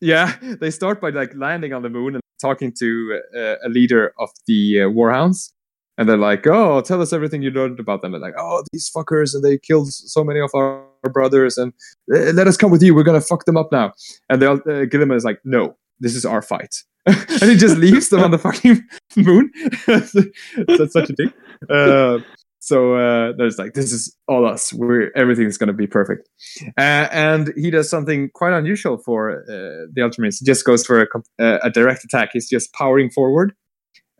Yeah, 0.00 0.36
they 0.60 0.70
start 0.70 1.00
by 1.00 1.10
like 1.10 1.32
landing 1.34 1.72
on 1.72 1.82
the 1.82 1.88
moon 1.88 2.14
and 2.14 2.22
talking 2.40 2.72
to 2.78 3.20
uh, 3.36 3.56
a 3.64 3.68
leader 3.68 4.12
of 4.20 4.30
the 4.46 4.76
Warhounds, 4.94 5.52
and 5.98 6.08
they're 6.08 6.16
like, 6.16 6.46
"Oh, 6.46 6.80
tell 6.80 7.02
us 7.02 7.12
everything 7.12 7.42
you 7.42 7.50
learned 7.50 7.80
about 7.80 8.00
them." 8.00 8.14
And 8.14 8.22
like, 8.22 8.34
"Oh, 8.38 8.62
these 8.72 8.90
fuckers, 8.94 9.34
and 9.34 9.44
they 9.44 9.58
killed 9.58 9.92
so 9.92 10.24
many 10.24 10.40
of 10.40 10.50
our 10.54 10.86
brothers, 11.12 11.58
and 11.58 11.72
uh, 12.14 12.32
let 12.32 12.46
us 12.46 12.56
come 12.56 12.70
with 12.70 12.82
you. 12.82 12.94
We're 12.94 13.02
gonna 13.02 13.20
fuck 13.20 13.44
them 13.44 13.56
up 13.56 13.70
now." 13.72 13.92
And 14.30 14.40
they'll 14.40 14.54
uh, 14.54 14.86
Guilliman 14.86 15.16
is 15.16 15.24
like, 15.24 15.40
"No, 15.44 15.76
this 16.00 16.14
is 16.14 16.24
our 16.24 16.40
fight." 16.40 16.84
and 17.06 17.50
he 17.50 17.56
just 17.56 17.76
leaves 17.76 18.08
them 18.08 18.22
on 18.22 18.30
the 18.30 18.38
fucking 18.38 18.80
moon. 19.16 19.50
That's 19.86 20.92
such 20.92 21.10
a 21.10 21.14
thing. 21.14 21.32
Uh, 21.68 22.18
so 22.60 22.94
uh, 22.94 23.32
there's 23.36 23.58
like 23.58 23.74
this 23.74 23.92
is 23.92 24.14
all 24.28 24.46
us. 24.46 24.72
We're 24.72 25.10
everything's 25.16 25.58
gonna 25.58 25.72
be 25.72 25.86
perfect. 25.86 26.28
Uh, 26.76 27.08
and 27.10 27.52
he 27.56 27.70
does 27.70 27.90
something 27.90 28.30
quite 28.34 28.52
unusual 28.52 28.98
for 28.98 29.40
uh, 29.42 29.88
the 29.92 30.00
Ultramarines. 30.02 30.38
He 30.38 30.44
just 30.44 30.64
goes 30.64 30.86
for 30.86 31.02
a, 31.02 31.06
uh, 31.42 31.58
a 31.62 31.70
direct 31.70 32.04
attack. 32.04 32.30
He's 32.32 32.48
just 32.48 32.72
powering 32.72 33.10
forward 33.10 33.54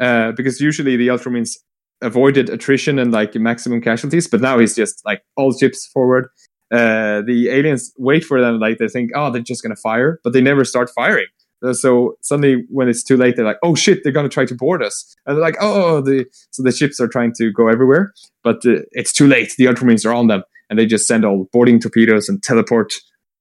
uh, 0.00 0.32
because 0.32 0.60
usually 0.60 0.96
the 0.96 1.08
Ultramarines 1.08 1.56
avoided 2.02 2.48
attrition 2.48 2.98
and 2.98 3.12
like 3.12 3.34
maximum 3.34 3.80
casualties, 3.80 4.28
but 4.28 4.40
now 4.40 4.58
he's 4.58 4.74
just 4.74 5.04
like 5.04 5.22
all 5.36 5.52
ships 5.56 5.86
forward. 5.86 6.28
Uh, 6.70 7.22
the 7.22 7.48
aliens 7.50 7.92
wait 7.96 8.24
for 8.24 8.40
them, 8.40 8.58
like 8.58 8.78
they 8.78 8.88
think, 8.88 9.10
oh, 9.14 9.30
they're 9.30 9.42
just 9.42 9.62
gonna 9.62 9.76
fire, 9.76 10.20
but 10.22 10.32
they 10.32 10.40
never 10.40 10.64
start 10.64 10.90
firing. 10.94 11.26
Uh, 11.64 11.72
so 11.72 12.16
suddenly, 12.20 12.64
when 12.68 12.88
it's 12.88 13.02
too 13.02 13.16
late, 13.16 13.34
they're 13.36 13.44
like, 13.44 13.58
"Oh 13.62 13.74
shit, 13.74 14.02
they're 14.02 14.12
gonna 14.12 14.28
try 14.28 14.44
to 14.44 14.54
board 14.54 14.82
us!" 14.82 15.14
And 15.26 15.36
they're 15.36 15.42
like, 15.42 15.56
"Oh, 15.60 16.00
the 16.00 16.24
so 16.50 16.62
the 16.62 16.70
ships 16.70 17.00
are 17.00 17.08
trying 17.08 17.32
to 17.38 17.50
go 17.50 17.68
everywhere, 17.68 18.12
but 18.44 18.64
uh, 18.64 18.82
it's 18.92 19.12
too 19.12 19.26
late. 19.26 19.54
The 19.58 19.64
Ultramarines 19.64 20.06
are 20.06 20.14
on 20.14 20.28
them, 20.28 20.44
and 20.70 20.78
they 20.78 20.86
just 20.86 21.06
send 21.06 21.24
all 21.24 21.48
boarding 21.52 21.80
torpedoes 21.80 22.28
and 22.28 22.42
teleport 22.42 22.92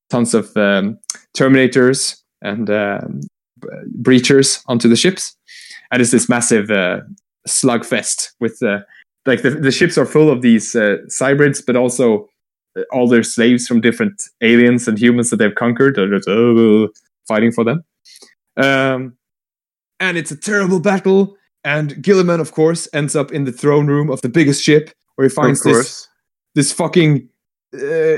tons 0.10 0.34
of 0.34 0.56
um, 0.58 0.98
Terminators 1.36 2.20
and 2.42 2.70
um, 2.70 3.22
breachers 4.02 4.64
onto 4.68 4.90
the 4.90 4.96
ships, 4.96 5.36
and 5.92 6.02
it's 6.02 6.12
this 6.12 6.28
massive 6.28 6.72
uh, 6.72 7.02
slugfest 7.48 8.32
with 8.40 8.62
uh, 8.62 8.80
like 9.26 9.42
the, 9.42 9.52
the 9.52 9.72
ships 9.72 9.98
are 9.98 10.06
full 10.06 10.30
of 10.30 10.42
these 10.42 10.76
uh, 10.76 10.98
cybrids, 11.08 11.64
but 11.66 11.76
also 11.76 12.30
uh, 12.78 12.82
all 12.92 13.08
their 13.08 13.24
slaves 13.24 13.68
from 13.68 13.82
different 13.82 14.24
aliens 14.42 14.88
and 14.88 14.98
humans 14.98 15.30
that 15.30 15.38
they've 15.38 15.56
conquered. 15.56 15.96
They're 15.96 16.10
just 16.10 16.30
oh, 16.30 16.90
fighting 17.28 17.52
for 17.52 17.64
them. 17.64 17.84
Um, 18.56 19.18
and 20.00 20.18
it's 20.18 20.32
a 20.32 20.38
terrible 20.38 20.80
battle. 20.80 21.36
And 21.64 21.96
Guilliman, 21.96 22.40
of 22.40 22.52
course, 22.54 22.88
ends 22.94 23.16
up 23.16 23.32
in 23.32 23.44
the 23.44 23.52
throne 23.52 23.88
room 23.88 24.10
of 24.10 24.22
the 24.22 24.30
biggest 24.30 24.64
ship, 24.64 24.92
where 25.16 25.28
he 25.28 25.34
finds 25.34 25.62
this 25.64 26.08
this 26.56 26.72
fucking 26.72 27.28
uh, 27.74 28.18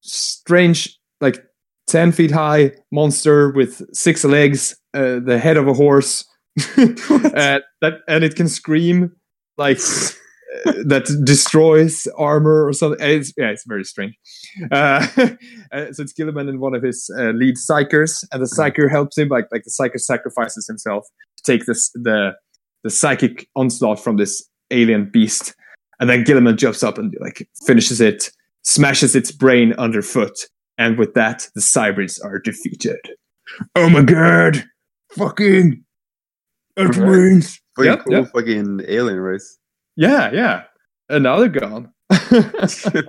strange, 0.00 0.96
like 1.20 1.44
ten 1.86 2.12
feet 2.12 2.30
high 2.30 2.72
monster 2.92 3.50
with 3.50 3.82
six 3.92 4.24
legs, 4.24 4.76
uh, 4.94 5.18
the 5.18 5.38
head 5.38 5.56
of 5.56 5.66
a 5.66 5.72
horse, 5.72 6.24
uh, 6.76 7.60
that 7.80 7.94
and 8.06 8.24
it 8.24 8.36
can 8.36 8.48
scream 8.48 9.12
like 9.56 9.78
that 10.64 11.22
destroys 11.24 12.06
armor 12.16 12.66
or 12.66 12.72
something. 12.72 13.04
It's, 13.04 13.32
yeah, 13.36 13.50
it's 13.50 13.64
very 13.66 13.84
strange. 13.84 14.14
Uh, 14.70 15.06
uh, 15.72 15.92
so 15.92 16.02
it's 16.02 16.12
Guilliman 16.12 16.48
and 16.48 16.60
one 16.60 16.74
of 16.74 16.82
his 16.82 17.10
uh, 17.18 17.30
lead 17.30 17.56
psykers, 17.56 18.24
and 18.32 18.42
the 18.42 18.46
psyker 18.46 18.90
helps 18.90 19.18
him. 19.18 19.28
Like 19.28 19.46
like 19.50 19.64
the 19.64 19.70
psyker 19.70 20.00
sacrifices 20.00 20.66
himself 20.66 21.06
to 21.38 21.52
take 21.52 21.66
this 21.66 21.90
the 21.94 22.32
the 22.82 22.90
psychic 22.90 23.48
onslaught 23.56 23.98
from 23.98 24.16
this 24.16 24.48
alien 24.70 25.10
beast, 25.10 25.54
and 26.00 26.08
then 26.08 26.24
Guilliman 26.24 26.56
jumps 26.56 26.82
up 26.82 26.98
and 26.98 27.14
like 27.20 27.48
finishes 27.66 28.00
it, 28.00 28.30
smashes 28.62 29.16
its 29.16 29.32
brain 29.32 29.72
underfoot, 29.74 30.34
and 30.78 30.98
with 30.98 31.14
that, 31.14 31.48
the 31.54 31.60
cybrids 31.60 32.22
are 32.24 32.38
defeated. 32.38 33.00
Oh 33.74 33.90
my 33.90 34.02
god! 34.02 34.64
Fucking 35.12 35.83
Ultramarines! 36.78 37.58
Fucking 37.76 37.90
Yep, 37.90 38.04
cool 38.04 38.12
yep. 38.12 38.32
fucking 38.32 38.80
alien 38.86 39.18
race. 39.20 39.58
Yeah, 39.96 40.30
yeah. 40.32 40.62
And 41.08 41.24
now 41.24 41.38
they're 41.38 41.48
gone. 41.48 41.92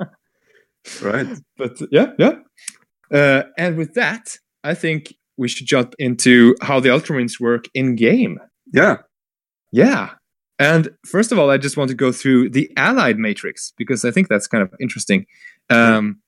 Right. 1.02 1.28
but 1.58 1.72
yeah, 1.92 2.12
yeah. 2.20 2.34
Uh, 3.12 3.44
and 3.58 3.76
with 3.76 3.96
that, 3.96 4.38
I 4.64 4.74
think 4.76 5.16
we 5.38 5.48
should 5.48 5.66
jump 5.66 5.96
into 5.98 6.56
how 6.62 6.80
the 6.80 6.90
Ultramarines 6.90 7.40
work 7.40 7.66
in 7.74 7.96
game. 7.96 8.40
Yeah. 8.72 8.98
Yeah. 9.72 10.12
And 10.60 10.90
first 11.06 11.32
of 11.32 11.40
all, 11.40 11.50
I 11.50 11.58
just 11.58 11.76
want 11.76 11.90
to 11.90 11.96
go 11.96 12.12
through 12.12 12.50
the 12.52 12.72
Allied 12.78 13.18
matrix 13.18 13.74
because 13.78 14.06
I 14.06 14.12
think 14.12 14.30
that's 14.30 14.48
kind 14.48 14.62
of 14.62 14.74
interesting. 14.80 15.26
Um, 15.70 16.20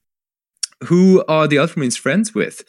who 0.86 1.24
are 1.28 1.48
the 1.48 1.58
Ultramarines 1.58 1.98
friends 1.98 2.34
with? 2.34 2.62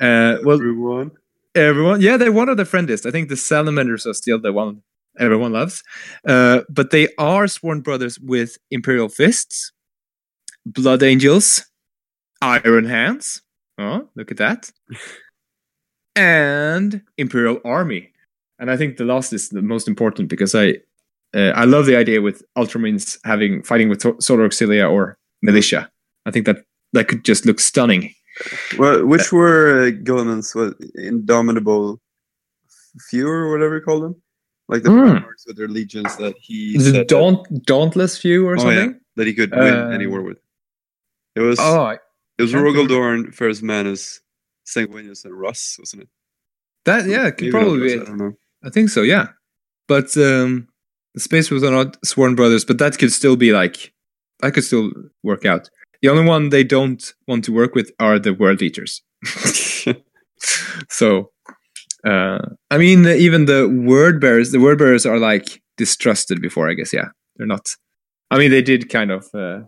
Uh, 0.00 0.38
well, 0.44 0.56
Everyone. 0.56 1.10
Everyone, 1.54 2.00
yeah, 2.00 2.16
they're 2.16 2.32
one 2.32 2.48
of 2.48 2.56
the 2.56 2.64
friendliest. 2.64 3.06
I 3.06 3.10
think 3.10 3.28
the 3.28 3.36
Salamanders 3.36 4.06
are 4.06 4.14
still 4.14 4.40
the 4.40 4.52
one 4.52 4.82
everyone 5.18 5.52
loves. 5.52 5.82
Uh, 6.26 6.60
but 6.68 6.90
they 6.90 7.08
are 7.18 7.46
sworn 7.46 7.80
brothers 7.80 8.18
with 8.20 8.58
Imperial 8.70 9.08
Fists, 9.08 9.72
Blood 10.64 11.02
Angels, 11.02 11.64
Iron 12.40 12.84
Hands. 12.84 13.42
Oh, 13.78 14.08
look 14.14 14.30
at 14.30 14.36
that. 14.38 14.70
and 16.16 17.02
Imperial 17.16 17.60
Army. 17.64 18.10
And 18.58 18.70
I 18.70 18.76
think 18.76 18.96
the 18.96 19.04
last 19.04 19.32
is 19.32 19.48
the 19.48 19.62
most 19.62 19.88
important 19.88 20.28
because 20.28 20.54
I 20.54 20.76
uh, 21.34 21.52
I 21.54 21.64
love 21.64 21.86
the 21.86 21.96
idea 21.96 22.20
with 22.20 22.42
Ultramarines 22.56 23.18
having 23.24 23.62
fighting 23.62 23.88
with 23.88 24.02
Solar 24.22 24.46
Auxilia 24.46 24.90
or 24.90 25.18
militia. 25.42 25.90
I 26.26 26.30
think 26.30 26.46
that 26.46 26.58
that 26.92 27.08
could 27.08 27.24
just 27.24 27.46
look 27.46 27.58
stunning. 27.58 28.14
Well, 28.78 29.04
which 29.06 29.32
were 29.32 29.84
uh, 29.86 29.90
Guilliman's 29.90 30.54
what, 30.54 30.74
indomitable 30.94 32.00
few 33.10 33.28
or 33.28 33.50
whatever 33.50 33.76
you 33.76 33.82
call 33.82 34.00
them? 34.00 34.16
Like 34.68 34.82
the. 34.82 34.90
Primarchs 34.90 35.46
with 35.46 35.56
their 35.56 35.68
legions 35.68 36.16
that 36.16 36.34
he 36.38 36.76
it 36.76 37.08
daunt, 37.08 37.64
Dauntless 37.66 38.16
Few 38.18 38.46
or 38.46 38.56
that, 38.56 38.64
oh, 38.66 38.70
yeah, 38.70 38.80
something? 38.84 39.00
that 39.16 39.26
he 39.26 39.34
could 39.34 39.50
win 39.50 39.74
Uh, 39.74 39.88
any 39.88 40.06
war 40.06 40.22
with. 40.22 40.38
It 41.34 41.40
was 41.40 41.58
Oh, 41.60 41.82
I- 41.82 41.98
it 42.38 42.42
was. 42.42 42.52
Rogaldorn, 42.52 43.34
Ferrus 43.34 43.62
Manus, 43.62 44.20
Sanguinius, 44.66 45.24
and 45.24 45.34
Russ, 45.38 45.76
wasn't 45.78 46.02
it? 46.02 46.08
that 46.84 47.06
yeah, 47.06 47.26
it 47.28 47.32
could 47.32 47.42
Maybe 47.42 47.50
probably 47.52 47.80
be 47.80 47.92
it. 47.92 48.02
I 48.02 48.04
don't 48.04 48.16
know. 48.16 48.32
I 48.64 48.70
think 48.70 48.88
so, 48.90 49.02
yeah. 49.02 49.28
But 49.88 50.16
um, 50.16 50.68
the 51.14 51.20
Space 51.20 51.50
was 51.50 51.62
are 51.62 51.70
not 51.70 51.96
Sworn 52.04 52.34
Brothers, 52.34 52.64
but 52.64 52.78
that 52.78 52.98
could 52.98 53.12
still 53.12 53.36
be 53.36 53.52
like, 53.52 53.92
that 54.40 54.52
could 54.54 54.64
still 54.64 54.90
work 55.22 55.44
out. 55.44 55.68
The 56.02 56.08
only 56.08 56.24
one 56.24 56.48
they 56.48 56.64
don't 56.64 57.14
want 57.28 57.44
to 57.44 57.52
work 57.52 57.74
with 57.74 57.92
are 58.00 58.18
the 58.18 58.34
World 58.34 58.60
Eaters. 58.60 59.02
so, 60.88 61.30
uh, 62.04 62.40
I 62.70 62.78
mean, 62.78 63.06
even 63.06 63.46
the 63.46 63.68
Word 63.68 64.20
Bearers, 64.20 64.50
the 64.50 64.60
Word 64.60 64.78
Bearers 64.78 65.06
are 65.06 65.18
like 65.18 65.62
distrusted 65.76 66.42
before, 66.42 66.68
I 66.68 66.74
guess, 66.74 66.92
yeah. 66.92 67.08
They're 67.36 67.46
not. 67.46 67.68
I 68.30 68.38
mean, 68.38 68.50
they 68.50 68.62
did 68.62 68.90
kind 68.90 69.12
of 69.12 69.28
uh, 69.32 69.60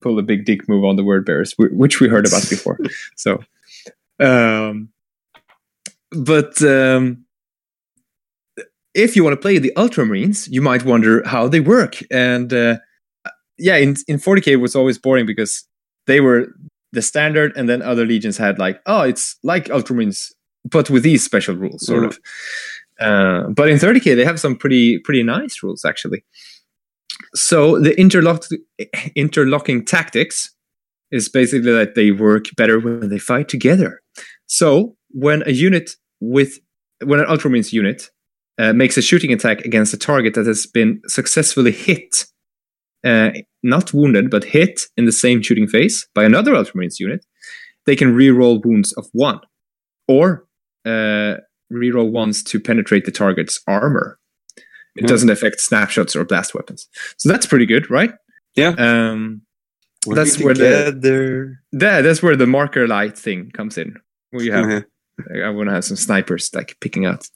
pull 0.00 0.18
a 0.18 0.22
big 0.22 0.44
dick 0.46 0.68
move 0.68 0.84
on 0.84 0.96
the 0.96 1.04
Word 1.04 1.26
Bearers, 1.26 1.54
which 1.58 2.00
we 2.00 2.08
heard 2.08 2.26
about 2.26 2.48
before. 2.48 2.78
So, 3.16 3.38
um, 4.18 4.88
but 6.10 6.60
um, 6.62 7.24
if 8.94 9.14
you 9.14 9.24
want 9.24 9.34
to 9.34 9.40
play 9.40 9.58
the 9.58 9.72
Ultramarines, 9.76 10.48
you 10.50 10.62
might 10.62 10.84
wonder 10.84 11.22
how 11.26 11.48
they 11.48 11.60
work. 11.60 12.02
And 12.10 12.52
uh, 12.52 12.78
yeah, 13.58 13.76
in 13.76 13.96
in 14.08 14.18
40k 14.18 14.48
it 14.48 14.56
was 14.56 14.74
always 14.74 14.98
boring 14.98 15.26
because 15.26 15.66
they 16.06 16.20
were 16.20 16.48
the 16.92 17.02
standard, 17.02 17.52
and 17.56 17.68
then 17.68 17.80
other 17.82 18.04
legions 18.04 18.36
had 18.36 18.58
like, 18.58 18.80
oh, 18.86 19.02
it's 19.02 19.36
like 19.42 19.66
Ultramarines, 19.66 20.30
but 20.64 20.90
with 20.90 21.02
these 21.02 21.24
special 21.24 21.56
rules, 21.56 21.86
sort 21.86 22.02
Mm. 22.04 22.06
of. 22.08 22.18
Uh, 23.00 23.48
but 23.50 23.68
in 23.68 23.78
30k 23.78 24.14
they 24.14 24.24
have 24.24 24.38
some 24.38 24.54
pretty 24.54 24.98
pretty 24.98 25.22
nice 25.22 25.62
rules 25.62 25.84
actually. 25.84 26.22
So 27.34 27.78
the 27.80 27.98
interlock 27.98 28.44
interlocking 29.16 29.84
tactics 29.84 30.54
is 31.10 31.28
basically 31.28 31.72
that 31.72 31.94
they 31.94 32.10
work 32.10 32.46
better 32.56 32.78
when 32.78 33.08
they 33.08 33.18
fight 33.18 33.48
together. 33.48 34.00
So 34.46 34.96
when 35.10 35.42
a 35.46 35.52
unit 35.52 35.92
with 36.20 36.58
when 37.04 37.18
an 37.20 37.26
Ultramarines 37.26 37.72
unit 37.72 38.10
uh, 38.58 38.72
makes 38.72 38.96
a 38.96 39.02
shooting 39.02 39.32
attack 39.32 39.62
against 39.64 39.94
a 39.94 39.98
target 39.98 40.34
that 40.34 40.46
has 40.46 40.66
been 40.66 41.00
successfully 41.06 41.72
hit, 41.72 42.26
uh, 43.04 43.30
not 43.62 43.92
wounded 43.92 44.30
but 44.30 44.44
hit 44.44 44.82
in 44.96 45.04
the 45.06 45.12
same 45.12 45.42
shooting 45.42 45.66
phase 45.66 46.06
by 46.14 46.24
another 46.24 46.52
Ultramarines 46.52 46.98
unit, 47.00 47.24
they 47.86 47.96
can 47.96 48.14
re-roll 48.14 48.60
wounds 48.60 48.92
of 48.94 49.06
one, 49.12 49.40
or 50.08 50.46
uh, 50.84 51.34
re-roll 51.70 52.10
ones 52.10 52.42
to 52.44 52.60
penetrate 52.60 53.04
the 53.04 53.10
target's 53.12 53.60
armor. 53.66 54.18
It 54.94 55.02
Yeah. 55.02 55.06
doesn't 55.08 55.30
affect 55.30 55.60
snapshots 55.60 56.14
or 56.14 56.24
blast 56.24 56.54
weapons, 56.54 56.86
so 57.16 57.28
that's 57.28 57.46
pretty 57.46 57.66
good, 57.66 57.90
right? 57.90 58.12
Yeah. 58.56 58.74
Um, 58.78 59.42
That's 60.06 60.38
where 60.40 60.52
the- 60.54 61.56
that's 61.72 62.22
where 62.22 62.36
the 62.36 62.46
marker 62.46 62.86
light 62.88 63.16
thing 63.16 63.50
comes 63.52 63.78
in. 63.78 63.96
Where 64.30 64.44
you 64.44 64.52
have 64.52 64.66
Mhm. 64.66 64.84
I 65.44 65.50
want 65.50 65.68
to 65.68 65.74
have 65.74 65.84
some 65.84 65.96
snipers 65.96 66.50
like 66.54 66.76
picking 66.80 67.06
out. 67.06 67.28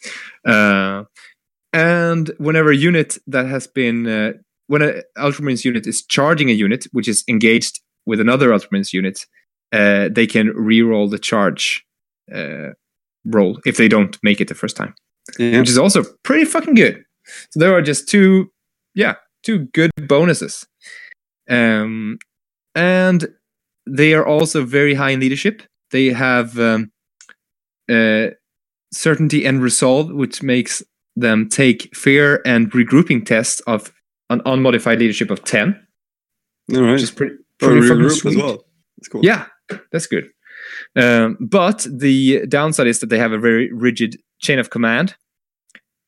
Uh, 0.44 1.04
and 1.72 2.30
whenever 2.38 2.70
a 2.70 2.76
unit 2.76 3.18
that 3.28 3.46
has 3.46 3.66
been, 3.66 4.06
uh, 4.06 4.32
when 4.68 4.82
an 4.82 5.02
Ultramarines 5.16 5.64
unit 5.64 5.86
is 5.86 6.04
charging 6.04 6.50
a 6.50 6.52
unit 6.52 6.86
which 6.92 7.08
is 7.08 7.24
engaged 7.28 7.80
with 8.06 8.20
another 8.20 8.50
Ultramarines 8.50 8.92
unit, 8.92 9.26
uh, 9.72 10.08
they 10.10 10.26
can 10.26 10.48
re-roll 10.48 11.08
the 11.08 11.18
charge 11.18 11.84
uh, 12.34 12.70
roll 13.24 13.58
if 13.64 13.76
they 13.76 13.88
don't 13.88 14.16
make 14.22 14.40
it 14.40 14.48
the 14.48 14.54
first 14.54 14.76
time, 14.76 14.94
Yeah. 15.38 15.58
which 15.60 15.68
is 15.68 15.78
also 15.78 16.04
pretty 16.22 16.44
fucking 16.44 16.74
good. 16.74 17.04
So 17.50 17.60
there 17.60 17.74
are 17.74 17.82
just 17.82 18.08
two, 18.08 18.50
yeah, 18.94 19.14
two 19.42 19.66
good 19.72 19.90
bonuses. 20.08 20.66
Um, 21.48 22.18
and 22.74 23.26
they 23.86 24.14
are 24.14 24.26
also 24.26 24.64
very 24.64 24.94
high 24.94 25.10
in 25.10 25.20
leadership. 25.20 25.62
They 25.90 26.06
have 26.06 26.58
um, 26.58 26.90
uh, 27.88 28.28
certainty 28.92 29.44
and 29.44 29.62
resolve, 29.62 30.10
which 30.12 30.42
makes 30.42 30.82
them 31.14 31.48
take 31.48 31.94
fear 31.96 32.42
and 32.44 32.70
regrouping 32.72 33.24
tests 33.24 33.60
of 33.60 33.92
an 34.30 34.42
unmodified 34.44 34.98
leadership 34.98 35.30
of 35.30 35.44
10, 35.44 35.80
All 36.74 36.80
right. 36.82 36.92
which 36.92 37.02
is 37.02 37.10
pretty, 37.10 37.36
pretty 37.58 37.82
fucking 37.82 37.96
group 38.02 38.26
as 38.26 38.36
well. 38.36 38.64
That's 38.98 39.08
cool. 39.08 39.24
Yeah, 39.24 39.46
that's 39.92 40.06
good. 40.06 40.28
Um, 40.96 41.36
but 41.40 41.86
the 41.90 42.46
downside 42.46 42.86
is 42.86 43.00
that 43.00 43.10
they 43.10 43.18
have 43.18 43.32
a 43.32 43.38
very 43.38 43.72
rigid 43.72 44.16
chain 44.40 44.58
of 44.58 44.70
command. 44.70 45.14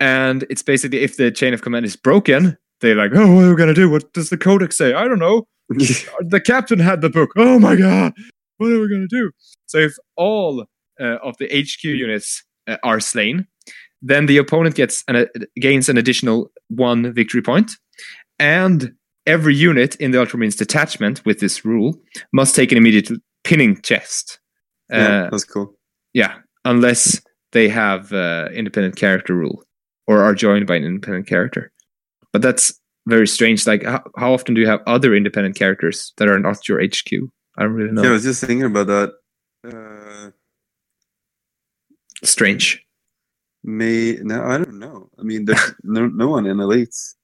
And 0.01 0.45
it's 0.49 0.63
basically 0.63 1.01
if 1.01 1.17
the 1.17 1.31
chain 1.31 1.55
of 1.55 1.63
command 1.63 1.85
is 1.85 1.97
broken, 1.97 2.57
they're 2.81 2.95
like, 2.95 3.11
oh, 3.15 3.35
what 3.35 3.45
are 3.45 3.51
we 3.51 3.57
going 3.57 3.69
to 3.69 3.75
do? 3.75 3.91
What 3.91 4.13
does 4.13 4.31
the 4.31 4.37
codex 4.39 4.79
say? 4.79 4.95
I 4.95 5.09
don't 5.09 5.19
know. 5.19 5.47
The 6.21 6.41
captain 6.41 6.79
had 6.79 7.03
the 7.03 7.11
book. 7.11 7.31
Oh 7.37 7.59
my 7.59 7.77
God. 7.77 8.15
What 8.57 8.71
are 8.73 8.81
we 8.81 8.89
going 8.89 9.07
to 9.09 9.17
do? 9.17 9.31
So 9.67 9.79
if 9.79 9.97
all 10.17 10.65
uh, 11.01 11.17
of 11.23 11.37
the 11.39 11.47
HQ 11.47 11.85
units 11.85 12.43
uh, 12.67 12.79
are 12.83 13.01
slain, 13.01 13.47
then 14.03 14.27
the 14.27 14.37
opponent 14.39 14.75
gets 14.75 15.05
an, 15.09 15.17
uh, 15.17 15.27
gains 15.57 15.89
an 15.89 15.97
additional 15.97 16.51
one 16.69 17.13
victory 17.13 17.43
point, 17.43 17.73
and 18.39 18.93
every 19.27 19.55
unit 19.55 19.95
in 19.97 20.11
the 20.13 20.19
Ultramarines 20.19 20.57
detachment 20.57 21.25
with 21.27 21.41
this 21.41 21.65
rule 21.65 21.99
must 22.33 22.55
take 22.55 22.73
an 22.73 22.79
immediate 22.79 23.11
pinning 23.45 23.77
test. 23.77 24.39
yeah, 24.91 25.25
Uh, 25.25 25.31
that's 25.31 25.45
cool. 25.45 25.75
yeah, 26.15 26.37
unless 26.65 27.21
they 27.53 27.69
have 27.69 28.13
uh, 28.13 28.49
independent 28.55 28.97
character 28.97 29.35
rule 29.35 29.63
or 30.07 30.23
are 30.23 30.35
joined 30.35 30.67
by 30.67 30.77
an 30.77 30.85
independent 30.85 31.27
character. 31.27 31.71
But 32.33 32.43
that's 32.43 32.79
very 33.07 33.27
strange. 33.27 33.67
Like, 33.67 33.83
how, 33.85 34.03
how 34.17 34.33
often 34.35 34.55
do 34.55 34.61
you 34.61 34.67
have 34.67 34.81
other 34.87 35.15
independent 35.15 35.57
characters 35.57 36.13
that 36.19 36.29
are 36.29 36.39
not 36.39 36.69
your 36.69 36.81
HQ? 36.83 37.11
I 37.57 37.63
don't 37.65 37.73
really 37.73 37.93
know. 37.93 38.03
Yeah, 38.03 38.11
I 38.11 38.13
was 38.13 38.23
just 38.23 38.45
thinking 38.45 38.65
about 38.67 38.87
that. 38.87 39.13
Uh, 39.67 40.31
strange. 42.25 42.85
May 43.65 44.19
no, 44.23 44.43
I 44.45 44.59
don't 44.59 44.79
know. 44.79 45.11
I 45.19 45.23
mean, 45.23 45.45
there's 45.45 45.75
no 45.83 46.07
no 46.07 46.29
one 46.29 46.47
in 46.47 46.59
elites. 46.59 47.15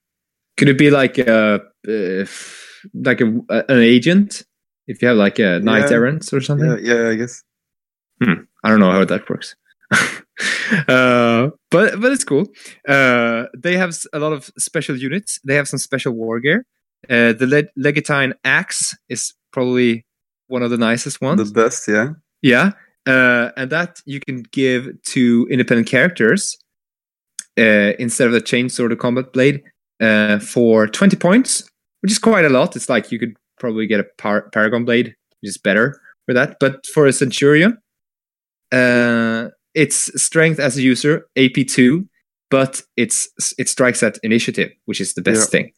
Could 0.57 0.69
it 0.69 0.79
be 0.79 0.91
like 0.91 1.19
a 1.19 1.61
uh, 1.89 2.25
like 2.95 3.21
a, 3.21 3.27
an 3.69 3.81
agent? 3.81 4.45
If 4.87 5.01
you 5.01 5.09
have 5.09 5.17
like 5.17 5.39
a 5.39 5.61
knight 5.61 5.91
Yeah. 5.91 5.97
errant 5.97 6.31
or 6.33 6.41
something. 6.41 6.69
Yeah, 6.69 6.95
yeah, 6.95 7.09
I 7.09 7.15
guess. 7.17 7.43
I 8.21 8.69
don't 8.71 8.81
know 8.81 8.93
how 8.93 9.05
that 9.05 9.29
works. 9.29 9.55
uh, 10.89 11.51
but 11.71 12.01
but 12.01 12.13
it's 12.13 12.25
cool. 12.25 12.47
Uh, 12.89 13.45
they 13.57 13.77
have 13.77 13.95
a 14.13 14.19
lot 14.19 14.33
of 14.33 14.51
special 14.59 14.97
units. 14.97 15.41
They 15.45 15.55
have 15.55 15.69
some 15.69 15.79
special 15.79 16.13
war 16.13 16.41
gear. 16.41 16.67
Uh, 17.09 17.33
the 17.33 17.47
Le- 17.47 17.71
Legatine 17.77 18.35
axe 18.45 18.97
is 19.09 19.35
probably 19.53 20.07
one 20.47 20.63
of 20.63 20.71
the 20.71 20.79
nicest 20.79 21.21
ones. 21.21 21.53
The 21.53 21.63
best, 21.63 21.87
yeah. 21.89 22.11
Yeah, 22.43 22.73
uh, 23.07 23.51
and 23.57 23.71
that 23.71 24.01
you 24.07 24.21
can 24.21 24.43
give 24.53 24.91
to 25.03 25.47
independent 25.51 25.89
characters 25.89 26.57
uh, 27.59 27.93
instead 27.99 28.27
of 28.27 28.33
the 28.33 28.41
chainsaw 28.41 28.81
or 28.81 28.89
the 28.89 28.97
combat 28.97 29.33
blade 29.33 29.63
uh, 30.01 30.39
for 30.39 30.87
twenty 30.87 31.17
points, 31.17 31.69
which 32.01 32.13
is 32.13 32.19
quite 32.19 32.45
a 32.45 32.49
lot. 32.49 32.77
It's 32.77 32.89
like 32.89 33.13
you 33.13 33.19
could 33.19 33.37
probably 33.59 33.87
get 33.87 34.01
a 34.01 34.07
par- 34.19 34.49
paragon 34.51 34.85
blade, 34.85 35.15
which 35.41 35.51
is 35.51 35.59
better 35.59 36.01
for 36.27 36.35
that. 36.35 36.57
But 36.61 36.87
for 36.87 37.07
a 37.07 37.13
centurion, 37.13 37.79
uh, 38.73 39.49
it's 39.75 40.23
strength 40.23 40.59
as 40.59 40.77
a 40.77 40.83
user, 40.83 41.27
AP 41.37 41.67
two, 41.69 42.09
but 42.51 42.83
it's 42.97 43.29
it 43.59 43.69
strikes 43.69 44.03
at 44.03 44.19
initiative, 44.23 44.71
which 44.87 45.01
is 45.01 45.15
the 45.15 45.23
best 45.23 45.51
thing. 45.51 45.73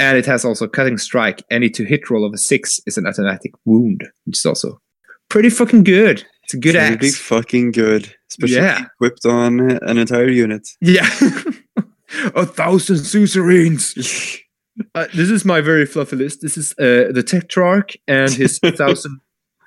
And 0.00 0.16
it 0.16 0.26
has 0.26 0.44
also 0.44 0.68
cutting 0.68 0.98
strike. 0.98 1.42
Any 1.50 1.70
to 1.70 1.84
hit 1.84 2.08
roll 2.08 2.24
of 2.24 2.32
a 2.32 2.38
six 2.38 2.80
is 2.86 2.96
an 2.98 3.06
automatic 3.06 3.52
wound, 3.64 4.04
which 4.24 4.38
is 4.38 4.46
also 4.46 4.80
pretty 5.28 5.50
fucking 5.50 5.84
good. 5.84 6.24
It's 6.48 6.54
a 6.54 6.58
good 6.58 6.74
Pretty 6.76 7.08
axe. 7.08 7.18
fucking 7.18 7.72
good. 7.72 8.14
Especially 8.30 8.56
Yeah. 8.56 8.86
equipped 8.94 9.26
on 9.26 9.60
an 9.82 9.98
entire 9.98 10.30
unit. 10.30 10.66
Yeah. 10.80 11.06
a 12.34 12.46
thousand 12.46 12.98
suzerains. 13.04 13.94
Uh, 14.94 15.08
this 15.12 15.28
is 15.28 15.44
my 15.44 15.60
very 15.60 15.84
fluffy 15.84 16.14
list. 16.14 16.40
This 16.40 16.56
is 16.56 16.70
uh, 16.78 17.10
the 17.10 17.24
Tetrarch 17.26 17.96
and 18.06 18.30
his 18.30 18.60
thousand 18.76 19.18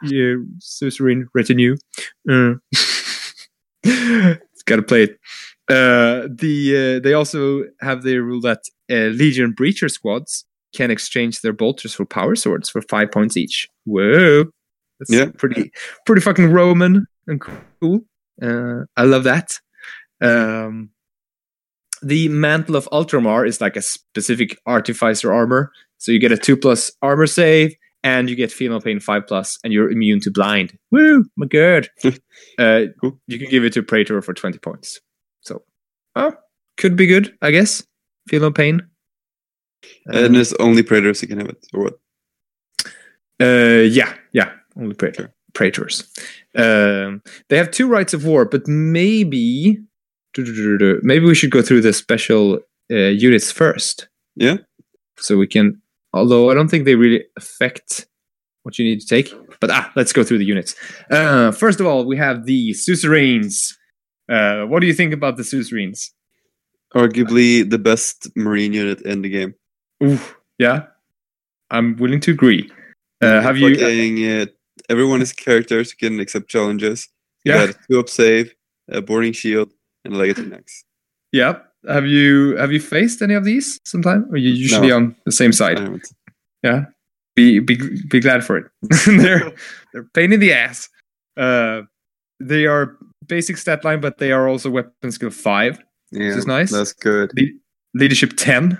year 0.04 0.42
suzerain 0.60 1.28
retinue. 1.34 1.76
Uh, 2.30 2.54
gotta 4.66 4.82
play 4.84 5.04
it. 5.04 5.20
Uh, 5.70 6.30
the 6.34 6.98
uh, 6.98 7.04
they 7.04 7.14
also 7.14 7.64
have 7.82 8.04
the 8.04 8.20
rule 8.20 8.40
that 8.40 8.60
uh, 8.90 9.12
Legion 9.12 9.54
breacher 9.54 9.92
squads 9.92 10.46
can 10.74 10.90
exchange 10.90 11.42
their 11.42 11.52
bolters 11.52 11.94
for 11.94 12.06
power 12.06 12.36
swords 12.38 12.70
for 12.70 12.82
five 12.82 13.12
points 13.12 13.36
each. 13.36 13.68
Whoa, 13.84 14.46
that's 15.02 15.12
Yeah. 15.12 15.32
pretty 15.38 15.72
pretty 16.06 16.22
fucking 16.22 16.52
Roman 16.52 17.08
and 17.28 17.42
cool. 17.42 18.06
Uh, 18.42 18.86
I 18.96 19.04
love 19.04 19.24
that. 19.26 19.60
Um, 20.22 20.92
the 22.04 22.30
mantle 22.30 22.76
of 22.76 22.88
Ultramar 22.92 23.48
is 23.48 23.60
like 23.62 23.76
a 23.76 23.82
specific 23.82 24.58
artificer 24.66 25.34
armor. 25.34 25.72
So 25.98 26.12
you 26.12 26.20
get 26.20 26.32
a 26.32 26.38
two 26.38 26.56
plus 26.58 26.92
armor 27.02 27.28
save, 27.28 27.76
and 28.04 28.30
you 28.30 28.36
get 28.36 28.52
feel 28.52 28.72
no 28.72 28.80
pain 28.80 29.00
five 29.00 29.28
plus, 29.28 29.60
and 29.64 29.72
you're 29.74 29.92
immune 29.92 30.20
to 30.22 30.32
blind. 30.32 30.78
Woo, 30.92 31.26
my 31.36 31.46
god! 31.48 31.90
uh, 32.58 32.86
Cool. 33.00 33.20
You 33.28 33.38
can 33.40 33.50
give 33.50 33.64
it 33.64 33.74
to 33.74 33.84
Praetor 33.84 34.22
for 34.22 34.34
twenty 34.34 34.58
points. 34.60 35.00
So, 35.42 35.64
oh, 36.16 36.34
could 36.78 36.96
be 36.96 37.06
good, 37.08 37.36
I 37.42 37.52
guess. 37.52 37.84
Feel 38.28 38.42
no 38.42 38.52
pain. 38.52 38.82
and 40.08 40.36
it's 40.38 40.54
only 40.60 40.84
predators 40.84 41.22
who 41.22 41.28
can 41.28 41.40
have 41.40 41.50
it, 41.50 41.66
or 41.74 41.84
what? 41.84 42.00
Uh, 43.42 43.82
yeah, 43.90 44.14
yeah, 44.34 44.52
only 44.80 44.96
praetor, 44.96 45.34
praetors. 45.54 46.10
Um, 46.56 47.22
they 47.50 47.58
have 47.58 47.72
two 47.72 47.88
rites 47.88 48.14
of 48.14 48.26
war, 48.26 48.46
but 48.46 48.68
maybe 48.68 49.78
maybe 50.38 51.26
we 51.26 51.36
should 51.36 51.52
go 51.52 51.62
through 51.62 51.82
the 51.82 51.94
special 51.94 52.60
uh, 52.92 52.96
units 52.96 53.52
first, 53.52 54.08
Yeah. 54.36 54.58
so 55.18 55.38
we 55.38 55.48
can. 55.48 55.82
Although 56.14 56.50
I 56.50 56.54
don't 56.54 56.68
think 56.70 56.86
they 56.86 56.96
really 56.96 57.24
affect 57.38 58.08
what 58.64 58.78
you 58.78 58.86
need 58.86 59.00
to 59.02 59.08
take, 59.08 59.34
but 59.60 59.70
ah, 59.72 59.92
let's 59.96 60.14
go 60.14 60.24
through 60.24 60.38
the 60.40 60.46
units. 60.46 60.76
Uh, 61.10 61.52
first 61.52 61.80
of 61.80 61.86
all, 61.86 62.06
we 62.06 62.18
have 62.18 62.46
the 62.46 62.74
suzerains. 62.74 63.78
Uh, 64.30 64.64
what 64.66 64.80
do 64.82 64.88
you 64.88 64.94
think 64.94 65.14
about 65.14 65.36
the 65.38 65.44
suzerains? 65.44 66.12
Arguably 66.96 67.70
the 67.70 67.78
best 67.80 68.30
marine 68.36 68.74
unit 68.74 69.02
in 69.02 69.22
the 69.22 69.30
game. 69.30 69.54
Ooh, 70.04 70.20
yeah, 70.58 70.84
I'm 71.70 71.96
willing 71.98 72.20
to 72.22 72.32
agree. 72.32 72.70
Uh, 73.22 73.42
have 73.42 73.58
you? 73.58 73.76
Fucking, 73.76 74.26
uh, 74.30 74.46
everyone 74.92 75.22
is 75.22 75.34
characters 75.34 75.92
who 75.92 75.98
can 76.08 76.20
accept 76.20 76.48
challenges. 76.50 77.08
You 77.46 77.54
Yeah. 77.54 77.72
two 77.90 78.00
up 78.00 78.10
save, 78.10 78.54
a 78.90 79.02
boarding 79.02 79.34
shield, 79.34 79.70
and 80.06 80.14
a 80.14 80.18
legatine 80.18 80.54
axe. 80.54 80.84
Yeah. 81.32 81.54
Have 81.88 82.06
you 82.06 82.56
have 82.58 82.72
you 82.72 82.80
faced 82.80 83.22
any 83.22 83.34
of 83.36 83.44
these 83.44 83.80
sometime? 83.86 84.26
Or 84.32 84.38
you 84.38 84.52
usually 84.52 84.90
No. 84.90 84.98
on 84.98 85.16
the 85.26 85.32
same 85.32 85.52
side? 85.54 85.80
Yeah. 86.64 86.86
Be 87.36 87.60
be 87.60 87.76
be 88.12 88.20
glad 88.20 88.44
for 88.44 88.58
it. 88.58 88.66
they're 89.24 89.52
they're 89.94 90.08
pain 90.14 90.32
in 90.34 90.40
the 90.40 90.54
ass. 90.54 90.90
Uh, 91.38 91.82
they 92.40 92.66
are 92.68 92.98
basic 93.28 93.58
stat 93.58 93.84
line, 93.86 94.02
but 94.02 94.18
they 94.18 94.32
are 94.32 94.48
also 94.52 94.70
weapon 94.70 95.12
skill 95.12 95.32
five, 95.32 95.80
Yeah, 96.12 96.38
is 96.38 96.46
nice. 96.46 96.72
That's 96.72 96.94
good. 96.94 97.32
leadership 97.96 98.34
ten. 98.36 98.78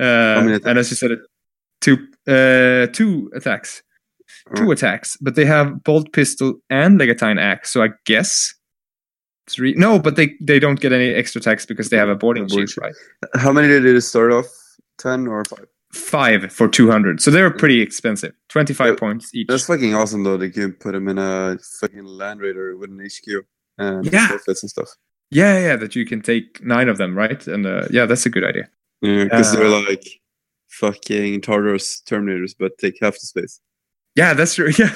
Uh, 0.00 0.58
and 0.64 0.78
as 0.78 0.90
you 0.90 0.96
said, 0.96 1.10
two 1.80 1.96
uh 2.26 2.86
two 2.92 3.30
attacks, 3.34 3.82
two 4.56 4.70
attacks, 4.70 5.16
but 5.20 5.34
they 5.34 5.44
have 5.44 5.82
bolt 5.84 6.12
pistol 6.12 6.54
and 6.70 6.98
legatine 6.98 7.38
axe. 7.38 7.70
So 7.72 7.82
I 7.82 7.88
guess 8.04 8.54
three. 9.48 9.74
No, 9.74 9.98
but 9.98 10.16
they 10.16 10.34
they 10.40 10.58
don't 10.58 10.80
get 10.80 10.92
any 10.92 11.10
extra 11.10 11.40
attacks 11.40 11.66
because 11.66 11.88
they 11.90 11.96
have 11.96 12.08
a 12.08 12.14
boarding 12.16 12.48
shield, 12.48 12.70
right? 12.80 12.94
How 13.34 13.52
many 13.52 13.68
did 13.68 13.84
it 13.86 14.00
start 14.02 14.32
off? 14.32 14.46
Ten 14.98 15.26
or 15.26 15.44
five? 15.44 15.66
five 15.92 16.52
for 16.52 16.68
200 16.68 17.22
so 17.22 17.30
they're 17.30 17.50
pretty 17.50 17.80
expensive 17.80 18.34
25 18.50 18.86
Yeah, 18.86 18.94
points 18.98 19.34
each 19.34 19.46
That's 19.46 19.64
fucking 19.66 19.94
awesome 19.94 20.24
though. 20.24 20.36
They 20.36 20.50
can 20.50 20.72
put 20.74 20.92
them 20.92 21.08
in 21.08 21.16
a 21.16 21.56
fucking 21.80 22.04
land 22.04 22.40
raider 22.40 22.76
with 22.76 22.90
an 22.90 22.98
HQ 23.00 23.46
and 23.78 24.04
Yeah. 24.12 24.28
forfeits 24.28 24.62
and 24.62 24.68
stuff. 24.68 24.88
yeah 25.30 25.58
yeah 25.58 25.76
that 25.76 25.96
you 25.96 26.04
can 26.04 26.20
take 26.20 26.62
nine 26.62 26.88
of 26.90 26.98
them 26.98 27.16
right 27.16 27.46
and 27.46 27.64
uh, 27.64 27.86
yeah 27.90 28.04
that's 28.04 28.26
a 28.26 28.30
good 28.30 28.44
idea 28.44 28.68
Yeah, 29.00 29.24
because 29.24 29.54
Uh, 29.54 29.58
they're 29.60 29.68
like 29.88 30.04
fucking 30.68 31.40
Tartarus 31.40 32.02
Terminators, 32.06 32.54
but 32.58 32.76
take 32.78 32.98
half 33.00 33.14
the 33.14 33.20
space. 33.20 33.60
Yeah 34.16 34.34
that's 34.34 34.54
true. 34.54 34.72
Yeah. 34.78 34.92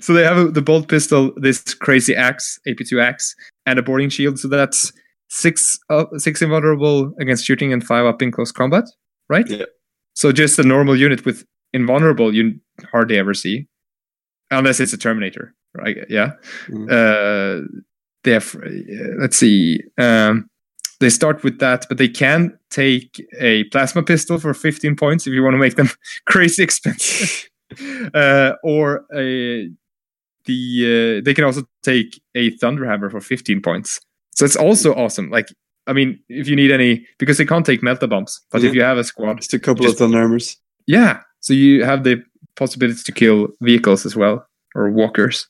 So 0.00 0.14
they 0.14 0.24
have 0.24 0.36
a, 0.36 0.44
the 0.46 0.62
bolt 0.62 0.88
pistol 0.88 1.32
this 1.36 1.74
crazy 1.74 2.12
axe 2.12 2.58
ap2 2.66 3.00
axe 3.00 3.36
and 3.66 3.78
a 3.78 3.82
boarding 3.82 4.08
shield. 4.08 4.36
So 4.36 4.48
that's 4.48 4.92
six 5.30 5.78
uh, 5.88 6.06
six 6.16 6.42
invulnerable 6.42 7.14
against 7.20 7.44
shooting 7.44 7.72
and 7.72 7.84
five 7.84 8.04
up 8.04 8.20
in 8.20 8.32
close 8.32 8.52
combat 8.52 8.84
right? 9.28 9.48
Yeah. 9.48 9.64
so 10.14 10.32
just 10.32 10.58
a 10.58 10.62
normal 10.62 10.96
unit 10.96 11.24
with 11.24 11.44
invulnerable 11.72 12.34
you 12.34 12.60
hardly 12.90 13.16
ever 13.16 13.32
see 13.32 13.66
unless 14.50 14.80
it's 14.80 14.92
a 14.92 14.98
terminator 14.98 15.54
right? 15.74 15.98
Yeah. 16.08 16.32
Mm. 16.68 16.90
uh, 16.90 17.66
they 18.24 18.32
have 18.32 18.54
uh, 18.56 19.20
let's 19.20 19.36
see 19.36 19.80
um, 19.98 20.50
they 20.98 21.08
start 21.08 21.44
with 21.44 21.60
that 21.60 21.86
but 21.88 21.96
they 21.96 22.08
can 22.08 22.58
take 22.70 23.24
a 23.38 23.64
plasma 23.64 24.02
pistol 24.02 24.38
for 24.38 24.52
15 24.52 24.96
points 24.96 25.26
if 25.26 25.32
you 25.32 25.42
want 25.44 25.54
to 25.54 25.58
make 25.58 25.76
them 25.76 25.88
crazy 26.26 26.62
expensive 26.62 27.48
uh, 28.14 28.52
or 28.62 29.04
a 29.14 29.68
the 30.46 31.18
uh, 31.20 31.24
they 31.24 31.34
can 31.34 31.44
also 31.44 31.62
take 31.82 32.20
a 32.34 32.50
Thunderhammer 32.58 33.10
for 33.10 33.20
15 33.20 33.60
points. 33.62 34.00
So 34.34 34.44
it's 34.44 34.56
also 34.56 34.94
awesome. 34.94 35.30
Like 35.30 35.48
I 35.86 35.92
mean, 35.92 36.18
if 36.28 36.48
you 36.48 36.56
need 36.56 36.70
any 36.70 37.06
because 37.18 37.38
they 37.38 37.44
can't 37.44 37.66
take 37.66 37.82
Melta 37.82 38.08
bombs, 38.08 38.40
but 38.50 38.62
Yeah. 38.62 38.68
if 38.68 38.74
you 38.74 38.82
have 38.82 38.98
a 38.98 39.04
squad, 39.04 39.38
Just 39.38 39.54
a 39.54 39.58
couple 39.58 39.84
Just- 39.84 39.94
of 39.94 39.98
thunder 39.98 40.18
armors. 40.18 40.56
yeah, 40.86 41.20
so 41.40 41.52
you 41.52 41.84
have 41.84 42.04
the 42.04 42.22
possibility 42.56 43.00
to 43.04 43.12
kill 43.12 43.48
vehicles 43.60 44.04
as 44.06 44.14
well 44.16 44.46
or 44.74 44.90
walkers. 44.90 45.46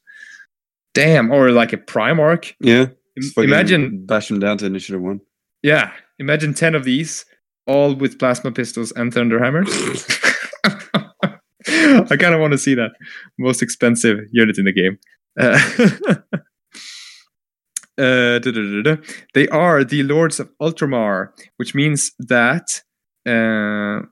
Damn, 0.95 1.31
or 1.31 1.51
like 1.53 1.73
a 1.73 1.77
Primarch. 1.77 2.55
Yeah. 2.61 2.83
Im- 2.83 2.97
Just 3.23 3.35
fucking 3.35 3.49
Imagine, 3.51 4.07
bash 4.07 4.29
them 4.29 4.41
down 4.41 4.59
to 4.59 4.67
initiative 4.67 5.01
one. 5.03 5.21
yeah, 5.63 5.93
imagine 6.19 6.55
10 6.55 6.75
of 6.75 6.85
these, 6.85 7.25
all 7.67 7.95
with 7.95 8.19
plasma 8.19 8.51
pistols 8.51 8.93
and 8.93 9.13
thunderhammers. 9.13 9.69
I 12.11 12.17
kind 12.17 12.35
of 12.35 12.41
want 12.41 12.53
to 12.53 12.59
see 12.59 12.75
that. 12.75 12.93
Most 13.39 13.63
expensive 13.63 14.19
unit 14.33 14.59
in 14.59 14.65
the 14.65 14.73
game. 14.73 14.99
Uh, 15.39 15.59
uh. 17.99 18.97
They 19.35 19.49
are 19.49 19.85
the 19.85 20.03
Lords 20.03 20.41
of 20.41 20.51
Ultramar, 20.61 21.31
which 21.57 21.75
means 21.75 22.13
that 22.19 22.83
uh, 23.27 24.07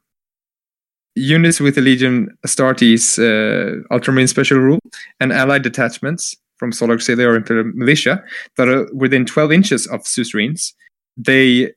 units 1.14 1.60
with 1.60 1.74
the 1.74 1.80
Legion 1.80 2.36
Astartes 2.46 3.18
uh, 3.18 3.82
Ultramarine 3.92 4.28
special 4.28 4.58
rule 4.58 4.80
and 5.20 5.32
allied 5.32 5.62
detachments 5.62 6.36
from 6.56 6.72
Solar 6.72 6.94
or 6.96 7.36
Imperial 7.36 7.70
Militia 7.74 8.22
that 8.56 8.68
are 8.68 8.88
within 8.92 9.24
12 9.24 9.52
inches 9.52 9.86
of 9.86 10.06
suzerains, 10.06 10.74
they 11.16 11.72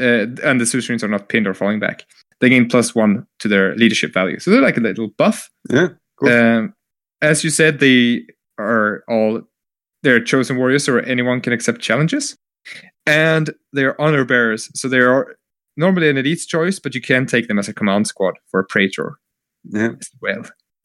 uh, 0.00 0.26
and 0.42 0.60
the 0.60 0.66
suzerains 0.66 1.04
are 1.04 1.08
not 1.08 1.28
pinned 1.28 1.46
or 1.46 1.54
falling 1.54 1.80
back. 1.80 2.04
They 2.42 2.50
gain 2.50 2.68
plus 2.68 2.94
one 2.94 3.26
to 3.38 3.48
their 3.48 3.74
leadership 3.76 4.12
value. 4.12 4.38
So 4.38 4.50
they're 4.50 4.60
like 4.60 4.76
a 4.76 4.80
little 4.80 5.08
buff. 5.16 5.48
Yeah. 5.70 5.88
Cool. 6.20 6.28
Um, 6.30 6.74
as 7.22 7.42
you 7.44 7.48
said, 7.50 7.78
they 7.80 8.24
are 8.58 9.02
all 9.08 9.40
they're 10.02 10.22
chosen 10.22 10.56
warriors, 10.58 10.88
or 10.88 10.98
anyone 11.00 11.40
can 11.40 11.52
accept 11.54 11.80
challenges, 11.80 12.36
and 13.06 13.54
they're 13.72 13.98
honor 14.00 14.24
bearers. 14.24 14.68
So 14.74 14.88
they 14.88 14.98
are 14.98 15.36
normally 15.76 16.10
an 16.10 16.18
elite's 16.18 16.44
choice, 16.44 16.78
but 16.80 16.94
you 16.94 17.00
can 17.00 17.24
take 17.26 17.46
them 17.48 17.58
as 17.58 17.68
a 17.68 17.72
command 17.72 18.06
squad 18.08 18.34
for 18.50 18.60
a 18.60 18.64
praetor 18.64 19.14
Yeah. 19.64 19.92
as 20.00 20.10
well. 20.20 20.42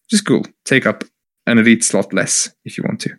Just 0.10 0.26
cool. 0.26 0.46
Take 0.64 0.86
up 0.86 1.04
an 1.48 1.58
elite 1.58 1.84
slot 1.84 2.14
less 2.14 2.54
if 2.64 2.78
you 2.78 2.84
want 2.88 3.02
to. 3.02 3.16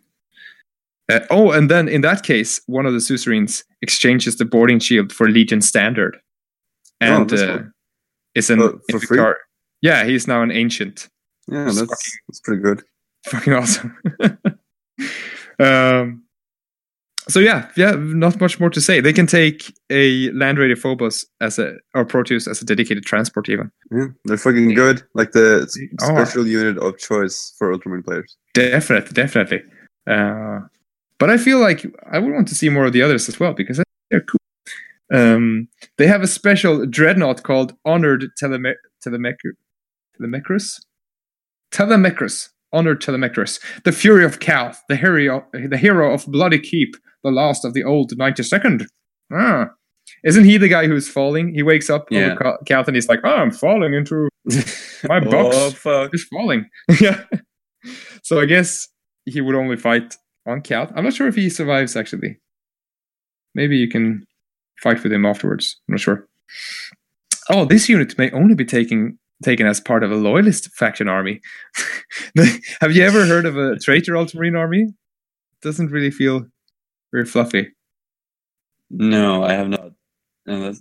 Uh, 1.11 1.19
oh, 1.29 1.51
and 1.51 1.69
then 1.69 1.89
in 1.89 2.01
that 2.01 2.23
case, 2.23 2.61
one 2.67 2.85
of 2.85 2.93
the 2.93 3.01
suzerains 3.01 3.63
exchanges 3.81 4.37
the 4.37 4.45
boarding 4.45 4.79
shield 4.79 5.11
for 5.11 5.27
Legion 5.29 5.61
Standard, 5.61 6.15
Oh, 7.01 7.05
and 7.05 7.29
that's 7.29 7.41
uh, 7.41 7.57
cool. 7.57 7.67
Is 8.39 8.49
an 8.49 8.59
Uh, 8.61 8.71
for 8.91 8.99
free? 8.99 9.19
Yeah, 9.81 10.03
he's 10.05 10.27
now 10.27 10.41
an 10.41 10.51
ancient. 10.51 11.07
Yeah, 11.47 11.65
that's 11.65 11.79
that's 12.27 12.39
pretty 12.43 12.61
good. 12.61 12.83
Fucking 13.27 13.53
awesome. 13.53 13.97
um, 15.59 16.23
so 17.27 17.39
yeah, 17.39 17.69
yeah, 17.77 17.91
not 17.97 18.39
much 18.41 18.59
more 18.59 18.69
to 18.71 18.81
say. 18.81 19.01
They 19.01 19.13
can 19.13 19.27
take 19.27 19.71
a 19.89 20.31
Land 20.31 20.57
Raider 20.57 20.75
Phobos 20.75 21.25
as 21.41 21.59
a 21.59 21.75
or 21.93 22.05
Proteus 22.05 22.47
as 22.47 22.61
a 22.61 22.65
dedicated 22.65 23.05
transport 23.05 23.49
even. 23.49 23.71
Yeah, 23.91 24.07
they're 24.25 24.37
fucking 24.37 24.73
good. 24.73 25.03
Like 25.13 25.31
the 25.31 25.61
s- 25.67 25.75
They 25.75 25.89
are. 26.13 26.25
special 26.25 26.47
unit 26.47 26.77
of 26.79 26.97
choice 26.97 27.53
for 27.57 27.71
Ultramarine 27.71 28.03
players. 28.03 28.35
Definitely, 28.53 29.11
definitely. 29.13 29.61
Uh, 30.07 30.61
but 31.19 31.29
I 31.29 31.37
feel 31.37 31.59
like 31.59 31.85
I 32.11 32.17
would 32.19 32.33
want 32.33 32.47
to 32.47 32.55
see 32.55 32.69
more 32.69 32.85
of 32.85 32.93
the 32.93 33.01
others 33.03 33.29
as 33.29 33.39
well 33.39 33.53
because 33.53 33.79
they're 34.09 34.21
cool. 34.21 34.39
Um, 35.11 35.67
they 35.97 36.07
have 36.07 36.21
a 36.21 36.27
special 36.27 36.85
dreadnought 36.85 37.43
called 37.43 37.73
Honored 37.85 38.25
Teleme- 38.41 38.75
Telemech- 39.05 39.35
Telemachus. 40.19 40.79
Telemachus. 41.71 42.49
Honored 42.71 43.01
Telemachus. 43.01 43.59
The 43.83 43.91
Fury 43.91 44.23
of 44.23 44.39
Calth, 44.39 44.77
the 44.89 44.95
hero, 44.95 45.45
the 45.53 45.77
hero 45.77 46.13
of 46.13 46.25
Bloody 46.27 46.59
Keep, 46.59 46.95
the 47.23 47.31
last 47.31 47.65
of 47.65 47.73
the 47.73 47.83
old 47.83 48.11
92nd. 48.11 48.85
Ah. 49.33 49.69
Isn't 50.23 50.45
he 50.45 50.57
the 50.57 50.67
guy 50.67 50.85
who's 50.87 51.09
falling? 51.09 51.53
He 51.53 51.63
wakes 51.63 51.89
up 51.89 52.07
Yeah. 52.11 52.31
over 52.31 52.35
Cal- 52.35 52.57
Calth 52.65 52.87
and 52.87 52.95
he's 52.95 53.07
like, 53.09 53.19
oh, 53.23 53.33
I'm 53.35 53.51
falling 53.51 53.93
into 53.93 54.27
My 55.07 55.19
box. 55.23 55.55
Oh 55.57 55.69
fuck! 55.71 56.13
is 56.13 56.25
falling. 56.25 56.67
yeah. 57.01 57.23
So 58.23 58.39
I 58.39 58.45
guess 58.45 58.87
he 59.25 59.41
would 59.41 59.55
only 59.55 59.77
fight 59.77 60.15
on 60.47 60.61
Cal. 60.61 60.91
I'm 60.95 61.03
not 61.03 61.13
sure 61.13 61.27
if 61.27 61.35
he 61.35 61.49
survives 61.49 61.95
actually. 61.95 62.37
Maybe 63.55 63.77
you 63.77 63.87
can 63.87 64.25
fight 64.81 65.03
with 65.03 65.11
him 65.11 65.25
afterwards. 65.25 65.77
I'm 65.87 65.93
not 65.93 66.01
sure. 66.01 66.27
Oh, 67.49 67.65
this 67.65 67.89
unit 67.89 68.17
may 68.17 68.31
only 68.31 68.55
be 68.55 68.65
taken 68.65 69.17
taken 69.43 69.65
as 69.65 69.79
part 69.79 70.03
of 70.03 70.11
a 70.11 70.15
loyalist 70.15 70.69
faction 70.73 71.07
army. 71.07 71.39
Have 72.81 72.91
you 72.91 73.03
ever 73.03 73.25
heard 73.25 73.45
of 73.45 73.57
a 73.57 73.77
traitor 73.79 74.17
ultramarine 74.17 74.55
army? 74.55 74.93
Doesn't 75.61 75.91
really 75.91 76.11
feel 76.11 76.45
very 77.11 77.25
fluffy. 77.25 77.69
No, 78.89 79.43
I 79.43 79.53
have 79.53 79.69
not. 79.69 79.91
No, 80.45 80.73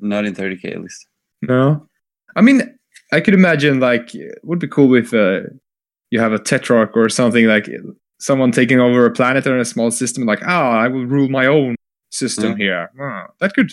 not 0.00 0.24
in 0.24 0.34
30k 0.34 0.72
at 0.72 0.82
least. 0.82 1.06
No, 1.42 1.88
I 2.36 2.40
mean, 2.40 2.76
I 3.12 3.20
could 3.20 3.34
imagine 3.34 3.80
like 3.80 4.14
it 4.14 4.38
would 4.42 4.58
be 4.58 4.68
cool 4.68 4.94
if 4.94 5.14
uh, 5.14 5.40
you 6.10 6.20
have 6.20 6.32
a 6.32 6.38
tetrarch 6.38 6.96
or 6.96 7.08
something 7.08 7.46
like 7.46 7.68
someone 8.18 8.50
taking 8.50 8.80
over 8.80 9.06
a 9.06 9.12
planet 9.12 9.46
or 9.46 9.58
a 9.58 9.64
small 9.64 9.90
system. 9.90 10.24
Like, 10.24 10.42
ah, 10.46 10.78
I 10.78 10.88
will 10.88 11.06
rule 11.06 11.28
my 11.28 11.46
own 11.46 11.76
system 12.14 12.54
Mm. 12.54 12.58
here. 12.58 12.90
Ah, 13.00 13.26
that 13.40 13.54
could 13.54 13.72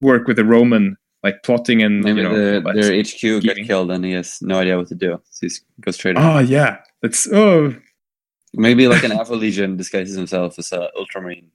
work 0.00 0.26
with 0.28 0.36
the 0.36 0.44
Roman 0.44 0.96
like 1.22 1.42
plotting 1.42 1.82
and 1.82 2.02
Maybe 2.02 2.22
you 2.22 2.28
know. 2.28 2.34
the, 2.54 2.60
but- 2.62 2.74
their 2.76 2.92
HQ 2.94 3.44
got 3.44 3.56
killed 3.66 3.90
and 3.90 4.04
he 4.04 4.12
has 4.12 4.38
no 4.40 4.58
idea 4.58 4.78
what 4.78 4.88
to 4.88 4.94
do. 4.94 5.20
So 5.30 5.46
he 5.46 5.52
goes 5.80 5.96
straight. 5.96 6.16
Oh 6.18 6.38
yeah, 6.38 6.78
that's 7.02 7.28
oh 7.32 7.74
Maybe 8.54 8.88
like 8.88 9.04
an 9.04 9.12
Alpha 9.12 9.34
Legion 9.34 9.76
disguises 9.76 10.16
himself 10.16 10.58
as 10.58 10.72
a 10.72 10.88
Ultramarine. 10.96 11.50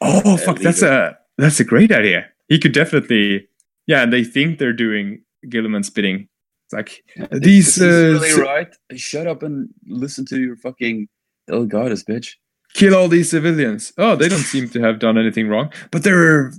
oh 0.00 0.34
Uh, 0.34 0.36
fuck, 0.36 0.58
that's 0.60 0.82
a 0.82 1.18
that's 1.36 1.60
a 1.60 1.64
great 1.64 1.92
idea. 1.92 2.26
He 2.48 2.58
could 2.58 2.72
definitely 2.72 3.48
yeah. 3.86 4.06
They 4.06 4.24
think 4.24 4.58
they're 4.58 4.72
doing 4.86 5.22
Guilliman's 5.46 5.90
bidding. 5.90 6.28
It's 6.66 6.72
like 6.74 7.02
These, 7.32 7.82
uh, 7.82 7.86
really 8.20 8.40
right. 8.40 8.72
Shut 8.94 9.26
up 9.26 9.42
and 9.42 9.68
listen 9.88 10.24
to 10.26 10.40
your 10.40 10.56
fucking 10.56 11.08
El 11.50 11.66
Goddess, 11.66 12.04
bitch. 12.04 12.36
Kill 12.74 12.94
all 12.94 13.08
these 13.08 13.30
civilians. 13.30 13.92
Oh, 13.98 14.16
they 14.16 14.28
don't 14.28 14.38
seem 14.38 14.68
to 14.70 14.80
have 14.80 14.98
done 14.98 15.18
anything 15.18 15.48
wrong, 15.48 15.72
but 15.90 16.02
they're 16.02 16.52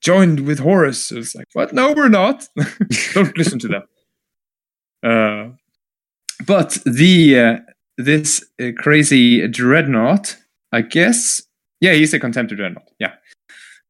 joined 0.00 0.40
with 0.40 0.58
Horus. 0.58 1.10
It's 1.12 1.34
like, 1.34 1.48
what? 1.52 1.72
No, 1.72 1.92
we're 1.92 2.08
not. 2.08 2.48
don't 3.14 3.36
listen 3.36 3.58
to 3.60 3.68
them. 3.68 3.82
Uh, 5.02 5.56
but 6.46 6.78
the 6.84 7.38
uh, 7.38 7.56
this 7.98 8.44
uh, 8.60 8.70
crazy 8.76 9.46
dreadnought, 9.48 10.36
I 10.72 10.82
guess, 10.82 11.42
yeah, 11.80 11.92
he's 11.92 12.14
a 12.14 12.20
contemptor 12.20 12.56
dreadnought. 12.56 12.90
Yeah. 12.98 13.14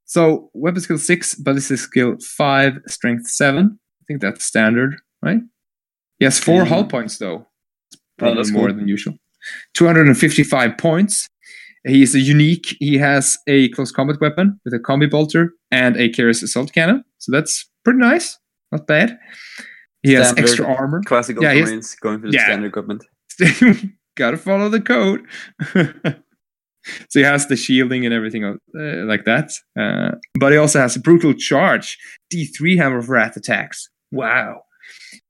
So 0.05 0.51
weapon 0.53 0.81
skill 0.81 0.99
six, 0.99 1.35
ballistic 1.35 1.79
skill 1.79 2.17
five, 2.21 2.79
strength 2.87 3.29
seven. 3.29 3.79
I 4.01 4.05
think 4.07 4.21
that's 4.21 4.45
standard, 4.45 4.97
right? 5.23 5.41
Yes, 6.19 6.39
four 6.39 6.65
hull 6.65 6.85
points 6.85 7.19
though. 7.19 7.47
Probably 8.19 8.37
that's 8.37 8.53
more 8.53 8.69
cool. 8.69 8.77
than 8.77 8.89
usual. 8.89 9.15
255 9.75 10.79
points. 10.79 11.29
He 11.86 12.02
is 12.02 12.15
a 12.15 12.20
unique. 12.20 12.77
He 12.81 12.97
has 12.98 13.36
a 13.47 13.69
close 13.70 13.93
combat 13.93 14.20
weapon 14.20 14.59
with 14.65 14.73
a 14.74 14.78
combi 14.78 15.11
bolter 15.11 15.51
and 15.70 15.97
a 15.97 16.09
Kheres 16.09 16.43
assault 16.43 16.73
cannon. 16.73 17.05
So 17.19 17.31
that's 17.32 17.69
pretty 17.85 17.98
nice. 17.98 18.39
Not 18.73 18.86
bad. 18.86 19.19
He 20.02 20.12
has 20.12 20.35
extra 20.36 20.66
armor. 20.66 21.02
Classic 21.06 21.36
Yeah, 21.40 21.52
he's- 21.52 21.70
Ultramarines 21.70 22.01
going 22.01 22.20
for 22.20 22.27
the 22.28 22.32
yeah. 22.35 22.44
standard 22.47 22.69
equipment. 22.69 23.05
Gotta 24.16 24.36
follow 24.36 24.69
the 24.69 24.81
code. 24.81 25.23
so 25.74 27.19
he 27.19 27.23
has 27.23 27.47
the 27.48 27.56
shielding 27.56 28.05
and 28.05 28.15
everything 28.15 28.44
uh, 28.44 28.55
like 29.06 29.24
that. 29.24 29.51
Uh, 29.78 30.12
but 30.39 30.52
he 30.52 30.59
also 30.59 30.81
has 30.81 30.94
a 30.97 31.01
brutal 31.01 31.35
charge, 31.35 31.98
D3 32.32 32.77
hammer 32.77 32.98
of 32.98 33.09
wrath 33.09 33.36
attacks. 33.36 33.89
Wow. 34.12 34.62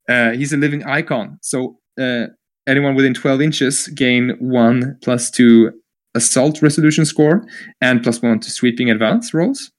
Uh, 0.07 0.31
he's 0.31 0.53
a 0.53 0.57
living 0.57 0.83
icon. 0.83 1.39
So 1.41 1.77
uh, 1.99 2.27
anyone 2.67 2.95
within 2.95 3.13
12 3.13 3.41
inches 3.41 3.87
gain 3.87 4.35
one 4.39 4.97
plus 5.01 5.31
two 5.31 5.71
assault 6.15 6.61
resolution 6.61 7.05
score 7.05 7.45
and 7.81 8.01
plus 8.01 8.21
one 8.21 8.39
to 8.39 8.49
sweeping 8.49 8.89
advance 8.89 9.33
rolls. 9.33 9.71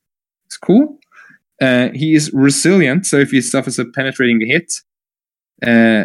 It's 0.47 0.57
cool. 0.59 0.99
Uh, 1.61 1.89
he 1.95 2.15
is 2.15 2.31
resilient, 2.33 3.07
so 3.07 3.17
if 3.17 3.31
he 3.31 3.41
suffers 3.41 3.79
a 3.79 3.85
penetrating 3.87 4.41
hit, 4.47 4.73
uh, 5.67 6.05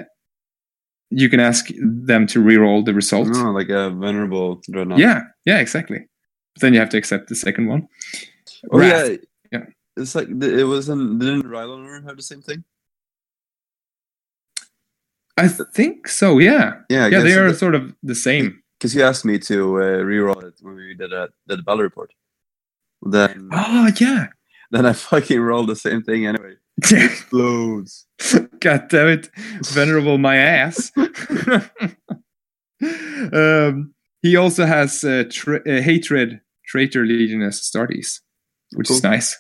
you 1.10 1.28
can 1.30 1.40
ask 1.42 1.68
them 1.82 2.26
to 2.28 2.40
reroll 2.42 2.86
the 2.86 2.94
result. 2.94 3.28
Oh, 3.36 3.52
like 3.52 3.70
a 3.70 3.90
venerable 3.90 4.62
dreadnought. 4.72 4.98
Yeah, 5.00 5.24
yeah, 5.46 5.60
exactly. 5.60 6.00
But 6.56 6.62
then 6.62 6.74
you 6.74 6.80
have 6.80 6.90
to 6.90 6.98
accept 6.98 7.28
the 7.28 7.36
second 7.36 7.68
one. 7.68 7.88
Oh 8.72 8.80
Wrath. 8.80 9.10
yeah. 9.12 9.18
Yeah. 9.52 9.66
It's 9.98 10.16
like 10.16 10.28
the- 10.40 10.60
it 10.60 10.64
wasn't. 10.64 11.20
Didn't 11.20 11.44
Rylon 11.44 12.06
have 12.08 12.16
the 12.16 12.24
same 12.24 12.42
thing? 12.42 12.64
I 15.38 15.48
think 15.48 16.08
so. 16.08 16.40
Yeah, 16.40 16.76
Yeah. 16.90 17.06
I 17.06 17.08
yeah, 17.10 17.20
they 17.22 17.34
are 17.34 17.48
it- 17.48 17.58
sort 17.58 17.76
of 17.76 17.94
the 18.04 18.16
same. 18.16 18.61
Because 18.82 18.96
you 18.96 19.04
asked 19.04 19.26
me 19.26 19.38
to 19.38 19.78
uh, 19.78 20.02
reroll 20.02 20.44
it 20.44 20.56
when 20.62 20.74
we 20.74 20.96
did 20.96 21.14
a 21.14 21.30
did 21.48 21.60
the 21.60 21.64
battle 21.64 21.84
report. 21.84 22.12
Then 23.04 23.50
Oh 23.54 23.92
yeah. 24.00 24.30
then 24.72 24.88
I 24.88 24.94
fucking 24.94 25.40
rolled 25.40 25.70
the 25.70 25.76
same 25.76 26.02
thing 26.02 26.26
anyway. 26.26 26.56
Explodes. 26.92 28.08
God 28.60 28.88
damn 28.90 29.10
it, 29.10 29.30
venerable 29.66 30.18
my 30.18 30.36
ass. 30.36 30.92
um, 33.32 33.94
he 34.24 34.36
also 34.36 34.66
has 34.66 35.04
uh, 35.04 35.26
tra- 35.30 35.62
uh, 35.68 35.82
hatred 35.82 36.42
traitor 36.66 37.06
legion 37.06 37.44
as 37.44 37.62
Astartes, 37.62 38.22
which 38.74 38.90
is 38.90 39.04
nice. 39.04 39.40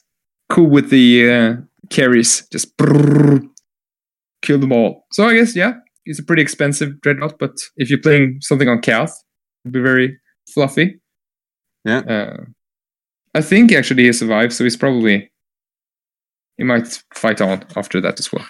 Cool 0.49 0.69
with 0.69 0.91
the 0.91 1.31
uh, 1.31 1.55
carries, 1.89 2.47
just 2.51 2.77
brrrr, 2.77 3.49
kill 4.43 4.59
them 4.59 4.71
all. 4.71 5.07
So 5.11 5.27
I 5.27 5.33
guess 5.33 5.55
yeah, 5.55 5.73
he's 6.05 6.19
a 6.19 6.23
pretty 6.23 6.43
expensive 6.43 7.01
dreadnought, 7.01 7.39
but 7.39 7.57
if 7.75 7.89
you're 7.89 7.97
playing 7.99 8.37
something 8.41 8.69
on 8.69 8.81
it'll 8.81 9.30
be 9.69 9.79
very 9.79 10.19
fluffy. 10.53 10.99
Yeah. 11.85 11.99
Uh, 11.99 12.37
I 13.33 13.41
think 13.41 13.71
actually 13.71 14.03
he 14.03 14.13
survived, 14.13 14.53
so 14.53 14.63
he's 14.63 14.77
probably 14.77 15.31
he 16.57 16.63
might 16.63 17.01
fight 17.13 17.41
on 17.41 17.63
after 17.75 18.01
that 18.01 18.19
as 18.19 18.31
well. 18.31 18.45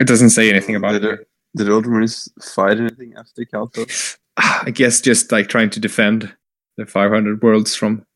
It 0.00 0.06
doesn't 0.06 0.30
say 0.30 0.50
anything 0.50 0.76
about 0.76 0.92
Did 0.92 1.04
it. 1.04 1.28
Did 1.56 1.68
Ultramarines 1.68 2.28
fight 2.42 2.78
anything 2.78 3.14
after 3.16 3.44
Calto? 3.44 4.16
Ah, 4.36 4.62
I 4.66 4.70
guess 4.70 5.00
just 5.00 5.32
like 5.32 5.48
trying 5.48 5.70
to 5.70 5.80
defend 5.80 6.32
the 6.76 6.86
500 6.86 7.42
worlds 7.42 7.74
from 7.74 8.06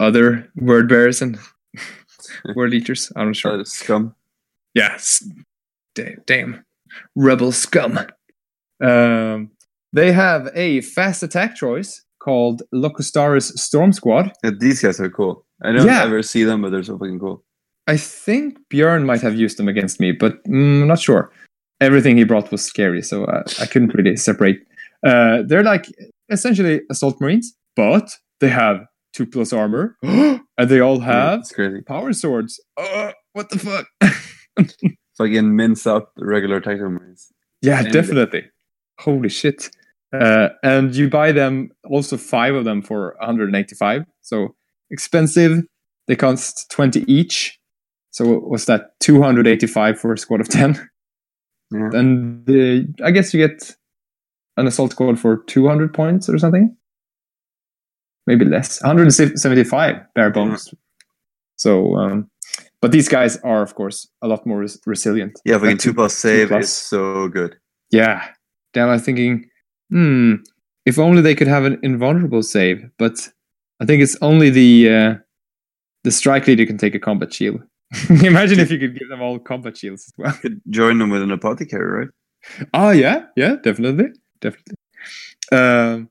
other 0.00 0.50
word 0.56 0.88
bearers 0.88 1.22
and 1.22 1.38
World 2.54 2.74
Eaters. 2.74 3.12
I'm 3.16 3.26
not 3.28 3.36
sure. 3.36 3.60
Uh, 3.60 3.64
scum. 3.64 4.14
Yes. 4.74 5.28
Damn, 5.94 6.22
damn. 6.26 6.64
Rebel 7.14 7.52
scum. 7.52 7.98
Um, 8.82 9.50
they 9.96 10.10
have 10.12 10.42
a 10.54 10.80
fast 10.96 11.22
attack 11.22 11.56
choice 11.56 11.90
called 12.24 12.62
Locutarus 12.72 13.48
Storm 13.66 13.92
Squad. 13.92 14.26
Yeah, 14.44 14.50
these 14.58 14.80
guys 14.82 15.00
are 15.00 15.10
cool. 15.10 15.44
I 15.62 15.72
don't 15.72 15.86
Yeah. 15.86 16.02
ever 16.04 16.22
see 16.22 16.44
them, 16.44 16.62
but 16.62 16.70
they're 16.70 16.82
so 16.90 16.98
fucking 16.98 17.18
cool. 17.20 17.44
I 17.94 17.96
think 17.96 18.58
Björn 18.72 19.04
might 19.10 19.22
have 19.22 19.36
used 19.44 19.56
them 19.58 19.68
against 19.68 20.00
me, 20.00 20.12
but 20.12 20.32
mm, 20.44 20.82
I'm 20.82 20.88
not 20.88 20.98
sure. 21.08 21.30
Everything 21.80 22.16
he 22.16 22.24
brought 22.24 22.50
was 22.50 22.62
scary, 22.64 23.02
so 23.02 23.24
uh, 23.24 23.42
I 23.60 23.66
couldn't 23.66 23.94
really 23.94 24.16
separate. 24.16 24.58
Uh, 25.06 25.42
they're 25.48 25.62
like 25.62 25.84
essentially 26.30 26.80
assault 26.90 27.20
marines, 27.20 27.54
but 27.76 28.06
they 28.40 28.48
have 28.48 28.76
two 29.14 29.26
plus 29.26 29.52
armor, 29.52 29.96
and 30.02 30.68
they 30.70 30.80
all 30.80 31.00
have 31.00 31.44
crazy. 31.54 31.80
power 31.82 32.12
swords. 32.12 32.52
Uh, 32.76 33.12
what 33.34 33.50
the 33.50 33.58
fuck? 33.58 33.86
Fucking 35.18 35.54
mince 35.56 35.86
up 35.86 36.12
regular 36.18 36.60
Titan 36.60 36.94
Marines. 36.94 37.32
yeah, 37.62 37.80
And- 37.84 37.92
definitely. 37.92 38.44
Holy 38.98 39.28
shit! 39.28 39.70
Uh, 40.12 40.48
and 40.62 40.94
you 40.94 41.10
buy 41.10 41.32
them 41.32 41.70
also 41.84 42.16
five 42.16 42.54
of 42.54 42.64
them 42.64 42.80
for 42.82 43.16
185, 43.20 44.04
so 44.22 44.54
expensive. 44.90 45.62
They 46.06 46.16
cost 46.16 46.70
20 46.70 47.04
each. 47.08 47.58
So 48.10 48.38
was 48.38 48.66
that 48.66 48.98
285 49.00 49.98
for 49.98 50.12
a 50.12 50.18
squad 50.18 50.40
of 50.40 50.48
10? 50.48 50.88
Yeah. 51.72 51.90
and 51.94 52.46
the, 52.46 52.86
I 53.04 53.10
guess 53.10 53.34
you 53.34 53.46
get 53.46 53.74
an 54.56 54.68
assault 54.68 54.92
squad 54.92 55.18
for 55.18 55.38
200 55.48 55.92
points 55.92 56.28
or 56.28 56.38
something. 56.38 56.76
Maybe 58.26 58.44
less. 58.44 58.80
175 58.82 59.96
bare 60.14 60.30
bones. 60.30 60.72
So, 61.56 61.96
um, 61.96 62.30
but 62.80 62.92
these 62.92 63.08
guys 63.08 63.36
are, 63.38 63.62
of 63.62 63.74
course, 63.74 64.08
a 64.22 64.28
lot 64.28 64.46
more 64.46 64.60
res- 64.60 64.80
resilient. 64.86 65.40
Yeah, 65.44 65.58
fucking 65.58 65.78
two 65.78 65.94
plus 65.94 66.14
save 66.14 66.48
plus. 66.48 66.64
is 66.64 66.72
so 66.72 67.28
good. 67.28 67.56
Yeah. 67.90 68.28
Then 68.74 68.88
I 68.88 68.92
was 68.92 69.02
thinking, 69.02 69.48
hmm, 69.90 70.34
if 70.84 70.98
only 70.98 71.22
they 71.22 71.34
could 71.34 71.48
have 71.48 71.64
an 71.64 71.78
invulnerable 71.82 72.42
save. 72.42 72.88
But 72.98 73.28
I 73.80 73.84
think 73.84 74.02
it's 74.02 74.16
only 74.22 74.50
the 74.50 74.94
uh, 74.94 75.14
the 76.04 76.10
strike 76.10 76.46
leader 76.46 76.66
can 76.66 76.78
take 76.78 76.94
a 76.94 77.00
combat 77.00 77.32
shield. 77.32 77.60
Imagine 78.10 78.60
if 78.60 78.70
you 78.70 78.78
could 78.78 78.98
give 78.98 79.08
them 79.08 79.22
all 79.22 79.38
combat 79.38 79.76
shields 79.76 80.06
as 80.08 80.12
well. 80.16 80.32
Could 80.34 80.60
join 80.70 80.98
them 80.98 81.10
with 81.10 81.22
an 81.22 81.30
apothecary, 81.30 82.00
right? 82.00 82.08
Oh 82.74 82.90
yeah, 82.90 83.26
yeah, 83.36 83.56
definitely, 83.62 84.06
definitely. 84.40 84.76
Um, 85.52 86.10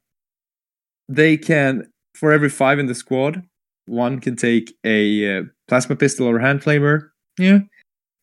they 1.07 1.37
can 1.37 1.87
for 2.15 2.31
every 2.31 2.49
five 2.49 2.79
in 2.79 2.87
the 2.87 2.95
squad, 2.95 3.43
one 3.85 4.19
can 4.19 4.35
take 4.35 4.75
a 4.83 5.39
uh, 5.39 5.43
plasma 5.67 5.95
pistol 5.95 6.27
or 6.27 6.39
hand 6.39 6.61
flamer. 6.61 7.09
Yeah. 7.37 7.59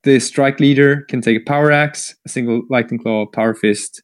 The 0.02 0.18
strike 0.18 0.58
leader 0.58 1.02
can 1.02 1.20
take 1.20 1.36
a 1.36 1.44
power 1.44 1.70
axe, 1.70 2.16
a 2.26 2.28
single 2.28 2.62
lightning 2.70 2.98
claw, 2.98 3.26
power 3.26 3.54
fist, 3.54 4.02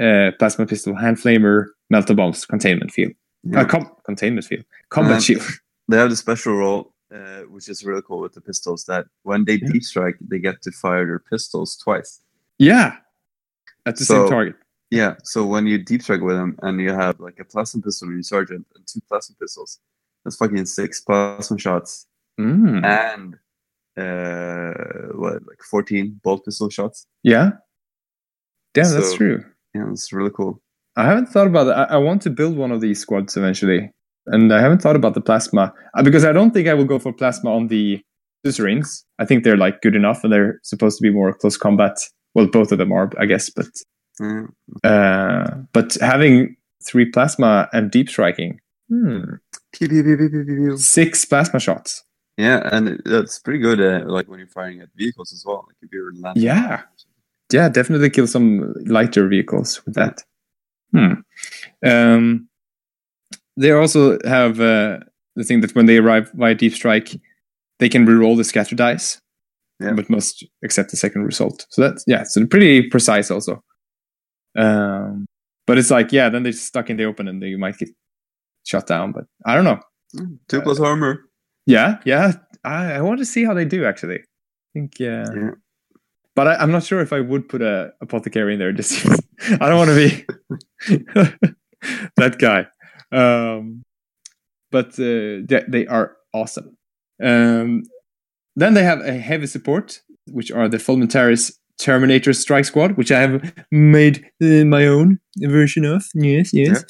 uh, 0.00 0.30
plasma 0.38 0.66
pistol, 0.66 0.94
hand 0.94 1.16
flamer, 1.16 1.66
melta 1.92 2.14
bombs, 2.14 2.44
containment 2.46 2.90
field, 2.92 3.12
Yeah. 3.44 3.60
uh, 3.60 3.64
com- 3.64 3.90
containment 4.04 4.44
field, 4.46 4.64
combat 4.90 5.14
Um, 5.16 5.20
shield. 5.20 5.42
they 5.88 5.96
have 5.96 6.10
the 6.10 6.16
special 6.16 6.54
role, 6.54 6.92
uh, 7.14 7.42
which 7.50 7.68
is 7.68 7.84
really 7.84 8.02
cool 8.02 8.20
with 8.20 8.32
the 8.34 8.40
pistols. 8.40 8.84
That 8.86 9.06
when 9.22 9.44
they 9.44 9.54
Yeah. 9.54 9.68
deep 9.72 9.82
strike, 9.84 10.16
they 10.20 10.38
get 10.38 10.62
to 10.62 10.70
fire 10.72 11.06
their 11.06 11.18
pistols 11.20 11.76
twice. 11.76 12.20
yeah, 12.58 12.96
at 13.86 13.96
the 13.96 14.04
So- 14.04 14.14
same 14.22 14.30
target. 14.30 14.56
Yeah, 14.90 15.16
so 15.24 15.44
when 15.44 15.66
you 15.66 15.78
deep 15.78 16.00
strike 16.02 16.20
with 16.20 16.36
them 16.36 16.56
and 16.62 16.80
you 16.80 16.92
have 16.92 17.18
like 17.18 17.40
a 17.40 17.44
plasma 17.44 17.82
pistol 17.82 18.06
in 18.08 18.14
your 18.14 18.22
sergeant 18.22 18.64
and 18.76 18.86
two 18.86 19.00
plasma 19.08 19.34
pistols, 19.40 19.80
that's 20.24 20.36
fucking 20.36 20.64
six 20.66 21.00
plasma 21.00 21.58
shots 21.58 22.06
Mm. 22.38 22.84
and 22.84 23.34
uh 23.96 25.08
what 25.16 25.44
like 25.46 25.60
14 25.70 26.20
bolt 26.22 26.44
pistol 26.44 26.68
shots. 26.70 27.06
Yeah. 27.22 27.52
Damn, 28.74 28.92
that's 28.92 29.14
true. 29.14 29.44
Yeah, 29.76 29.90
it's 29.90 30.12
really 30.12 30.30
cool. 30.30 30.60
I 30.96 31.04
haven't 31.04 31.26
thought 31.26 31.46
about 31.46 31.66
it. 31.68 31.72
I, 31.72 31.94
I 31.94 31.96
want 31.98 32.22
to 32.22 32.30
build 32.30 32.56
one 32.56 32.72
of 32.72 32.80
these 32.80 33.00
squads 33.00 33.36
eventually, 33.36 33.90
and 34.26 34.52
I 34.52 34.60
haven't 34.60 34.80
thought 34.80 34.96
about 34.96 35.14
the 35.14 35.20
plasma 35.20 35.72
uh, 35.96 36.02
because 36.02 36.24
I 36.24 36.32
don't 36.32 36.52
think 36.52 36.68
I 36.68 36.74
will 36.74 36.84
go 36.86 36.98
for 36.98 37.12
plasma 37.12 37.54
on 37.54 37.68
the 37.68 38.00
suzerains. 38.44 39.04
I 39.18 39.24
think 39.26 39.44
they're 39.44 39.56
like 39.56 39.82
good 39.82 39.94
enough, 39.94 40.24
and 40.24 40.32
they're 40.32 40.58
supposed 40.62 40.98
to 40.98 41.02
be 41.02 41.10
more 41.10 41.32
close 41.34 41.56
combat. 41.56 41.96
Well, 42.34 42.46
both 42.46 42.72
of 42.72 42.78
them 42.78 42.92
are, 42.92 43.10
I 43.18 43.26
guess, 43.26 43.50
but 43.50 43.66
Yeah. 44.20 44.46
uh, 44.84 45.56
but 45.72 45.96
having 46.00 46.56
three 46.86 47.06
plasma 47.10 47.68
and 47.72 47.90
deep 47.90 48.08
striking, 48.08 48.60
hmm, 48.88 49.20
six 50.76 51.24
plasma 51.24 51.60
shots. 51.60 52.02
Yeah, 52.38 52.68
and 52.70 53.00
that's 53.06 53.38
pretty 53.38 53.58
good. 53.60 53.80
Uh, 53.80 54.04
like 54.10 54.28
when 54.28 54.38
you're 54.38 54.48
firing 54.48 54.80
at 54.82 54.88
vehicles 54.94 55.32
as 55.32 55.42
well. 55.46 55.64
Like 55.66 55.76
if 55.82 55.90
you're 55.92 56.12
landing. 56.14 56.42
Yeah. 56.42 56.82
Yeah, 57.52 57.68
definitely 57.68 58.10
kill 58.10 58.26
some 58.26 58.74
lighter 58.86 59.28
vehicles 59.28 59.80
with 59.86 59.94
that. 59.94 60.22
Hmm. 60.92 61.12
Um, 61.84 62.48
they 63.56 63.70
also 63.72 64.18
have 64.24 64.60
uh, 64.60 64.98
the 65.36 65.44
thing 65.44 65.60
that 65.60 65.74
when 65.74 65.86
they 65.86 65.98
arrive 65.98 66.30
via 66.34 66.54
deep 66.54 66.74
strike, 66.74 67.20
they 67.78 67.88
can 67.88 68.06
reroll 68.06 68.36
the 68.36 68.44
scatter 68.44 68.74
dice, 68.74 69.20
Yeah. 69.80 69.92
but 69.92 70.10
must 70.10 70.44
accept 70.64 70.90
the 70.90 70.96
second 70.96 71.24
result. 71.24 71.66
So 71.70 71.82
that's 71.82 72.04
yeah, 72.06 72.24
so 72.24 72.40
they're 72.40 72.46
pretty 72.48 72.88
precise 72.88 73.30
also. 73.30 73.62
Um, 74.56 75.26
but 75.66 75.78
it's 75.78 75.90
like 75.90 76.12
yeah, 76.12 76.28
then 76.28 76.42
they're 76.42 76.52
stuck 76.52 76.90
in 76.90 76.96
the 76.96 77.04
open 77.04 77.28
and 77.28 77.42
they 77.42 77.54
might 77.56 77.78
get 77.78 77.90
shut 78.64 78.86
down. 78.86 79.12
But 79.12 79.24
I 79.44 79.54
don't 79.54 79.64
know. 79.64 79.80
Mm, 80.16 80.38
Two 80.48 80.62
plus 80.62 80.80
armor. 80.80 81.20
Yeah, 81.66 81.98
yeah, 82.04 82.32
I, 82.64 82.94
I 82.94 83.00
want 83.02 83.18
to 83.18 83.24
see 83.24 83.44
how 83.44 83.54
they 83.54 83.64
do 83.64 83.84
actually. 83.84 84.18
I 84.20 84.24
think 84.72 84.98
yeah. 84.98 85.26
Yeah. 85.34 85.50
But 86.36 86.46
I, 86.48 86.54
I'm 86.56 86.70
not 86.70 86.84
sure 86.84 87.00
if 87.00 87.12
I 87.12 87.20
would 87.20 87.48
put 87.48 87.62
a 87.62 87.92
apothecary 88.00 88.52
in 88.52 88.58
there. 88.60 88.72
Just 88.72 89.04
I 89.50 89.68
don't 89.68 89.78
want 89.78 89.90
to 89.90 89.96
be 89.96 90.26
that 92.16 92.38
guy. 92.38 92.66
Um, 93.10 93.82
but 94.70 94.88
uh, 95.00 95.42
they, 95.48 95.64
they 95.66 95.86
are 95.86 96.16
awesome. 96.34 96.76
Um, 97.22 97.82
then 98.54 98.74
they 98.74 98.84
have 98.84 99.00
a 99.00 99.14
heavy 99.14 99.46
support, 99.46 100.00
which 100.30 100.52
are 100.52 100.68
the 100.68 100.76
Fulmentarus 100.76 101.52
Terminator 101.78 102.32
Strike 102.32 102.64
Squad, 102.66 102.96
which 102.96 103.10
I 103.10 103.20
have 103.20 103.52
made 103.70 104.24
uh, 104.42 104.64
my 104.64 104.86
own 104.86 105.18
version 105.38 105.84
of. 105.84 106.04
Yes, 106.14 106.52
yes. 106.52 106.84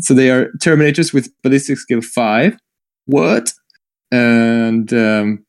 So 0.00 0.14
they 0.14 0.30
are 0.30 0.50
Terminators 0.62 1.12
with 1.12 1.30
ballistic 1.42 1.78
skill 1.78 2.02
five. 2.02 2.56
What? 3.06 3.52
And 4.10 4.92
um, 4.92 5.44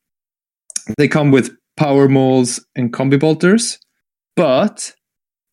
they 0.98 1.08
come 1.08 1.30
with 1.30 1.56
power 1.76 2.08
mauls 2.08 2.64
and 2.74 2.92
combi 2.92 3.18
bolters, 3.18 3.78
but 4.34 4.94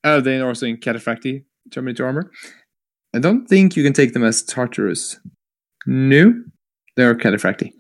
uh, 0.03 0.19
they're 0.21 0.47
also 0.47 0.65
in 0.65 0.77
Cataphractii 0.77 1.43
Terminator 1.71 2.05
armor. 2.05 2.31
I 3.15 3.19
don't 3.19 3.45
think 3.47 3.75
you 3.75 3.83
can 3.83 3.93
take 3.93 4.13
them 4.13 4.23
as 4.23 4.43
Tartarus. 4.43 5.19
No, 5.85 6.33
they're 6.95 7.15
Cataphractii. 7.15 7.71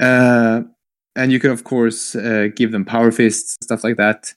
Uh, 0.00 0.62
and 1.16 1.30
you 1.30 1.38
can, 1.38 1.50
of 1.50 1.64
course, 1.64 2.16
uh, 2.16 2.48
give 2.56 2.72
them 2.72 2.84
power 2.84 3.12
fists, 3.12 3.56
stuff 3.62 3.84
like 3.84 3.96
that. 3.96 4.32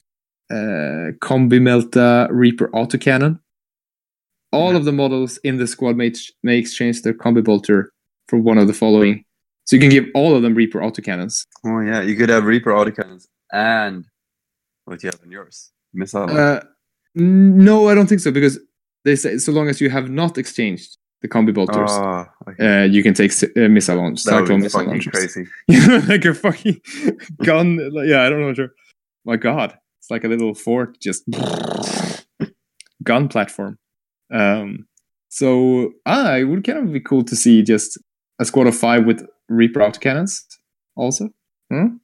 Uh, 0.51 1.11
combi 1.19 1.59
Melta 1.59 2.27
Reaper 2.31 2.69
autocannon. 2.69 3.39
All 4.53 4.71
Yeah. 4.71 4.77
of 4.77 4.85
the 4.85 4.91
models 4.93 5.37
in 5.43 5.57
the 5.57 5.67
squad 5.67 5.97
may, 5.97 6.13
may 6.43 6.57
exchange 6.57 7.01
their 7.01 7.13
combi 7.13 7.43
bolter 7.43 7.91
for 8.29 8.37
one 8.39 8.57
of 8.57 8.67
the 8.67 8.73
following. 8.73 9.23
So 9.65 9.75
you 9.75 9.81
can 9.81 9.89
give 9.89 10.05
all 10.13 10.35
of 10.35 10.43
them 10.43 10.53
Reaper 10.53 10.79
autocannons. 10.79 11.45
Oh 11.65 11.79
yeah, 11.81 12.01
you 12.01 12.15
could 12.15 12.29
have 12.29 12.45
Reaper 12.45 12.71
autocannons 12.71 13.27
and 13.51 14.05
what 14.85 15.03
you 15.03 15.09
have 15.09 15.21
in 15.23 15.31
yours. 15.31 15.71
Missile. 15.93 16.29
Uh, 16.29 16.61
no, 17.15 17.89
I 17.89 17.95
don't 17.95 18.07
think 18.07 18.21
so 18.21 18.31
because 18.31 18.59
they 19.03 19.15
say 19.15 19.37
so 19.37 19.51
long 19.51 19.69
as 19.69 19.81
you 19.81 19.89
have 19.89 20.09
not 20.09 20.37
exchanged 20.37 20.97
the 21.21 21.27
combi 21.27 21.53
bolters, 21.53 21.89
oh, 21.91 22.25
okay. 22.47 22.83
uh, 22.83 22.83
you 22.83 23.01
can 23.01 23.13
take 23.13 23.31
uh, 23.31 23.67
missile 23.69 23.97
launch, 23.97 24.23
that 24.23 24.35
would 24.35 24.47
cyclone 24.47 24.59
be 24.59 24.63
missile 24.63 25.11
crazy. 25.11 25.45
Like 26.07 26.25
a 26.25 26.33
fucking 26.33 26.79
gun. 27.43 27.77
like- 27.91 28.07
yeah, 28.07 28.21
I 28.21 28.29
don't 28.29 28.41
know. 28.41 28.53
Sure. 28.53 28.69
My 29.25 29.35
God, 29.35 29.77
it's 29.99 30.11
like 30.11 30.23
a 30.23 30.27
little 30.27 30.53
fort, 30.53 30.99
just 31.01 31.23
gun 33.03 33.27
platform. 33.27 33.79
Um, 34.31 34.87
so 35.29 35.93
ah, 36.05 36.35
it 36.35 36.43
would 36.43 36.63
kind 36.63 36.79
of 36.79 36.93
be 36.93 36.99
cool 36.99 37.23
to 37.23 37.35
see 37.35 37.63
just 37.63 37.97
a 38.39 38.45
squad 38.45 38.67
of 38.67 38.75
five 38.75 39.05
with 39.05 39.25
Reaper 39.49 39.79
autocannons 39.79 40.43
also. 40.95 41.29
Hmm? 41.71 41.97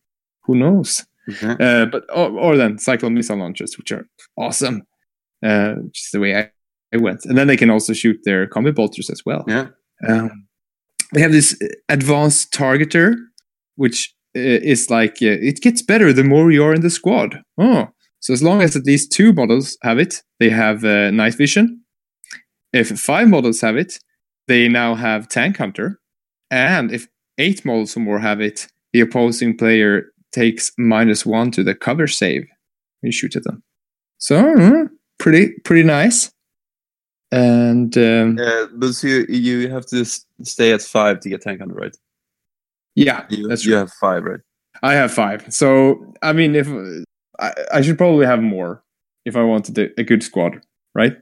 Who 0.46 0.56
knows? 0.56 1.06
Okay. 1.30 1.56
Uh, 1.60 1.86
but 1.86 2.04
or, 2.14 2.30
or 2.32 2.58
then 2.58 2.78
cyclone 2.78 3.14
missile 3.14 3.38
launchers, 3.38 3.78
which 3.78 3.92
are 3.92 4.08
awesome. 4.38 4.84
Uh, 5.46 5.74
which 5.76 6.00
is 6.00 6.10
the 6.14 6.22
way 6.22 6.38
I, 6.38 6.50
I 6.94 6.98
went, 6.98 7.26
and 7.26 7.38
then 7.38 7.48
they 7.48 7.58
can 7.58 7.70
also 7.70 7.92
shoot 7.92 8.18
their 8.24 8.48
combat 8.48 8.76
bolters 8.76 9.10
as 9.10 9.24
well. 9.26 9.44
Yeah. 9.46 9.68
Um, 10.08 10.48
they 11.14 11.20
have 11.20 11.34
this 11.34 11.62
uh, 11.62 11.68
advanced 11.90 12.54
targeter, 12.54 13.16
which 13.76 14.14
uh, 14.38 14.40
is 14.40 14.90
like 14.90 15.18
uh, 15.22 15.36
it 15.42 15.60
gets 15.60 15.82
better 15.82 16.14
the 16.14 16.24
more 16.24 16.50
you 16.50 16.64
are 16.64 16.74
in 16.74 16.80
the 16.80 16.90
squad. 16.90 17.42
Oh, 17.58 17.90
so 18.22 18.32
as 18.32 18.42
long 18.42 18.62
as 18.62 18.76
at 18.78 18.86
least 18.86 19.12
two 19.12 19.34
models 19.34 19.78
have 19.82 20.00
it, 20.00 20.24
they 20.40 20.50
have 20.50 20.86
uh, 20.86 21.12
night 21.12 21.36
vision. 21.36 21.84
If 22.72 22.98
five 22.98 23.28
models 23.28 23.60
have 23.60 23.76
it, 23.76 24.00
they 24.48 24.70
now 24.70 24.96
have 24.96 25.28
tank 25.28 25.58
hunter, 25.58 26.00
and 26.50 26.90
if 26.90 27.08
eight 27.38 27.66
models 27.66 27.98
or 27.98 28.00
more 28.00 28.20
have 28.20 28.40
it, 28.40 28.68
the 28.94 29.02
opposing 29.02 29.58
player 29.58 30.06
takes 30.34 30.72
minus 30.78 31.26
one 31.26 31.52
to 31.52 31.64
the 31.64 31.76
cover 31.76 32.08
save 32.08 32.42
when 32.42 33.08
you 33.08 33.12
shoot 33.12 33.36
at 33.36 33.44
them. 33.44 33.64
So 34.18 34.54
uh, 34.58 34.88
pretty 35.20 35.52
pretty 35.64 35.84
nice. 35.84 36.32
And 37.32 37.98
um, 37.98 38.38
Uh, 38.40 38.68
but 38.76 38.94
so 38.94 39.08
you, 39.08 39.26
you 39.28 39.70
have 39.70 39.86
to 39.88 40.06
stay 40.44 40.72
at 40.72 40.82
five 40.82 41.20
to 41.22 41.30
get 41.30 41.42
tank 41.42 41.60
hunter, 41.60 41.74
right? 41.76 41.96
yeah, 42.96 43.26
You, 43.30 43.48
that's 43.48 43.66
you 43.66 43.74
have 43.74 43.92
five, 43.94 44.24
right? 44.24 44.40
I 44.84 44.94
have 44.94 45.12
five. 45.12 45.52
So 45.54 46.14
I 46.22 46.34
mean, 46.34 46.56
if 46.56 46.68
I, 47.40 47.54
I 47.74 47.82
should 47.82 47.98
probably 47.98 48.26
have 48.26 48.42
more 48.42 48.84
if 49.26 49.36
I 49.36 49.42
wanted 49.44 49.78
a, 49.80 50.00
a 50.00 50.04
good 50.04 50.22
squad, 50.24 50.62
right? 50.94 51.18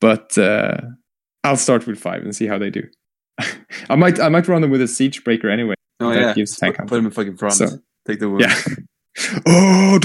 But 0.00 0.36
uh, 0.36 0.76
I'll 1.44 1.56
start 1.56 1.86
with 1.86 1.98
five 1.98 2.22
and 2.22 2.36
see 2.36 2.46
how 2.46 2.58
they 2.58 2.70
do. 2.70 2.82
I 3.90 3.94
might 3.96 4.20
I 4.20 4.28
might 4.28 4.48
run 4.48 4.60
them 4.62 4.70
with 4.70 4.82
a 4.82 4.88
siege 4.88 5.24
breaker 5.24 5.48
anyway. 5.48 5.74
Oh 6.00 6.12
yeah. 6.12 6.34
gives 6.34 6.56
tank 6.56 6.76
put, 6.76 6.88
put 6.88 6.96
them 6.96 7.06
in 7.06 7.10
fucking 7.12 7.36
front. 7.38 7.54
So- 7.54 7.78
Take 8.08 8.20
the 8.20 8.28
wound. 8.28 8.40
Yeah. 8.40 8.56
oh. 9.46 9.98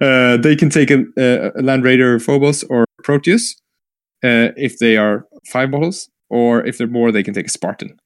uh, 0.00 0.36
they 0.38 0.56
can 0.56 0.70
take 0.70 0.90
a, 0.90 1.04
a 1.56 1.62
Land 1.62 1.84
Raider 1.84 2.18
Phobos 2.18 2.64
or 2.64 2.86
Proteus 3.02 3.56
uh, 4.24 4.50
if 4.56 4.78
they 4.78 4.96
are 4.96 5.26
five 5.46 5.70
models, 5.70 6.08
or 6.30 6.64
if 6.66 6.78
they're 6.78 6.86
more, 6.86 7.12
they 7.12 7.22
can 7.22 7.34
take 7.34 7.46
a 7.46 7.50
Spartan. 7.50 7.96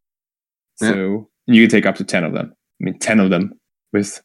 So 0.77 1.29
you 1.47 1.63
can 1.63 1.71
take 1.71 1.87
up 1.87 1.95
to 1.97 2.05
ten 2.05 2.25
of 2.25 2.33
them. 2.33 2.53
I 2.81 2.85
mean, 2.85 2.99
ten 2.99 3.21
of 3.21 3.31
them 3.31 3.53
with 3.93 4.23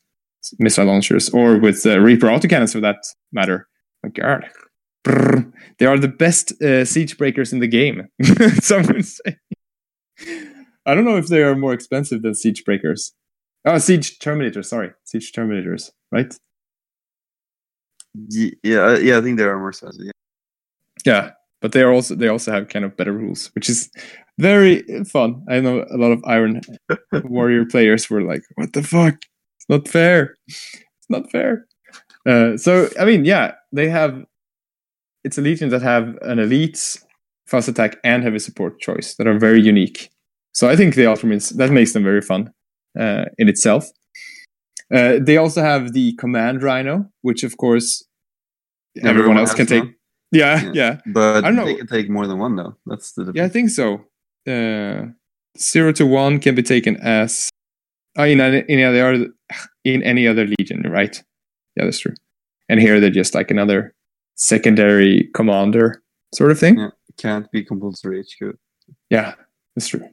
missile 0.59 0.85
launchers, 0.85 1.29
or 1.29 1.57
with 1.57 1.85
uh, 1.85 1.99
Reaper 1.99 2.27
autocannons 2.27 2.73
for 2.73 2.79
that 2.81 2.97
matter. 3.31 3.67
My 4.03 4.09
God. 4.09 4.49
They 5.77 5.85
are 5.85 5.99
the 5.99 6.07
best 6.07 6.59
uh, 6.61 6.85
siege 6.85 7.17
breakers 7.17 7.53
in 7.53 7.59
the 7.59 7.67
game. 7.67 8.07
Some 8.61 8.83
would 8.87 9.05
say. 9.05 9.37
I 10.85 10.95
don't 10.95 11.05
know 11.05 11.17
if 11.17 11.27
they 11.27 11.43
are 11.43 11.55
more 11.55 11.73
expensive 11.73 12.21
than 12.21 12.33
siege 12.33 12.63
breakers. 12.63 13.13
Oh, 13.65 13.77
siege 13.79 14.19
terminators. 14.19 14.65
Sorry, 14.65 14.91
siege 15.03 15.31
terminators. 15.31 15.91
Right? 16.11 16.33
Yeah, 18.29 18.79
uh, 18.79 18.97
yeah, 18.99 19.17
I 19.17 19.21
think 19.21 19.37
there 19.37 19.53
are 19.53 19.59
more 19.59 19.69
expensive. 19.69 20.05
Yeah. 20.05 20.11
Yeah, 21.05 21.31
but 21.61 21.71
they 21.71 21.81
are 21.81 21.91
also 21.91 22.15
they 22.15 22.27
also 22.27 22.51
have 22.51 22.69
kind 22.69 22.85
of 22.85 22.95
better 22.95 23.11
rules, 23.11 23.51
which 23.55 23.69
is 23.69 23.89
very 24.39 24.83
fun. 25.05 25.43
I 25.49 25.59
know 25.59 25.85
a 25.91 25.97
lot 25.97 26.11
of 26.11 26.23
Iron 26.25 26.61
Warrior 27.11 27.65
players 27.65 28.09
were 28.09 28.21
like, 28.21 28.43
"What 28.55 28.73
the 28.73 28.83
fuck? 28.83 29.15
It's 29.57 29.69
not 29.69 29.87
fair. 29.87 30.35
It's 30.47 31.09
not 31.09 31.29
fair." 31.31 31.65
Uh, 32.27 32.57
so 32.57 32.89
I 32.99 33.05
mean, 33.05 33.25
yeah, 33.25 33.53
they 33.71 33.89
have. 33.89 34.25
It's 35.23 35.37
a 35.37 35.41
legion 35.41 35.69
that 35.69 35.81
have 35.81 36.17
an 36.21 36.39
elite 36.39 36.97
fast 37.47 37.67
attack 37.67 37.97
and 38.03 38.23
heavy 38.23 38.39
support 38.39 38.79
choice 38.79 39.15
that 39.15 39.27
are 39.27 39.37
very 39.37 39.61
unique. 39.61 40.09
So 40.53 40.69
I 40.69 40.75
think 40.75 40.95
the 40.95 41.03
Ultramarines 41.03 41.55
that 41.57 41.71
makes 41.71 41.93
them 41.93 42.03
very 42.03 42.21
fun 42.21 42.51
uh, 42.99 43.25
in 43.37 43.49
itself. 43.49 43.89
Uh, 44.93 45.17
they 45.19 45.37
also 45.37 45.61
have 45.61 45.93
the 45.93 46.13
command 46.13 46.61
Rhino, 46.63 47.09
which 47.21 47.43
of 47.43 47.57
course 47.57 48.03
everyone, 49.03 49.37
else 49.37 49.49
has 49.49 49.57
can 49.57 49.65
take. 49.67 49.83
Yeah, 50.31 50.61
Yeah. 50.63 50.71
yeah. 50.73 50.97
But 51.07 51.37
I 51.43 51.47
don't 51.47 51.55
know. 51.55 51.65
they 51.65 51.75
can 51.75 51.87
take 51.87 52.09
more 52.09 52.27
than 52.27 52.39
one 52.39 52.55
though. 52.55 52.75
That's 52.85 53.13
the 53.13 53.31
Yeah, 53.33 53.45
I 53.45 53.49
think 53.49 53.69
so. 53.69 54.05
Uh, 54.47 55.07
zero 55.57 55.91
to 55.93 56.05
one 56.05 56.39
can 56.39 56.55
be 56.55 56.61
taken 56.63 56.97
as 56.97 57.49
uh, 58.17 58.23
in 58.23 58.41
any, 58.41 58.63
any 58.69 58.83
other 58.83 59.27
in 59.83 60.03
any 60.03 60.27
other 60.27 60.47
legion, 60.59 60.83
right? 60.89 61.21
Yeah, 61.75 61.85
that's 61.85 61.99
true. 61.99 62.13
And 62.69 62.79
here 62.79 62.99
they're 62.99 63.09
just 63.09 63.35
like 63.35 63.51
another 63.51 63.93
secondary 64.35 65.29
commander 65.33 66.03
sort 66.33 66.51
of 66.51 66.59
thing. 66.59 66.77
Yeah. 66.79 66.89
Can't 67.17 67.49
be 67.51 67.63
compulsory 67.63 68.21
HQ. 68.21 68.55
Yeah, 69.09 69.35
that's 69.75 69.87
true. 69.87 70.09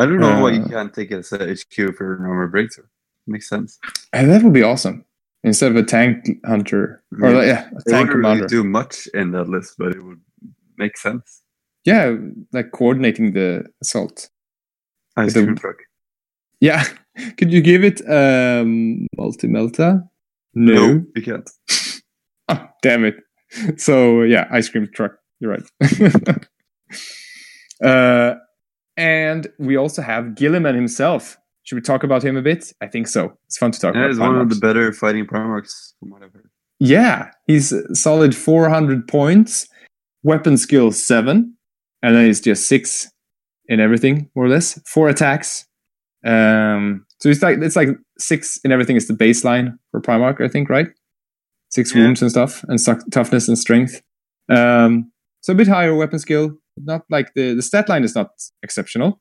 I 0.00 0.06
don't 0.06 0.18
know 0.20 0.40
why 0.42 0.50
you 0.52 0.62
Uh, 0.62 0.68
can't 0.68 0.92
take 0.94 1.10
it 1.10 1.18
as 1.18 1.32
a 1.32 1.38
HQ 1.52 1.94
for 1.96 2.16
a 2.16 2.22
normal 2.22 2.48
breakthrough. 2.48 2.86
Makes 3.26 3.48
sense. 3.48 3.78
And 4.12 4.30
that 4.30 4.42
would 4.42 4.52
be 4.54 4.62
awesome. 4.62 5.04
Instead 5.44 5.70
of 5.72 5.76
a 5.76 5.82
tank 5.82 6.16
hunter 6.44 7.02
or 7.22 7.30
Yeah. 7.30 7.36
like, 7.38 7.46
yeah, 7.46 7.70
a 7.76 7.90
tank 7.90 8.10
commander. 8.10 8.44
really 8.44 8.48
do 8.48 8.64
much 8.64 9.06
in 9.14 9.30
that 9.32 9.48
list, 9.48 9.74
but 9.78 9.92
it 9.96 10.02
would 10.04 10.20
make 10.76 10.96
sense. 10.96 11.42
yeah, 11.84 12.14
like 12.52 12.70
coordinating 12.72 13.32
the 13.32 13.64
assault. 13.82 14.28
Ice 15.16 15.32
the- 15.34 15.44
cream 15.44 15.56
truck. 15.56 15.76
Yeah, 16.60 16.84
could 17.38 17.50
you 17.52 17.62
give 17.62 17.82
it 17.84 18.00
um 18.08 19.06
multi 19.16 19.48
melta? 19.48 20.02
No. 20.54 21.04
you 21.16 21.22
can't. 21.22 21.48
Oh, 22.48 22.68
damn 22.82 23.04
it. 23.04 23.16
So 23.76 24.22
yeah, 24.22 24.46
ice 24.58 24.68
cream 24.68 24.88
truck. 24.94 25.12
You're 25.40 25.52
right. 25.56 25.68
uh, 27.84 28.34
and 28.96 29.48
we 29.58 29.76
also 29.76 30.02
have 30.02 30.24
Guilliman 30.34 30.74
himself. 30.74 31.36
Should 31.64 31.76
we 31.76 31.82
talk 31.82 32.02
about 32.04 32.24
him 32.24 32.36
a 32.36 32.42
bit? 32.42 32.72
I 32.80 32.86
think 32.86 33.06
so. 33.06 33.32
It's 33.46 33.58
fun 33.58 33.70
to 33.72 33.80
talk 33.80 33.94
Yeah, 33.94 34.00
about. 34.02 34.10
it's 34.10 34.18
one 34.18 34.38
of 34.38 34.48
the 34.48 34.56
better 34.56 34.92
fighting 34.92 35.26
Primarchs 35.26 35.92
from 36.00 36.10
what 36.10 36.22
I've 36.22 36.32
heard. 36.32 36.50
Yeah, 36.78 37.30
he's 37.46 37.72
solid 37.92 38.34
400 38.34 39.06
points, 39.06 39.68
weapon 40.22 40.56
skill 40.56 40.90
seven, 40.92 41.54
and 42.02 42.16
then 42.16 42.26
he's 42.26 42.40
just 42.40 42.66
six 42.66 43.10
in 43.66 43.78
everything, 43.80 44.30
more 44.34 44.46
or 44.46 44.48
less. 44.48 44.80
Four 44.86 45.08
attacks. 45.10 45.66
Um, 46.24 47.04
so 47.20 47.28
it's 47.28 47.42
like 47.42 47.58
it's 47.58 47.76
like 47.76 47.88
six 48.18 48.58
in 48.64 48.72
everything 48.72 48.96
is 48.96 49.06
the 49.08 49.14
baseline 49.14 49.78
for 49.90 50.00
Primarch, 50.00 50.40
I 50.44 50.48
think, 50.48 50.68
right? 50.70 50.88
Six 51.70 51.94
Yeah. 51.94 52.02
wounds 52.04 52.22
and 52.22 52.30
stuff, 52.30 52.64
and 52.68 52.78
toughness 53.12 53.46
and 53.48 53.58
strength. 53.58 54.02
Um, 54.48 55.12
so 55.42 55.52
a 55.52 55.56
bit 55.56 55.68
higher 55.68 55.94
weapon 55.94 56.18
skill. 56.18 56.56
Not 56.84 57.02
like 57.10 57.32
the 57.34 57.54
the 57.54 57.62
stat 57.62 57.88
line 57.88 58.04
is 58.04 58.14
not 58.14 58.30
exceptional, 58.62 59.20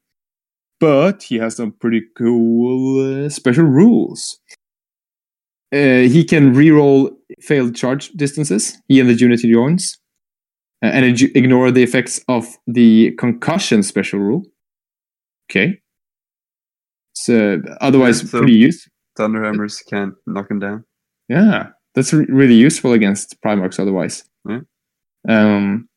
but 0.80 1.24
he 1.24 1.38
has 1.38 1.56
some 1.56 1.72
pretty 1.72 2.02
cool 2.18 3.26
uh, 3.26 3.30
special 3.30 3.66
rules. 3.66 4.40
Uh, 5.74 6.08
he 6.10 6.24
can 6.24 6.54
reroll 6.54 7.12
failed 7.42 7.76
charge 7.76 8.10
distances. 8.14 8.78
He 8.88 9.00
and 9.00 9.10
the 9.10 9.14
unit 9.14 9.40
he 9.42 9.52
joins, 9.52 9.98
uh, 10.84 10.88
and 10.88 11.06
ig- 11.06 11.36
ignore 11.36 11.70
the 11.72 11.84
effects 11.84 12.20
of 12.28 12.48
the 12.66 13.12
concussion 13.20 13.84
special 13.84 14.20
rule. 14.20 14.44
Okay. 15.52 15.80
So 17.14 17.62
otherwise, 17.82 18.22
Yeah, 18.24 18.30
so- 18.30 18.38
pretty 18.40 18.54
useful. 18.54 18.92
Thunderhammers 19.18 19.82
can't 19.90 20.14
knock 20.26 20.50
him 20.50 20.60
down. 20.60 20.86
Yeah, 21.28 21.72
that's 21.94 22.14
re- 22.14 22.26
really 22.30 22.54
useful 22.56 22.94
against 22.94 23.36
Primarchs 23.46 23.80
otherwise. 23.80 24.24
Yeah. 24.48 24.62
Um, 25.28 25.90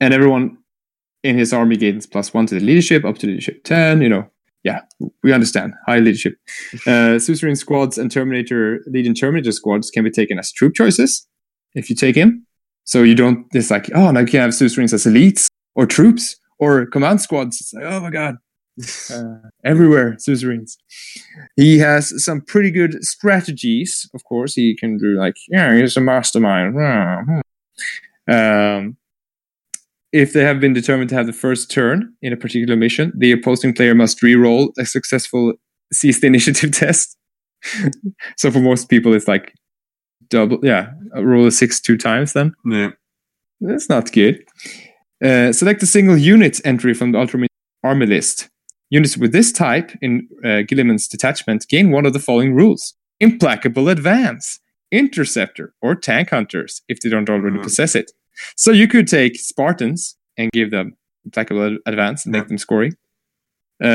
and 0.00 0.12
everyone 0.12 0.58
in 1.24 1.36
his 1.36 1.52
army 1.52 1.76
gains 1.76 2.06
plus 2.06 2.32
one 2.32 2.46
to 2.46 2.54
the 2.54 2.60
leadership, 2.60 3.04
up 3.04 3.18
to 3.18 3.26
leadership 3.26 3.64
10. 3.64 4.02
You 4.02 4.08
know, 4.08 4.30
yeah, 4.62 4.82
we 5.22 5.32
understand. 5.32 5.72
High 5.86 5.98
leadership. 5.98 6.36
Uh, 6.86 7.18
Suzerain 7.18 7.56
squads 7.56 7.96
and 7.96 8.10
Terminator, 8.10 8.80
Legion 8.86 9.14
Terminator 9.14 9.52
squads 9.52 9.90
can 9.90 10.04
be 10.04 10.10
taken 10.10 10.38
as 10.38 10.52
troop 10.52 10.74
choices 10.74 11.26
if 11.74 11.88
you 11.88 11.96
take 11.96 12.14
him. 12.14 12.46
So 12.84 13.02
you 13.02 13.14
don't, 13.14 13.46
it's 13.52 13.70
like, 13.70 13.88
oh, 13.94 14.10
now 14.10 14.20
you 14.20 14.26
can 14.26 14.40
have 14.40 14.50
Suzerains 14.50 14.92
as 14.92 15.04
elites 15.04 15.46
or 15.74 15.86
troops 15.86 16.36
or 16.58 16.84
command 16.86 17.20
squads. 17.22 17.60
It's 17.60 17.72
like, 17.72 17.84
oh 17.84 18.00
my 18.00 18.10
God 18.10 18.36
uh, 19.12 19.36
everywhere 19.64 20.16
suzerains 20.18 20.76
he 21.54 21.78
has 21.78 22.12
some 22.24 22.40
pretty 22.40 22.72
good 22.72 23.04
strategies 23.04 24.10
of 24.14 24.24
course 24.24 24.54
he 24.54 24.76
can 24.76 24.96
do 24.98 25.16
like 25.16 25.36
yeah 25.48 25.76
he's 25.76 25.96
a 25.96 26.00
mastermind 26.00 26.74
Ah, 26.76 27.20
hmm. 27.24 28.34
um, 28.34 28.96
if 30.22 30.32
they 30.32 30.44
have 30.44 30.60
been 30.60 30.72
determined 30.72 31.08
to 31.10 31.16
have 31.16 31.26
the 31.26 31.32
first 31.44 31.70
turn 31.70 31.98
in 32.22 32.32
a 32.32 32.36
particular 32.44 32.76
mission 32.76 33.12
the 33.24 33.32
opposing 33.32 33.72
player 33.74 33.94
must 33.94 34.22
re-roll 34.22 34.72
a 34.78 34.84
successful 34.86 35.52
seize 35.92 36.20
the 36.20 36.26
initiative 36.26 36.70
test 36.84 37.16
so 38.36 38.50
for 38.50 38.60
most 38.60 38.88
people 38.88 39.12
it's 39.14 39.28
like 39.28 39.52
double 40.28 40.58
yeah 40.62 40.90
roll 41.16 41.46
a 41.46 41.50
six 41.50 41.80
two 41.80 41.96
times 41.96 42.32
then 42.32 42.48
Yeah. 42.64 42.90
that's 43.60 43.88
not 43.88 44.12
good. 44.12 44.36
Uh, 45.24 45.52
select 45.52 45.82
a 45.82 45.86
single 45.86 46.16
unit 46.18 46.60
entry 46.64 46.92
from 46.94 47.12
the 47.12 47.18
Ultramarine 47.18 47.48
army 47.82 48.06
list. 48.06 48.48
Units 48.90 49.16
with 49.16 49.32
this 49.32 49.52
type 49.52 49.90
in 50.02 50.28
uh, 50.44 50.62
Guilliman's 50.68 51.08
detachment 51.08 51.66
gain 51.68 51.90
one 51.90 52.04
of 52.06 52.12
the 52.12 52.18
following 52.18 52.52
rules 52.54 52.94
Implacable 53.20 53.88
Advance, 53.88 54.60
Interceptor, 54.92 55.72
or 55.80 55.94
Tank 55.94 56.30
Hunters 56.30 56.82
if 56.88 57.00
they 57.00 57.08
don't 57.08 57.30
already 57.30 57.58
Mhm. 57.58 57.62
possess 57.62 57.94
it. 57.94 58.10
So 58.56 58.70
you 58.72 58.88
could 58.88 59.06
take 59.08 59.36
Spartans 59.36 60.16
and 60.36 60.50
give 60.52 60.70
them 60.70 60.96
implacable 61.24 61.78
advance 61.86 62.24
and 62.26 62.32
make 62.32 62.42
Yeah. 62.44 62.48
them 62.48 62.58
scoring. 62.58 62.94
Uh, 63.82 63.86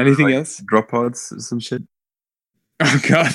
anything 0.00 0.26
Like 0.26 0.34
else? 0.34 0.62
Drop 0.66 0.88
pods, 0.88 1.32
some 1.46 1.60
shit. 1.60 1.82
Oh 2.80 3.00
God! 3.08 3.32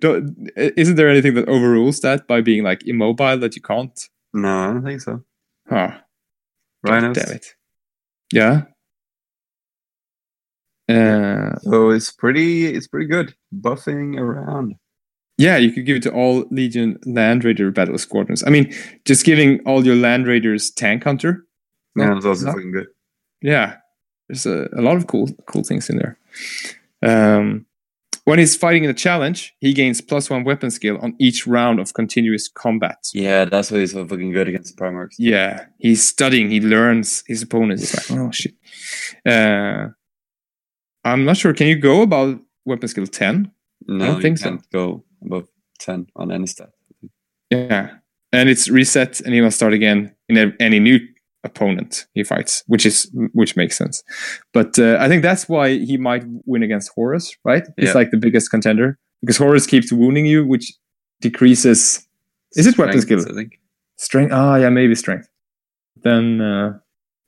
Don't, 0.00 0.50
isn't 0.56 0.96
there 0.96 1.08
anything 1.08 1.34
that 1.34 1.48
overrules 1.48 2.00
that 2.00 2.26
by 2.26 2.42
being 2.42 2.62
like 2.62 2.86
immobile 2.86 3.38
that 3.38 3.56
you 3.56 3.62
can't? 3.62 3.98
No, 4.34 4.48
I 4.48 4.66
don't 4.74 4.84
think 4.84 5.00
so. 5.00 5.22
Huh. 5.68 5.98
Rhinos. 6.82 7.16
damn 7.16 7.34
it. 7.36 7.46
Yeah. 8.32 8.62
Uh, 10.88 11.56
So 11.60 11.90
it's 11.90 12.12
pretty, 12.12 12.66
it's 12.66 12.86
pretty 12.86 13.06
good. 13.06 13.34
Buffing 13.54 14.18
around. 14.18 14.74
Yeah, 15.38 15.56
you 15.56 15.70
could 15.70 15.84
give 15.84 15.96
it 15.96 16.02
to 16.04 16.12
all 16.12 16.46
Legion 16.50 16.98
Land 17.04 17.44
Raider 17.44 17.70
battle 17.70 17.98
squadrons. 17.98 18.42
I 18.46 18.50
mean, 18.50 18.72
just 19.04 19.24
giving 19.24 19.60
all 19.66 19.84
your 19.84 19.96
Land 19.96 20.26
Raiders 20.26 20.70
tank 20.70 21.04
hunter. 21.04 21.44
Yeah, 21.94 22.16
it's 22.16 22.26
also 22.26 22.46
fucking 22.46 22.72
good. 22.72 22.86
Yeah, 23.42 23.76
there's 24.28 24.46
a, 24.46 24.68
a 24.76 24.82
lot 24.82 24.96
of 24.96 25.06
cool 25.06 25.28
cool 25.46 25.62
things 25.62 25.90
in 25.90 25.98
there. 25.98 26.18
Um, 27.02 27.66
when 28.24 28.38
he's 28.40 28.56
fighting 28.56 28.82
in 28.82 28.90
a 28.90 28.94
challenge, 28.94 29.54
he 29.60 29.72
gains 29.72 30.00
plus 30.00 30.28
one 30.28 30.42
weapon 30.42 30.70
skill 30.70 30.98
on 31.00 31.14
each 31.20 31.46
round 31.46 31.78
of 31.78 31.94
continuous 31.94 32.48
combat. 32.48 32.98
Yeah, 33.14 33.44
that's 33.44 33.70
why 33.70 33.78
he's 33.78 33.92
so 33.92 34.06
fucking 34.06 34.32
good 34.32 34.48
against 34.48 34.76
the 34.76 34.82
Primarchs. 34.82 35.14
Yeah, 35.18 35.66
he's 35.78 36.06
studying. 36.06 36.50
He 36.50 36.60
learns 36.60 37.22
his 37.26 37.42
opponents. 37.42 37.82
It's 37.84 38.10
like, 38.10 38.18
oh 38.18 38.32
shit. 38.32 38.54
Uh, 39.24 39.88
I'm 41.04 41.24
not 41.24 41.36
sure. 41.36 41.54
Can 41.54 41.68
you 41.68 41.76
go 41.76 42.02
about 42.02 42.40
weapon 42.64 42.88
skill 42.88 43.06
ten? 43.06 43.52
No, 43.86 44.04
I 44.04 44.08
don't 44.08 44.22
think 44.22 44.38
so. 44.38 44.58
go 44.72 45.04
above 45.24 45.48
10 45.80 46.06
on 46.16 46.30
any 46.32 46.46
stat. 46.46 46.70
Yeah, 47.50 47.90
and 48.32 48.48
it's 48.48 48.68
reset, 48.68 49.20
and 49.20 49.32
he 49.34 49.40
must 49.40 49.56
start 49.56 49.72
again 49.72 50.14
in 50.28 50.54
any 50.60 50.80
new 50.80 50.98
opponent 51.44 52.06
he 52.12 52.24
fights, 52.24 52.64
which 52.66 52.84
is 52.84 53.08
which 53.32 53.54
makes 53.56 53.76
sense. 53.76 54.02
But 54.52 54.78
uh, 54.80 54.96
I 54.98 55.08
think 55.08 55.22
that's 55.22 55.48
why 55.48 55.78
he 55.78 55.96
might 55.96 56.24
win 56.44 56.62
against 56.64 56.90
Horus, 56.96 57.36
right? 57.44 57.64
He's 57.76 57.88
Yeah. 57.88 57.94
like 57.94 58.10
the 58.10 58.16
biggest 58.16 58.50
contender 58.50 58.98
because 59.20 59.36
Horus 59.36 59.66
keeps 59.66 59.92
wounding 59.92 60.26
you, 60.26 60.44
which 60.44 60.72
decreases 61.20 62.06
Is 62.56 62.66
it 62.66 62.76
weapon 62.76 63.00
skill? 63.00 63.20
I 63.20 63.32
think. 63.34 63.60
strength. 63.96 64.32
Ah, 64.32 64.56
yeah, 64.56 64.70
maybe 64.70 64.94
strength. 64.96 65.28
Then 66.02 66.40
uh, 66.40 66.78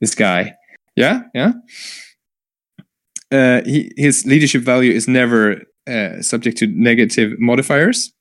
this 0.00 0.14
guy, 0.16 0.54
yeah, 0.96 1.22
yeah. 1.34 1.52
Uh, 3.30 3.62
he, 3.64 3.92
his 3.96 4.24
leadership 4.26 4.62
value 4.62 4.92
is 4.92 5.06
never 5.06 5.62
uh, 5.88 6.22
subject 6.22 6.58
to 6.58 6.66
negative 6.66 7.38
modifiers, 7.38 8.12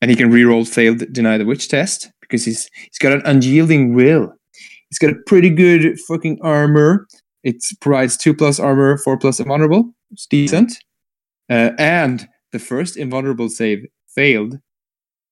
and 0.00 0.10
he 0.10 0.16
can 0.16 0.30
reroll 0.30 0.68
failed 0.68 1.12
deny 1.12 1.38
the 1.38 1.46
witch 1.46 1.68
test 1.68 2.10
because 2.20 2.44
he's 2.44 2.70
he's 2.74 2.98
got 2.98 3.12
an 3.12 3.22
unyielding 3.24 3.94
will. 3.94 4.32
He's 4.90 4.98
got 4.98 5.10
a 5.10 5.18
pretty 5.26 5.50
good 5.50 5.98
fucking 6.00 6.38
armor. 6.42 7.06
It 7.44 7.64
provides 7.80 8.16
two 8.16 8.34
plus 8.34 8.58
armor, 8.58 8.98
four 8.98 9.18
plus 9.18 9.40
invulnerable. 9.40 9.92
It's 10.10 10.26
decent. 10.26 10.78
Uh, 11.50 11.70
and 11.78 12.28
the 12.52 12.58
first 12.58 12.96
invulnerable 12.96 13.48
save 13.48 13.86
failed 14.08 14.58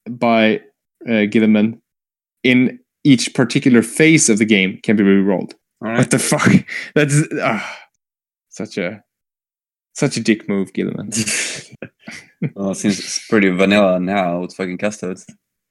by 0.08 0.60
uh, 1.06 1.26
Guilliman 1.28 1.80
in 2.42 2.78
each 3.04 3.34
particular 3.34 3.82
phase 3.82 4.28
of 4.28 4.38
the 4.38 4.44
game 4.44 4.78
can 4.82 4.96
be 4.96 5.02
rerolled. 5.02 5.54
All 5.84 5.92
What 5.92 6.10
the 6.10 6.18
fuck? 6.18 6.50
That's 6.94 7.22
ah, 7.40 7.78
such 8.48 8.78
a 8.78 9.02
such 9.96 10.18
a 10.18 10.20
dick 10.20 10.46
move, 10.48 10.72
Guilliman. 10.74 11.10
well, 12.54 12.72
it 12.72 12.74
seems 12.74 12.98
it's 12.98 13.26
pretty 13.28 13.48
vanilla 13.48 13.98
now 13.98 14.40
with 14.40 14.54
fucking 14.54 14.76
custodes. 14.76 15.26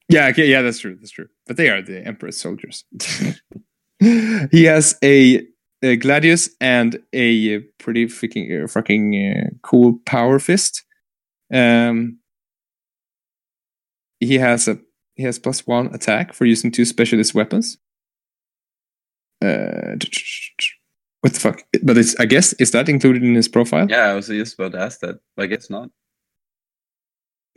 Yeah, 0.10 0.28
okay, 0.28 0.48
yeah, 0.48 0.64
that's 0.64 0.80
true. 0.80 0.96
That's 0.96 1.12
true. 1.12 1.28
But 1.46 1.58
they 1.58 1.70
are 1.70 1.82
the 1.82 2.06
Emperor's 2.06 2.40
soldiers. 2.40 2.86
he 4.00 4.64
has 4.64 4.98
a, 5.04 5.46
a 5.84 5.98
gladius 5.98 6.50
and 6.60 7.00
a 7.14 7.60
pretty 7.80 8.08
freaking 8.08 8.64
uh, 8.64 8.68
fucking 8.68 9.14
uh, 9.16 9.50
cool 9.62 10.00
power 10.06 10.40
fist. 10.40 10.84
Um, 11.54 12.20
he 14.20 14.40
has 14.40 14.68
a 14.68 14.80
he 15.16 15.24
has 15.24 15.38
plus 15.38 15.68
one 15.68 15.94
attack 15.94 16.34
for 16.34 16.46
using 16.46 16.72
two 16.72 16.86
specialist 16.86 17.36
weapons. 17.36 17.78
Uh, 19.42 19.96
what 21.26 21.34
the 21.34 21.40
fuck? 21.40 21.62
But 21.84 21.98
it's 21.98 22.16
I 22.20 22.26
guess 22.26 22.54
is 22.54 22.70
that 22.72 22.88
included 22.88 23.24
in 23.24 23.34
his 23.36 23.48
profile? 23.48 23.88
Yeah, 23.90 24.12
I 24.12 24.14
was 24.14 24.28
just 24.28 24.54
about 24.54 24.74
to 24.74 24.80
ask 24.80 25.00
that, 25.00 25.16
I 25.38 25.48
guess 25.48 25.70
not. 25.72 25.90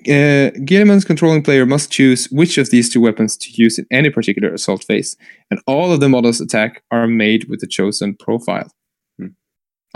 Uh, 0.06 0.54
Guilliman's 0.64 1.04
controlling 1.04 1.42
player 1.42 1.66
must 1.66 1.90
choose 1.90 2.26
which 2.30 2.56
of 2.56 2.70
these 2.70 2.88
two 2.88 3.00
weapons 3.00 3.36
to 3.36 3.50
use 3.52 3.78
in 3.80 3.86
any 3.90 4.10
particular 4.10 4.54
assault 4.54 4.84
phase, 4.84 5.16
and 5.50 5.60
all 5.66 5.92
of 5.92 5.98
the 6.00 6.08
models 6.08 6.40
attack 6.40 6.82
are 6.92 7.08
made 7.08 7.48
with 7.48 7.58
the 7.60 7.66
chosen 7.66 8.14
profile. 8.16 8.70
Hmm. 9.18 9.26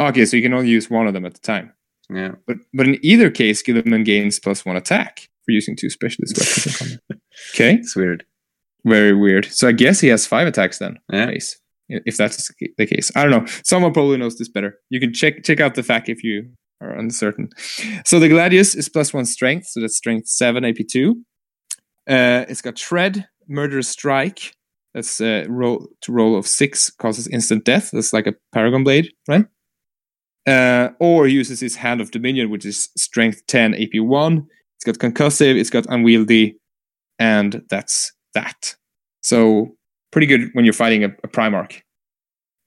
Okay, 0.00 0.24
so 0.26 0.36
you 0.36 0.42
can 0.42 0.54
only 0.54 0.70
use 0.70 0.90
one 0.90 1.06
of 1.06 1.14
them 1.14 1.24
at 1.24 1.38
a 1.38 1.40
time. 1.40 1.72
Yeah. 2.10 2.32
But 2.48 2.56
but 2.74 2.88
in 2.88 2.98
either 3.02 3.30
case, 3.30 3.62
Guilliman 3.62 4.04
gains 4.04 4.40
plus 4.40 4.64
one 4.66 4.76
attack 4.76 5.28
for 5.44 5.52
using 5.52 5.76
two 5.76 5.88
specialist 5.88 6.36
weapons 6.36 6.66
in 6.66 6.72
combat. 6.98 7.18
Okay, 7.54 7.74
It's 7.76 7.96
weird. 7.96 8.24
very 8.84 9.14
weird. 9.14 9.46
So 9.46 9.68
I 9.68 9.72
guess 9.72 10.00
he 10.00 10.08
has 10.08 10.26
five 10.26 10.46
attacks 10.48 10.78
then. 10.78 10.98
Yeah. 11.12 11.26
Base, 11.26 11.58
if 11.88 12.16
that's 12.16 12.50
the 12.78 12.86
case. 12.86 13.10
I 13.14 13.22
don't 13.22 13.30
know. 13.30 13.52
Someone 13.64 13.92
probably 13.92 14.16
knows 14.16 14.38
this 14.38 14.48
better. 14.48 14.78
You 14.90 15.00
can 15.00 15.12
check 15.12 15.44
check 15.44 15.60
out 15.60 15.74
the 15.74 15.82
fact 15.82 16.08
if 16.08 16.22
you 16.24 16.50
are 16.80 16.90
uncertain. 16.90 17.50
So 18.04 18.18
the 18.18 18.28
Gladius 18.28 18.74
is 18.74 18.88
plus 18.88 19.14
one 19.14 19.24
strength, 19.24 19.66
so 19.68 19.80
that's 19.80 19.96
strength 19.96 20.28
seven, 20.28 20.64
AP 20.64 20.78
two. 20.90 21.22
Uh, 22.08 22.44
it's 22.48 22.62
got 22.62 22.78
Shred, 22.78 23.26
Murderous 23.48 23.88
Strike. 23.88 24.54
That's 24.94 25.20
uh, 25.20 25.46
roll 25.48 25.88
to 26.02 26.12
roll 26.12 26.36
of 26.36 26.46
six 26.46 26.90
causes 26.90 27.26
instant 27.28 27.64
death. 27.64 27.90
That's 27.92 28.12
like 28.12 28.26
a 28.26 28.34
Paragon 28.52 28.84
Blade, 28.84 29.10
right? 29.28 29.46
Uh, 30.46 30.90
or 30.98 31.26
uses 31.26 31.60
his 31.60 31.76
Hand 31.76 32.00
of 32.00 32.10
Dominion, 32.10 32.50
which 32.50 32.66
is 32.66 32.90
strength 32.96 33.46
ten, 33.46 33.74
AP 33.74 34.00
one. 34.02 34.46
It's 34.76 34.84
got 34.84 34.98
concussive. 34.98 35.56
It's 35.56 35.70
got 35.70 35.86
unwieldy, 35.86 36.56
and 37.18 37.62
that's 37.70 38.12
that. 38.34 38.74
So 39.22 39.76
pretty 40.12 40.26
good 40.26 40.50
when 40.52 40.64
you're 40.64 40.74
fighting 40.74 41.02
a, 41.04 41.08
a 41.24 41.28
Primarch. 41.28 41.80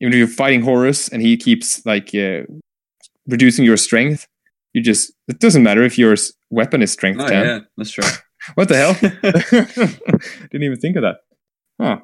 Even 0.01 0.11
if 0.13 0.17
you're 0.17 0.27
fighting 0.27 0.61
Horus 0.61 1.07
and 1.07 1.21
he 1.21 1.37
keeps 1.37 1.85
like 1.85 2.13
uh, 2.13 2.41
reducing 3.27 3.63
your 3.63 3.77
strength, 3.77 4.27
you 4.73 4.81
just 4.81 5.13
it 5.29 5.39
doesn't 5.39 5.63
matter 5.63 5.83
if 5.83 5.97
your 5.97 6.15
weapon 6.49 6.81
is 6.81 6.91
strength 6.91 7.21
Oh, 7.21 7.27
10. 7.27 7.45
yeah, 7.45 7.59
that's 7.77 7.91
true. 7.91 8.03
What 8.55 8.67
the 8.67 8.75
hell? 8.75 8.93
Didn't 10.51 10.63
even 10.63 10.79
think 10.79 10.97
of 10.97 11.01
that. 11.03 11.17
Huh. 11.81 11.99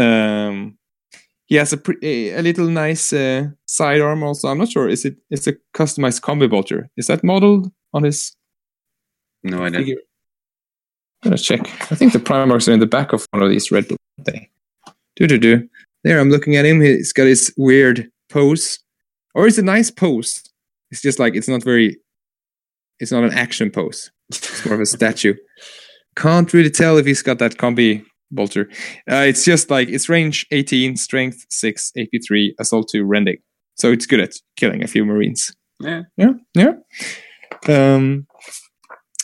Um, 0.00 0.78
he 1.46 1.56
has 1.56 1.72
a 1.72 1.76
pre- 1.78 2.30
a 2.30 2.40
little 2.42 2.68
nice 2.68 3.12
uh, 3.12 3.48
sidearm 3.66 4.22
also. 4.22 4.48
I'm 4.48 4.58
not 4.58 4.70
sure. 4.70 4.88
Is 4.88 5.04
it? 5.04 5.16
It's 5.30 5.46
a 5.48 5.54
customized 5.74 6.20
combi 6.20 6.48
bolter. 6.48 6.90
Is 6.96 7.08
that 7.08 7.24
modeled 7.24 7.72
on 7.92 8.04
his 8.04 8.36
no 9.42 9.62
idea. 9.64 9.80
figure? 9.80 9.96
Gotta 11.22 11.38
check. 11.38 11.60
I 11.92 11.94
think 11.94 12.12
the 12.12 12.18
Primarchs 12.18 12.68
are 12.68 12.72
in 12.72 12.80
the 12.80 12.86
back 12.86 13.12
of 13.12 13.26
one 13.30 13.42
of 13.42 13.50
these 13.50 13.70
red. 13.70 13.86
aren't 13.90 14.26
They 14.26 14.50
do 15.16 15.26
do 15.26 15.38
do. 15.38 15.68
There, 16.04 16.18
I'm 16.18 16.30
looking 16.30 16.56
at 16.56 16.64
him. 16.64 16.80
He's 16.80 17.12
got 17.12 17.26
his 17.26 17.54
weird 17.56 18.10
pose, 18.28 18.80
or 19.34 19.46
it's 19.46 19.58
a 19.58 19.62
nice 19.62 19.90
pose. 19.90 20.42
It's 20.90 21.00
just 21.00 21.18
like 21.18 21.36
it's 21.36 21.48
not 21.48 21.62
very. 21.62 21.98
It's 22.98 23.12
not 23.12 23.24
an 23.24 23.32
action 23.32 23.70
pose. 23.70 24.10
It's 24.30 24.64
more 24.64 24.74
of 24.74 24.80
a 24.80 24.86
statue. 24.86 25.34
Can't 26.16 26.52
really 26.52 26.70
tell 26.70 26.98
if 26.98 27.06
he's 27.06 27.22
got 27.22 27.38
that 27.38 27.56
combi 27.56 28.04
bolter. 28.30 28.68
Uh, 29.10 29.26
it's 29.28 29.44
just 29.44 29.70
like 29.70 29.88
it's 29.88 30.08
range 30.08 30.46
18, 30.50 30.96
strength 30.96 31.44
6, 31.50 31.92
AP 31.98 32.08
3, 32.26 32.54
assault 32.58 32.88
2, 32.90 33.04
rending. 33.04 33.36
So 33.76 33.92
it's 33.92 34.06
good 34.06 34.20
at 34.20 34.34
killing 34.56 34.82
a 34.82 34.86
few 34.86 35.04
marines. 35.04 35.54
Yeah. 35.80 36.02
Yeah, 36.16 36.32
yeah. 36.54 36.74
Um, 37.68 38.26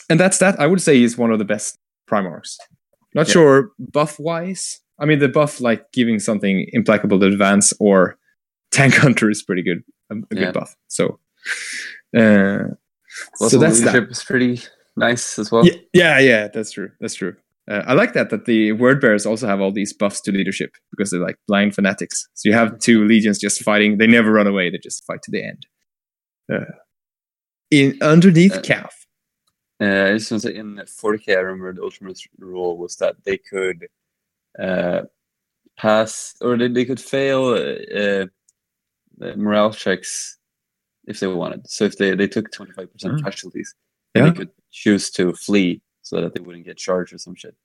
and 0.09 0.19
that's 0.19 0.37
that. 0.39 0.59
I 0.59 0.67
would 0.67 0.81
say 0.81 0.97
he's 0.97 1.17
one 1.17 1.31
of 1.31 1.39
the 1.39 1.45
best 1.45 1.78
Primarchs. 2.09 2.57
Not 3.15 3.27
Yeah. 3.27 3.33
sure 3.33 3.71
buff 3.79 4.19
wise. 4.19 4.79
I 4.99 5.05
mean, 5.05 5.19
the 5.19 5.29
buff 5.29 5.61
like 5.61 5.91
giving 5.93 6.19
something 6.19 6.67
implacable 6.73 7.19
to 7.19 7.25
advance 7.27 7.73
or 7.79 8.17
tank 8.71 8.93
hunter 9.03 9.29
is 9.29 9.43
pretty 9.43 9.61
good. 9.63 9.83
A, 10.11 10.15
a 10.15 10.17
Yeah. 10.31 10.45
good 10.45 10.53
buff. 10.53 10.75
So, 10.87 11.19
uh, 12.17 12.63
Also, 13.39 13.57
so 13.57 13.59
that's 13.59 13.79
that. 13.81 13.93
leadership 13.93 14.11
is 14.11 14.23
pretty 14.23 14.61
nice 14.95 15.39
as 15.39 15.51
well. 15.51 15.65
Yeah, 15.65 15.73
yeah, 15.93 16.19
yeah, 16.19 16.47
that's 16.53 16.71
true. 16.71 16.91
That's 16.99 17.15
true. 17.15 17.35
Uh, 17.69 17.83
I 17.85 17.93
like 17.93 18.13
that 18.13 18.29
that 18.31 18.45
the 18.45 18.71
word 18.73 18.99
bearers 18.99 19.25
also 19.25 19.45
have 19.47 19.61
all 19.61 19.71
these 19.71 19.93
buffs 19.93 20.21
to 20.21 20.31
leadership 20.31 20.71
because 20.91 21.11
they're 21.11 21.19
like 21.19 21.37
blind 21.47 21.75
fanatics. 21.75 22.27
So 22.33 22.49
you 22.49 22.53
have 22.55 22.77
two 22.79 23.05
legions 23.05 23.37
just 23.39 23.61
fighting. 23.63 23.97
They 23.99 24.07
never 24.07 24.31
run 24.31 24.47
away. 24.47 24.69
They 24.71 24.79
just 24.79 25.05
fight 25.05 25.21
to 25.23 25.31
the 25.31 25.43
end. 25.43 25.65
Uh, 26.51 26.65
in 27.71 27.97
underneath 28.01 28.53
Uh, 28.57 28.61
Calth. 28.61 28.98
Uh, 29.81 30.09
I 30.09 30.13
just 30.17 30.29
want 30.31 30.43
to 30.43 30.49
say 30.49 30.55
in 30.55 30.75
40k, 30.75 31.37
I 31.37 31.39
remember 31.39 31.73
the 31.73 31.83
ultimate 31.83 32.19
rule 32.37 32.77
was 32.77 32.95
that 32.97 33.15
they 33.23 33.37
could 33.37 33.87
uh, 34.59 35.03
pass 35.77 36.35
or 36.41 36.57
they, 36.57 36.67
they 36.67 36.83
could 36.85 36.99
fail 36.99 37.53
uh, 37.95 38.25
morale 39.37 39.71
checks 39.71 40.37
if 41.07 41.19
they 41.19 41.27
wanted. 41.27 41.69
So 41.69 41.85
if 41.85 41.97
they, 41.97 42.13
they 42.15 42.27
took 42.27 42.51
25% 42.51 42.87
Mm. 43.03 43.23
casualties, 43.23 43.73
then 44.13 44.23
Yeah. 44.25 44.29
they 44.31 44.37
could 44.37 44.49
choose 44.71 45.09
to 45.11 45.33
flee 45.33 45.81
so 46.01 46.19
that 46.21 46.33
they 46.33 46.41
wouldn't 46.41 46.65
get 46.65 46.77
charged 46.77 47.13
or 47.13 47.17
some 47.17 47.35
shit. 47.35 47.55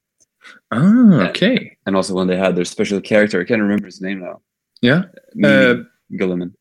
Ah, 0.71 1.29
okay. 1.31 1.77
And 1.87 1.97
also 1.97 2.15
when 2.15 2.29
they 2.29 2.37
had 2.37 2.55
their 2.55 2.65
special 2.67 3.01
character, 3.01 3.41
I 3.41 3.45
can't 3.45 3.63
remember 3.63 3.87
his 3.87 4.01
name 4.01 4.21
now. 4.21 4.41
Yeah. 4.83 5.05
Uh, 5.43 5.83
Guilliman. 6.13 6.53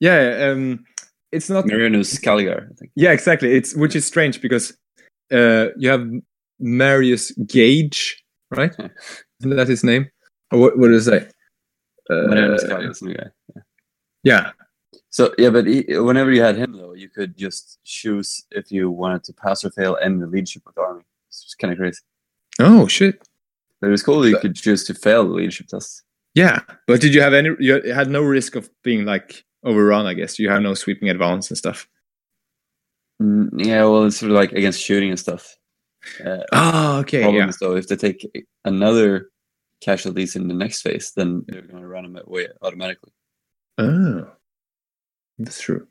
Yeah. 0.00 0.50
Um, 0.50 0.84
it's 1.30 1.50
not. 1.50 1.66
Marneus 1.66 2.18
Calgar, 2.22 2.70
I 2.70 2.74
think. 2.74 2.90
Yeah, 2.96 3.12
exactly. 3.12 3.52
It's 3.52 3.74
which 3.76 3.94
is 3.94 4.06
strange 4.06 4.40
because 4.40 4.74
uh, 5.32 5.66
you 5.76 5.88
have 5.90 6.06
Marius 6.58 7.30
Gage, 7.32 8.22
right? 8.50 8.74
Yeah. 8.78 8.88
Isn't 9.40 9.56
that 9.56 9.68
his 9.68 9.84
name? 9.84 10.10
Or 10.52 10.58
what, 10.58 10.78
what 10.78 10.88
does 10.88 11.06
it 11.08 11.22
say? 11.22 11.28
Uh, 12.10 12.92
some 12.94 13.12
guy. 13.12 13.26
yeah. 14.22 14.50
So 15.10 15.34
yeah, 15.38 15.50
but 15.50 15.66
he, 15.66 15.84
whenever 15.98 16.30
you 16.32 16.42
had 16.42 16.56
him 16.56 16.72
though, 16.72 16.94
you 16.94 17.08
could 17.08 17.36
just 17.36 17.78
choose 17.84 18.44
if 18.50 18.70
you 18.72 18.90
wanted 18.90 19.24
to 19.24 19.32
pass 19.32 19.64
or 19.64 19.70
fail 19.70 19.96
in 19.96 20.18
the 20.18 20.26
leadership 20.26 20.62
of 20.66 20.74
the 20.74 20.80
army. 20.80 21.02
It's 21.28 21.44
just 21.44 21.58
kind 21.58 21.72
of 21.72 21.78
crazy. 21.78 22.00
Oh 22.58 22.86
shit. 22.86 23.26
But 23.80 23.88
it 23.88 23.90
was 23.90 24.02
cool 24.02 24.20
that 24.20 24.28
you 24.28 24.34
But- 24.34 24.42
could 24.42 24.56
choose 24.56 24.84
to 24.84 24.94
fail 24.94 25.24
the 25.24 25.34
leadership 25.34 25.68
test. 25.68 26.02
Yeah, 26.34 26.60
but 26.86 27.00
did 27.00 27.14
you 27.14 27.20
have 27.20 27.32
any? 27.34 27.50
You 27.58 27.80
had 27.92 28.10
no 28.10 28.22
risk 28.22 28.54
of 28.54 28.70
being 28.84 29.04
like 29.04 29.44
overrun. 29.64 30.06
I 30.06 30.14
guess 30.14 30.38
you 30.38 30.48
have 30.50 30.62
no 30.62 30.74
sweeping 30.74 31.08
advance 31.08 31.50
and 31.50 31.58
stuff. 31.58 31.88
Mm, 33.22 33.48
yeah, 33.64 33.82
well, 33.84 34.04
it's 34.04 34.18
sort 34.18 34.30
of 34.30 34.36
like 34.36 34.52
against 34.52 34.80
shooting 34.80 35.10
and 35.10 35.18
stuff. 35.18 35.56
Uh, 36.24 36.38
Oh, 36.52 36.98
okay. 37.00 37.22
problem 37.22 37.42
Yeah. 37.42 37.48
is 37.48 37.56
though, 37.58 37.76
if 37.76 37.88
they 37.88 37.96
take 37.96 38.26
another 38.64 39.30
casualties 39.80 40.36
in 40.36 40.48
the 40.48 40.54
next 40.54 40.82
phase, 40.82 41.12
then 41.16 41.44
they're 41.48 41.62
going 41.62 41.82
to 41.82 41.88
run 41.88 42.04
them 42.04 42.16
away 42.24 42.48
automatically. 42.62 43.12
Oh, 43.78 44.30
that's 45.38 45.60
true. 45.60 45.86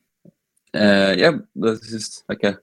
Uh, 0.74 1.16
yeah, 1.18 1.32
that's 1.56 1.90
just 1.90 2.24
like 2.30 2.44
a 2.44 2.60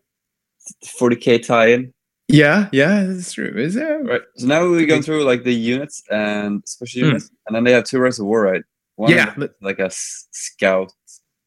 40k 0.84 1.42
tie-in. 1.46 1.92
Yeah, 2.28 2.68
yeah, 2.72 3.04
that's 3.04 3.32
true. 3.32 3.52
Is 3.54 3.76
it 3.76 3.84
Right. 3.84 4.22
So 4.36 4.46
now 4.46 4.62
we're 4.68 4.86
going 4.86 5.02
through 5.02 5.24
like 5.24 5.44
the 5.44 5.54
units 5.54 6.02
and 6.10 6.62
special 6.66 7.00
Hmm. 7.02 7.06
units, 7.08 7.30
and 7.46 7.54
then 7.54 7.64
they 7.64 7.72
have 7.72 7.84
two 7.84 7.98
ranks 7.98 8.18
of 8.18 8.24
war, 8.26 8.40
right? 8.42 8.62
One 8.96 9.10
Yeah, 9.12 9.34
but- 9.36 9.54
like 9.60 9.78
a 9.78 9.86
s- 9.86 10.26
scout 10.32 10.90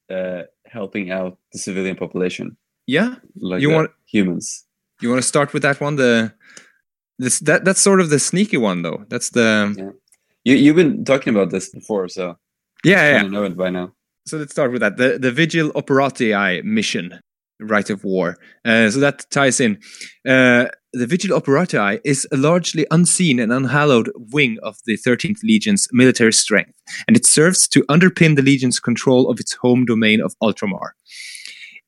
uh, 0.09 0.43
helping 0.65 1.11
out 1.11 1.37
the 1.51 1.59
civilian 1.59 1.95
population, 1.95 2.57
Yeah. 2.87 3.15
like 3.39 3.61
You 3.61 3.69
want- 3.69 3.91
humans. 4.05 4.65
You 5.01 5.09
want 5.09 5.21
to 5.21 5.27
start 5.27 5.53
with 5.53 5.61
that 5.61 5.79
one? 5.79 5.95
The 5.97 6.33
this 7.19 7.39
that 7.41 7.65
that's 7.65 7.81
sort 7.81 7.99
of 8.01 8.09
the 8.09 8.19
sneaky 8.19 8.57
one 8.57 8.81
though. 8.81 9.05
That's 9.09 9.29
the 9.31 9.75
Yeah. 9.77 9.91
You 10.45 10.55
you've 10.55 10.75
been 10.75 11.03
talking 11.05 11.35
about 11.35 11.49
this 11.51 11.69
before, 11.69 12.07
so 12.07 12.37
yeah 12.83 13.09
yeah. 13.11 13.23
you 13.23 13.29
know 13.29 13.43
it 13.43 13.55
by 13.57 13.69
now. 13.69 13.93
So 14.25 14.37
let's 14.37 14.51
start 14.51 14.71
with 14.71 14.81
that. 14.81 14.97
The 14.97 15.19
the 15.19 15.31
Vigil 15.31 15.71
Operatii 15.73 16.63
mission, 16.63 17.19
rite 17.59 17.89
of 17.93 18.03
war. 18.03 18.37
Uh, 18.65 18.89
so 18.89 18.99
that 18.99 19.25
ties 19.29 19.59
in. 19.59 19.77
Uh, 20.27 20.65
the 20.93 21.05
Vigil 21.05 21.39
Operatii 21.39 21.99
is 22.03 22.27
a 22.31 22.37
largely 22.37 22.85
unseen 22.91 23.39
and 23.39 23.51
unhallowed 23.53 24.09
wing 24.33 24.57
of 24.63 24.77
the 24.85 24.97
13th 24.97 25.43
Legion's 25.43 25.87
military 25.91 26.33
strength, 26.33 26.73
and 27.07 27.15
it 27.17 27.25
serves 27.25 27.67
to 27.67 27.83
underpin 27.89 28.35
the 28.35 28.41
Legion's 28.41 28.79
control 28.79 29.29
of 29.29 29.39
its 29.39 29.53
home 29.53 29.85
domain 29.85 30.21
of 30.21 30.33
Ultramar. 30.41 30.89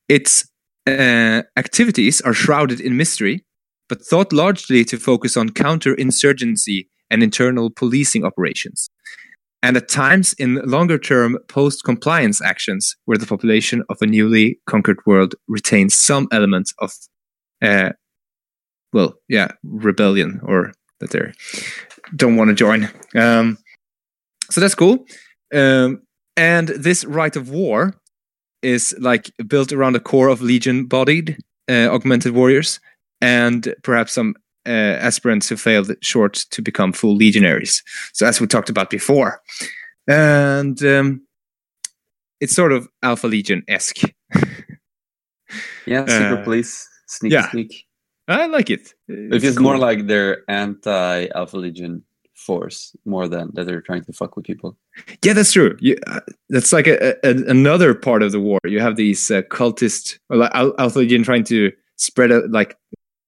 Its 0.08 0.49
uh, 0.90 1.44
activities 1.58 2.22
are 2.22 2.34
shrouded 2.34 2.80
in 2.80 2.98
mystery, 2.98 3.46
but 3.88 4.02
thought 4.02 4.34
largely 4.34 4.84
to 4.86 4.98
focus 4.98 5.38
on 5.38 5.50
counterinsurgency 5.50 6.88
and 7.10 7.24
internal 7.24 7.70
policing 7.70 8.24
operations 8.24 8.90
and 9.62 9.76
at 9.76 9.90
times 9.90 10.34
in 10.34 10.56
longer 10.66 10.98
term 10.98 11.38
post 11.48 11.84
compliance 11.84 12.42
actions 12.42 12.96
where 13.06 13.18
the 13.18 13.26
population 13.26 13.84
of 13.90 13.98
a 14.02 14.06
newly 14.06 14.60
conquered 14.66 15.00
world 15.06 15.36
retains 15.48 15.98
some 15.98 16.28
element 16.32 16.72
of, 16.80 16.92
uh, 17.62 17.90
well, 18.94 19.16
yeah, 19.28 19.50
rebellion 19.64 20.40
or 20.44 20.72
that 21.00 21.12
they 21.12 21.32
don't 22.16 22.38
want 22.38 22.50
to 22.50 22.56
join. 22.56 22.90
Um, 23.16 23.58
so 24.50 24.62
that's 24.62 24.76
cool. 24.76 25.06
Um, 25.54 26.02
and 26.38 26.70
this 26.70 27.04
rite 27.04 27.36
of 27.36 27.50
war 27.50 27.96
is 28.62 28.96
like 29.00 29.32
built 29.48 29.72
around 29.72 29.96
a 29.96 30.00
core 30.00 30.28
of 30.28 30.42
legion 30.42 30.86
bodied 30.86 31.38
uh, 31.70 31.88
augmented 31.94 32.34
warriors 32.34 32.80
and 33.22 33.74
perhaps 33.84 34.14
some 34.14 34.36
uh, 34.66 34.98
aspirants 35.00 35.50
who 35.50 35.56
failed 35.56 35.92
short 36.02 36.34
to 36.52 36.62
become 36.62 36.92
full 36.94 37.16
legionaries. 37.16 37.84
So 38.14 38.26
as 38.26 38.40
we 38.42 38.48
talked 38.48 38.70
about 38.70 38.90
before, 38.90 39.42
and 40.08 40.82
um, 40.84 41.22
it's 42.42 42.56
sort 42.56 42.72
of 42.72 42.88
Alpha 43.04 43.28
Legion 43.28 43.64
esque. 43.68 44.02
Yeah, 45.86 46.06
secret 46.06 46.40
Uh, 46.40 46.44
police, 46.44 46.88
sneaky 47.08 47.34
yeah. 47.34 47.50
sneak. 47.50 47.86
I 48.28 48.46
like 48.46 48.70
it. 48.70 48.94
It 49.08 49.42
feels 49.42 49.58
more 49.58 49.78
like 49.80 50.06
their 50.06 50.44
anti-Alpha 50.48 51.58
Legion 51.58 52.04
force 52.40 52.96
more 53.06 53.28
than 53.28 53.52
that 53.54 53.66
they're 53.66 53.82
trying 53.82 54.04
to 54.06 54.14
fuck 54.14 54.36
with 54.36 54.46
people. 54.46 54.78
yeah, 55.24 55.34
that's 55.34 55.52
true. 55.52 55.76
You, 55.80 55.98
uh, 56.08 56.22
that's 56.50 56.72
like 56.74 56.88
a, 56.88 57.16
a, 57.28 57.32
another 57.50 57.94
part 57.94 58.24
of 58.24 58.32
the 58.32 58.40
war. 58.40 58.60
You 58.66 58.80
have 58.80 58.96
these 58.96 59.30
uh, 59.30 59.42
cultist, 59.44 60.18
or 60.30 60.38
like 60.38 60.52
Al- 60.54 60.74
trying 61.24 61.44
to 61.46 61.72
spread 61.98 62.32
a, 62.32 62.48
like 62.48 62.76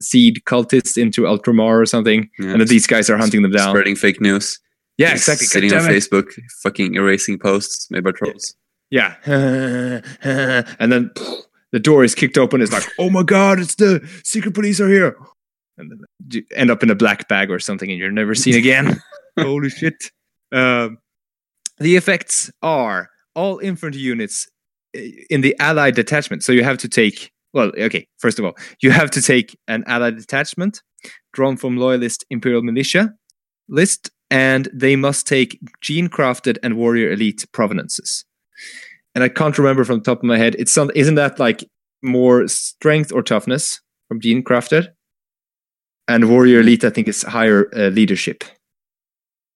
seed 0.01 0.41
cultists 0.45 0.97
into 0.97 1.23
Ultramar 1.23 1.79
or 1.81 1.85
something, 1.85 2.29
Yeah. 2.39 2.51
and 2.51 2.61
then 2.61 2.67
these 2.67 2.87
guys 2.87 3.09
are 3.09 3.17
hunting 3.17 3.41
them 3.41 3.51
down. 3.51 3.69
Spreading 3.69 3.95
fake 3.95 4.19
news. 4.21 4.59
yeah, 4.97 5.11
Just 5.13 5.27
exactly. 5.27 5.47
Sitting 5.47 5.73
on 5.73 5.79
God 5.79 5.87
damn 5.87 5.95
it. 5.95 5.99
Facebook, 5.99 6.33
fucking 6.63 6.95
erasing 6.95 7.37
posts 7.37 7.89
made 7.91 8.03
by 8.03 8.11
trolls. 8.11 8.55
Yeah. 8.89 9.15
and 9.25 10.91
then 10.91 11.11
the 11.71 11.79
door 11.79 12.03
is 12.03 12.15
kicked 12.15 12.37
open. 12.37 12.61
It's 12.61 12.73
like, 12.73 12.87
oh 12.99 13.09
my 13.09 13.23
God, 13.23 13.59
it's 13.59 13.75
the 13.75 14.01
secret 14.23 14.53
police 14.53 14.79
are 14.81 14.89
here. 14.89 15.15
And 15.77 15.91
then 15.91 15.99
you 16.29 16.43
end 16.55 16.69
up 16.69 16.83
in 16.83 16.89
a 16.89 16.95
black 16.95 17.27
bag 17.27 17.49
or 17.49 17.59
something 17.59 17.89
and 17.89 17.99
you're 17.99 18.11
never 18.11 18.35
seen 18.35 18.55
again. 18.55 19.01
Holy 19.39 19.69
shit. 19.69 19.95
Um, 20.51 20.97
the 21.79 21.95
effects 21.95 22.51
are 22.61 23.09
all 23.35 23.59
infantry 23.59 24.01
units 24.01 24.47
in 24.93 25.41
the 25.41 25.55
allied 25.59 25.95
detachment. 25.95 26.43
So 26.43 26.51
you 26.51 26.63
have 26.63 26.77
to 26.79 26.89
take, 26.89 27.31
well, 27.53 27.71
okay, 27.77 28.07
first 28.19 28.37
of 28.37 28.45
all, 28.45 28.53
you 28.81 28.91
have 28.91 29.09
to 29.11 29.21
take 29.21 29.57
an 29.67 29.83
allied 29.87 30.17
detachment 30.17 30.81
drawn 31.33 31.57
from 31.57 31.77
loyalist 31.77 32.25
imperial 32.29 32.61
militia 32.61 33.13
list, 33.69 34.11
and 34.29 34.69
they 34.73 34.95
must 34.95 35.27
take 35.27 35.59
gene 35.81 36.09
crafted 36.09 36.57
and 36.61 36.75
warrior 36.75 37.11
elite 37.11 37.45
provenances 37.53 38.25
and 39.13 39.23
I 39.23 39.29
can't 39.29 39.57
remember 39.57 39.83
from 39.83 39.99
the 39.99 40.03
top 40.03 40.19
of 40.19 40.23
my 40.23 40.37
head. 40.37 40.55
It's 40.57 40.71
some, 40.71 40.91
isn't 40.95 41.15
that 41.15 41.39
like 41.39 41.63
more 42.01 42.47
strength 42.47 43.11
or 43.11 43.21
toughness 43.21 43.81
from 44.07 44.21
Gene 44.21 44.43
Crafted? 44.43 44.89
And 46.11 46.29
Warrior 46.29 46.59
Elite, 46.59 46.83
I 46.83 46.89
think, 46.89 47.07
is 47.07 47.21
higher 47.23 47.69
uh, 47.75 47.87
leadership, 47.89 48.43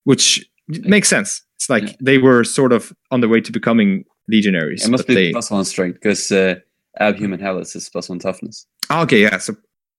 which 0.04 0.48
makes 0.68 1.08
sense. 1.08 1.42
It's 1.56 1.68
like 1.68 1.82
Yeah. 1.84 1.96
they 2.00 2.18
were 2.18 2.44
sort 2.44 2.72
of 2.72 2.92
on 3.10 3.20
the 3.20 3.28
way 3.28 3.40
to 3.42 3.52
becoming 3.52 4.04
legionaries. 4.28 4.84
It 4.86 4.90
must 4.90 5.06
be 5.06 5.14
they, 5.14 5.32
plus 5.32 5.50
one 5.50 5.64
strength 5.64 5.94
because 6.00 6.32
uh, 6.32 6.54
Abhuman 7.00 7.40
Helots 7.40 7.76
is 7.76 7.88
plus 7.90 8.08
one 8.08 8.18
toughness. 8.18 8.66
Ah, 8.90 9.02
okay, 9.02 9.20
yeah. 9.22 9.38
So 9.38 9.54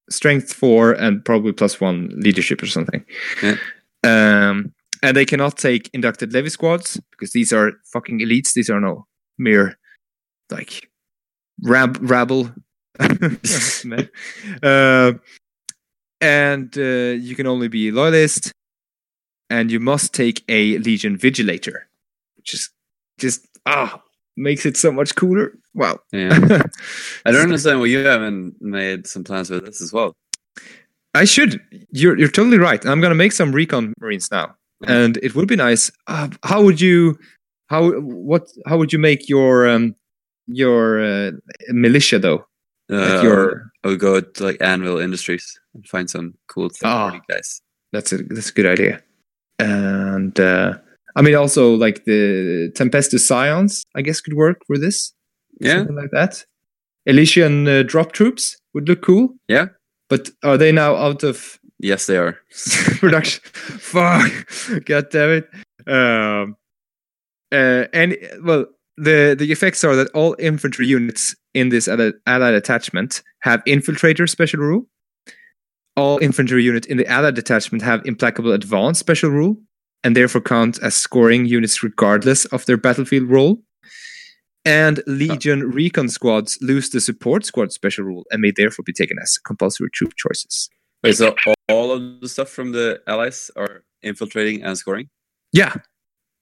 strength 0.09 0.53
four 0.53 0.93
and 0.93 1.23
probably 1.23 1.51
plus 1.53 1.79
one 1.81 2.09
leadership 2.17 2.61
or 2.63 2.67
something. 2.67 3.03
Yeah. 3.43 3.57
Um, 4.03 4.73
and 5.03 5.15
they 5.15 5.25
cannot 5.25 5.57
take 5.57 5.89
inducted 5.93 6.33
levy 6.33 6.49
squads 6.49 6.99
because 7.11 7.31
these 7.33 7.53
are 7.53 7.73
fucking 7.93 8.19
elites. 8.19 8.53
These 8.53 8.69
are 8.69 8.79
no 8.81 9.05
mere 9.37 9.77
like 10.49 10.89
rab 11.63 11.97
rabble. 12.01 12.49
Uh, 14.63 15.13
and 16.21 16.75
uh, 16.77 17.15
you 17.19 17.35
can 17.35 17.47
only 17.47 17.67
be 17.67 17.91
loyalist, 17.91 18.51
and 19.49 19.71
you 19.71 19.79
must 19.79 20.13
take 20.13 20.43
a 20.49 20.77
legion 20.79 21.17
vigilator, 21.17 21.81
which 22.37 22.53
is 22.53 22.69
just 23.19 23.47
ah 23.65 24.01
makes 24.35 24.65
it 24.65 24.77
so 24.77 24.91
much 24.91 25.15
cooler. 25.15 25.53
Wow. 25.73 25.99
Yeah. 26.11 26.29
I 27.25 27.31
don't 27.31 27.41
understand 27.41 27.79
why 27.79 27.85
you 27.87 28.05
haven't 28.05 28.55
made 28.61 29.07
some 29.07 29.23
plans 29.23 29.49
with 29.49 29.65
this 29.65 29.81
as 29.81 29.91
well. 29.91 30.13
I 31.13 31.25
should. 31.25 31.59
You're 31.91 32.17
you're 32.17 32.29
totally 32.29 32.57
right. 32.59 32.83
I'm 32.85 33.01
gonna 33.01 33.15
make 33.15 33.31
some 33.31 33.51
recon 33.51 33.93
marines 33.99 34.29
now, 34.31 34.55
and 34.85 35.17
it 35.17 35.33
would 35.35 35.47
be 35.47 35.55
nice. 35.55 35.91
Uh, 36.07 36.29
how 36.43 36.61
would 36.63 36.79
you? 36.79 37.17
How 37.69 37.91
what? 38.01 38.47
How 38.67 38.77
would 38.77 38.93
you 38.93 38.99
make 38.99 39.27
your 39.27 39.67
um 39.67 39.95
your 40.47 41.03
uh, 41.03 41.31
militia 41.69 42.19
though? 42.19 42.45
Like 42.89 43.19
Uh, 43.19 43.23
your 43.23 43.66
I 43.87 43.91
would 43.91 43.99
go 43.99 44.19
to 44.19 44.43
like 44.43 44.57
Anvil 44.61 44.99
Industries 44.99 45.59
and 45.73 45.87
find 45.87 46.09
some 46.09 46.33
cool 46.47 46.67
third 46.69 46.87
Ah. 46.87 47.09
party 47.09 47.21
guys. 47.29 47.61
that's 47.93 48.11
a 48.11 48.17
that's 48.17 48.49
a 48.49 48.53
good 48.53 48.65
idea. 48.65 49.01
And 49.59 50.37
uh, 50.39 50.73
I 51.15 51.21
mean, 51.21 51.35
also 51.35 51.73
like 51.75 52.03
the 52.05 52.69
Tempestus 52.75 53.21
Scions, 53.25 53.83
I 53.95 54.01
guess 54.01 54.21
could 54.21 54.33
work 54.35 54.57
for 54.67 54.77
this. 54.77 55.13
Yeah. 55.61 55.77
something 55.77 55.95
like 55.95 56.11
that. 56.11 56.45
Elysian 57.05 57.67
uh, 57.67 57.83
drop 57.83 58.11
troops 58.11 58.57
would 58.73 58.87
look 58.89 59.01
cool. 59.01 59.29
Yeah. 59.47 59.67
but 60.09 60.29
are 60.43 60.57
they 60.57 60.71
now 60.71 60.95
out 60.95 61.23
of 61.23 61.57
Yes, 61.79 62.07
they 62.07 62.17
are. 62.17 62.37
production. 62.99 63.41
Fuck. 63.79 64.31
God 64.85 65.09
damn 65.11 65.29
it. 65.29 65.47
Um, 65.87 66.55
uh, 67.51 67.85
and 67.93 68.17
well, 68.43 68.65
the 68.97 69.35
the 69.37 69.51
effects 69.51 69.83
are 69.83 69.95
that 69.95 70.09
all 70.13 70.35
infantry 70.39 70.87
units 70.87 71.35
in 71.53 71.69
this 71.69 71.87
allied, 71.87 72.13
allied 72.25 72.53
attachment 72.55 73.23
have 73.41 73.63
infiltrator 73.65 74.27
special 74.27 74.59
rule. 74.59 74.87
all 75.97 76.19
infantry 76.19 76.63
units 76.63 76.87
in 76.87 76.97
the 76.97 77.07
allied 77.07 77.35
detachment 77.35 77.81
have 77.81 78.05
implacable 78.05 78.51
advance 78.53 78.99
special 78.99 79.29
rule 79.31 79.57
and 80.03 80.15
therefore 80.15 80.39
count 80.39 80.79
as 80.81 80.95
scoring 80.95 81.45
units 81.45 81.83
regardless 81.83 82.45
of 82.45 82.65
their 82.67 82.77
battlefield 82.77 83.29
role. 83.29 83.57
And 84.63 85.01
Legion 85.07 85.71
recon 85.71 86.07
squads 86.09 86.57
lose 86.61 86.89
the 86.89 87.01
support 87.01 87.45
squad 87.45 87.71
special 87.71 88.05
rule 88.05 88.25
and 88.31 88.41
may 88.41 88.51
therefore 88.55 88.83
be 88.83 88.93
taken 88.93 89.17
as 89.21 89.37
compulsory 89.37 89.89
troop 89.91 90.13
choices. 90.15 90.69
Wait, 91.03 91.15
so 91.15 91.35
all 91.69 91.91
of 91.91 92.21
the 92.21 92.29
stuff 92.29 92.49
from 92.49 92.73
the 92.73 93.01
allies 93.07 93.49
are 93.55 93.83
infiltrating 94.03 94.63
and 94.63 94.77
scoring? 94.77 95.09
Yeah. 95.51 95.73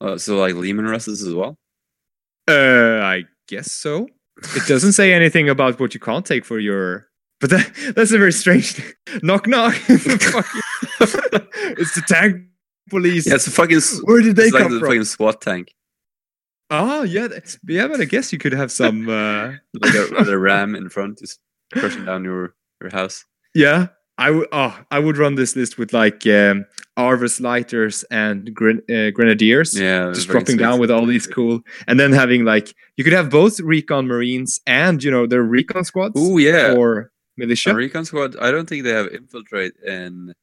Uh, 0.02 0.18
so 0.18 0.38
like 0.38 0.56
Leman 0.56 0.86
Russes 0.86 1.24
as 1.24 1.34
well? 1.34 1.58
Uh, 2.48 3.00
I 3.04 3.24
guess 3.48 3.72
so. 3.72 4.08
It 4.56 4.68
doesn't 4.68 4.94
say 4.94 5.14
anything 5.14 5.50
about 5.50 5.80
what 5.80 5.94
you 5.94 6.00
can't 6.00 6.26
take 6.26 6.46
for 6.46 6.60
your. 6.60 7.08
But 7.40 7.50
that, 7.52 7.94
that's 7.96 8.12
a 8.12 8.18
very 8.18 8.32
strange. 8.32 8.82
knock 9.24 9.48
knock. 9.48 9.76
it's 9.90 11.96
the 11.96 12.04
tank 12.08 12.44
police. 12.90 13.28
Yeah, 13.28 13.36
it's 13.36 13.48
a 13.48 13.52
fucking. 13.52 13.80
Where 14.04 14.22
did 14.22 14.36
they 14.36 14.44
it's 14.44 14.52
come 14.52 14.62
like 14.64 14.72
the 14.72 14.80
from? 14.80 14.88
fucking 14.90 15.04
SWAT 15.06 15.42
tank. 15.42 15.74
Oh 16.70 17.04
yeah, 17.04 17.28
yeah. 17.68 17.88
But 17.88 18.02
I 18.02 18.06
guess 18.06 18.32
you 18.34 18.40
could 18.40 18.54
have 18.54 18.72
some. 18.72 19.10
Uh, 19.10 19.54
Like 19.82 19.94
a, 19.94 20.32
a 20.32 20.38
ram 20.38 20.76
in 20.76 20.90
front, 20.90 21.20
just 21.20 21.40
crushing 21.74 22.06
down 22.06 22.24
your 22.24 22.56
your 22.82 22.92
house. 22.92 23.26
yeah, 23.54 23.88
I 24.18 24.32
would. 24.32 24.48
Oh, 24.52 24.78
I 24.92 25.00
would 25.00 25.18
run 25.18 25.36
this 25.36 25.56
list 25.56 25.78
with 25.78 25.92
like 25.92 26.26
um, 26.28 26.66
Arvus 26.98 27.42
lighters 27.42 28.04
and 28.10 28.54
gren- 28.54 28.82
uh, 28.90 29.12
grenadiers. 29.12 29.78
Yeah, 29.78 30.12
just 30.14 30.28
dropping 30.30 30.56
sweet. 30.56 30.60
down 30.60 30.80
with 30.80 30.90
all 30.90 31.06
these 31.06 31.28
cool, 31.28 31.62
and 31.88 32.00
then 32.00 32.14
having 32.14 32.46
like 32.46 32.74
you 32.96 33.04
could 33.04 33.14
have 33.14 33.30
both 33.30 33.60
recon 33.60 34.08
marines 34.08 34.62
and 34.66 35.04
you 35.04 35.12
know 35.12 35.28
their 35.28 35.44
recon 35.44 35.84
squads 35.84 36.14
Oh 36.16 36.38
yeah, 36.38 36.74
or 36.78 37.12
militia. 37.36 37.72
a 37.72 37.76
recon 37.76 38.06
squad. 38.06 38.38
I 38.40 38.52
don't 38.52 38.70
think 38.70 38.86
they 38.86 38.92
have 38.92 39.08
infiltrate 39.08 39.74
in 39.86 40.34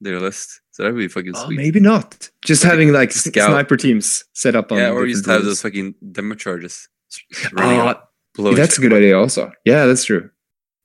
their 0.00 0.18
list, 0.18 0.60
so 0.72 0.82
that'd 0.82 0.98
be 0.98 1.06
fucking 1.06 1.34
Oh, 1.36 1.44
sweet. 1.46 1.56
maybe 1.56 1.78
not. 1.78 2.28
Just 2.44 2.64
Like 2.64 2.72
having 2.72 2.92
like 2.92 3.12
scout. 3.12 3.48
sniper 3.50 3.76
teams 3.76 4.24
set 4.32 4.56
up 4.56 4.72
on. 4.72 4.78
yeah, 4.78 4.90
or 4.90 5.06
you 5.06 5.14
just 5.14 5.26
have 5.26 5.44
those 5.44 5.62
fucking 5.62 5.94
demo 6.10 6.34
charges. 6.34 6.88
Ah, 7.56 8.02
that's 8.36 8.76
a 8.78 8.80
good 8.80 8.92
idea. 8.92 9.16
Also, 9.16 9.52
yeah, 9.64 9.86
that's 9.86 10.04
true. 10.04 10.30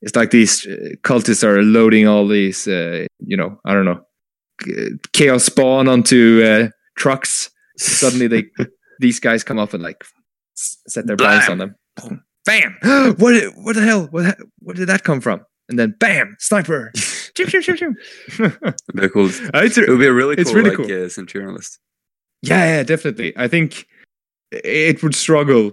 It's 0.02 0.16
like 0.16 0.30
these 0.30 0.66
uh, 0.66 0.94
cultists 1.02 1.44
are 1.44 1.62
loading 1.62 2.08
all 2.08 2.26
these, 2.26 2.66
uh, 2.66 3.06
you 3.18 3.36
know, 3.36 3.60
I 3.64 3.74
don't 3.74 3.84
know, 3.84 4.00
chaos 5.12 5.44
spawn 5.44 5.88
onto 5.88 6.42
uh, 6.44 6.68
trucks. 6.96 7.50
Suddenly, 7.76 8.26
they 8.26 8.44
these 9.00 9.20
guys 9.20 9.44
come 9.44 9.58
up 9.58 9.74
and 9.74 9.82
like 9.82 10.04
set 10.54 11.06
their 11.06 11.16
bombs 11.16 11.48
on 11.48 11.58
them. 11.58 11.74
Boom. 11.96 12.22
Bam! 12.46 12.76
what? 13.18 13.34
What 13.56 13.76
the 13.76 13.82
hell? 13.82 14.06
What? 14.10 14.24
ha- 14.26 14.34
Where 14.60 14.74
did 14.74 14.88
that 14.88 15.04
come 15.04 15.20
from? 15.20 15.42
And 15.68 15.78
then 15.78 15.94
bam! 16.00 16.36
Sniper! 16.38 16.92
Chim, 17.36 17.46
chim, 17.46 17.62
chim, 17.62 17.76
chim. 17.76 17.96
Very 18.92 19.08
cool. 19.10 19.26
Uh, 19.54 19.62
It 19.62 19.88
would 19.88 20.00
be 20.00 20.06
a 20.06 20.12
really 20.12 20.34
cool, 20.34 20.42
It's 20.42 20.52
really 20.52 20.70
like, 20.70 20.88
cool. 20.88 21.04
Uh, 21.04 21.08
Centurion 21.08 21.54
list. 21.54 21.78
Yeah, 22.42 22.64
yeah, 22.76 22.82
definitely. 22.82 23.32
I 23.36 23.46
think 23.46 23.86
it 24.50 25.00
would 25.02 25.14
struggle 25.14 25.70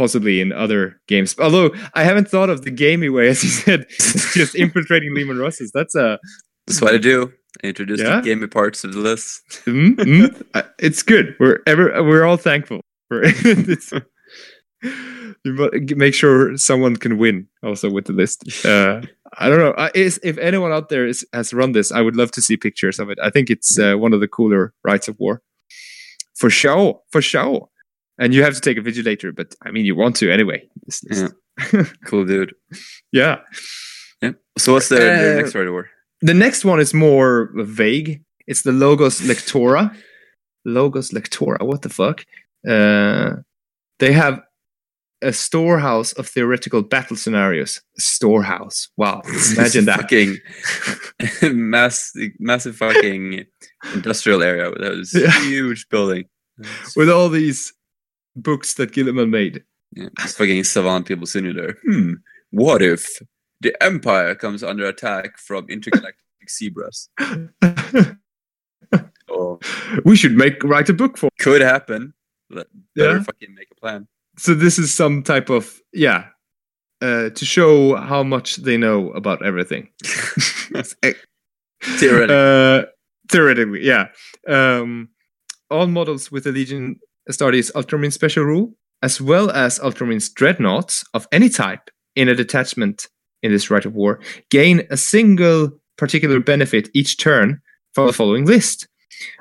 possibly 0.00 0.40
in 0.40 0.50
other 0.50 0.98
games. 1.08 1.34
Although 1.38 1.70
I 1.94 2.04
haven't 2.04 2.26
thought 2.28 2.48
of 2.48 2.62
the 2.62 2.70
gamey 2.70 3.10
way, 3.10 3.28
as 3.34 3.44
you 3.44 3.50
said, 3.50 3.86
just 4.40 4.54
infiltrating 4.54 5.14
Leman 5.14 5.38
Russes. 5.38 5.70
That's 5.74 5.94
a 5.94 6.18
That's 6.66 6.80
what 6.80 6.94
I 6.94 6.98
do. 6.98 7.30
I 7.62 7.66
introduce 7.66 8.00
Yeah. 8.00 8.16
the 8.20 8.22
gamey 8.22 8.46
parts 8.46 8.82
of 8.84 8.94
the 8.94 9.00
list. 9.00 9.42
mm, 9.66 9.94
mm. 9.96 10.42
Uh, 10.54 10.62
it's 10.78 11.02
good. 11.02 11.36
We're 11.38 11.58
ever 11.66 12.02
we're 12.02 12.24
all 12.24 12.38
thankful 12.38 12.80
for 13.08 13.22
you 15.44 15.96
make 15.96 16.14
sure 16.14 16.56
someone 16.56 16.96
can 16.96 17.18
win 17.18 17.46
also 17.62 17.90
with 17.90 18.06
the 18.06 18.12
list. 18.14 18.64
Uh, 18.64 19.02
I 19.38 19.48
don't 19.50 19.58
know. 19.58 19.74
I, 19.76 19.90
is, 19.94 20.18
if 20.22 20.38
anyone 20.38 20.72
out 20.72 20.88
there 20.88 21.06
is, 21.06 21.26
has 21.32 21.52
run 21.52 21.72
this, 21.72 21.92
I 21.92 22.00
would 22.00 22.16
love 22.16 22.30
to 22.32 22.42
see 22.42 22.56
pictures 22.56 22.98
of 22.98 23.10
it. 23.10 23.18
I 23.22 23.30
think 23.30 23.50
it's 23.50 23.78
uh, 23.78 23.94
one 23.96 24.12
of 24.14 24.20
the 24.20 24.28
cooler 24.28 24.72
rites 24.84 25.08
of 25.08 25.16
war. 25.18 25.42
For 26.36 26.48
show, 26.50 27.02
for 27.12 27.20
sure. 27.22 27.68
And 28.20 28.32
you 28.34 28.42
have 28.44 28.54
to 28.54 28.60
take 28.60 28.76
a 28.78 28.82
vigilator, 28.82 29.34
but 29.34 29.54
I 29.66 29.70
mean, 29.72 29.84
you 29.86 29.96
want 29.96 30.14
to 30.16 30.30
anyway. 30.30 30.62
List. 30.86 31.04
Cool 32.06 32.24
dude. 32.26 32.54
yeah. 33.12 33.38
Yeah. 34.22 34.32
So 34.56 34.72
what's 34.74 34.88
the, 34.88 34.96
the 34.96 35.32
Uh, 35.32 35.40
next 35.40 35.54
rite 35.54 35.70
war? 35.70 35.88
The 36.22 36.34
next 36.34 36.64
one 36.64 36.80
is 36.80 36.94
more 36.94 37.50
vague. 37.54 38.22
It's 38.46 38.62
the 38.62 38.72
Logos 38.72 39.20
Lectora. 39.22 39.94
Logos 40.64 41.10
Lectora. 41.12 41.62
What 41.62 41.82
the 41.82 41.88
fuck? 41.88 42.24
Uh, 42.68 43.36
they 43.98 44.12
have 44.12 44.40
a 45.22 45.32
storehouse 45.32 46.12
of 46.14 46.26
theoretical 46.28 46.82
battle 46.82 47.16
scenarios. 47.16 47.80
Storehouse. 47.98 48.88
Wow. 48.96 49.22
Imagine 49.56 49.84
that. 49.90 50.00
fucking 50.00 50.38
mass, 51.56 52.12
massive 52.38 52.76
fucking 52.76 53.44
industrial 53.94 54.42
area 54.42 54.70
with 54.70 54.80
this 54.80 55.14
Yeah. 55.14 55.30
huge 55.42 55.88
building. 55.90 56.24
With 56.96 57.08
all 57.10 57.28
these 57.30 57.72
books 58.42 58.74
that 58.74 58.92
Guilliman 58.92 59.30
made. 59.30 59.62
Yeah, 59.92 60.08
just 60.20 60.38
fucking 60.38 60.64
savant 60.64 61.06
people 61.06 61.26
sitting 61.26 61.54
there. 61.56 61.76
Hmm. 61.84 62.14
What 62.50 62.82
if 62.82 63.06
the 63.60 63.74
Empire 63.82 64.34
comes 64.34 64.62
under 64.62 64.86
attack 64.86 65.38
from 65.38 65.66
intergalactic 65.68 66.16
zebras? 66.50 67.08
Oh, 69.32 69.60
we 70.04 70.16
should 70.16 70.36
make 70.36 70.62
write 70.64 70.88
a 70.88 70.92
book 70.92 71.16
for. 71.16 71.30
could 71.38 71.60
happen. 71.60 72.12
Better 72.50 72.66
Yeah. 72.96 73.22
fucking 73.22 73.54
make 73.54 73.68
a 73.70 73.76
plan. 73.80 74.08
So 74.36 74.54
this 74.54 74.76
is 74.76 74.92
some 74.92 75.22
type 75.22 75.50
of 75.50 75.80
yeah, 75.92 76.24
uh, 77.00 77.30
to 77.30 77.44
show 77.44 77.94
how 77.94 78.24
much 78.24 78.56
they 78.56 78.76
know 78.76 79.10
about 79.12 79.44
everything. 79.46 79.88
Theoretically. 81.82 82.34
Uh, 82.36 82.82
theoretically, 83.30 83.86
yeah. 83.86 84.08
Um, 84.48 85.10
all 85.70 85.86
models 85.86 86.32
with 86.32 86.44
the 86.44 86.52
Legion 86.52 86.98
Astartes 87.30 87.70
Ultramarine 87.74 88.12
special 88.12 88.44
rule, 88.44 88.74
as 89.02 89.20
well 89.20 89.50
as 89.50 89.78
Ultramarines 89.78 90.32
dreadnoughts 90.34 91.04
of 91.14 91.26
any 91.32 91.48
type 91.48 91.90
in 92.16 92.28
a 92.28 92.34
detachment 92.34 93.08
in 93.42 93.52
this 93.52 93.70
rite 93.70 93.86
of 93.86 93.94
war, 93.94 94.20
gain 94.50 94.86
a 94.90 94.96
single 94.96 95.70
particular 95.96 96.40
benefit 96.40 96.88
each 96.94 97.18
turn 97.18 97.60
from 97.94 98.06
the 98.06 98.12
following 98.12 98.44
list. 98.44 98.88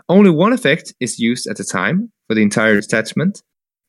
Only 0.08 0.30
one 0.30 0.54
effect 0.54 0.94
is 1.00 1.20
used 1.20 1.48
at 1.48 1.60
a 1.60 1.64
time 1.64 2.12
for 2.28 2.36
the 2.36 2.42
entire 2.42 2.80
detachment, 2.80 3.42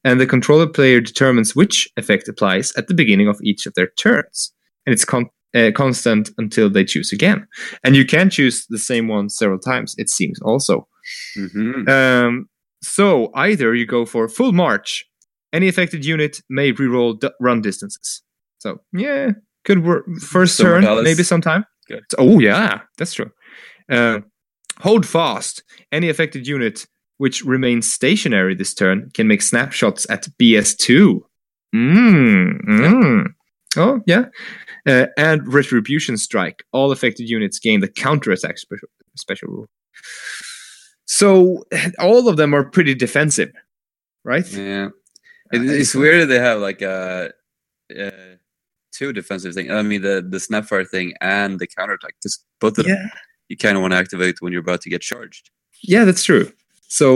and 0.05 0.21
the 0.21 0.27
controller 0.27 0.67
player 0.67 1.01
determines 1.01 1.55
which 1.55 1.89
effect 1.97 2.29
applies 2.29 2.73
at 2.77 2.89
the 2.89 2.95
beginning 2.95 3.29
of 3.29 3.39
each 3.43 3.67
of 3.67 3.75
their 3.75 3.89
turns. 3.99 4.53
And 4.87 4.93
it's 4.93 5.05
con- 5.05 5.31
uh, 5.55 5.71
constant 5.75 6.31
until 6.39 6.71
they 6.71 6.85
choose 6.85 7.13
again. 7.13 7.47
And 7.85 7.97
you 7.97 8.05
can 8.05 8.31
choose 8.31 8.67
the 8.69 8.79
same 8.79 9.09
one 9.09 9.29
several 9.29 9.59
times, 9.59 9.95
it 9.99 10.09
seems 10.09 10.41
also. 10.41 10.89
Mhm. 11.37 11.89
Um, 11.89 12.49
so 12.83 13.31
either 13.35 13.75
you 13.75 13.87
go 13.87 14.05
for 14.07 14.29
full 14.29 14.53
march, 14.53 15.07
any 15.53 15.69
affected 15.69 16.05
unit 16.05 16.41
may 16.49 16.73
reroll 16.73 17.19
d- 17.19 17.31
run 17.41 17.61
distances. 17.61 18.23
So 18.59 18.79
yeah, 18.93 19.31
could 19.65 19.85
work. 19.85 20.05
First 20.21 20.61
turn, 20.61 20.83
Palace. 20.85 21.05
maybe 21.05 21.23
sometime. 21.23 21.65
Good. 21.89 22.05
Oh 22.19 22.39
yeah, 22.39 22.81
that's 22.99 23.15
true. 23.15 23.31
Uh, 23.91 24.21
hold 24.79 25.05
fast. 25.07 25.63
Any 25.93 26.09
affected 26.09 26.47
unit 26.47 26.87
which 27.19 27.45
remains 27.45 27.93
stationary 27.93 28.55
this 28.55 28.73
turn 28.73 29.11
can 29.13 29.29
make 29.29 29.43
snapshots 29.43 30.09
at 30.09 30.27
BS2. 30.41 31.21
Mm, 31.75 32.61
mm. 32.67 33.27
Oh 33.77 34.01
yeah. 34.07 34.25
Uh, 34.87 35.07
and 35.19 35.53
retribution 35.53 36.17
strike. 36.17 36.65
All 36.73 36.91
affected 36.93 37.29
units 37.29 37.59
gain 37.59 37.81
the 37.81 37.89
counterattack 37.89 38.57
special 38.59 38.89
special 39.17 39.49
rule. 39.49 39.67
So 41.11 41.65
all 41.99 42.29
of 42.29 42.37
them 42.37 42.55
are 42.55 42.65
pretty 42.65 42.95
defensive, 42.95 43.53
right? 44.25 44.47
Yeah. 44.53 44.89
It, 45.53 45.61
Uh, 45.61 45.73
it's 45.81 45.95
weird 45.95 46.21
that 46.23 46.27
they 46.33 46.39
have 46.39 46.61
like 46.61 46.81
a, 46.83 47.33
uh 48.05 48.37
two 48.93 49.13
defensive 49.13 49.55
thing. 49.55 49.71
I 49.71 49.83
mean, 49.83 50.03
the 50.03 50.17
the 50.35 50.39
snapfire 50.39 50.87
thing 50.89 51.13
and 51.21 51.59
the 51.59 51.67
counterattack. 51.67 52.15
Just 52.23 52.45
both 52.61 52.79
of 52.79 52.85
them 52.87 53.11
you 53.49 53.57
kind 53.57 53.77
of 53.77 53.83
want 53.83 53.93
to 53.93 53.99
activate 53.99 54.37
when 54.41 54.53
you're 54.53 54.67
about 54.69 54.81
to 54.83 54.91
get 54.91 55.03
charged. 55.03 55.51
yeah, 55.83 56.05
that's 56.07 56.23
true. 56.25 56.47
So 56.89 57.07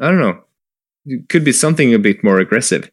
I 0.00 0.06
don't 0.08 0.20
know. 0.26 0.38
It 1.04 1.28
could 1.28 1.44
be 1.44 1.52
something 1.52 1.92
a 1.94 1.98
bit 1.98 2.24
more 2.24 2.38
aggressive. 2.40 2.90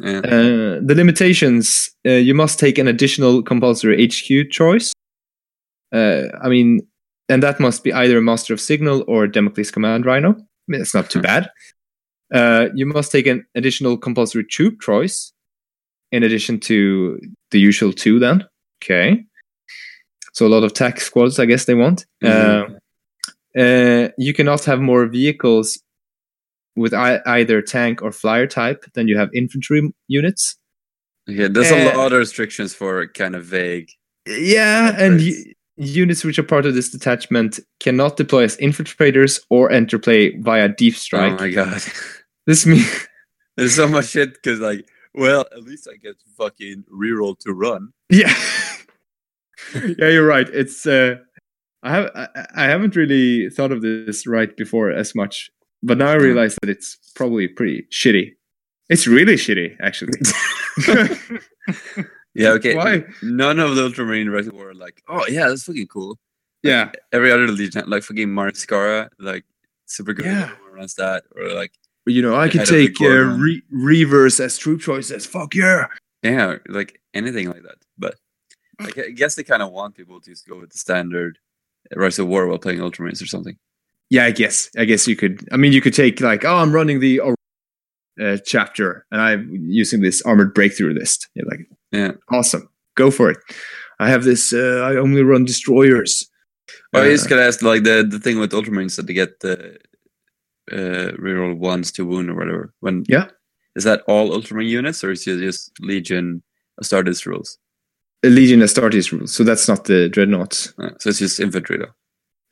Yeah. 0.00 0.18
Uh, 0.18 0.80
the 0.88 0.94
limitations: 0.94 1.90
uh, 2.06 2.20
you 2.28 2.34
must 2.34 2.58
take 2.58 2.76
an 2.82 2.88
additional 2.88 3.42
compulsory 3.42 3.96
HQ 4.06 4.50
choice. 4.50 4.92
Uh, 5.92 6.24
I 6.44 6.48
mean, 6.48 6.80
and 7.28 7.42
that 7.42 7.60
must 7.60 7.84
be 7.84 7.92
either 7.92 8.18
a 8.18 8.22
Master 8.22 8.52
of 8.54 8.60
Signal 8.60 9.04
or 9.06 9.26
Damocles 9.26 9.70
Command 9.70 10.04
Rhino. 10.06 10.30
I 10.32 10.66
mean, 10.68 10.80
it's 10.80 10.94
not 10.94 11.10
too 11.10 11.18
Hmm. 11.20 11.22
bad. 11.24 11.50
Uh, 12.34 12.68
you 12.74 12.86
must 12.86 13.12
take 13.12 13.26
an 13.26 13.44
additional 13.54 13.96
compulsory 13.98 14.44
troop 14.44 14.80
choice, 14.80 15.32
in 16.10 16.22
addition 16.22 16.58
to 16.60 17.18
the 17.50 17.60
usual 17.60 17.92
two. 17.92 18.18
Then, 18.18 18.44
okay. 18.82 19.24
So 20.32 20.46
a 20.46 20.48
lot 20.48 20.64
of 20.64 20.72
tax 20.72 21.04
squads, 21.04 21.38
I 21.38 21.44
guess 21.46 21.66
they 21.66 21.74
want. 21.74 22.06
Mhm. 22.22 22.78
Uh, 23.56 23.60
uh, 23.60 24.08
you 24.16 24.32
cannot 24.32 24.64
have 24.64 24.80
more 24.80 25.06
vehicles 25.06 25.82
with 26.74 26.94
I- 26.94 27.20
either 27.26 27.60
tank 27.60 28.00
or 28.00 28.12
flyer 28.12 28.46
type 28.46 28.84
than 28.94 29.08
you 29.08 29.18
have 29.18 29.28
infantry 29.34 29.82
units. 30.08 30.56
Yeah, 31.26 31.48
there's 31.48 31.70
Uh, 31.70 31.92
a 31.94 31.96
lot 31.98 32.12
of 32.14 32.18
restrictions 32.18 32.74
for 32.74 33.06
kind 33.08 33.36
of 33.36 33.44
vague. 33.44 33.90
Yeah, 34.26 34.96
and 34.98 35.20
you, 35.20 35.52
units 35.76 36.24
which 36.24 36.38
are 36.38 36.42
part 36.42 36.66
of 36.66 36.74
this 36.74 36.90
detachment 36.90 37.58
cannot 37.80 38.16
deploy 38.16 38.44
as 38.44 38.56
infiltrators 38.58 39.40
or 39.50 39.70
enter 39.72 39.98
play 39.98 40.36
via 40.38 40.68
deep 40.68 40.94
strike. 40.94 41.32
Oh 41.32 41.44
my 41.44 41.50
god. 41.50 41.82
This 42.46 42.66
means 42.66 43.06
There's 43.56 43.76
so 43.76 43.86
much 43.86 44.06
shit 44.08 44.34
because 44.34 44.58
like, 44.60 44.84
well, 45.14 45.46
at 45.52 45.62
least 45.62 45.86
I 45.88 45.96
get 45.96 46.16
fucking 46.36 46.84
reroll 46.92 47.38
to 47.40 47.52
run. 47.52 47.92
yeah, 48.10 48.34
yeah, 49.74 50.08
you're 50.08 50.26
rite. 50.26 50.48
It's 50.48 50.84
uh, 50.86 51.16
I 51.84 51.90
have 51.92 52.10
I, 52.14 52.28
I 52.56 52.64
haven't 52.64 52.96
really 52.96 53.48
thought 53.50 53.70
of 53.72 53.80
this 53.82 54.26
right 54.26 54.56
before 54.56 54.90
as 54.90 55.14
much, 55.14 55.50
but 55.82 55.98
now 55.98 56.08
I 56.10 56.16
Hmm. 56.16 56.22
realize 56.24 56.56
that 56.62 56.70
it's 56.70 56.98
probably 57.14 57.46
pretty 57.46 57.86
shitty. 57.92 58.32
It's 58.88 59.06
really 59.06 59.34
shitty, 59.36 59.76
actually. 59.80 60.12
Yeah, 62.34 62.50
okay. 62.50 62.76
Why? 62.76 63.04
None 63.22 63.58
of 63.58 63.76
the 63.76 63.84
Ultramarine 63.84 64.30
were 64.30 64.74
like, 64.74 65.02
oh 65.08 65.26
yeah, 65.28 65.48
that's 65.48 65.64
fucking 65.64 65.88
cool. 65.88 66.18
yeah, 66.62 66.90
Every 67.12 67.30
other 67.30 67.46
Legion, 67.48 67.88
like 67.88 68.02
fucking 68.02 68.30
Maru 68.30 68.52
Skara, 68.52 69.08
like 69.18 69.44
super 69.86 70.12
good. 70.14 70.26
Yeah. 70.26 70.50
runs 70.72 70.94
that, 70.94 71.24
or 71.36 71.48
like 71.48 71.72
you 72.06 72.22
know, 72.22 72.34
I 72.34 72.48
could 72.48 72.60
Head 72.60 72.68
of 72.68 72.74
the 72.74 72.88
take 72.88 73.00
uh, 73.00 73.06
re- 73.06 73.62
Reavers 73.72 74.40
as 74.40 74.58
troop 74.58 74.80
choices. 74.80 75.26
Fuck 75.26 75.54
yeah. 75.54 75.86
yeah, 76.22 76.56
like 76.68 77.00
anything 77.14 77.48
like 77.48 77.62
that. 77.62 77.76
But 77.98 78.16
like, 78.80 78.98
I 78.98 79.10
guess 79.10 79.34
they 79.34 79.44
kind 79.44 79.62
of 79.62 79.70
want 79.70 79.94
people 79.94 80.20
to 80.20 80.30
just 80.30 80.48
go 80.48 80.58
with 80.58 80.70
the 80.70 80.78
standard 80.78 81.38
Rites 81.94 82.18
of 82.18 82.26
War 82.28 82.46
while 82.46 82.58
playing 82.58 82.80
Ultramarines 82.80 83.22
or 83.22 83.26
something. 83.26 83.56
Yeah, 84.10 84.24
I 84.24 84.30
guess. 84.30 84.70
I 84.76 84.84
guess 84.84 85.06
you 85.06 85.16
could. 85.16 85.48
I 85.52 85.56
mean, 85.56 85.72
you 85.72 85.80
could 85.80 85.94
take 85.94 86.20
like, 86.20 86.44
oh, 86.44 86.56
I'm 86.56 86.72
running 86.72 87.00
the 87.00 87.20
uh, 88.20 88.36
chapter, 88.44 89.06
and 89.10 89.20
I'm 89.20 89.50
using 89.68 90.00
this 90.00 90.22
armored 90.22 90.54
breakthrough 90.54 90.94
list. 90.94 91.28
You're 91.34 91.46
like, 91.46 91.66
Yeah. 91.92 92.12
awesome, 92.30 92.68
go 92.96 93.10
for 93.10 93.30
it. 93.30 93.38
I 94.00 94.08
have 94.08 94.24
this. 94.24 94.52
Uh, 94.52 94.80
I 94.84 94.96
only 94.96 95.22
run 95.22 95.44
destroyers. 95.44 96.28
Oh, 96.94 97.00
I 97.02 97.06
Uh, 97.06 97.10
just 97.10 97.28
gotta 97.28 97.44
ask, 97.44 97.62
like 97.62 97.84
the 97.84 98.02
the 98.08 98.18
thing 98.18 98.38
with 98.40 98.52
Ultramarines 98.52 98.96
that 98.96 99.06
they 99.06 99.12
get 99.14 99.40
the 99.40 99.76
uh, 100.72 101.12
reroll 101.18 101.56
ones 101.56 101.92
to 101.92 102.04
wound 102.06 102.30
or 102.30 102.34
whatever. 102.34 102.72
When 102.80 103.04
Yeah. 103.08 103.26
is 103.76 103.84
that 103.84 104.02
all 104.08 104.32
Ultramarine 104.32 104.68
units 104.68 105.04
or 105.04 105.10
is 105.12 105.26
it 105.26 105.38
just 105.40 105.72
Legion 105.80 106.42
Astartes 106.82 107.26
rules? 107.26 107.58
a 108.24 108.28
Legion 108.28 108.60
Astartes 108.60 109.10
rules. 109.12 109.34
so 109.34 109.42
that's 109.44 109.66
not 109.68 109.84
the 109.84 110.08
dreadnoughts. 110.08 110.72
Uh, 110.78 110.90
so 111.00 111.10
it's 111.10 111.18
just 111.18 111.40
infantry 111.40 111.76
though. 111.78 111.94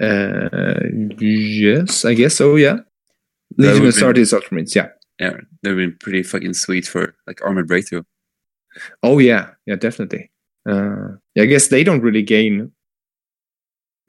Uh, 0.06 0.80
yes, 1.20 2.04
I 2.04 2.14
guess 2.14 2.34
so. 2.36 2.56
Yeah, 2.56 2.78
Legion 3.56 3.84
Astartes 3.86 4.32
Ultramarines. 4.32 4.74
Yeah. 4.74 4.88
Yeah, 5.20 5.36
they've 5.62 5.76
been 5.76 5.96
pretty 6.00 6.22
fucking 6.22 6.54
sweet 6.54 6.86
for 6.86 7.14
like 7.26 7.40
armored 7.44 7.68
breakthrough. 7.68 8.02
Oh 9.02 9.18
yeah, 9.18 9.50
yeah, 9.66 9.76
definitely. 9.76 10.30
Uh, 10.68 11.16
I 11.38 11.46
guess 11.46 11.68
they 11.68 11.84
don't 11.84 12.02
really 12.02 12.22
gain 12.22 12.72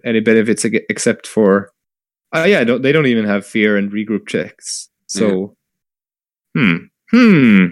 any 0.03 0.19
benefits 0.19 0.65
except 0.65 1.27
for, 1.27 1.71
uh, 2.35 2.43
yeah, 2.47 2.63
don't, 2.63 2.81
they 2.81 2.91
don't 2.91 3.07
even 3.07 3.25
have 3.25 3.45
fear 3.45 3.77
and 3.77 3.91
regroup 3.91 4.27
checks. 4.27 4.89
So, 5.07 5.55
hmm, 6.55 6.77
hmm. 7.09 7.65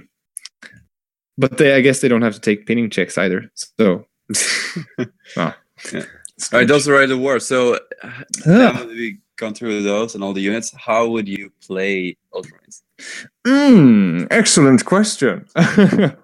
But 1.38 1.57
they, 1.57 1.74
I 1.74 1.82
guess, 1.82 2.02
they 2.02 2.07
don't 2.07 2.22
have 2.22 2.34
to 2.36 2.41
take 2.41 2.66
pinning 2.66 2.90
checks 2.90 3.18
either. 3.18 3.52
So, 3.56 4.06
ah, 5.38 5.57
Yeah. 5.94 6.03
All 6.53 6.60
right, 6.60 6.68
those 6.68 6.88
are 6.88 7.02
of 7.02 7.20
War. 7.20 7.40
So 7.40 7.76
uh, 8.03 8.24
now 8.45 8.72
Ah, 8.74 8.86
we've 8.88 9.18
gone 9.36 9.53
through 9.53 9.84
those 9.84 10.16
and 10.16 10.24
all 10.24 10.34
the 10.34 10.41
units, 10.41 10.74
how 10.78 11.07
would 11.10 11.28
you 11.28 11.52
play 11.66 12.16
Ultramarines? 12.34 12.82
mm, 13.45 14.28
excellent 14.32 14.86
question. 14.86 15.45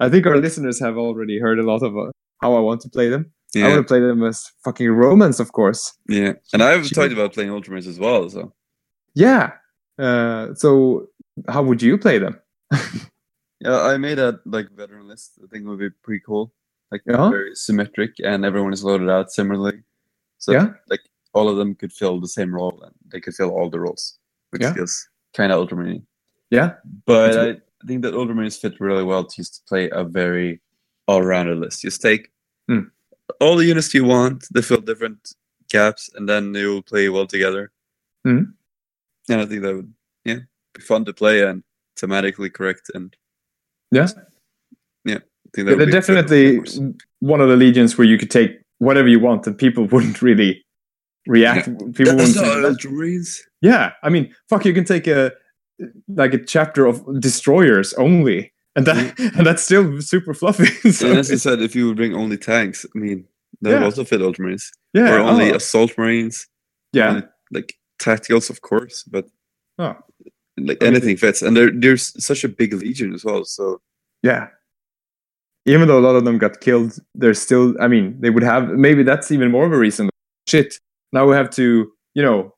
I 0.00 0.08
think 0.08 0.26
our 0.26 0.36
listeners 0.36 0.78
have 0.80 0.96
already 0.96 1.38
heard 1.38 1.58
a 1.58 1.62
lot 1.62 1.82
of 1.82 1.96
uh, 1.96 2.10
how 2.42 2.54
I 2.56 2.60
want 2.60 2.80
to 2.82 2.88
play 2.88 3.08
them. 3.08 3.30
I 3.54 3.58
Yeah, 3.58 3.68
want 3.68 3.86
to 3.86 3.90
play 3.92 4.00
them 4.00 4.22
as 4.24 4.50
fucking 4.64 4.90
Romans, 4.90 5.38
of 5.40 5.52
course. 5.52 5.92
yeah. 6.08 6.32
And 6.52 6.62
I've 6.62 6.90
talked 6.90 7.12
about 7.12 7.32
playing 7.32 7.50
Ultramarines 7.50 7.86
as 7.86 7.98
well. 7.98 8.28
So 8.28 8.52
Yeah. 9.14 9.52
Uh, 9.98 10.54
so, 10.54 11.06
how 11.48 11.62
would 11.62 11.80
you 11.82 11.96
play 11.98 12.18
them? 12.18 12.40
yeah, 13.60 13.80
I 13.82 13.96
made 13.96 14.18
a 14.18 14.40
like 14.44 14.70
veteran 14.70 15.06
list. 15.08 15.38
I 15.42 15.46
think 15.46 15.64
it 15.64 15.68
would 15.68 15.78
be 15.78 15.90
pretty 16.02 16.22
cool. 16.26 16.52
Like 16.90 17.02
Yeah. 17.06 17.30
very 17.30 17.54
symmetric, 17.54 18.12
and 18.24 18.44
everyone 18.44 18.72
is 18.72 18.84
loaded 18.84 19.08
out 19.10 19.30
similarly. 19.30 19.82
So 20.38 20.52
Yeah. 20.52 20.68
like 20.88 21.00
all 21.32 21.48
of 21.48 21.56
them 21.56 21.74
could 21.74 21.92
fill 21.92 22.20
the 22.20 22.28
same 22.28 22.52
role, 22.54 22.80
and 22.82 22.94
they 23.12 23.20
could 23.20 23.34
fill 23.34 23.50
all 23.50 23.70
the 23.70 23.80
roles, 23.80 24.18
which 24.50 24.62
Yeah. 24.62 24.72
feels 24.74 25.08
kind 25.34 25.52
of 25.52 25.58
Ultramarine. 25.58 26.06
Yeah. 26.50 26.74
But 27.06 27.62
I 27.84 27.86
think 27.86 28.02
that 28.02 28.14
Ultramarines 28.14 28.58
fit 28.60 28.80
really 28.80 29.04
well 29.04 29.24
to 29.24 29.36
just 29.36 29.66
play 29.66 29.90
a 29.90 30.04
very 30.04 30.60
all-rounded 31.06 31.58
list. 31.58 31.82
Just 31.82 32.00
take 32.00 32.30
Hmm. 32.66 32.84
all 33.40 33.56
the 33.56 33.66
units 33.66 33.92
you 33.92 34.04
want, 34.04 34.46
they 34.54 34.62
fill 34.62 34.80
different 34.80 35.34
gaps, 35.68 36.08
and 36.14 36.26
then 36.26 36.52
they 36.52 36.64
will 36.64 36.82
play 36.82 37.10
well 37.10 37.26
together. 37.26 37.70
Hmm. 38.24 38.44
And 39.28 39.40
I 39.42 39.46
think 39.46 39.62
that 39.62 39.74
would, 39.76 39.92
yeah, 40.24 40.38
be 40.72 40.80
fun 40.80 41.04
to 41.04 41.12
play 41.12 41.42
and 41.46 41.62
thematically 41.96 42.50
correct. 42.52 42.90
And 42.94 43.14
Yeah. 43.90 44.08
yeah, 45.04 45.16
I 45.16 45.50
think 45.52 45.66
that 45.66 45.72
Yeah, 45.72 45.74
they're 45.76 45.90
definitely 46.00 46.60
one 47.20 47.42
of 47.42 47.48
the 47.50 47.56
legions 47.56 47.98
where 47.98 48.06
you 48.06 48.16
could 48.16 48.30
take 48.30 48.60
whatever 48.78 49.08
you 49.08 49.20
want 49.20 49.46
and 49.46 49.58
people 49.58 49.84
wouldn't 49.92 50.22
really 50.22 50.64
react. 51.26 51.66
People 51.66 52.16
That's 52.16 52.36
wouldn't 52.38 53.26
say, 53.26 53.42
yeah, 53.60 53.92
I 54.02 54.08
mean, 54.08 54.34
fuck, 54.48 54.64
you 54.64 54.72
can 54.72 54.84
take 54.84 55.06
a 55.06 55.32
like 56.08 56.34
a 56.34 56.44
chapter 56.44 56.86
of 56.86 57.02
destroyers 57.20 57.92
only, 57.94 58.52
and 58.76 58.86
that 58.86 59.16
mm. 59.16 59.32
and 59.38 59.46
that's 59.46 59.62
still 59.62 60.00
super 60.00 60.34
fluffy. 60.34 60.66
so 60.92 61.08
And 61.08 61.18
as 61.18 61.30
you 61.30 61.38
said, 61.38 61.60
if 61.60 61.74
you 61.74 61.86
would 61.88 61.96
bring 61.96 62.14
only 62.14 62.36
tanks, 62.36 62.86
I 62.94 62.98
mean, 62.98 63.26
that 63.62 63.70
would 63.70 63.78
Yeah. 63.80 63.84
also 63.84 64.04
fit 64.04 64.20
Ultramarines. 64.20 64.64
yeah, 64.92 65.14
or 65.14 65.18
only 65.18 65.52
oh, 65.52 65.56
assault 65.56 65.96
marines. 65.98 66.46
yeah, 66.92 67.16
and, 67.16 67.28
like 67.52 67.74
tacticals, 68.00 68.50
of 68.50 68.60
course, 68.60 69.04
but 69.04 69.26
Oh. 69.78 69.96
like 70.56 70.78
I 70.82 70.86
mean, 70.86 70.94
anything 70.94 71.16
fits. 71.16 71.42
And 71.42 71.56
there, 71.56 71.70
there's 71.72 72.12
such 72.24 72.44
a 72.44 72.48
big 72.48 72.72
legion 72.72 73.12
as 73.14 73.24
well. 73.24 73.44
So 73.44 73.80
yeah. 74.22 74.48
Even 75.66 75.88
though 75.88 75.98
a 75.98 76.06
lot 76.06 76.14
of 76.14 76.24
them 76.24 76.36
got 76.38 76.60
killed, 76.60 76.98
there's 77.14 77.40
still. 77.40 77.74
I 77.80 77.88
mean, 77.88 78.20
they 78.20 78.28
would 78.28 78.42
have. 78.42 78.68
Maybe 78.68 79.02
that's 79.02 79.32
even 79.32 79.50
more 79.50 79.64
of 79.64 79.72
a 79.72 79.78
reason. 79.78 80.10
Shit. 80.46 80.78
Now 81.12 81.26
we 81.26 81.34
have 81.34 81.48
to. 81.50 81.90
You 82.14 82.22
know, 82.22 82.53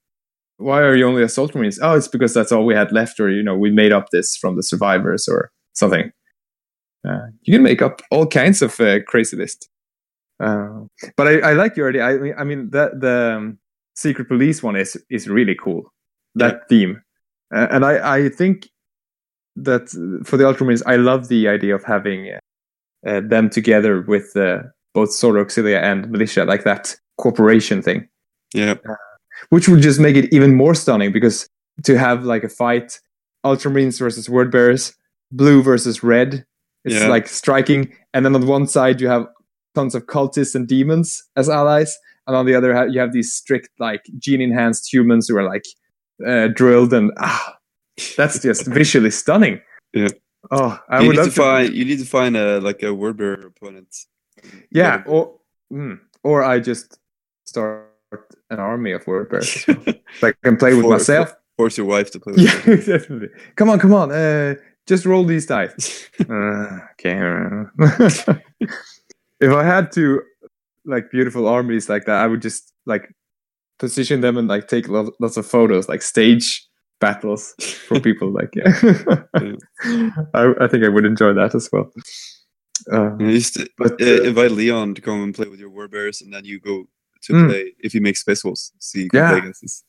why 0.58 0.80
are 0.80 0.96
you 0.96 1.06
only 1.06 1.22
assault 1.22 1.54
marines? 1.54 1.78
Oh, 1.82 1.94
it's 1.94 2.08
because 2.08 2.34
that's 2.34 2.52
all 2.52 2.64
we 2.64 2.74
had 2.74 2.92
left, 2.92 3.20
or 3.20 3.30
you 3.30 3.42
know, 3.42 3.56
we 3.56 3.70
made 3.70 3.92
up 3.92 4.10
this 4.10 4.36
from 4.36 4.56
the 4.56 4.62
survivors 4.62 5.28
or 5.28 5.50
something. 5.74 6.12
Uh, 7.06 7.26
you 7.42 7.52
can 7.52 7.62
make 7.62 7.82
up 7.82 8.02
all 8.10 8.26
kinds 8.26 8.62
of 8.62 8.80
uh, 8.80 9.00
crazy 9.04 9.36
list. 9.36 9.68
Uh, 10.40 10.80
but 11.16 11.28
I, 11.28 11.50
I 11.50 11.52
like 11.52 11.76
your 11.76 11.88
idea. 11.88 12.04
I, 12.04 12.18
mean- 12.18 12.34
I 12.38 12.44
mean, 12.44 12.70
that 12.70 13.00
the 13.00 13.36
um, 13.36 13.58
secret 13.94 14.28
police 14.28 14.62
one 14.62 14.76
is 14.76 14.96
is 15.10 15.28
really 15.28 15.54
cool. 15.54 15.92
That 16.34 16.68
theme, 16.68 17.02
uh, 17.54 17.68
and 17.70 17.84
I 17.84 18.16
I 18.16 18.28
think 18.28 18.68
that 19.56 19.88
for 20.24 20.36
the 20.36 20.44
Ultramarines, 20.44 20.82
I 20.86 20.96
love 20.96 21.28
the 21.28 21.48
idea 21.48 21.74
of 21.74 21.84
having 21.84 22.30
uh, 22.30 22.38
uh, 23.08 23.20
them 23.20 23.48
together 23.48 24.02
with 24.02 24.36
uh, 24.36 24.58
both 24.92 25.12
Solar 25.12 25.44
Auxilia 25.44 25.80
and 25.82 26.10
Militia, 26.10 26.44
like 26.44 26.64
that 26.64 26.96
corporation 27.18 27.80
thing 27.80 28.06
yeah, 28.54 28.74
which 29.50 29.68
would 29.68 29.80
just 29.82 30.00
make 30.00 30.16
it 30.16 30.32
even 30.32 30.54
more 30.54 30.74
stunning 30.74 31.12
because 31.12 31.48
to 31.84 31.98
have 31.98 32.24
like 32.24 32.44
a 32.44 32.48
fight 32.48 33.00
ultramarines 33.44 33.98
versus 33.98 34.28
word 34.28 34.50
bearers 34.50 34.94
blue 35.30 35.62
versus 35.62 36.02
red 36.02 36.44
it's 36.84 36.94
Yeah. 36.94 37.08
like 37.08 37.28
striking 37.28 37.92
and 38.14 38.24
then 38.24 38.34
on 38.34 38.46
one 38.46 38.66
side 38.66 39.00
you 39.00 39.08
have 39.08 39.26
tons 39.74 39.94
of 39.94 40.06
cultists 40.06 40.54
and 40.54 40.66
demons 40.66 41.22
as 41.36 41.48
allies 41.48 41.96
and 42.26 42.34
on 42.36 42.46
the 42.46 42.54
other 42.54 42.86
you 42.88 42.98
have 43.00 43.12
these 43.12 43.32
strict 43.32 43.68
like 43.78 44.02
gene 44.18 44.40
enhanced 44.40 44.92
humans 44.92 45.28
who 45.28 45.36
are 45.36 45.44
like 45.44 45.64
uh, 46.26 46.48
drilled 46.48 46.92
and 46.94 47.12
ah 47.18 47.56
that's 48.16 48.40
just 48.40 48.66
visually 48.66 49.10
stunning 49.10 49.60
Yeah. 49.92 50.08
oh 50.50 50.78
i 50.88 51.00
you 51.00 51.08
would 51.08 51.16
need 51.16 51.22
love 51.22 51.34
to 51.34 51.40
find 51.42 51.74
you 51.74 51.84
need 51.84 51.98
to 51.98 52.06
find 52.06 52.36
a 52.36 52.60
like 52.60 52.82
a 52.82 52.92
word 52.94 53.16
bearer 53.18 53.46
opponent. 53.46 53.94
yeah 54.70 55.02
or 55.06 55.38
mm, 55.72 55.98
or 56.22 56.42
i 56.42 56.58
just 56.58 56.98
start 57.44 57.92
an 58.50 58.58
army 58.58 58.92
of 58.92 59.06
word 59.06 59.28
bearers 59.30 59.64
so 59.64 59.72
I 60.22 60.32
can 60.42 60.56
play 60.56 60.74
with 60.74 60.86
myself 60.86 61.34
Force 61.56 61.78
your 61.78 61.86
wife 61.86 62.10
to 62.10 62.20
play. 62.20 62.32
With 62.36 62.42
Yeah, 62.44 62.76
definitely. 62.98 63.28
Come 63.56 63.70
on, 63.70 63.78
come 63.78 63.94
on. 63.94 64.12
Uh, 64.12 64.56
just 64.86 65.06
roll 65.06 65.24
these 65.24 65.46
dice. 65.46 66.08
Uh, 66.20 66.80
okay. 66.92 67.18
if 69.40 69.52
I 69.52 69.64
had 69.64 69.90
to, 69.92 70.22
like, 70.84 71.10
beautiful 71.10 71.48
armies 71.48 71.88
like 71.88 72.04
that, 72.04 72.22
I 72.22 72.26
would 72.26 72.42
just 72.42 72.72
like 72.84 73.12
position 73.78 74.20
them 74.20 74.36
and 74.36 74.48
like 74.48 74.68
take 74.68 74.88
lo- 74.88 75.12
lots 75.18 75.36
of 75.36 75.46
photos, 75.46 75.88
like 75.88 76.02
stage 76.02 76.66
battles 77.00 77.54
for 77.88 78.00
people. 78.00 78.30
like, 78.30 78.54
yeah. 78.54 78.72
I, 80.34 80.52
I 80.60 80.68
think 80.68 80.84
I 80.84 80.88
would 80.88 81.06
enjoy 81.06 81.32
that 81.32 81.54
as 81.54 81.70
well. 81.72 81.90
Uh, 82.92 83.16
You 83.16 83.28
used 83.28 83.54
to 83.54 83.68
but 83.78 84.00
uh, 84.00 84.04
uh, 84.04 84.22
invite 84.24 84.50
Leon 84.52 84.94
to 84.94 85.00
come 85.00 85.22
and 85.22 85.34
play 85.34 85.48
with 85.48 85.58
your 85.58 85.70
Word 85.70 85.90
Bearers, 85.90 86.20
and 86.20 86.32
then 86.32 86.44
you 86.44 86.60
go 86.60 86.86
to 87.22 87.32
Mm. 87.32 87.48
play 87.48 87.72
if 87.80 87.94
you 87.94 88.00
make 88.00 88.16
space 88.16 88.44
wolves. 88.44 88.72
So 88.78 88.98
you 88.98 89.08
can 89.08 89.18
Yeah. 89.18 89.30
play 89.30 89.38
against 89.38 89.62
this. 89.62 89.84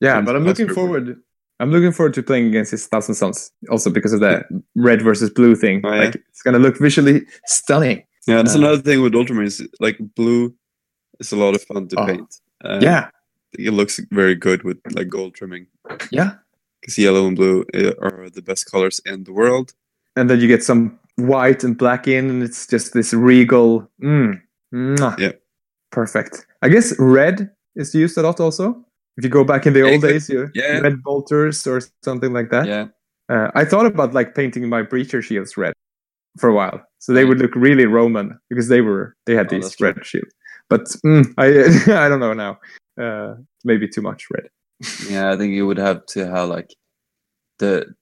yeah, 0.00 0.20
but 0.20 0.36
I'm 0.36 0.44
looking 0.44 0.68
forward. 0.68 1.20
I'm 1.60 1.70
looking 1.70 1.92
forward 1.92 2.14
to 2.14 2.22
playing 2.22 2.46
against 2.48 2.70
his 2.72 2.86
Thousand 2.86 3.14
Suns, 3.14 3.52
also 3.70 3.88
because 3.90 4.12
of 4.12 4.20
that 4.20 4.46
red 4.74 5.00
versus 5.02 5.30
blue 5.30 5.54
thing. 5.54 5.80
Oh, 5.84 5.92
yeah. 5.92 6.00
Like, 6.04 6.16
it's 6.28 6.42
gonna 6.42 6.58
look 6.58 6.76
visually 6.78 7.24
stunning. 7.46 8.02
Yeah, 8.26 8.36
that's 8.36 8.54
Uh, 8.56 8.58
another 8.58 8.82
thing 8.82 9.00
with 9.02 9.12
Ultramarines. 9.12 9.64
Like 9.80 9.98
blue 10.16 10.54
is 11.20 11.32
a 11.32 11.36
lot 11.36 11.54
of 11.54 11.62
fun 11.62 11.86
to 11.88 11.96
Oh. 12.00 12.06
paint. 12.06 12.40
Uh, 12.64 12.78
yeah, 12.82 13.10
it 13.58 13.72
looks 13.72 14.00
very 14.10 14.34
good 14.34 14.62
with 14.64 14.78
like 14.96 15.08
gold 15.08 15.34
trimming. 15.34 15.66
yeah. 16.10 16.34
Because 16.80 16.98
yellow 16.98 17.28
and 17.28 17.36
blue 17.36 17.64
uh, 17.74 17.92
are 18.00 18.28
the 18.28 18.42
best 18.42 18.68
colors 18.70 19.00
in 19.06 19.22
the 19.24 19.32
world. 19.32 19.72
And 20.16 20.28
then 20.28 20.40
you 20.40 20.48
get 20.48 20.64
some 20.64 20.98
white 21.16 21.62
and 21.62 21.76
black 21.78 22.08
in, 22.08 22.28
and 22.28 22.42
it's 22.42 22.66
just 22.66 22.92
this 22.92 23.14
regal. 23.14 23.88
Mm. 24.02 24.40
Yeah. 25.18 25.32
Perfect. 25.92 26.46
I 26.62 26.68
guess 26.68 26.94
red 26.98 27.50
is 27.76 27.94
used 27.94 28.18
a 28.18 28.22
lot 28.22 28.40
also. 28.40 28.84
If 29.16 29.24
you 29.24 29.30
go 29.30 29.44
back 29.44 29.66
in 29.66 29.74
the 29.74 29.82
old 29.82 30.02
days, 30.02 30.28
you 30.28 30.48
yeah. 30.54 30.78
red 30.80 31.02
bolters 31.02 31.66
or 31.66 31.80
something 32.02 32.32
like 32.32 32.50
that. 32.50 32.66
Yeah, 32.66 32.86
Uh, 33.28 33.50
I 33.54 33.64
thought 33.64 33.86
about 33.86 34.14
like 34.14 34.34
painting 34.34 34.68
my 34.68 34.82
breacher 34.82 35.22
shields 35.22 35.56
red 35.56 35.74
for 36.38 36.48
a 36.48 36.54
while, 36.54 36.80
so 36.98 37.12
they 37.12 37.24
would 37.26 37.38
look 37.38 37.54
really 37.54 37.84
Roman 37.86 38.38
because 38.48 38.68
they 38.68 38.80
were 38.80 39.14
they 39.26 39.34
had 39.34 39.46
Oh, 39.46 39.50
these 39.50 39.76
true. 39.76 39.88
red 39.88 40.04
shields. 40.04 40.32
But 40.68 40.84
mm, 41.04 41.24
I 41.36 41.46
I 42.04 42.08
don't 42.08 42.20
know 42.20 42.32
now. 42.34 42.58
Uh, 43.00 43.34
maybe 43.64 43.86
too 43.88 44.02
much 44.02 44.26
red. 44.30 44.48
yeah. 45.10 45.30
I 45.30 45.36
think 45.36 45.52
you 45.52 45.66
would 45.66 45.78
have 45.78 46.04
to 46.06 46.26
have 46.26 46.48
like 46.48 46.74
the 47.58 47.94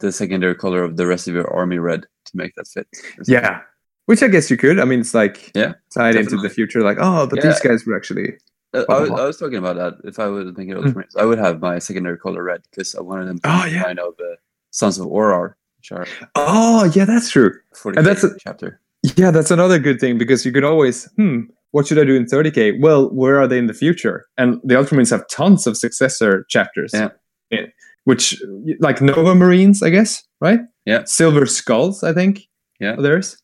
the 0.00 0.10
secondary 0.10 0.56
color 0.56 0.82
of 0.82 0.96
the 0.96 1.06
rest 1.06 1.28
of 1.28 1.34
your 1.34 1.48
army 1.54 1.78
red 1.78 2.02
to 2.26 2.32
make 2.34 2.52
that 2.56 2.66
fit. 2.66 2.88
Yeah, 3.26 3.60
which 4.08 4.22
I 4.22 4.28
guess 4.28 4.50
you 4.50 4.56
could. 4.56 4.78
I 4.80 4.84
mean, 4.84 5.00
it's 5.00 5.14
like 5.14 5.50
Yeah, 5.54 5.74
tied 5.94 6.16
into 6.16 6.36
the 6.38 6.50
future. 6.50 6.80
Like, 6.82 6.98
oh, 7.00 7.26
but 7.26 7.42
these 7.42 7.60
guys 7.60 7.84
were 7.86 7.96
actually 7.96 8.28
Uh, 8.74 8.84
I, 8.88 9.00
was. 9.00 9.10
I 9.10 9.24
was 9.30 9.36
talking 9.38 9.56
about 9.64 9.76
that. 9.76 9.94
If 10.10 10.18
I 10.18 10.26
was 10.26 10.44
thinking 10.56 10.76
of 10.76 10.84
Mm. 10.84 11.04
I 11.16 11.24
would 11.28 11.38
have 11.38 11.60
my 11.60 11.78
secondary 11.78 12.18
color 12.18 12.42
red 12.42 12.60
because 12.70 12.94
I 12.94 13.00
wanted 13.00 13.26
them 13.28 13.38
to 13.40 13.48
Oh, 13.48 13.64
yeah. 13.66 13.82
kind 13.84 13.98
of 13.98 14.12
uh, 14.20 14.36
Sons 14.70 14.98
of 14.98 15.06
which 15.06 15.92
are 15.92 16.06
Oh, 16.34 16.84
yeah, 16.96 17.04
that's 17.06 17.30
true. 17.30 17.52
And 17.84 18.04
that's 18.06 18.24
a- 18.24 18.36
chapter. 18.46 18.80
Yeah, 19.16 19.30
that's 19.30 19.50
another 19.52 19.78
good 19.78 19.98
thing 20.00 20.18
because 20.18 20.44
you 20.44 20.52
could 20.52 20.64
always, 20.64 21.04
hmm, 21.16 21.42
what 21.70 21.86
should 21.86 21.98
I 22.00 22.04
do 22.04 22.14
in 22.16 22.26
30k? 22.26 22.80
Well, 22.80 23.08
where 23.20 23.36
are 23.40 23.46
they 23.46 23.58
in 23.58 23.68
the 23.68 23.74
future? 23.84 24.26
And 24.36 24.60
the 24.64 24.74
Ultramarines 24.74 25.10
have 25.10 25.24
tons 25.28 25.66
of 25.68 25.76
successor 25.76 26.44
chapters. 26.48 26.90
Yeah. 26.92 27.10
in- 27.50 27.72
which, 28.04 28.42
like 28.80 29.00
Nova 29.02 29.34
Marines, 29.34 29.82
I 29.82 29.90
guess, 29.90 30.22
right? 30.40 30.60
Yeah. 30.86 31.04
Silver 31.04 31.44
Skulls, 31.46 32.02
I 32.02 32.12
think. 32.14 32.40
Yeah. 32.80 32.96
theirs. 32.96 33.36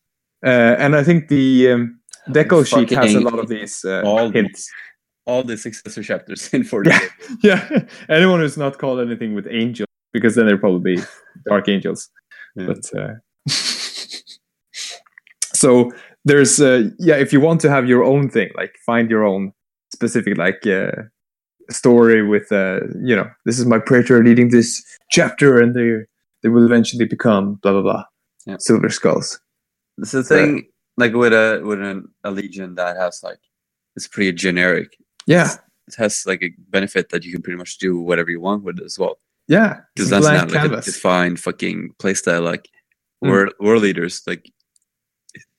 Uh, 0.44 0.76
and 0.78 0.94
I 0.94 1.02
think 1.02 1.28
the 1.28 1.70
um, 1.72 2.00
Deco 2.28 2.66
sheet 2.66 2.90
has 2.90 3.14
a 3.14 3.20
lot 3.20 3.38
of 3.38 3.48
these 3.48 3.84
uh, 3.84 4.02
all 4.04 4.30
hints. 4.30 4.70
All 5.26 5.42
the 5.42 5.56
successor 5.56 6.02
chapters 6.02 6.48
in 6.52 6.64
40. 6.72 6.90
Yeah. 6.90 7.00
Yeah, 7.42 7.84
anyone 8.10 8.40
who's 8.40 8.58
not 8.58 8.78
called 8.78 9.00
anything 9.00 9.34
with 9.34 9.46
angel, 9.50 9.86
because 10.12 10.34
then 10.34 10.46
they're 10.46 10.58
probably 10.58 10.98
dark 11.48 11.68
angels. 11.68 12.10
Yeah. 12.56 12.66
But 12.66 13.00
uh, 13.00 13.14
so 15.54 15.90
there's 16.24 16.60
uh, 16.60 16.90
yeah, 16.98 17.16
if 17.16 17.32
you 17.32 17.40
want 17.40 17.60
to 17.62 17.70
have 17.70 17.88
your 17.88 18.04
own 18.04 18.28
thing, 18.28 18.50
like 18.56 18.74
find 18.84 19.10
your 19.10 19.24
own 19.24 19.52
specific 19.92 20.36
like 20.36 20.66
uh, 20.66 20.90
story 21.70 22.26
with 22.26 22.50
uh, 22.52 22.80
you 23.02 23.16
know, 23.16 23.28
this 23.46 23.58
is 23.58 23.66
my 23.66 23.78
praetor 23.78 24.22
leading 24.22 24.50
this 24.50 24.84
chapter, 25.10 25.58
and 25.60 25.74
they 25.74 26.04
they 26.42 26.48
will 26.48 26.64
eventually 26.64 27.06
become 27.06 27.54
blah 27.62 27.72
blah 27.72 27.82
blah, 27.82 28.04
Yeah. 28.46 28.56
silver 28.58 28.90
skulls. 28.90 29.40
It's 29.98 30.12
the 30.12 30.22
thing, 30.24 30.68
like 30.96 31.12
with 31.14 31.32
a 31.32 31.60
with 31.64 31.80
an, 31.82 32.08
a 32.24 32.30
legion 32.30 32.74
that 32.76 32.96
has 32.96 33.22
like 33.22 33.38
it's 33.96 34.08
pretty 34.08 34.32
generic. 34.32 34.96
Yeah, 35.26 35.54
It 35.88 35.94
has 35.96 36.24
like 36.26 36.42
a 36.42 36.50
benefit 36.68 37.08
that 37.10 37.24
you 37.24 37.32
can 37.32 37.42
pretty 37.42 37.56
much 37.58 37.78
do 37.78 37.98
whatever 38.00 38.30
you 38.30 38.40
want 38.40 38.64
with 38.64 38.78
it 38.80 38.84
as 38.84 38.98
well. 38.98 39.18
yeah, 39.48 39.80
Because 39.94 40.10
that's 40.10 40.26
not 40.26 40.48
like 40.50 40.56
a 40.56 40.68
canvas. 40.68 40.84
defined 40.86 41.40
fucking 41.40 41.94
playstyle. 41.98 42.42
Like 42.44 42.68
Mm. 43.22 43.28
war 43.30 43.50
war 43.60 43.78
leaders, 43.78 44.22
like 44.26 44.50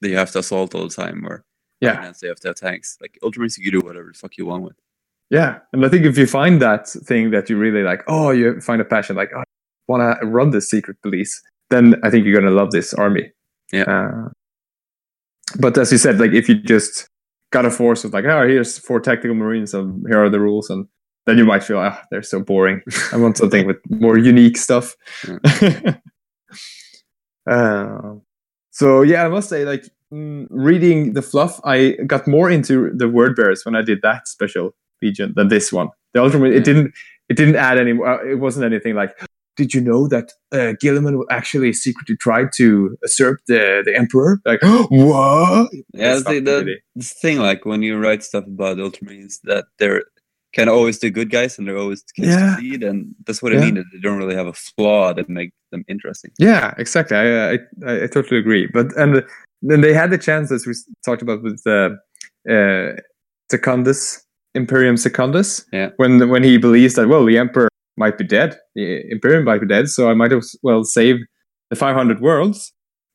they 0.01 0.11
have 0.11 0.31
to 0.31 0.39
assault 0.39 0.75
all 0.75 0.87
the 0.87 0.93
time, 0.93 1.25
or 1.25 1.43
Yeah, 1.81 2.11
they 2.21 2.27
have 2.27 2.39
to 2.41 2.47
have 2.49 2.55
tanks. 2.57 2.97
Like 3.01 3.17
Ultramarines, 3.23 3.57
you 3.57 3.71
do 3.71 3.79
whatever 3.79 4.09
the 4.11 4.17
fuck 4.17 4.37
you 4.37 4.45
want 4.45 4.63
with. 4.63 4.75
Yeah, 5.31 5.59
and 5.73 5.83
I 5.85 5.89
think 5.89 6.05
if 6.05 6.17
you 6.17 6.27
find 6.27 6.61
that 6.61 6.87
thing 6.87 7.31
that 7.31 7.49
you 7.49 7.57
really 7.57 7.81
like, 7.81 8.03
oh, 8.07 8.29
you 8.31 8.61
find 8.61 8.81
a 8.81 8.85
passion, 8.85 9.15
like, 9.15 9.31
oh, 9.35 9.39
I 9.39 9.43
want 9.87 10.19
to 10.21 10.25
run 10.27 10.51
the 10.51 10.61
secret 10.61 10.97
police, 11.01 11.41
then 11.71 11.95
I 12.03 12.09
think 12.11 12.25
you're 12.25 12.39
gonna 12.39 12.53
love 12.61 12.69
this 12.71 12.93
army. 12.93 13.31
Yeah. 13.75 13.83
Uh, 13.83 14.29
but 15.59 15.77
as 15.77 15.91
you 15.91 15.97
said, 15.97 16.19
like 16.19 16.31
if 16.31 16.49
you 16.49 16.55
just 16.55 17.09
got 17.51 17.65
a 17.65 17.71
force 17.71 18.03
of 18.03 18.13
like, 18.13 18.25
oh, 18.25 18.47
here's 18.47 18.77
four 18.77 18.99
tactical 18.99 19.35
marines, 19.35 19.73
and 19.73 20.05
here 20.07 20.23
are 20.23 20.29
the 20.29 20.39
rules, 20.39 20.69
and 20.69 20.87
then 21.25 21.37
you 21.37 21.45
might 21.45 21.63
feel, 21.63 21.77
ah, 21.79 22.01
they're 22.11 22.23
so 22.23 22.39
boring. 22.39 22.81
I 23.13 23.17
want 23.17 23.37
something 23.37 23.65
with 23.67 23.77
more 23.89 24.17
unique 24.17 24.57
stuff. 24.57 24.95
uh, 27.49 28.13
so 28.71 29.01
yeah, 29.01 29.25
I 29.25 29.29
must 29.29 29.49
say, 29.49 29.65
like 29.65 29.85
mm, 30.13 30.47
reading 30.49 31.13
the 31.13 31.21
fluff, 31.21 31.59
I 31.63 31.91
got 32.07 32.27
more 32.27 32.49
into 32.49 32.91
the 32.95 33.07
word 33.07 33.35
bearers 33.35 33.65
when 33.65 33.75
I 33.75 33.81
did 33.81 33.99
that 34.01 34.27
special 34.27 34.75
legion 35.01 35.33
than 35.35 35.47
this 35.49 35.71
one. 35.71 35.89
The 36.13 36.21
ultimate, 36.23 36.51
Yeah. 36.51 36.57
it 36.59 36.63
didn't, 36.63 36.93
it 37.29 37.37
didn't 37.37 37.55
add 37.55 37.77
any. 37.77 37.91
Uh, 37.91 38.19
it 38.23 38.39
wasn't 38.39 38.65
anything 38.65 38.95
like. 38.95 39.15
Did 39.55 39.73
you 39.73 39.81
know 39.81 40.07
that 40.07 40.31
uh, 40.51 40.73
Guilliman 40.83 41.23
actually 41.29 41.71
secretly 41.73 42.17
tried 42.17 42.49
to 42.57 42.97
usurp 43.01 43.39
the 43.47 43.83
the 43.85 43.95
emperor? 43.97 44.39
Like 44.45 44.61
what? 44.89 45.69
Yeah, 45.93 46.15
the, 46.15 46.79
the, 46.95 47.03
thing 47.03 47.39
like 47.39 47.65
when 47.65 47.81
you 47.81 47.97
write 47.97 48.23
stuff 48.23 48.45
about 48.45 48.77
Ultramarines 48.77 49.39
that 49.43 49.65
they're 49.79 50.03
kind 50.55 50.69
of 50.69 50.75
always 50.75 50.99
the 50.99 51.09
good 51.09 51.29
guys 51.29 51.57
and 51.57 51.67
they're 51.67 51.77
always 51.77 52.03
the 52.03 52.21
kids 52.21 52.35
Yeah. 52.35 52.55
to 52.55 52.61
lead, 52.61 52.83
and 52.83 53.13
that's 53.25 53.41
what 53.41 53.51
Yeah. 53.53 53.59
I 53.59 53.65
mean. 53.65 53.75
That 53.75 53.85
they 53.93 53.99
don't 53.99 54.17
really 54.17 54.35
have 54.35 54.47
a 54.47 54.53
flaw 54.53 55.13
that 55.13 55.29
makes 55.29 55.53
them 55.71 55.83
interesting. 55.87 56.31
Yeah, 56.39 56.73
exactly. 56.77 57.17
I, 57.17 57.51
I 57.51 57.53
I 57.85 58.03
I 58.03 58.07
totally 58.07 58.39
agree. 58.39 58.67
But 58.67 58.95
and 58.97 59.23
then 59.61 59.81
they 59.81 59.93
had 59.93 60.11
the 60.11 60.17
chance, 60.17 60.51
as 60.51 60.65
we 60.67 60.73
talked 61.05 61.21
about 61.21 61.43
with 61.43 61.61
uh, 61.65 61.89
uh, 62.49 62.93
Secundus, 63.51 64.23
Imperium 64.53 64.97
Secundus. 64.97 65.65
Yeah. 65.73 65.89
When 65.97 66.29
when 66.29 66.43
he 66.43 66.57
believes 66.57 66.95
that 66.95 67.07
well, 67.07 67.25
the 67.25 67.37
emperor 67.37 67.69
might 67.97 68.17
be 68.17 68.23
dead, 68.23 68.57
the 68.75 69.03
Imperium 69.11 69.43
might 69.45 69.61
be 69.61 69.67
dead, 69.67 69.89
so 69.89 70.09
I 70.09 70.13
might 70.13 70.31
as 70.33 70.55
well 70.63 70.83
save 70.83 71.17
the 71.69 71.75
500 71.75 72.19
worlds. 72.21 72.71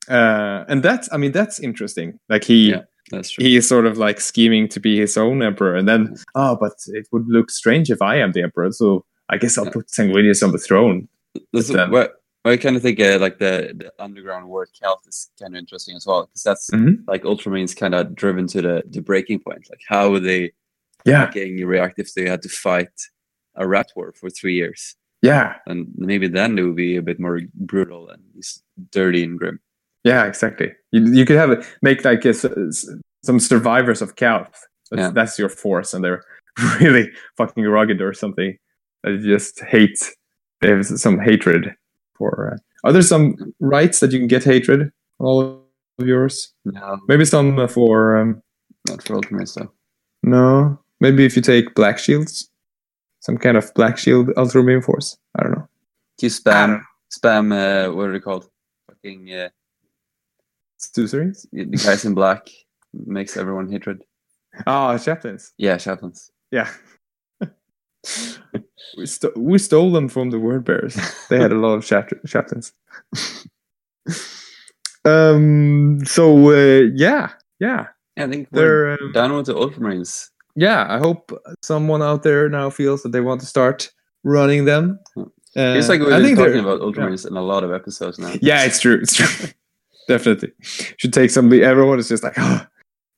Uh, 0.09 0.65
and 0.69 0.83
that's 0.83 1.09
I 1.13 1.17
mean 1.19 1.33
that's 1.33 1.61
interesting. 1.61 2.19
Like 2.29 2.45
he. 2.45 2.71
Yeah. 2.71 2.83
That's 3.11 3.31
true. 3.31 3.45
He 3.45 3.57
is 3.57 3.69
sort 3.69 3.87
of 3.87 3.99
like 3.99 4.21
scheming 4.21 4.69
to 4.69 4.79
be 4.79 4.97
his 4.99 5.17
own 5.17 5.43
emperor, 5.43 5.75
and 5.75 5.89
then 5.89 6.15
oh, 6.37 6.57
but 6.61 6.75
it 6.89 7.09
would 7.11 7.27
look 7.29 7.51
strange 7.51 7.91
if 7.91 8.01
I 8.01 8.17
am 8.17 8.31
the 8.33 8.43
emperor. 8.43 8.71
So 8.73 9.05
I 9.29 9.37
guess 9.37 9.59
I'll 9.59 9.65
Yeah. 9.65 9.73
put 9.73 9.89
Sanguinius 9.89 10.45
on 10.45 10.53
the 10.53 10.59
throne. 10.59 11.09
That's 11.53 11.69
but 11.69 11.77
then- 11.77 11.91
what 11.91 12.13
I 12.45 12.57
kind 12.57 12.77
of 12.77 12.83
think 12.83 13.01
uh, 13.01 13.19
like 13.21 13.39
the, 13.39 13.73
the 13.77 13.93
underground 13.99 14.49
war 14.49 14.67
cult 14.81 15.01
is 15.09 15.29
kind 15.41 15.55
of 15.55 15.59
interesting 15.59 15.97
as 15.97 16.07
well 16.07 16.27
because 16.27 16.43
that's 16.45 16.71
Mhm. 16.71 16.99
like 17.09 17.25
Ultramarines 17.25 17.77
kind 17.77 17.95
of 17.95 18.15
driven 18.15 18.47
to 18.49 18.63
the 18.63 18.83
the 18.89 19.03
breaking 19.03 19.41
point. 19.41 19.67
Like 19.69 19.83
how 19.89 20.11
would 20.11 20.23
they 20.25 20.53
Yeah, 21.05 21.31
getting 21.33 21.67
reactive? 21.67 22.09
They 22.15 22.29
had 22.29 22.43
to 22.43 22.49
fight 22.49 22.93
a 23.57 23.67
rat 23.67 23.91
war 23.97 24.13
for 24.13 24.31
three 24.31 24.55
years, 24.55 24.97
yeah, 25.23 25.57
and 25.67 25.89
maybe 25.97 26.29
then 26.29 26.59
it 26.59 26.63
would 26.63 26.77
be 26.77 26.97
a 26.97 27.03
bit 27.03 27.21
more 27.21 27.41
brutal 27.55 28.09
and 28.09 28.23
dirty 28.91 29.23
and 29.25 29.39
grim. 29.39 29.61
Yeah, 30.05 30.25
exactly. 30.25 30.73
You, 30.93 31.13
you 31.13 31.25
could 31.27 31.37
have 31.37 31.51
it 31.51 31.65
make 31.83 32.05
like 32.05 32.25
a 32.25 32.33
some 32.35 33.39
survivors 33.41 34.01
of 34.03 34.17
Calth. 34.17 34.65
That's, 34.91 35.01
Yeah. 35.01 35.11
that's 35.11 35.39
your 35.39 35.49
force, 35.51 35.93
and 35.95 36.03
they're 36.05 36.23
really 36.81 37.11
fucking 37.37 37.65
rugged 37.65 38.01
or 38.01 38.13
something. 38.15 38.57
They 39.05 39.17
just 39.19 39.61
hate. 39.61 39.99
They 40.61 40.69
have 40.69 40.85
some 40.87 41.19
hatred 41.19 41.75
for. 42.17 42.55
Uh, 42.55 42.59
are 42.89 42.93
there 42.93 43.03
some 43.03 43.37
rites 43.61 44.01
that 44.01 44.13
you 44.13 44.19
can 44.19 44.29
get 44.29 44.45
hatred 44.45 44.91
on 45.19 45.27
all 45.27 45.67
of 45.99 46.07
yours? 46.07 46.53
No, 46.65 46.99
Maybe 47.09 47.25
some 47.25 47.69
for. 47.69 48.17
Um, 48.17 48.43
not 48.89 49.03
for 49.03 49.17
Ultramarines 49.17 49.55
though. 49.55 49.71
no, 50.23 50.79
maybe 51.01 51.25
if 51.27 51.37
you 51.37 51.43
take 51.43 51.75
black 51.75 51.99
shields, 51.99 52.50
some 53.21 53.37
kind 53.39 53.57
of 53.57 53.73
black 53.75 53.99
shield 53.99 54.29
ultra 54.29 54.43
ultramarine 54.43 54.83
force. 54.83 55.19
I 55.39 55.43
don't 55.43 55.53
know. 55.53 55.69
You 56.21 56.29
spam 56.29 56.83
spam. 57.11 57.53
Uh, 57.53 57.93
what 57.95 58.09
are 58.09 58.13
they 58.13 58.21
called? 58.21 58.49
Fucking 58.89 59.33
uh, 59.33 59.49
Sorceries? 60.79 61.47
the 61.53 61.65
guys 61.67 62.05
in 62.05 62.15
black 62.15 62.49
makes 62.93 63.37
everyone 63.37 63.71
hatred. 63.71 64.03
Ah, 64.67 64.99
chaplains. 64.99 65.53
Yeah, 65.57 65.77
chaplains. 65.79 66.31
Yeah. 66.51 66.69
we, 68.97 69.07
sto- 69.07 69.33
we 69.37 69.59
stole 69.59 69.93
them 69.93 70.09
from 70.09 70.31
the 70.31 70.39
word 70.39 70.65
bearers. 70.65 70.97
They 71.29 71.39
had 71.39 71.53
a 71.53 71.57
lot 71.57 71.75
of 71.75 71.85
chap- 71.85 72.11
chaplains. 72.27 72.73
um. 75.05 76.01
So 76.05 76.51
uh, 76.51 76.89
yeah, 76.95 77.31
yeah, 77.59 77.87
Yeah, 78.17 78.25
I 78.25 78.29
think 78.29 78.49
we're 78.51 78.97
they're 78.97 79.05
um, 79.05 79.13
done 79.13 79.33
with 79.35 79.47
the 79.47 79.55
Ultramarines. 79.55 80.31
Yeah. 80.61 80.87
I 80.89 80.99
hope 80.99 81.33
someone 81.63 82.03
out 82.03 82.23
there 82.23 82.49
now 82.49 82.69
feels 82.71 83.03
that 83.03 83.13
they 83.13 83.21
want 83.21 83.41
to 83.41 83.47
start 83.47 83.91
running 84.25 84.67
them. 84.67 84.99
Uh, 85.17 85.25
It's 85.79 85.89
like 85.89 86.01
we've 86.01 86.13
I 86.13 86.21
been 86.21 86.37
talking 86.37 86.61
about 86.61 86.81
Ultramarines 86.81 87.27
in 87.27 87.37
a 87.37 87.43
lot 87.43 87.65
of 87.65 87.73
episodes 87.73 88.19
now. 88.19 88.35
Yeah, 88.41 88.65
it's 88.65 88.79
true. 88.81 88.99
It's 89.03 89.15
true. 89.17 89.49
Definitely 90.09 90.53
should 90.99 91.13
take 91.13 91.31
some. 91.31 91.53
Everyone 91.53 91.99
is 91.99 92.09
just 92.09 92.23
like, 92.25 92.35
oh, 92.39 92.67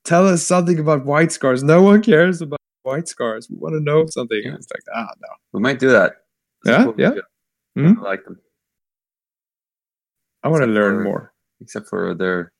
tell 0.05 0.27
us 0.29 0.43
something 0.47 0.79
about 0.79 1.05
white 1.07 1.33
scars. 1.33 1.63
No 1.63 1.83
one 1.83 2.03
cares 2.03 2.41
about 2.43 2.61
white 2.83 3.09
scars. 3.09 3.49
We 3.51 3.57
want 3.57 3.75
to 3.75 3.81
know 3.81 4.07
something. 4.07 4.41
Yeah. 4.45 4.55
It's 4.55 4.69
like, 4.75 4.85
ah, 4.95 5.09
no. 5.21 5.29
We 5.53 5.61
might 5.61 5.79
do 5.79 5.91
that. 5.91 6.13
Yeah, 6.65 6.93
yeah. 6.99 7.11
do. 7.15 7.23
Hmm? 7.77 8.01
I 8.01 8.03
like 8.03 8.25
them, 8.25 8.39
I 10.43 10.49
want 10.49 10.63
to 10.63 10.67
learn 10.69 10.97
for- 10.99 11.05
more. 11.05 11.33
except 11.61 11.89
for 11.89 12.15
their 12.15 12.53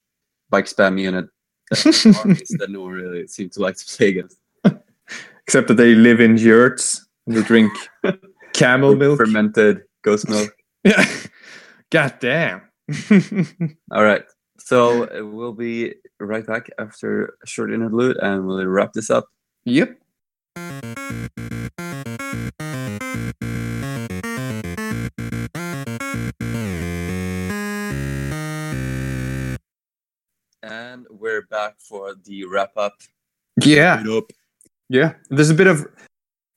bike 0.51 0.67
spam 0.67 0.99
unit 1.01 1.27
that 1.71 2.57
that 2.59 2.71
no 2.71 2.83
one 2.83 2.93
really 2.93 3.27
seems 3.27 3.55
to 3.55 3.61
like 3.61 3.77
to 3.77 3.85
play 3.97 4.09
against. 4.11 4.39
Except 5.47 5.69
that 5.69 5.75
they 5.75 5.95
live 5.95 6.21
in 6.21 6.37
yurts 6.37 7.07
and 7.27 7.37
they 7.37 7.43
drink 7.43 7.73
camel 8.53 8.95
milk. 8.97 9.19
fermented 9.19 9.83
ghost 10.03 10.29
milk. 10.29 10.51
Yeah. 10.85 11.07
God 11.91 12.15
damn. 12.19 12.63
All 13.93 14.03
right. 14.03 14.25
So 14.59 15.05
uh, 15.05 15.25
we'll 15.25 15.53
be 15.53 15.95
right 16.19 16.45
back 16.45 16.69
after 16.77 17.37
a 17.41 17.47
short 17.47 17.73
interlude 17.73 18.17
and 18.17 18.47
we'll 18.47 18.67
wrap 18.67 18.93
this 18.93 19.09
up. 19.09 19.29
yep. 19.65 19.97
And 30.63 31.07
we're 31.11 31.43
back 31.43 31.77
for 31.79 32.15
the 32.25 32.45
wrap 32.45 32.77
up. 32.77 32.95
Yeah. 33.63 34.03
Up. 34.11 34.31
Yeah. 34.93 35.15
There's 35.31 35.49
a 35.49 35.55
bit 35.55 35.67
of. 35.67 35.87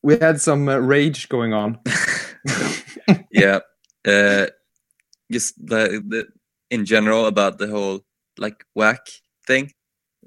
We 0.03 0.18
had 0.18 0.41
some 0.41 0.68
uh, 0.68 0.78
rage 0.78 1.30
going 1.30 1.53
on. 1.53 1.80
yeah. 3.32 3.60
Uh, 4.06 4.48
just 5.32 5.56
the, 5.66 6.03
the 6.06 6.28
in 6.70 6.86
general 6.86 7.28
about 7.28 7.57
the 7.57 7.68
whole 7.68 8.02
like 8.38 8.66
whack 8.76 9.07
thing. 9.48 9.72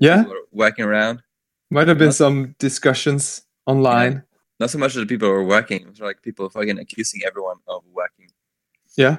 Yeah. 0.01 0.25
Whacking 0.51 0.87
around. 0.87 1.23
Might 1.71 1.87
have 1.89 1.99
been 1.99 2.09
What? 2.09 2.15
some 2.17 2.55
discussions 2.59 3.43
online. 3.67 4.23
Not 4.59 4.71
so 4.71 4.79
much 4.79 4.95
that 4.95 5.07
people 5.07 5.29
are 5.29 5.45
whacking. 5.45 5.87
It's 5.89 6.01
like 6.01 6.23
people 6.23 6.49
fucking 6.49 6.79
accusing 6.79 7.21
everyone 7.27 7.59
of 7.69 7.83
whacking. 7.93 8.31
Yeah. 8.97 9.19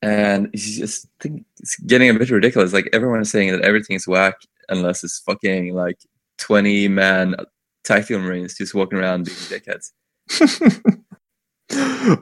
And 0.00 0.48
it's 0.54 0.78
just 0.78 1.06
think 1.20 1.44
it's 1.60 1.76
getting 1.76 2.08
a 2.08 2.14
bit 2.14 2.30
ridiculous. 2.30 2.72
Like 2.72 2.88
everyone 2.94 3.20
is 3.20 3.30
saying 3.30 3.52
that 3.52 3.60
everything 3.60 3.94
is 3.94 4.08
whack 4.08 4.36
unless 4.70 5.04
it's 5.04 5.18
fucking 5.20 5.74
like 5.74 5.98
twenty 6.38 6.88
man 6.88 7.36
tactical 7.84 8.20
marines 8.22 8.54
just 8.56 8.74
walking 8.74 8.98
around 8.98 9.24
being 9.26 9.36
dickheads. 9.36 9.92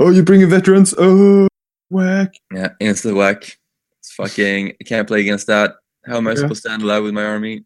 oh, 0.01 0.11
you 0.11 0.23
bring 0.23 0.41
in 0.41 0.51
veterans? 0.51 0.95
Oh, 0.97 1.49
whack. 1.91 2.35
Yeah, 2.53 2.71
insta 2.81 3.15
whack. 3.15 3.59
It's 3.99 4.13
fucking. 4.15 4.75
I 4.81 4.85
can't 4.85 5.07
play 5.09 5.21
against 5.21 5.47
that. 5.49 5.75
How 6.07 6.17
am 6.17 6.27
I 6.27 6.31
Yeah. 6.31 6.37
supposed 6.37 6.63
to 6.63 6.69
stand 6.69 6.83
alive 6.83 7.03
with 7.03 7.15
my 7.15 7.25
army? 7.25 7.65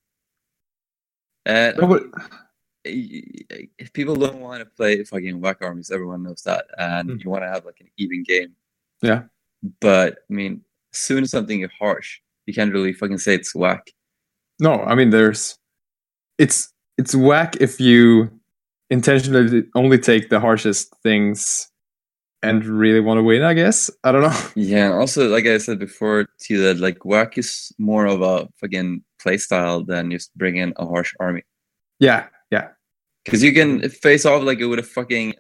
And 1.47 1.77
No, 1.79 1.87
but- 1.87 2.05
if 2.87 3.93
people 3.95 4.15
don't 4.15 4.41
want 4.41 4.61
to 4.61 4.67
play 4.67 5.03
fucking 5.05 5.41
whack 5.41 5.59
armies, 5.63 5.91
everyone 5.91 6.23
knows 6.23 6.43
that, 6.43 6.67
and 6.77 7.09
Mm. 7.09 7.25
you 7.25 7.31
want 7.31 7.43
to 7.43 7.49
have 7.49 7.65
like 7.65 7.81
an 7.81 7.89
even 7.97 8.23
game. 8.25 8.55
Yeah. 9.01 9.23
But 9.81 10.19
I 10.31 10.33
mean, 10.35 10.63
as 10.93 10.99
soon 10.99 11.23
as 11.25 11.31
something 11.31 11.63
is 11.63 11.71
harsh, 11.79 12.21
you 12.45 12.53
can't 12.53 12.73
really 12.75 12.93
fucking 12.93 13.19
say 13.19 13.37
it's 13.37 13.55
whack. 13.55 13.91
No, 14.61 14.83
I 14.83 14.95
mean 14.95 15.09
there's 15.09 15.59
it's 16.37 16.74
it's 16.99 17.15
whack 17.15 17.57
if 17.61 17.81
you 17.81 18.31
intentionally 18.91 19.65
only 19.75 19.99
take 19.99 20.31
the 20.31 20.41
harshest 20.41 20.95
things 21.03 21.71
and 22.43 22.65
really 22.67 23.01
want 23.01 23.19
to 23.19 23.23
win, 23.23 23.43
I 23.43 23.55
guess. 23.55 23.91
I 24.05 24.13
don't 24.13 24.23
know. 24.23 24.39
Yeah. 24.55 24.93
Also, 24.93 25.29
like 25.29 25.47
I 25.47 25.59
said 25.59 25.79
before 25.79 26.25
to 26.25 26.55
you, 26.55 26.63
that 26.63 26.79
like 26.79 27.05
whack 27.05 27.39
is 27.39 27.73
more 27.79 28.07
of 28.07 28.21
a 28.21 28.49
fucking 28.61 29.03
play 29.21 29.39
style 29.39 29.83
than 29.83 30.11
just 30.11 30.37
bring 30.37 30.57
in 30.57 30.75
a 30.77 30.87
harsh 30.87 31.15
army. 31.19 31.43
Yeah, 31.99 32.27
yeah. 32.51 32.69
Because 33.25 33.43
you 33.43 33.55
can 33.55 33.89
face 33.89 34.27
off 34.27 34.43
like 34.43 34.59
it 34.61 34.67
with 34.67 34.79
a 34.79 34.83
fucking 34.83 35.35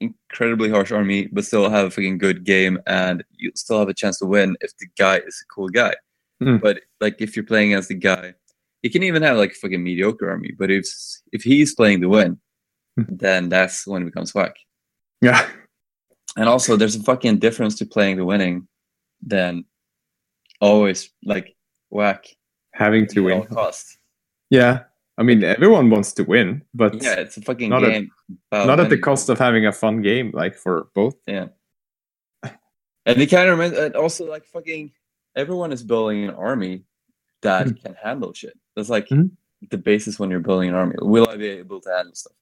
incredibly 0.00 0.68
harsh 0.70 0.92
army, 0.92 1.28
but 1.32 1.46
still 1.46 1.70
have 1.70 1.86
a 1.86 1.90
fucking 1.90 2.18
good 2.18 2.44
game, 2.44 2.78
and 2.86 3.24
you 3.36 3.50
still 3.54 3.78
have 3.78 3.88
a 3.88 3.94
chance 3.94 4.18
to 4.18 4.26
win 4.26 4.56
if 4.60 4.76
the 4.76 4.86
guy 4.98 5.16
is 5.16 5.42
a 5.42 5.52
cool 5.52 5.68
guy. 5.68 5.94
Mm. 6.42 6.60
But 6.60 6.82
like 7.00 7.16
if 7.20 7.34
you're 7.34 7.46
playing 7.46 7.72
as 7.72 7.88
the 7.88 7.94
guy, 7.94 8.34
you 8.82 8.90
can 8.90 9.02
even 9.02 9.22
have 9.22 9.36
like 9.36 9.52
a 9.52 9.54
fucking 9.54 9.82
mediocre 9.82 10.30
army. 10.30 10.52
But 10.58 10.70
if 10.70 10.86
if 11.32 11.42
he's 11.42 11.74
playing 11.74 12.00
to 12.02 12.08
win, 12.08 12.38
Mm. 12.98 13.18
then 13.18 13.48
that's 13.48 13.86
when 13.86 14.02
it 14.02 14.06
becomes 14.06 14.34
whack. 14.34 14.56
Yeah. 15.20 15.48
And 16.36 16.48
also, 16.48 16.76
there's 16.76 16.96
a 16.96 17.02
fucking 17.02 17.38
difference 17.38 17.76
to 17.78 17.86
playing 17.86 18.16
to 18.18 18.24
winning 18.24 18.66
than 19.22 19.64
always 20.60 21.10
like 21.24 21.56
whack 21.90 22.26
Having 22.74 23.06
to 23.08 23.28
at 23.28 23.32
all 23.34 23.40
win. 23.40 23.48
costs. 23.48 23.98
Yeah. 24.50 24.84
I 25.16 25.22
mean 25.24 25.42
everyone 25.42 25.90
wants 25.90 26.12
to 26.14 26.22
win, 26.24 26.62
but 26.74 27.02
Yeah, 27.02 27.14
it's 27.14 27.36
a 27.36 27.40
fucking 27.42 27.70
Not 27.70 27.82
at- 27.84 27.90
game. 27.92 28.10
about 28.52 28.66
not 28.68 28.78
at 28.80 28.88
the 28.90 28.98
cost 28.98 29.28
of 29.28 29.38
having 29.38 29.66
a 29.66 29.72
fun 29.72 30.00
game, 30.02 30.30
like 30.32 30.54
for 30.56 30.88
both. 30.94 31.16
Yeah. 31.26 31.48
And 33.06 33.18
they 33.20 33.26
kind 33.26 33.48
of 33.48 33.58
and 33.60 33.96
also 33.96 34.28
like 34.30 34.44
fucking 34.44 34.92
everyone 35.34 35.72
is 35.72 35.82
building 35.82 36.24
an 36.24 36.34
army 36.34 36.84
that 37.42 37.66
Mhm. 37.66 37.82
can 37.82 37.94
handle 37.94 38.32
shit. 38.34 38.56
That's 38.78 38.88
like 38.90 39.08
Mhm. 39.08 39.30
the 39.70 39.76
basis 39.78 40.20
when 40.20 40.30
you're 40.30 40.38
building 40.48 40.68
an 40.68 40.76
army. 40.76 40.94
Will 41.00 41.28
I 41.28 41.36
be 41.36 41.48
able 41.48 41.80
to 41.80 41.90
handle 41.90 42.14
stuff? 42.14 42.32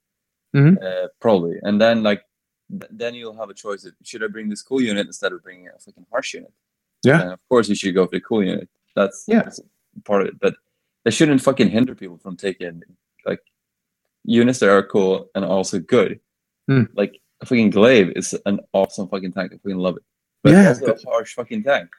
Mhm. 0.55 0.77
Uh, 0.83 1.09
probably. 1.19 1.57
And 1.63 1.81
then 1.81 2.03
like 2.03 2.23
th- 2.71 2.91
then 2.91 3.15
you'll 3.15 3.37
have 3.37 3.49
a 3.49 3.55
choice 3.55 3.85
of 3.87 3.95
should 4.05 4.23
I 4.23 4.27
bring 4.27 4.49
this 4.51 4.61
cool 4.63 4.83
unit 4.83 5.07
instead 5.07 5.33
of 5.33 5.43
bringing 5.43 5.69
a 5.69 5.79
fucking 5.79 6.07
harsh 6.11 6.35
unit? 6.35 6.53
Yeah. 7.05 7.23
And 7.23 7.33
of 7.33 7.41
course 7.49 7.69
you 7.71 7.75
should 7.75 7.95
go 7.95 8.05
for 8.07 8.11
the 8.17 8.21
cool 8.21 8.45
unit. 8.45 8.69
That's 8.95 9.25
Yeah. 9.27 9.43
that's 9.45 9.61
part 10.05 10.23
of 10.23 10.29
it. 10.29 10.39
But 10.39 10.57
that 11.05 11.13
shouldn't 11.13 11.41
fucking 11.41 11.69
hinder 11.71 11.95
people 11.95 12.19
from 12.19 12.37
taking 12.37 12.83
like 13.25 13.41
units 14.25 14.59
that 14.61 14.69
are 14.69 14.83
cool 14.83 15.31
and 15.35 15.43
also 15.45 15.79
good. 15.79 16.21
Hmm. 16.69 16.85
Like 16.95 17.19
a 17.41 17.47
fucking 17.47 17.71
glaive 17.71 18.13
is 18.15 18.35
an 18.45 18.61
awesome 18.75 19.09
fucking 19.09 19.33
tank. 19.33 19.53
I 19.55 19.57
fucking 19.57 19.79
love 19.79 19.97
it. 19.97 20.03
But 20.43 20.53
Yeah, 20.53 20.69
also 20.69 20.93
a 20.93 21.11
harsh 21.11 21.35
fucking 21.35 21.63
tank. 21.63 21.91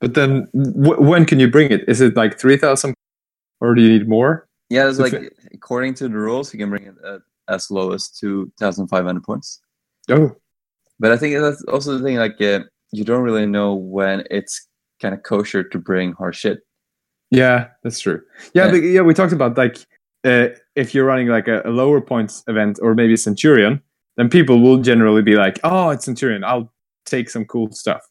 But 0.00 0.14
then 0.14 0.46
w- 0.54 1.00
when 1.00 1.24
can 1.24 1.40
you 1.40 1.50
bring 1.50 1.70
it? 1.70 1.88
Is 1.88 2.00
it 2.00 2.16
like 2.16 2.38
3000 2.38 2.94
or 3.60 3.74
do 3.74 3.82
you 3.82 3.88
need 3.88 4.08
more? 4.08 4.46
Yeah, 4.68 4.88
it's 4.88 4.98
If 4.98 5.12
like 5.12 5.32
according 5.54 5.94
to 5.94 6.04
the 6.08 6.14
rules, 6.14 6.52
you 6.52 6.58
can 6.58 6.70
bring 6.70 6.84
it 6.84 6.94
at 7.06 7.20
as 7.48 7.70
low 7.70 7.92
as 7.92 8.08
two 8.10 8.52
thousand 8.58 8.88
five 8.88 9.04
hundred 9.04 9.22
points. 9.22 9.60
Oh. 10.10 10.34
But 10.98 11.12
I 11.12 11.16
think 11.16 11.36
that's 11.38 11.62
also 11.64 11.96
the 11.96 12.02
thing. 12.04 12.16
Like, 12.16 12.40
uh, 12.40 12.60
you 12.90 13.04
don't 13.04 13.22
really 13.22 13.46
know 13.46 13.74
when 13.74 14.24
it's 14.30 14.66
kind 15.00 15.14
of 15.14 15.22
kosher 15.22 15.62
to 15.62 15.78
bring 15.78 16.12
harsh 16.14 16.38
shit. 16.40 16.60
Yeah, 17.30 17.68
that's 17.82 18.00
true. 18.00 18.20
Yeah, 18.54 18.64
Yeah. 18.66 18.70
but 18.72 18.76
yeah, 18.78 19.00
we 19.02 19.14
talked 19.14 19.32
about 19.32 19.56
like 19.56 19.78
uh, 20.24 20.48
if 20.74 20.94
you're 20.94 21.04
running 21.06 21.28
like 21.28 21.46
a, 21.48 21.62
a 21.64 21.70
lower 21.70 22.00
points 22.00 22.42
event 22.48 22.78
or 22.82 22.94
maybe 22.94 23.16
Centurion, 23.16 23.80
then 24.16 24.28
people 24.28 24.60
will 24.60 24.78
generally 24.78 25.22
be 25.22 25.36
like, 25.36 25.60
"Oh, 25.62 25.90
it's 25.90 26.04
Centurion. 26.04 26.42
I'll 26.44 26.72
take 27.04 27.30
some 27.30 27.44
cool 27.44 27.70
stuff." 27.72 28.02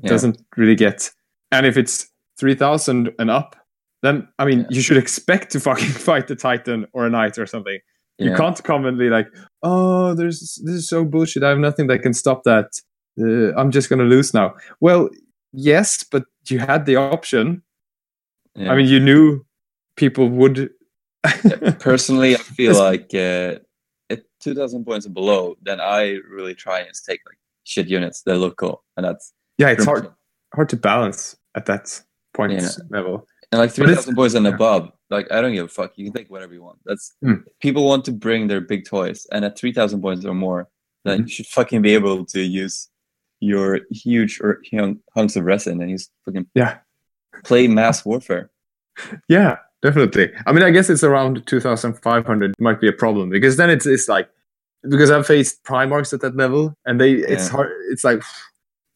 Yeah. 0.00 0.10
Doesn't 0.10 0.42
really 0.56 0.74
get. 0.74 1.10
And 1.52 1.66
if 1.66 1.76
it's 1.76 2.08
three 2.38 2.54
thousand 2.54 3.10
and 3.18 3.30
up, 3.30 3.56
then 4.02 4.28
I 4.38 4.44
mean, 4.44 4.60
Yeah. 4.60 4.66
you 4.70 4.80
should 4.80 4.96
expect 4.96 5.52
to 5.52 5.60
fucking 5.60 5.88
fight 6.08 6.28
the 6.28 6.36
Titan 6.36 6.86
or 6.92 7.06
a 7.06 7.10
Knight 7.10 7.38
or 7.38 7.46
something. 7.46 7.78
You 8.18 8.32
can't 8.36 8.62
come 8.62 8.86
and 8.86 8.96
be 8.96 9.08
like, 9.10 9.26
"Oh, 9.64 10.14
there's 10.14 10.60
this 10.64 10.74
is 10.74 10.88
so 10.88 11.04
bullshit. 11.04 11.42
I 11.42 11.48
have 11.48 11.58
nothing 11.58 11.88
that 11.88 11.98
can 11.98 12.14
stop 12.14 12.44
that. 12.44 12.66
Uh, 13.20 13.52
I'm 13.58 13.72
just 13.72 13.90
gonna 13.90 14.04
lose 14.04 14.32
now." 14.32 14.54
Well, 14.80 15.10
yes, 15.52 16.04
but 16.04 16.22
you 16.48 16.60
had 16.60 16.86
the 16.86 16.94
option. 16.94 17.64
Yeah. 18.54 18.70
I 18.72 18.76
mean, 18.76 18.86
you 18.86 19.00
knew 19.00 19.44
people 19.96 20.28
would. 20.28 20.70
personally, 21.80 22.34
I 22.36 22.38
feel 22.38 22.78
like 22.78 23.10
uh, 23.14 23.56
at 24.10 24.22
two 24.40 24.54
thousand 24.54 24.84
points 24.84 25.06
and 25.06 25.14
below, 25.14 25.56
then 25.62 25.80
I 25.80 26.18
really 26.30 26.54
try 26.54 26.80
and 26.80 26.90
take 27.06 27.20
like 27.26 27.38
shit 27.64 27.88
units 27.88 28.22
that 28.26 28.36
look 28.38 28.56
cool, 28.58 28.84
and 28.96 29.04
that's 29.04 29.32
yeah, 29.58 29.68
it's 29.70 29.84
hard 29.84 30.08
hard 30.54 30.68
to 30.70 30.76
balance 30.76 31.36
at 31.54 31.66
that 31.66 32.02
point 32.32 32.52
Yeah. 32.52 32.68
level. 32.90 33.26
And 33.52 33.58
like 33.60 33.70
three 33.72 33.84
it's- 33.84 33.98
thousand 33.98 34.14
points 34.16 34.34
and 34.34 34.46
yeah. 34.46 34.52
above, 34.54 34.90
like 35.10 35.30
I 35.30 35.40
don't 35.40 35.52
give 35.52 35.66
a 35.66 35.68
fuck. 35.68 35.92
You 35.96 36.04
can 36.06 36.12
take 36.14 36.30
whatever 36.30 36.52
you 36.54 36.62
want. 36.62 36.78
That's 36.84 37.14
Hmm. 37.22 37.34
people 37.60 37.86
want 37.86 38.04
to 38.06 38.12
bring 38.12 38.48
their 38.48 38.60
big 38.60 38.84
toys, 38.84 39.26
and 39.32 39.44
at 39.44 39.56
three 39.58 39.72
thousand 39.72 40.00
points 40.02 40.24
or 40.24 40.34
more, 40.34 40.68
then 41.04 41.20
Mhm. 41.20 41.22
you 41.22 41.28
should 41.28 41.46
fucking 41.46 41.82
be 41.82 41.94
able 41.94 42.24
to 42.26 42.40
use 42.40 42.88
your 43.40 43.80
huge 43.90 44.40
or 44.40 44.60
hunk- 44.72 45.00
hunks 45.14 45.36
of 45.36 45.44
resin 45.44 45.80
and 45.80 45.90
use 45.90 46.08
fucking 46.24 46.46
Yeah, 46.54 46.78
play 47.44 47.68
mass 47.68 48.04
warfare. 48.04 48.50
yeah, 49.28 49.58
definitely. 49.82 50.32
I 50.46 50.52
mean, 50.52 50.62
I 50.62 50.70
guess 50.70 50.88
it's 50.90 51.04
around 51.04 51.46
two 51.46 51.60
thousand 51.60 51.94
five 52.02 52.26
hundred 52.26 52.54
might 52.58 52.80
be 52.80 52.88
a 52.88 52.92
problem 52.92 53.28
because 53.30 53.56
then 53.56 53.70
it's 53.70 53.86
it's 53.86 54.08
like 54.08 54.28
because 54.88 55.10
I've 55.10 55.26
faced 55.26 55.62
Primarchs 55.64 56.12
at 56.12 56.20
that 56.22 56.36
level, 56.36 56.74
and 56.86 57.00
they 57.00 57.12
it's 57.14 57.46
Yeah. 57.46 57.50
hard. 57.52 57.70
It's 57.90 58.04
like 58.04 58.22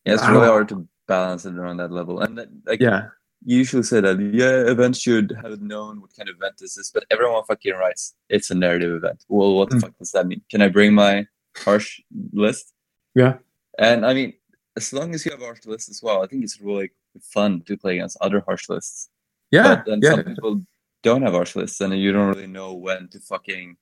Yeah, 0.09 0.15
it's 0.15 0.29
really 0.29 0.47
hard 0.47 0.69
to 0.71 0.87
balance 1.07 1.45
it 1.47 1.55
around 1.57 1.77
that 1.79 1.93
level. 1.93 2.21
And 2.21 2.37
that, 2.39 2.49
like, 2.67 2.81
yeah, 2.81 3.09
you 3.45 3.59
usually 3.59 3.83
say 3.83 4.01
that 4.01 4.19
yeah, 4.33 4.71
events 4.71 4.99
should 5.01 5.37
have 5.43 5.61
known 5.61 6.01
what 6.01 6.15
kind 6.17 6.29
of 6.29 6.37
event 6.37 6.57
this 6.59 6.77
is, 6.77 6.91
but 6.93 7.05
everyone 7.11 7.43
fucking 7.45 7.75
writes 7.75 8.15
it's 8.29 8.51
a 8.51 8.55
narrative 8.55 8.93
event. 8.95 9.25
Well, 9.29 9.55
what 9.55 9.71
the 9.71 9.77
Mm. 9.77 9.81
fuck 9.83 9.99
does 9.99 10.13
that 10.13 10.27
mean? 10.27 10.43
Can 10.51 10.61
I 10.63 10.69
bring 10.69 10.95
my 10.95 11.27
harsh 11.57 12.01
list? 12.33 12.73
Yeah. 13.15 13.39
And 13.79 14.05
I 14.05 14.13
mean, 14.15 14.33
as 14.77 14.93
long 14.93 15.15
as 15.15 15.25
you 15.25 15.31
have 15.33 15.41
harsh 15.41 15.65
lists 15.67 15.89
as 15.89 16.03
well, 16.03 16.23
I 16.23 16.27
think 16.27 16.43
it's 16.45 16.61
really 16.61 16.91
fun 17.21 17.63
to 17.63 17.77
play 17.77 17.95
against 17.95 18.17
other 18.21 18.41
harsh 18.47 18.69
lists. 18.69 19.09
yeah, 19.51 19.63
but 19.77 19.87
then 19.87 20.01
yeah. 20.03 20.11
some 20.11 20.25
people 20.25 20.63
don't 21.03 21.23
have 21.23 21.33
harsh 21.33 21.55
lists, 21.57 21.81
and 21.81 21.97
you 21.99 22.13
don't 22.13 22.29
really 22.29 22.47
know 22.47 22.75
when 22.75 23.09
to 23.09 23.19
fucking. 23.21 23.77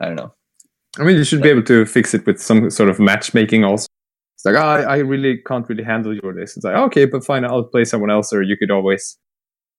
I 0.00 0.06
don't 0.06 0.16
know. 0.16 0.32
I 0.98 1.02
mean, 1.04 1.16
you 1.16 1.24
should 1.24 1.42
be 1.42 1.48
able 1.50 1.64
to 1.64 1.84
fix 1.86 2.14
it 2.14 2.24
with 2.26 2.40
some 2.40 2.70
sort 2.70 2.88
of 2.88 2.98
matchmaking 2.98 3.64
also. 3.64 3.88
It's 4.38 4.44
like, 4.44 4.54
oh, 4.54 4.58
I, 4.60 4.82
I 4.82 4.96
really 4.98 5.38
can't 5.46 5.68
really 5.68 5.82
handle 5.82 6.14
your 6.14 6.32
list. 6.32 6.56
It's 6.56 6.64
like, 6.64 6.76
okay, 6.76 7.06
but 7.06 7.24
fine, 7.24 7.44
I'll 7.44 7.64
play 7.64 7.84
someone 7.84 8.10
else, 8.10 8.32
or 8.32 8.40
you 8.42 8.56
could 8.56 8.70
always 8.70 9.18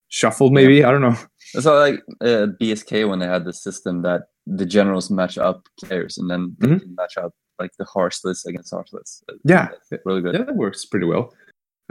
shuffle, 0.09 0.49
maybe. 0.51 0.83
I 0.83 0.91
don't 0.91 1.01
know. 1.01 1.15
So 1.61 1.77
like 1.79 2.01
uh, 2.21 2.47
BSK 2.61 3.07
when 3.09 3.19
they 3.19 3.25
had 3.27 3.45
the 3.45 3.53
system 3.53 4.01
that 4.01 4.23
the 4.45 4.65
generals 4.65 5.09
match 5.09 5.38
up 5.38 5.67
players 5.83 6.17
and 6.17 6.29
then 6.29 6.55
they 6.59 6.67
Mhm. 6.67 6.81
can 6.81 6.95
match 6.95 7.17
up 7.17 7.33
like 7.59 7.71
the 7.79 7.85
harsh 7.85 8.17
list 8.23 8.45
against 8.47 8.71
harsh 8.71 8.91
list. 8.91 9.23
Yeah. 9.43 9.69
That's 9.89 10.03
really 10.05 10.21
good. 10.21 10.35
Yeah, 10.35 10.43
that 10.43 10.55
works 10.55 10.83
pretty 10.85 11.05
well. 11.05 11.33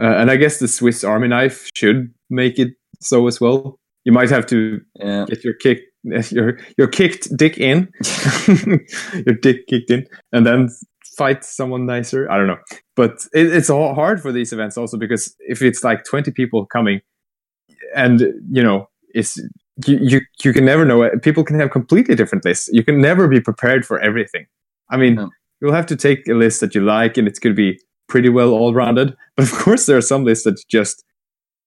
Uh, 0.01 0.15
and 0.17 0.29
I 0.31 0.35
guess 0.35 0.59
the 0.59 0.67
Swiss 0.67 1.03
Army 1.03 1.27
knife 1.27 1.69
should 1.75 2.13
make 2.29 2.59
it 2.59 2.73
so 3.01 3.27
as 3.27 3.39
well. 3.41 3.79
You 4.05 4.11
might 4.11 4.29
have 4.29 4.45
to 4.47 4.79
Yeah. 4.95 5.25
get 5.27 5.43
your 5.43 5.53
kick, 5.55 5.81
your 6.31 6.57
your 6.77 6.87
kicked 6.87 7.35
dick 7.35 7.57
in, 7.57 7.89
your 9.25 9.35
dick 9.41 9.67
kicked 9.67 9.91
in, 9.91 10.05
and 10.33 10.45
then 10.45 10.69
fight 11.19 11.43
someone 11.43 11.85
nicer. 11.85 12.21
I 12.31 12.35
don't 12.37 12.47
know, 12.47 12.61
but 12.95 13.13
it, 13.39 13.45
it's 13.57 13.69
all 13.69 13.93
hard 14.01 14.17
for 14.21 14.31
these 14.31 14.53
events 14.55 14.77
also 14.77 14.97
because 14.97 15.23
if 15.53 15.61
it's 15.61 15.83
like 15.89 16.03
twenty 16.11 16.31
people 16.31 16.65
coming, 16.75 17.01
and 17.95 18.19
you 18.57 18.63
know, 18.67 18.87
it's 19.19 19.37
you 19.87 19.97
you, 20.11 20.19
you 20.43 20.53
can 20.53 20.65
never 20.65 20.85
know. 20.85 20.97
People 21.27 21.43
can 21.43 21.59
have 21.59 21.71
completely 21.71 22.15
different 22.15 22.45
lists. 22.45 22.69
You 22.77 22.83
can 22.83 22.97
never 23.01 23.27
be 23.27 23.41
prepared 23.41 23.85
for 23.85 23.97
everything. 23.99 24.45
I 24.93 24.97
mean, 24.97 25.15
No. 25.15 25.29
you'll 25.61 25.75
have 25.81 25.85
to 25.87 25.95
take 25.95 26.27
a 26.27 26.33
list 26.33 26.59
that 26.61 26.73
you 26.75 26.81
like, 26.81 27.17
and 27.19 27.27
it's 27.27 27.39
going 27.39 27.55
to 27.55 27.61
be 27.65 27.79
pretty 28.07 28.29
well 28.29 28.51
all 28.59 28.73
rounded. 28.73 29.15
But 29.37 29.45
of 29.51 29.53
course, 29.63 29.85
there 29.85 29.97
are 29.97 30.07
some 30.13 30.25
lists 30.25 30.43
that 30.45 30.57
just 30.77 31.03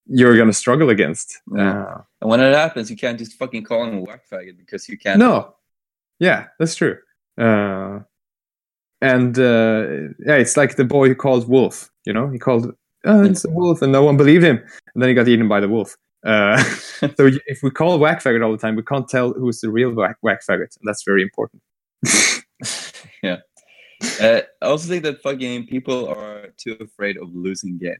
you're 0.07 0.37
going 0.37 0.51
to 0.51 0.59
struggle 0.65 0.91
against. 0.91 1.29
Yeah. 1.57 1.83
Uh, 1.83 2.03
And 2.21 2.31
when 2.31 2.41
it 2.41 2.55
happens, 2.55 2.91
you 2.91 2.97
can't 2.97 3.19
just 3.19 3.33
fucking 3.39 3.65
call 3.65 3.85
him 3.85 3.99
a 3.99 4.01
whack 4.01 4.23
faggot 4.31 4.57
because 4.59 4.89
you 4.91 4.99
can't. 4.99 5.19
no, 5.19 5.55
yeah, 6.19 6.41
that's 6.59 6.75
true. 6.77 6.97
Uh, 7.39 8.01
and 9.03 9.37
uh, 9.39 10.15
yeah, 10.25 10.37
it's 10.37 10.57
like 10.57 10.77
the 10.77 10.85
boy 10.85 11.09
who 11.09 11.15
called 11.15 11.49
wolf. 11.49 11.91
You 12.07 12.13
know, 12.13 12.31
he 12.31 12.39
called 12.39 12.73
oh, 13.05 13.25
it's 13.25 13.45
a 13.45 13.51
wolf, 13.51 13.83
and 13.83 13.93
no 13.93 14.03
one 14.03 14.17
believed 14.17 14.45
him, 14.45 14.59
and 14.95 15.03
then 15.03 15.09
he 15.09 15.15
got 15.15 15.29
eaten 15.29 15.49
by 15.49 15.61
the 15.61 15.69
wolf. 15.69 15.97
Uh, 16.25 16.57
so 16.63 17.29
if 17.47 17.63
we 17.63 17.71
call 17.71 17.99
whack 17.99 18.23
faggot 18.23 18.45
all 18.45 18.53
the 18.53 18.59
time, 18.59 18.77
we 18.77 18.83
can't 18.85 19.09
tell 19.09 19.33
who's 19.33 19.61
the 19.61 19.71
real 19.71 19.91
whack, 19.93 20.17
whack 20.23 20.41
faggot, 20.49 20.77
and 20.79 20.87
that's 20.87 21.03
very 21.03 21.21
important. 21.21 21.61
yeah. 23.23 23.39
Uh, 24.21 24.41
I 24.63 24.67
also 24.67 24.89
think 24.89 25.03
that 25.03 25.21
fucking 25.21 25.67
people 25.67 26.09
are 26.09 26.49
too 26.57 26.77
afraid 26.81 27.17
of 27.17 27.35
losing 27.35 27.79
games 27.79 27.99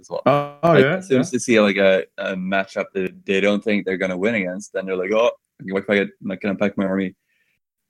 as 0.00 0.08
well. 0.10 0.22
Oh, 0.26 0.58
like, 0.62 0.82
yeah, 0.82 0.96
as 0.96 1.08
soon 1.08 1.20
as 1.20 1.30
they 1.30 1.38
see 1.38 1.60
like 1.60 1.76
a, 1.76 2.04
a 2.16 2.34
matchup 2.34 2.86
that 2.94 3.24
they 3.26 3.40
don't 3.40 3.62
think 3.62 3.84
they're 3.84 3.96
gonna 3.98 4.16
win 4.16 4.34
against, 4.34 4.72
then 4.72 4.86
they're 4.86 4.96
like, 4.96 5.12
"Oh, 5.12 5.32
whack 5.66 5.86
faggot, 5.86 6.08
I'm 6.22 6.28
not 6.28 6.40
gonna 6.40 6.54
pack 6.54 6.78
my 6.78 6.86
army." 6.86 7.14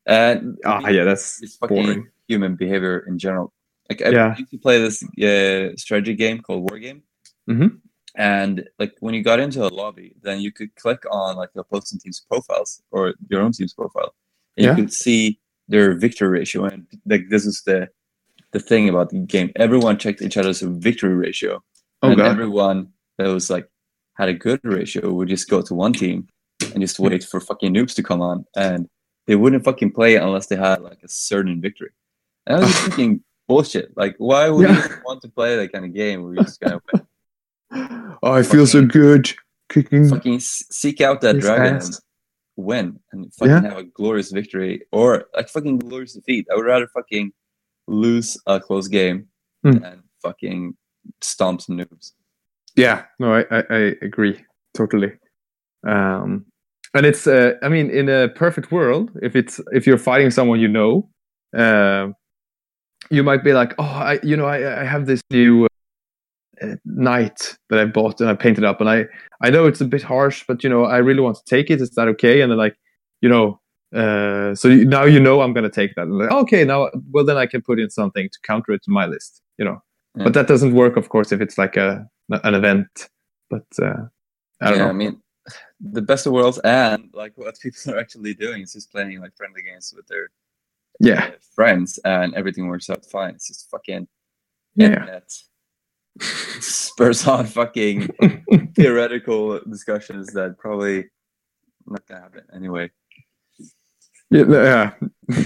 And 0.07 0.59
ah, 0.65 0.89
yeah, 0.89 1.05
that's 1.05 1.41
it's 1.41 1.57
fucking 1.57 1.85
boring. 1.85 2.09
Human 2.29 2.55
behavior 2.55 3.05
in 3.09 3.19
general. 3.19 3.53
Like 3.89 4.03
I 4.03 4.11
Yeah. 4.11 4.37
used 4.37 4.51
to 4.53 4.59
play 4.59 4.79
this 4.81 5.03
uh, 5.03 5.75
strategy 5.77 6.15
game 6.15 6.41
called 6.41 6.63
War 6.71 6.79
Game, 6.79 7.03
Mhm. 7.49 7.81
and 8.15 8.69
like 8.79 8.93
when 9.01 9.15
you 9.15 9.23
got 9.25 9.41
into 9.41 9.65
a 9.67 9.71
lobby, 9.81 10.15
then 10.23 10.41
you 10.41 10.53
could 10.53 10.75
click 10.77 11.03
on 11.11 11.37
like 11.37 11.53
the 11.55 11.61
opposing 11.61 11.99
team's 11.99 12.21
profiles 12.31 12.83
or 12.91 13.15
your 13.31 13.41
own 13.41 13.53
team's 13.53 13.75
profile, 13.75 14.15
and 14.57 14.65
Yeah. 14.65 14.71
you 14.77 14.77
could 14.83 14.93
see 14.93 15.41
their 15.69 15.95
victory 15.95 16.29
ratio. 16.29 16.65
And 16.65 16.87
like 17.07 17.29
this 17.31 17.47
is 17.47 17.63
the 17.63 17.89
the 18.53 18.61
thing 18.61 18.89
about 18.89 19.11
the 19.11 19.19
game. 19.19 19.51
Everyone 19.57 19.99
checked 19.99 20.23
each 20.23 20.37
other's 20.39 20.61
victory 20.63 21.15
ratio, 21.15 21.63
Oh 22.03 22.09
and 22.09 22.17
god, 22.19 22.27
everyone 22.31 22.93
that 23.19 23.29
was 23.29 23.51
like 23.51 23.69
had 24.19 24.29
a 24.29 24.35
good 24.35 24.61
ratio 24.65 25.13
would 25.13 25.29
just 25.29 25.49
go 25.51 25.61
to 25.63 25.75
one 25.75 25.93
team 25.93 26.27
and 26.73 26.81
just 26.81 26.99
wait 26.99 27.23
for 27.25 27.41
fucking 27.41 27.73
noobs 27.75 27.95
to 27.97 28.03
come 28.03 28.21
on, 28.23 28.45
and 28.57 28.89
they 29.27 29.37
wouldn't 29.37 29.65
fucking 29.65 29.93
play 29.93 30.17
unless 30.17 30.47
they 30.47 30.57
had 30.57 30.81
like 30.83 31.03
a 31.03 31.09
certain 31.09 31.61
victory. 31.61 31.91
And 32.49 32.57
I 32.57 32.61
was 32.61 32.69
just 32.73 32.83
thinking 32.87 33.23
bullshit. 33.49 33.97
Like, 33.97 34.17
why 34.19 34.49
would 34.51 34.69
Yeah. 34.69 34.89
you 34.89 34.95
want 35.05 35.23
to 35.23 35.29
play 35.29 35.55
that 35.57 35.73
kind 35.73 35.85
of 35.85 35.95
game 35.95 36.23
where 36.25 36.35
you 36.35 36.43
just 36.43 36.61
kind 36.61 36.75
of 36.75 38.19
oh, 38.23 38.33
I 38.33 38.43
feel 38.43 38.67
so 38.67 38.85
good 38.85 39.31
kicking. 39.69 40.09
fucking 40.09 40.41
seek 40.41 41.01
out 41.01 41.21
that 41.21 41.39
dragon 41.39 41.77
ass. 41.77 41.87
and 41.87 41.99
win 42.57 42.99
and 43.13 43.33
fucking 43.35 43.53
Yeah. 43.53 43.61
have 43.69 43.79
a 43.79 43.85
glorious 43.85 44.33
victory 44.33 44.83
or 44.93 45.27
like 45.37 45.49
fucking 45.49 45.79
glorious 45.79 46.15
defeat? 46.15 46.47
I 46.51 46.57
would 46.57 46.65
rather 46.67 46.89
fucking 46.89 47.33
lose 47.87 48.37
a 48.47 48.59
close 48.61 48.89
game 48.89 49.29
Hmm. 49.63 49.79
than 49.79 50.03
fucking 50.23 50.77
stomp 51.21 51.61
some 51.63 51.77
noobs. 51.79 52.13
Yeah, 52.77 53.05
no, 53.19 53.33
I, 53.35 53.41
I, 53.51 53.65
I 53.71 53.79
agree 54.03 54.41
totally. 54.75 55.13
Um, 55.87 56.47
and 56.95 57.05
it's, 57.07 57.27
uh, 57.27 57.55
I 57.63 57.69
mean, 57.69 57.91
in 57.91 58.09
a 58.09 58.29
perfect 58.29 58.71
world, 58.73 59.11
if 59.23 59.35
it's 59.37 59.61
if 59.73 59.87
you're 59.87 59.99
fighting 59.99 60.31
someone 60.31 60.61
you 60.61 60.69
know, 60.69 61.09
um 61.57 62.15
you 63.11 63.23
might 63.23 63.45
be 63.45 63.53
like, 63.53 63.75
oh, 63.79 63.85
I, 63.85 64.19
you 64.23 64.37
know, 64.37 64.47
I, 64.47 64.83
I 64.83 64.85
have 64.85 65.07
this 65.07 65.21
new 65.31 65.67
uh, 66.63 66.77
knight 66.85 67.57
that 67.71 67.79
I 67.79 67.85
bought 67.85 68.21
and 68.21 68.29
I 68.29 68.35
painted 68.35 68.65
up, 68.65 68.81
and 68.81 68.89
I, 68.91 69.07
I 69.43 69.51
know 69.51 69.67
it's 69.67 69.81
a 69.81 69.85
bit 69.85 70.03
harsh, 70.03 70.45
but 70.47 70.63
you 70.65 70.71
know, 70.71 70.85
I 70.85 70.99
really 70.99 71.21
want 71.21 71.37
to 71.37 71.45
take 71.45 71.71
it. 71.71 71.81
Is 71.81 71.91
that 71.91 72.09
okay? 72.09 72.41
And 72.41 72.51
they're 72.51 72.59
like, 72.59 72.77
you 73.21 73.29
know, 73.29 73.61
uh, 73.95 74.55
so 74.55 74.69
you, 74.69 74.85
now 74.85 75.05
you 75.05 75.21
know 75.21 75.41
I'm 75.41 75.53
gonna 75.53 75.71
take 75.71 75.95
that. 75.95 76.09
Like, 76.09 76.31
okay, 76.31 76.65
now, 76.65 76.91
well, 77.11 77.25
then 77.25 77.37
I 77.37 77.47
can 77.47 77.63
put 77.63 77.81
in 77.81 77.91
something 77.91 78.29
to 78.29 78.39
counter 78.43 78.73
it 78.73 78.83
to 78.85 78.91
my 78.91 79.07
list. 79.07 79.41
You 79.57 79.65
know, 79.65 79.83
Yeah. 80.15 80.25
but 80.25 80.35
that 80.35 80.47
doesn't 80.47 80.75
work, 80.75 80.97
of 80.97 81.09
course, 81.09 81.33
if 81.33 81.41
it's 81.41 81.59
like 81.59 81.77
a 81.77 82.07
an 82.31 82.55
event. 82.55 83.09
But 83.51 83.67
uh, 83.81 84.05
I 84.61 84.71
don't 84.71 84.79
yeah, 84.79 84.85
know. 84.85 84.91
I 84.91 84.93
mean, 84.93 85.23
the 85.81 86.03
best 86.03 86.27
of 86.27 86.33
worlds 86.33 86.59
and 86.65 87.09
like 87.15 87.33
what 87.37 87.59
people 87.63 87.95
are 87.95 87.99
actually 87.99 88.35
doing 88.35 88.63
is 88.63 88.73
just 88.73 88.91
playing 88.93 89.21
like 89.21 89.37
friendly 89.37 89.63
games 89.63 89.93
with 89.97 90.07
their 90.09 90.31
yeah, 91.01 91.31
friends 91.55 91.99
and 92.05 92.35
everything 92.35 92.69
works 92.69 92.91
out 92.91 93.05
fine. 93.11 93.35
It's 93.35 93.49
just 93.49 93.69
fucking 93.71 94.07
yeah, 94.77 94.87
internet 94.87 95.31
spurs 96.21 97.27
on 97.27 97.47
fucking 97.47 98.09
theoretical 98.75 99.61
discussions 99.61 100.33
that 100.33 100.59
probably 100.59 101.05
not 101.87 102.05
gonna 102.07 102.21
happen 102.23 102.43
anyway. 102.55 102.91
yeah. 104.31 104.45
yeah. 104.49 104.93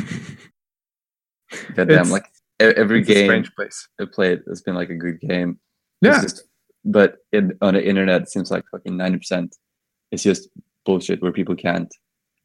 Goddamn, 1.74 1.90
It's- 1.90 2.10
like 2.10 2.26
every 2.60 3.02
game 3.02 3.26
strange 3.26 3.55
place. 3.55 3.89
I 4.00 4.05
played 4.10 4.40
has 4.48 4.62
been 4.62 4.74
like 4.74 4.90
a 4.90 4.94
good 4.97 5.20
game. 5.20 5.58
Yeah, 6.00 6.22
just- 6.22 6.44
but 6.84 7.18
it, 7.31 7.56
on 7.60 7.74
the 7.74 7.86
internet, 7.86 8.22
it 8.22 8.28
seems 8.31 8.50
like 8.50 8.64
fucking 8.70 8.97
ninety 8.97 9.18
percent. 9.18 9.55
It's 10.10 10.22
just 10.22 10.48
bullshit 10.84 11.22
where 11.22 11.32
people 11.32 11.55
can't 11.55 11.92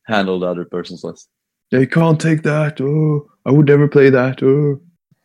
handle 0.05 0.39
the 0.39 0.47
other 0.47 0.65
person's 0.65 1.03
list. 1.03 1.29
They 1.71 1.85
can't 1.85 2.19
take 2.19 2.43
that. 2.43 2.79
Oh, 2.81 3.29
I 3.45 3.51
would 3.51 3.67
never 3.67 3.87
play 3.87 4.09
that. 4.09 4.41
Oh, 4.43 4.79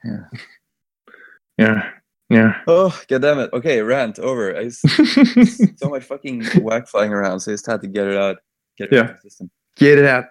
Yeah. 0.05 0.25
yeah, 1.59 1.91
yeah. 2.31 2.61
Oh, 2.67 2.99
god 3.09 3.23
damn 3.23 3.39
it. 3.41 3.51
Okay, 3.53 3.81
rant 3.83 4.19
over. 4.19 4.57
I 4.57 4.65
just, 4.65 4.81
so 5.79 5.89
much 5.89 6.05
fucking 6.05 6.45
whack 6.62 6.89
flying 6.89 7.12
around, 7.12 7.41
so 7.41 7.53
I 7.53 7.55
just 7.55 7.67
had 7.67 7.81
to 7.83 7.89
get 7.89 8.07
it 8.07 8.17
out. 8.17 8.37
Get 8.79 8.93
it 8.93 8.97
Yeah. 8.97 9.03
out 9.03 9.23
system. 9.23 9.51
Get 9.77 9.99
it 9.99 10.05
out. 10.07 10.25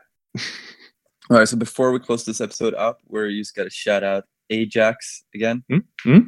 All 1.29 1.37
right, 1.37 1.47
so 1.47 1.55
before 1.57 1.91
we 1.91 1.99
close 1.99 2.25
this 2.25 2.41
episode 2.41 2.73
up, 2.73 2.99
we're 3.07 3.29
just 3.31 3.55
got 3.55 3.63
to 3.63 3.69
shout 3.69 4.03
out 4.03 4.25
Ajax 4.49 5.23
again. 5.33 5.63
Hmm? 5.69 5.77
Hmm? 6.03 6.19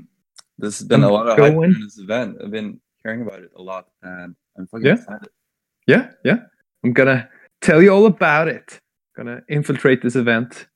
This 0.58 0.80
has 0.80 0.88
been 0.88 1.04
a 1.04 1.08
I'm 1.08 1.14
lot 1.14 1.28
of 1.28 1.38
hype 1.40 1.54
in 1.54 1.76
this 1.82 1.98
event. 2.00 2.38
I've 2.42 2.52
been 2.52 2.80
hearing 3.04 3.22
about 3.24 3.40
it 3.40 3.52
a 3.58 3.62
lot, 3.62 3.88
and 4.02 4.36
I'm 4.58 4.68
fucking 4.68 4.86
Yeah. 4.86 4.94
excited. 4.94 5.30
Yeah, 5.88 6.12
yeah. 6.24 6.38
I'm 6.86 6.94
gonna 6.94 7.28
tell 7.62 7.82
you 7.82 7.90
all 7.90 8.06
about 8.06 8.48
it. 8.48 8.80
Gonna 9.16 9.42
infiltrate 9.48 10.02
this 10.02 10.16
event, 10.16 10.68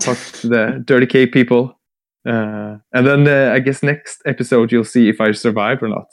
talk 0.00 0.16
to 0.40 0.48
the 0.48 0.82
Dirty 0.86 1.06
K 1.06 1.26
people, 1.26 1.78
uh, 2.26 2.76
and 2.94 3.06
then 3.06 3.28
uh, 3.28 3.52
I 3.54 3.58
guess 3.60 3.82
next 3.82 4.22
episode 4.24 4.72
you'll 4.72 4.84
see 4.84 5.08
if 5.10 5.20
I 5.20 5.32
survived 5.32 5.82
or 5.82 5.88
not. 5.88 6.06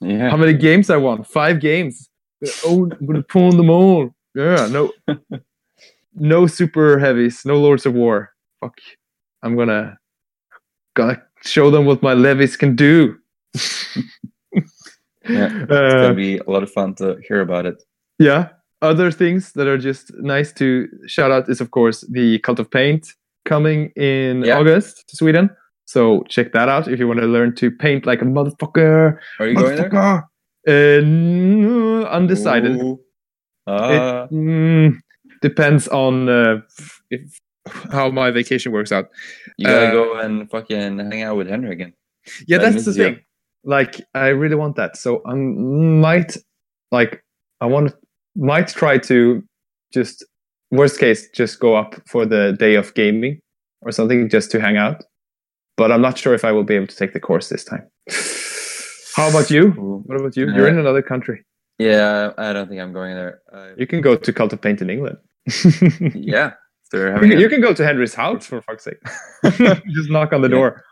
Yeah. 0.00 0.30
How 0.30 0.36
many 0.38 0.54
games 0.54 0.88
I 0.90 0.96
won? 0.96 1.22
Five 1.24 1.60
games. 1.60 2.08
Oh, 2.64 2.90
I'm 2.90 3.06
gonna 3.06 3.22
pawn 3.22 3.56
them 3.58 3.68
all. 3.70 4.10
Yeah, 4.34 4.66
no, 4.68 4.90
no 6.14 6.46
super 6.46 6.98
heavies, 6.98 7.42
no 7.44 7.56
Lords 7.60 7.84
of 7.86 7.92
War. 7.94 8.30
Fuck. 8.60 8.78
I'm 9.42 9.54
gonna 9.56 9.98
gonna 10.94 11.22
show 11.44 11.70
them 11.70 11.84
what 11.84 12.02
my 12.02 12.14
levies 12.14 12.56
can 12.56 12.74
do. 12.74 13.16
Yeah, 15.28 15.62
It's 15.62 15.70
Uh, 15.70 16.02
gonna 16.02 16.14
be 16.14 16.38
a 16.38 16.50
lot 16.50 16.62
of 16.64 16.72
fun 16.72 16.94
to 16.96 17.16
hear 17.28 17.40
about 17.42 17.64
it. 17.66 17.82
yeah. 18.18 18.48
Other 18.82 19.10
things 19.12 19.52
that 19.52 19.66
are 19.68 19.78
just 19.78 20.12
nice 20.18 20.52
to 20.54 20.88
shout 21.06 21.30
out 21.30 21.48
is, 21.48 21.60
of 21.60 21.70
course, 21.70 22.00
the 22.10 22.38
Cult 22.40 22.58
of 22.58 22.70
Paint 22.70 23.06
coming 23.44 23.90
in 23.96 24.42
Yeah. 24.42 24.58
August 24.58 25.04
to 25.08 25.16
Sweden. 25.16 25.50
So 25.86 26.22
check 26.28 26.52
that 26.52 26.68
out 26.68 26.88
if 26.88 26.98
you 26.98 27.06
want 27.08 27.20
to 27.20 27.26
learn 27.26 27.54
to 27.56 27.70
paint 27.70 28.06
like 28.06 28.22
a 28.22 28.24
motherfucker. 28.24 29.18
Are 29.38 29.46
you 29.46 29.54
going 29.54 29.76
there? 29.76 30.28
Uh, 30.66 31.00
no, 31.04 32.04
undecided. 32.06 32.80
Ah, 33.66 34.24
It 34.24 34.30
mm, 34.32 34.96
depends 35.42 35.88
on 35.88 36.28
uh, 36.28 36.60
if 37.10 37.38
how 37.92 38.10
my 38.10 38.30
vacation 38.30 38.72
works 38.72 38.90
out. 38.92 39.08
you 39.56 39.66
gotta 39.66 39.88
uh, 39.88 39.92
go 39.92 40.18
and 40.18 40.50
fucking 40.50 40.98
hang 40.98 41.22
out 41.22 41.36
with 41.36 41.48
Henry 41.48 41.70
again. 41.72 41.92
Yeah, 42.48 42.58
That 42.58 42.72
that's 42.72 42.84
the 42.86 42.92
you- 42.92 42.96
thing. 43.04 43.20
Like, 43.64 44.00
I 44.14 44.28
really 44.28 44.56
want 44.56 44.74
that. 44.76 44.96
So 44.96 45.22
I 45.24 45.34
might, 45.34 46.36
like, 46.90 47.22
I 47.60 47.66
want 47.66 47.94
might 48.36 48.68
try 48.68 48.98
to 48.98 49.42
just 49.92 50.24
worst 50.70 50.98
case 50.98 51.28
just 51.30 51.60
go 51.60 51.74
up 51.76 51.94
for 52.06 52.24
the 52.26 52.56
day 52.58 52.74
of 52.76 52.94
gaming 52.94 53.40
or 53.82 53.92
something 53.92 54.28
just 54.28 54.50
to 54.52 54.60
hang 54.60 54.76
out. 54.76 55.04
But 55.76 55.90
I'm 55.92 56.00
not 56.02 56.18
sure 56.18 56.34
if 56.34 56.44
I 56.44 56.52
will 56.52 56.64
be 56.64 56.74
able 56.74 56.86
to 56.86 56.96
take 56.96 57.12
the 57.12 57.20
course 57.20 57.48
this 57.48 57.64
time. 57.64 57.86
How 59.16 59.28
about 59.28 59.50
you? 59.50 59.70
What 60.06 60.20
about 60.20 60.36
you? 60.36 60.46
You're 60.54 60.66
Uh, 60.66 60.70
in 60.70 60.78
another 60.78 61.02
country. 61.02 61.44
Yeah, 61.78 62.32
I 62.38 62.52
don't 62.52 62.68
think 62.68 62.80
I'm 62.80 62.92
going 62.92 63.14
there. 63.14 63.40
Uh, 63.52 63.70
You 63.76 63.86
can 63.86 64.00
go 64.00 64.16
to 64.16 64.32
Cult 64.32 64.52
of 64.52 64.60
Paint 64.60 64.80
in 64.82 64.88
England. 64.90 65.18
yeah, 66.14 66.52
they're 66.90 67.08
You 67.08 67.12
having. 67.14 67.30
can, 67.30 67.38
a- 67.38 67.40
you 67.40 67.48
can 67.48 67.60
go 67.60 67.74
to 67.74 67.84
Henry's 67.84 68.14
house 68.14 68.46
for 68.46 68.60
fuck's 68.62 68.84
sake. 68.84 69.00
Just 69.90 70.10
knock 70.10 70.32
on 70.32 70.40
the 70.42 70.48
Yeah. 70.48 70.54
door. 70.56 70.84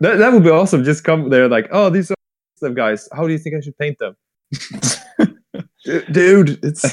That, 0.00 0.16
that 0.18 0.32
would 0.32 0.42
be 0.42 0.50
awesome. 0.50 0.82
Just 0.84 1.04
come 1.04 1.30
there, 1.30 1.48
like, 1.48 1.68
oh, 1.70 1.88
these 1.90 2.10
are 2.10 2.70
guys. 2.70 3.08
How 3.12 3.26
do 3.26 3.32
you 3.32 3.38
think 3.38 3.54
I 3.56 3.60
should 3.60 3.78
paint 3.78 3.98
them? 3.98 4.16
Dude, 5.84 6.58
it's 6.64 6.84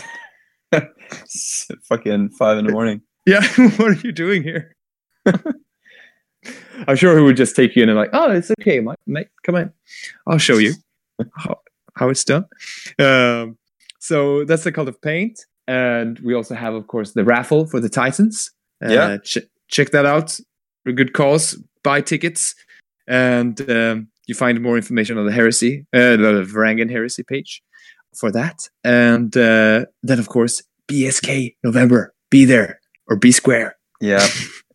It's 0.72 1.68
fucking 1.90 2.30
five 2.30 2.58
in 2.58 2.66
the 2.66 2.72
morning. 2.72 3.02
yeah. 3.26 3.42
what 3.78 3.90
are 3.92 3.94
you 4.08 4.12
doing 4.12 4.44
here? 4.44 4.76
I'm 6.88 6.96
sure 6.96 7.18
he 7.18 7.24
would 7.24 7.38
just 7.38 7.56
take 7.56 7.76
you 7.76 7.84
in 7.84 7.90
and 7.90 7.98
like, 7.98 8.10
oh, 8.14 8.32
it's 8.32 8.52
okay, 8.62 8.80
mate. 8.80 8.98
mate 9.08 9.28
come 9.44 9.56
in. 9.56 9.72
I'll 10.28 10.38
show 10.38 10.58
you 10.58 10.74
how, 11.38 11.60
how 11.96 12.10
it's 12.10 12.24
done. 12.24 12.46
Um, 13.00 13.58
so 14.00 14.44
that's 14.46 14.64
the 14.64 14.72
Cult 14.72 14.88
of 14.90 15.02
Paint, 15.02 15.40
and 15.68 16.20
we 16.20 16.36
also 16.36 16.54
have, 16.54 16.76
of 16.76 16.86
course, 16.88 17.14
the 17.14 17.24
raffle 17.24 17.66
for 17.66 17.80
the 17.80 17.90
Titans. 17.90 18.52
Uh, 18.84 18.90
Yeah. 18.92 19.18
ch- 19.24 19.40
check 19.70 19.90
that 19.92 20.06
out. 20.06 20.38
For 20.84 20.92
good 20.92 21.14
cause. 21.14 21.60
Buy 21.84 22.02
tickets, 22.02 22.54
and 23.08 23.60
um, 23.72 24.08
you 24.28 24.36
find 24.36 24.62
more 24.62 24.76
information 24.76 25.18
on 25.18 25.26
the 25.26 25.32
Heresy, 25.32 25.88
uh, 25.94 26.18
the 26.18 26.46
Varangian 26.48 26.92
Heresy 26.92 27.24
page 27.24 27.64
for 28.18 28.32
that. 28.32 28.68
And 28.84 29.36
uh, 29.36 29.86
then, 30.04 30.20
of 30.20 30.30
course, 30.30 30.64
BSK 30.88 31.56
November. 31.64 32.14
Be 32.32 32.46
there 32.46 32.80
or 33.08 33.16
be 33.18 33.32
square. 33.32 33.76
Yeah. 34.02 34.26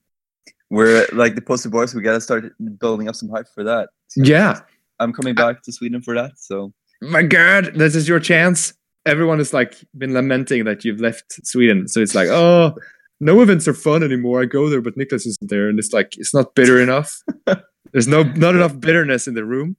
We're 0.71 1.07
like 1.13 1.35
the 1.35 1.43
poster 1.43 1.69
boys. 1.69 1.95
We 1.95 2.03
gotta 2.03 2.21
start 2.21 2.53
building 2.79 3.09
up 3.09 3.17
some 3.17 3.29
hype 3.29 3.47
for 3.53 3.65
that. 3.65 3.89
Yeah. 4.17 4.61
I'm 5.01 5.13
coming 5.13 5.35
back 5.35 5.63
to 5.63 5.73
Sweden 5.73 6.01
for 6.01 6.15
that. 6.15 6.33
So 6.37 6.73
my 7.01 7.23
god 7.23 7.73
this 7.75 7.95
is 7.95 8.07
your 8.07 8.21
chance 8.21 8.75
everyone 9.07 9.39
has 9.39 9.55
like 9.55 9.77
been 9.97 10.13
lamenting 10.13 10.65
that 10.65 10.85
you've 10.85 11.01
left 11.01 11.25
sweden 11.47 11.89
so 11.89 12.01
it's 12.01 12.15
like 12.15 12.29
oh 12.29 12.75
no 13.21 13.41
events 13.41 13.67
are 13.67 13.75
fun 13.75 14.03
anymore 14.03 14.43
i 14.43 14.45
go 14.45 14.69
there 14.69 14.83
but 14.83 14.97
nicholas 14.97 15.25
isn't 15.25 15.49
there 15.49 15.69
and 15.69 15.79
it's 15.79 15.93
like 15.93 16.17
it's 16.19 16.35
not 16.35 16.55
bitter 16.55 16.81
enough 16.81 17.23
there's 17.93 18.07
no 18.07 18.23
not 18.23 18.55
enough 18.55 18.79
bitterness 18.79 19.27
in 19.27 19.35
the 19.35 19.45
room 19.45 19.77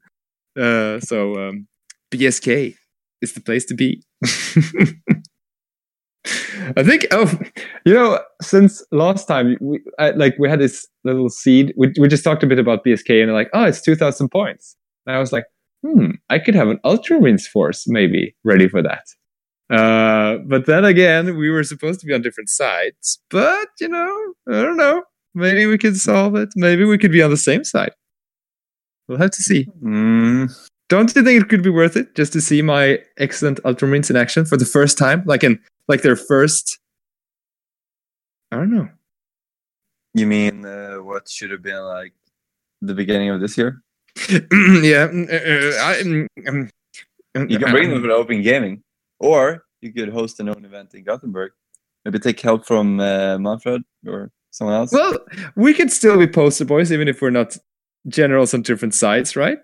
uh 0.59 0.99
so 0.99 1.35
um 1.35 1.67
bsk 2.09 2.75
is 3.22 3.33
the 3.33 3.41
place 3.41 3.66
to 3.66 3.74
be 3.74 4.01
i 6.75 6.83
think 6.83 7.08
oh 7.11 7.32
you 7.85 7.93
know 7.93 8.19
since 8.41 8.83
last 8.91 9.27
time 9.27 9.58
we 9.59 9.80
I, 10.00 10.11
like 10.11 10.35
we 10.38 10.50
had 10.50 10.59
this 10.59 10.88
little 11.03 11.30
seed 11.30 11.74
we, 11.77 11.91
we 12.00 12.08
just 12.08 12.24
talked 12.24 12.43
a 12.43 12.48
bit 12.48 12.59
about 12.59 12.85
bsk 12.85 13.09
and 13.24 13.33
like 13.33 13.50
oh 13.53 13.64
it's 13.64 13.82
2000 13.82 14.30
points 14.30 14.75
and 15.06 15.16
i 15.16 15.19
was 15.19 15.32
like 15.32 15.45
hmm, 15.85 16.11
I 16.30 16.40
could 16.40 16.56
have 16.56 16.69
an 16.69 16.80
Ultramarines 16.85 17.45
force 17.45 17.85
maybe 17.88 18.35
ready 18.43 18.67
for 18.67 18.82
that. 18.82 19.06
Uh, 19.74 20.40
but 20.48 20.66
then 20.66 20.83
again, 20.83 21.38
we 21.38 21.50
were 21.50 21.64
supposed 21.64 22.00
to 22.01 22.06
be 22.06 22.14
on 22.14 22.22
different 22.22 22.50
sides. 22.50 23.19
But, 23.30 23.69
you 23.80 23.88
know, 23.88 24.33
I 24.50 24.61
don't 24.61 24.77
know. 24.77 25.03
Maybe 25.33 25.66
we 25.66 25.77
could 25.77 25.95
solve 25.95 26.35
it. 26.35 26.50
Maybe 26.56 26.83
we 26.83 26.98
could 26.98 27.11
be 27.11 27.24
on 27.24 27.30
the 27.30 27.38
same 27.38 27.64
side. 27.64 27.93
We'll 29.08 29.17
have 29.17 29.32
to 29.32 29.41
see. 29.41 29.67
mm, 29.82 30.69
Don't 30.92 31.16
you 31.16 31.24
think 31.24 31.42
it 31.42 31.48
could 31.48 31.64
be 31.64 31.70
worth 31.70 31.95
it 31.95 32.16
just 32.16 32.34
to 32.34 32.42
see 32.42 32.61
my 32.61 33.00
excellent 33.18 33.64
Ultramarines 33.64 34.10
in 34.10 34.18
action 34.18 34.44
for 34.44 34.58
the 34.58 34.66
first 34.66 34.98
time? 34.98 35.24
Like 35.26 35.42
in 35.42 35.58
like 35.88 36.02
their 36.02 36.18
first 36.18 36.80
I 38.52 38.58
don't 38.58 38.76
know. 38.76 38.90
you 40.14 40.28
mean 40.28 40.66
uh, 40.66 40.98
what 40.98 41.30
should 41.30 41.50
have 41.52 41.61
been 41.61 41.82
like 41.86 42.11
the 42.82 42.94
beginning 42.94 43.30
of 43.30 43.40
this 43.40 43.58
year? 43.58 43.82
yeah. 44.30 45.08
mm, 45.08 45.32
uh, 45.32 45.78
uh, 45.78 45.82
I, 45.82 46.50
um, 46.50 47.50
You 47.50 47.58
can 47.58 47.72
bring 47.72 47.90
them 47.90 48.02
for 48.02 48.11
open 48.11 48.42
gaming, 48.42 48.84
or 49.18 49.64
you 49.80 49.94
could 49.94 50.10
host 50.10 50.42
an 50.42 50.50
own 50.50 50.66
event 50.66 50.94
in 50.94 51.06
Gothenburg. 51.06 51.53
Maybe 52.03 52.20
take 52.20 52.42
help 52.42 52.66
from 52.66 53.00
uh, 53.00 53.38
Manfred 53.38 53.84
or 54.06 54.30
someone 54.50 54.76
else. 54.76 54.92
Well, 54.92 55.20
we 55.56 55.74
could 55.74 55.90
still 55.90 56.20
be 56.20 56.28
poster 56.28 56.66
boys, 56.66 56.92
even 56.92 57.08
if 57.08 57.22
we're 57.22 57.30
not 57.30 57.56
generals 58.10 58.53
on 58.53 58.64
different 58.64 58.94
sides, 58.94 59.38
right? 59.38 59.60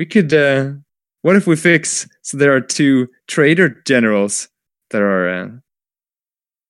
We 0.00 0.06
could. 0.06 0.32
Uh, 0.32 0.72
what 1.20 1.36
if 1.36 1.46
we 1.46 1.56
fix 1.56 2.08
so 2.22 2.38
there 2.38 2.56
are 2.56 2.60
two 2.62 3.08
trader 3.28 3.82
generals 3.86 4.48
that 4.88 5.02
are 5.02 5.28
uh, 5.28 5.48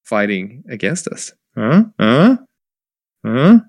fighting 0.05 0.65
against 0.69 1.07
us? 1.07 1.33
Huh? 1.57 1.85
Huh? 2.01 2.39
Huh? 3.25 3.61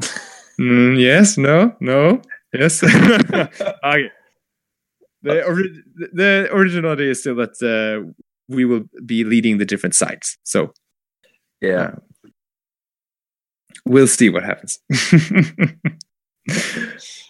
Mm, 0.60 1.00
yes. 1.00 1.38
No. 1.38 1.74
No. 1.80 2.20
Yes. 2.52 2.82
okay. 2.84 4.10
The, 5.22 5.44
ori- 5.44 5.82
the 6.12 6.48
original 6.52 6.92
idea 6.92 7.12
is 7.12 7.20
still 7.20 7.36
that 7.36 7.56
uh, 7.62 8.12
we 8.48 8.64
will 8.66 8.84
be 9.04 9.24
leading 9.24 9.58
the 9.58 9.64
different 9.64 9.94
sides. 9.94 10.36
So 10.44 10.72
yeah, 11.62 11.94
we'll 13.86 14.06
see 14.06 14.28
what 14.28 14.44
happens. 14.44 14.78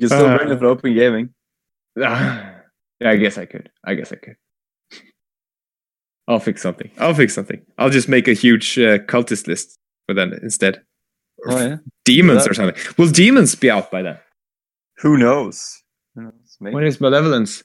you 0.00 0.08
can 0.08 0.18
still 0.18 0.52
Uh, 0.52 0.58
for 0.58 0.66
open 0.66 0.94
gaming. 0.94 1.30
Ah, 2.00 2.54
yeah, 3.00 3.10
I 3.10 3.16
guess 3.16 3.38
I 3.38 3.46
could. 3.46 3.70
I 3.84 3.94
guess 3.94 4.12
I 4.12 4.16
could. 4.16 4.36
I'll 6.28 6.40
fix 6.40 6.60
something. 6.62 6.90
I'll 6.98 7.14
fix 7.14 7.34
something. 7.34 7.60
I'll 7.78 7.90
just 7.90 8.08
make 8.08 8.28
a 8.28 8.34
huge 8.34 8.78
uh, 8.78 8.98
cultist 8.98 9.46
list 9.46 9.78
for 10.06 10.14
them 10.14 10.32
instead. 10.42 10.82
Oh 11.46 11.58
yeah. 11.58 11.76
demons 12.04 12.44
that- 12.44 12.50
or 12.50 12.54
something. 12.54 12.76
Will 12.98 13.10
demons 13.10 13.54
be 13.54 13.70
out 13.70 13.90
by 13.90 14.02
then? 14.02 14.18
Who 14.98 15.16
knows? 15.16 15.82
Who 16.14 16.22
knows? 16.22 16.56
Maybe. 16.60 16.74
When 16.74 16.84
is 16.84 17.00
malevolence? 17.00 17.62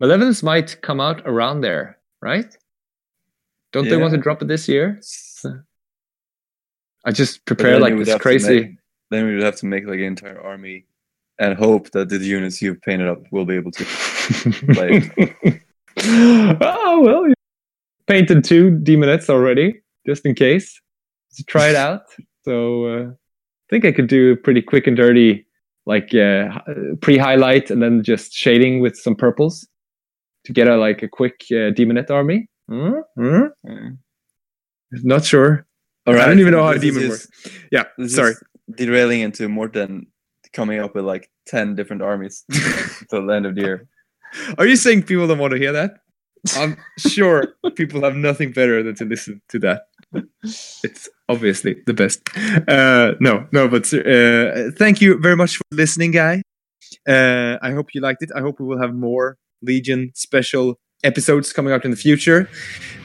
Malevolence 0.00 0.42
might 0.42 0.80
come 0.82 1.00
out 1.00 1.22
around 1.26 1.60
there, 1.60 1.98
right? 2.22 2.56
Don't 3.72 3.88
they 3.88 3.96
want 3.96 4.12
to 4.14 4.18
drop 4.20 4.40
it 4.42 4.48
this 4.48 4.68
year? 4.68 5.00
I 7.04 7.12
just 7.12 7.44
prepare 7.44 7.78
like 7.78 7.96
this 7.98 8.14
crazy. 8.18 8.60
make- 8.60 8.76
then 9.10 9.26
we 9.26 9.34
would 9.34 9.42
have 9.44 9.56
to 9.56 9.66
make 9.66 9.86
like 9.86 9.98
an 9.98 10.04
entire 10.04 10.40
army, 10.40 10.86
and 11.38 11.56
hope 11.58 11.90
that 11.90 12.08
the 12.08 12.18
units 12.18 12.62
you've 12.62 12.80
painted 12.82 13.08
up 13.08 13.20
will 13.30 13.44
be 13.44 13.54
able 13.54 13.72
to. 13.72 13.84
Like- 14.68 15.62
oh 16.60 17.00
well, 17.02 17.28
you 17.28 17.34
painted 18.06 18.44
two 18.44 18.70
demonettes 18.82 19.28
already, 19.28 19.80
just 20.06 20.24
in 20.26 20.34
case 20.34 20.80
to 21.36 21.44
try 21.44 21.68
it 21.68 21.76
out. 21.76 22.02
So 22.44 22.86
uh, 22.86 23.06
I 23.10 23.66
think 23.70 23.84
I 23.84 23.92
could 23.92 24.06
do 24.06 24.32
a 24.32 24.36
pretty 24.36 24.62
quick 24.62 24.86
and 24.86 24.96
dirty, 24.96 25.46
like 25.84 26.14
uh, 26.14 26.58
pre-highlight 27.00 27.70
and 27.70 27.82
then 27.82 28.02
just 28.02 28.32
shading 28.32 28.80
with 28.80 28.96
some 28.96 29.14
purples 29.14 29.66
to 30.44 30.52
get 30.52 30.68
a 30.68 30.76
like 30.76 31.02
a 31.02 31.08
quick 31.08 31.44
uh, 31.50 31.72
demonette 31.72 32.10
army. 32.10 32.48
Hmm? 32.68 33.00
Hmm? 33.16 33.42
Yeah. 33.64 33.88
Not 34.92 35.24
sure. 35.24 35.66
All 36.06 36.14
I 36.14 36.26
don't 36.26 36.38
even 36.38 36.52
know 36.52 36.62
how 36.62 36.70
a 36.70 36.78
this 36.78 36.84
is 36.84 36.94
demon 36.94 37.08
works. 37.08 37.28
Yeah, 37.72 37.84
sorry. 38.06 38.34
derailing 38.76 39.20
into 39.20 39.48
Morten 39.48 40.06
coming 40.56 40.80
up 40.80 40.94
with 40.94 41.04
like 41.04 41.30
ten 41.46 41.76
different 41.76 42.02
armies 42.02 42.44
the 42.48 43.32
end 43.32 43.46
of 43.46 43.56
year. 43.56 43.86
Are 44.58 44.66
you 44.66 44.76
saying 44.76 45.04
people 45.04 45.28
don't 45.28 45.38
want 45.38 45.52
to 45.52 45.58
hear 45.58 45.72
that? 45.72 45.98
I'm 46.56 46.76
sure 46.98 47.54
people 47.74 48.02
have 48.02 48.16
nothing 48.16 48.52
better 48.52 48.82
than 48.82 48.94
to 48.96 49.04
listen 49.04 49.42
to 49.50 49.58
that. 49.60 49.82
It's 50.84 51.08
obviously 51.28 51.76
the 51.86 51.94
best. 51.94 52.20
Uh, 52.68 53.14
no, 53.20 53.46
no, 53.52 53.68
but 53.68 53.92
uh, 53.92 54.70
thank 54.78 55.00
you 55.00 55.18
very 55.18 55.36
much 55.36 55.56
for 55.56 55.64
listening, 55.72 56.12
guy. 56.12 56.42
Uh, 57.06 57.58
I 57.62 57.72
hope 57.72 57.94
you 57.94 58.00
liked 58.00 58.22
it. 58.22 58.30
I 58.34 58.40
hope 58.40 58.60
we 58.60 58.66
will 58.66 58.80
have 58.80 58.94
more 58.94 59.38
Legion 59.62 60.12
special 60.14 60.78
episodes 61.02 61.52
coming 61.52 61.72
out 61.72 61.84
in 61.84 61.90
the 61.90 61.96
future. 61.96 62.48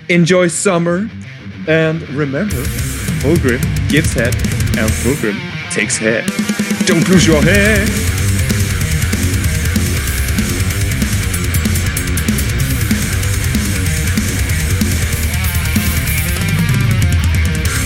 Enjoy 0.07 0.47
summer, 0.47 1.09
and 1.67 2.07
remember, 2.09 2.61
Fulgrim 3.21 3.61
gives 3.89 4.13
head, 4.13 4.35
and 4.77 4.89
Fulgrim 5.01 5.39
takes 5.71 5.97
head. 5.97 6.29
Don't 6.91 7.07
lose 7.07 7.25
your 7.25 7.41
head. 7.41 8.20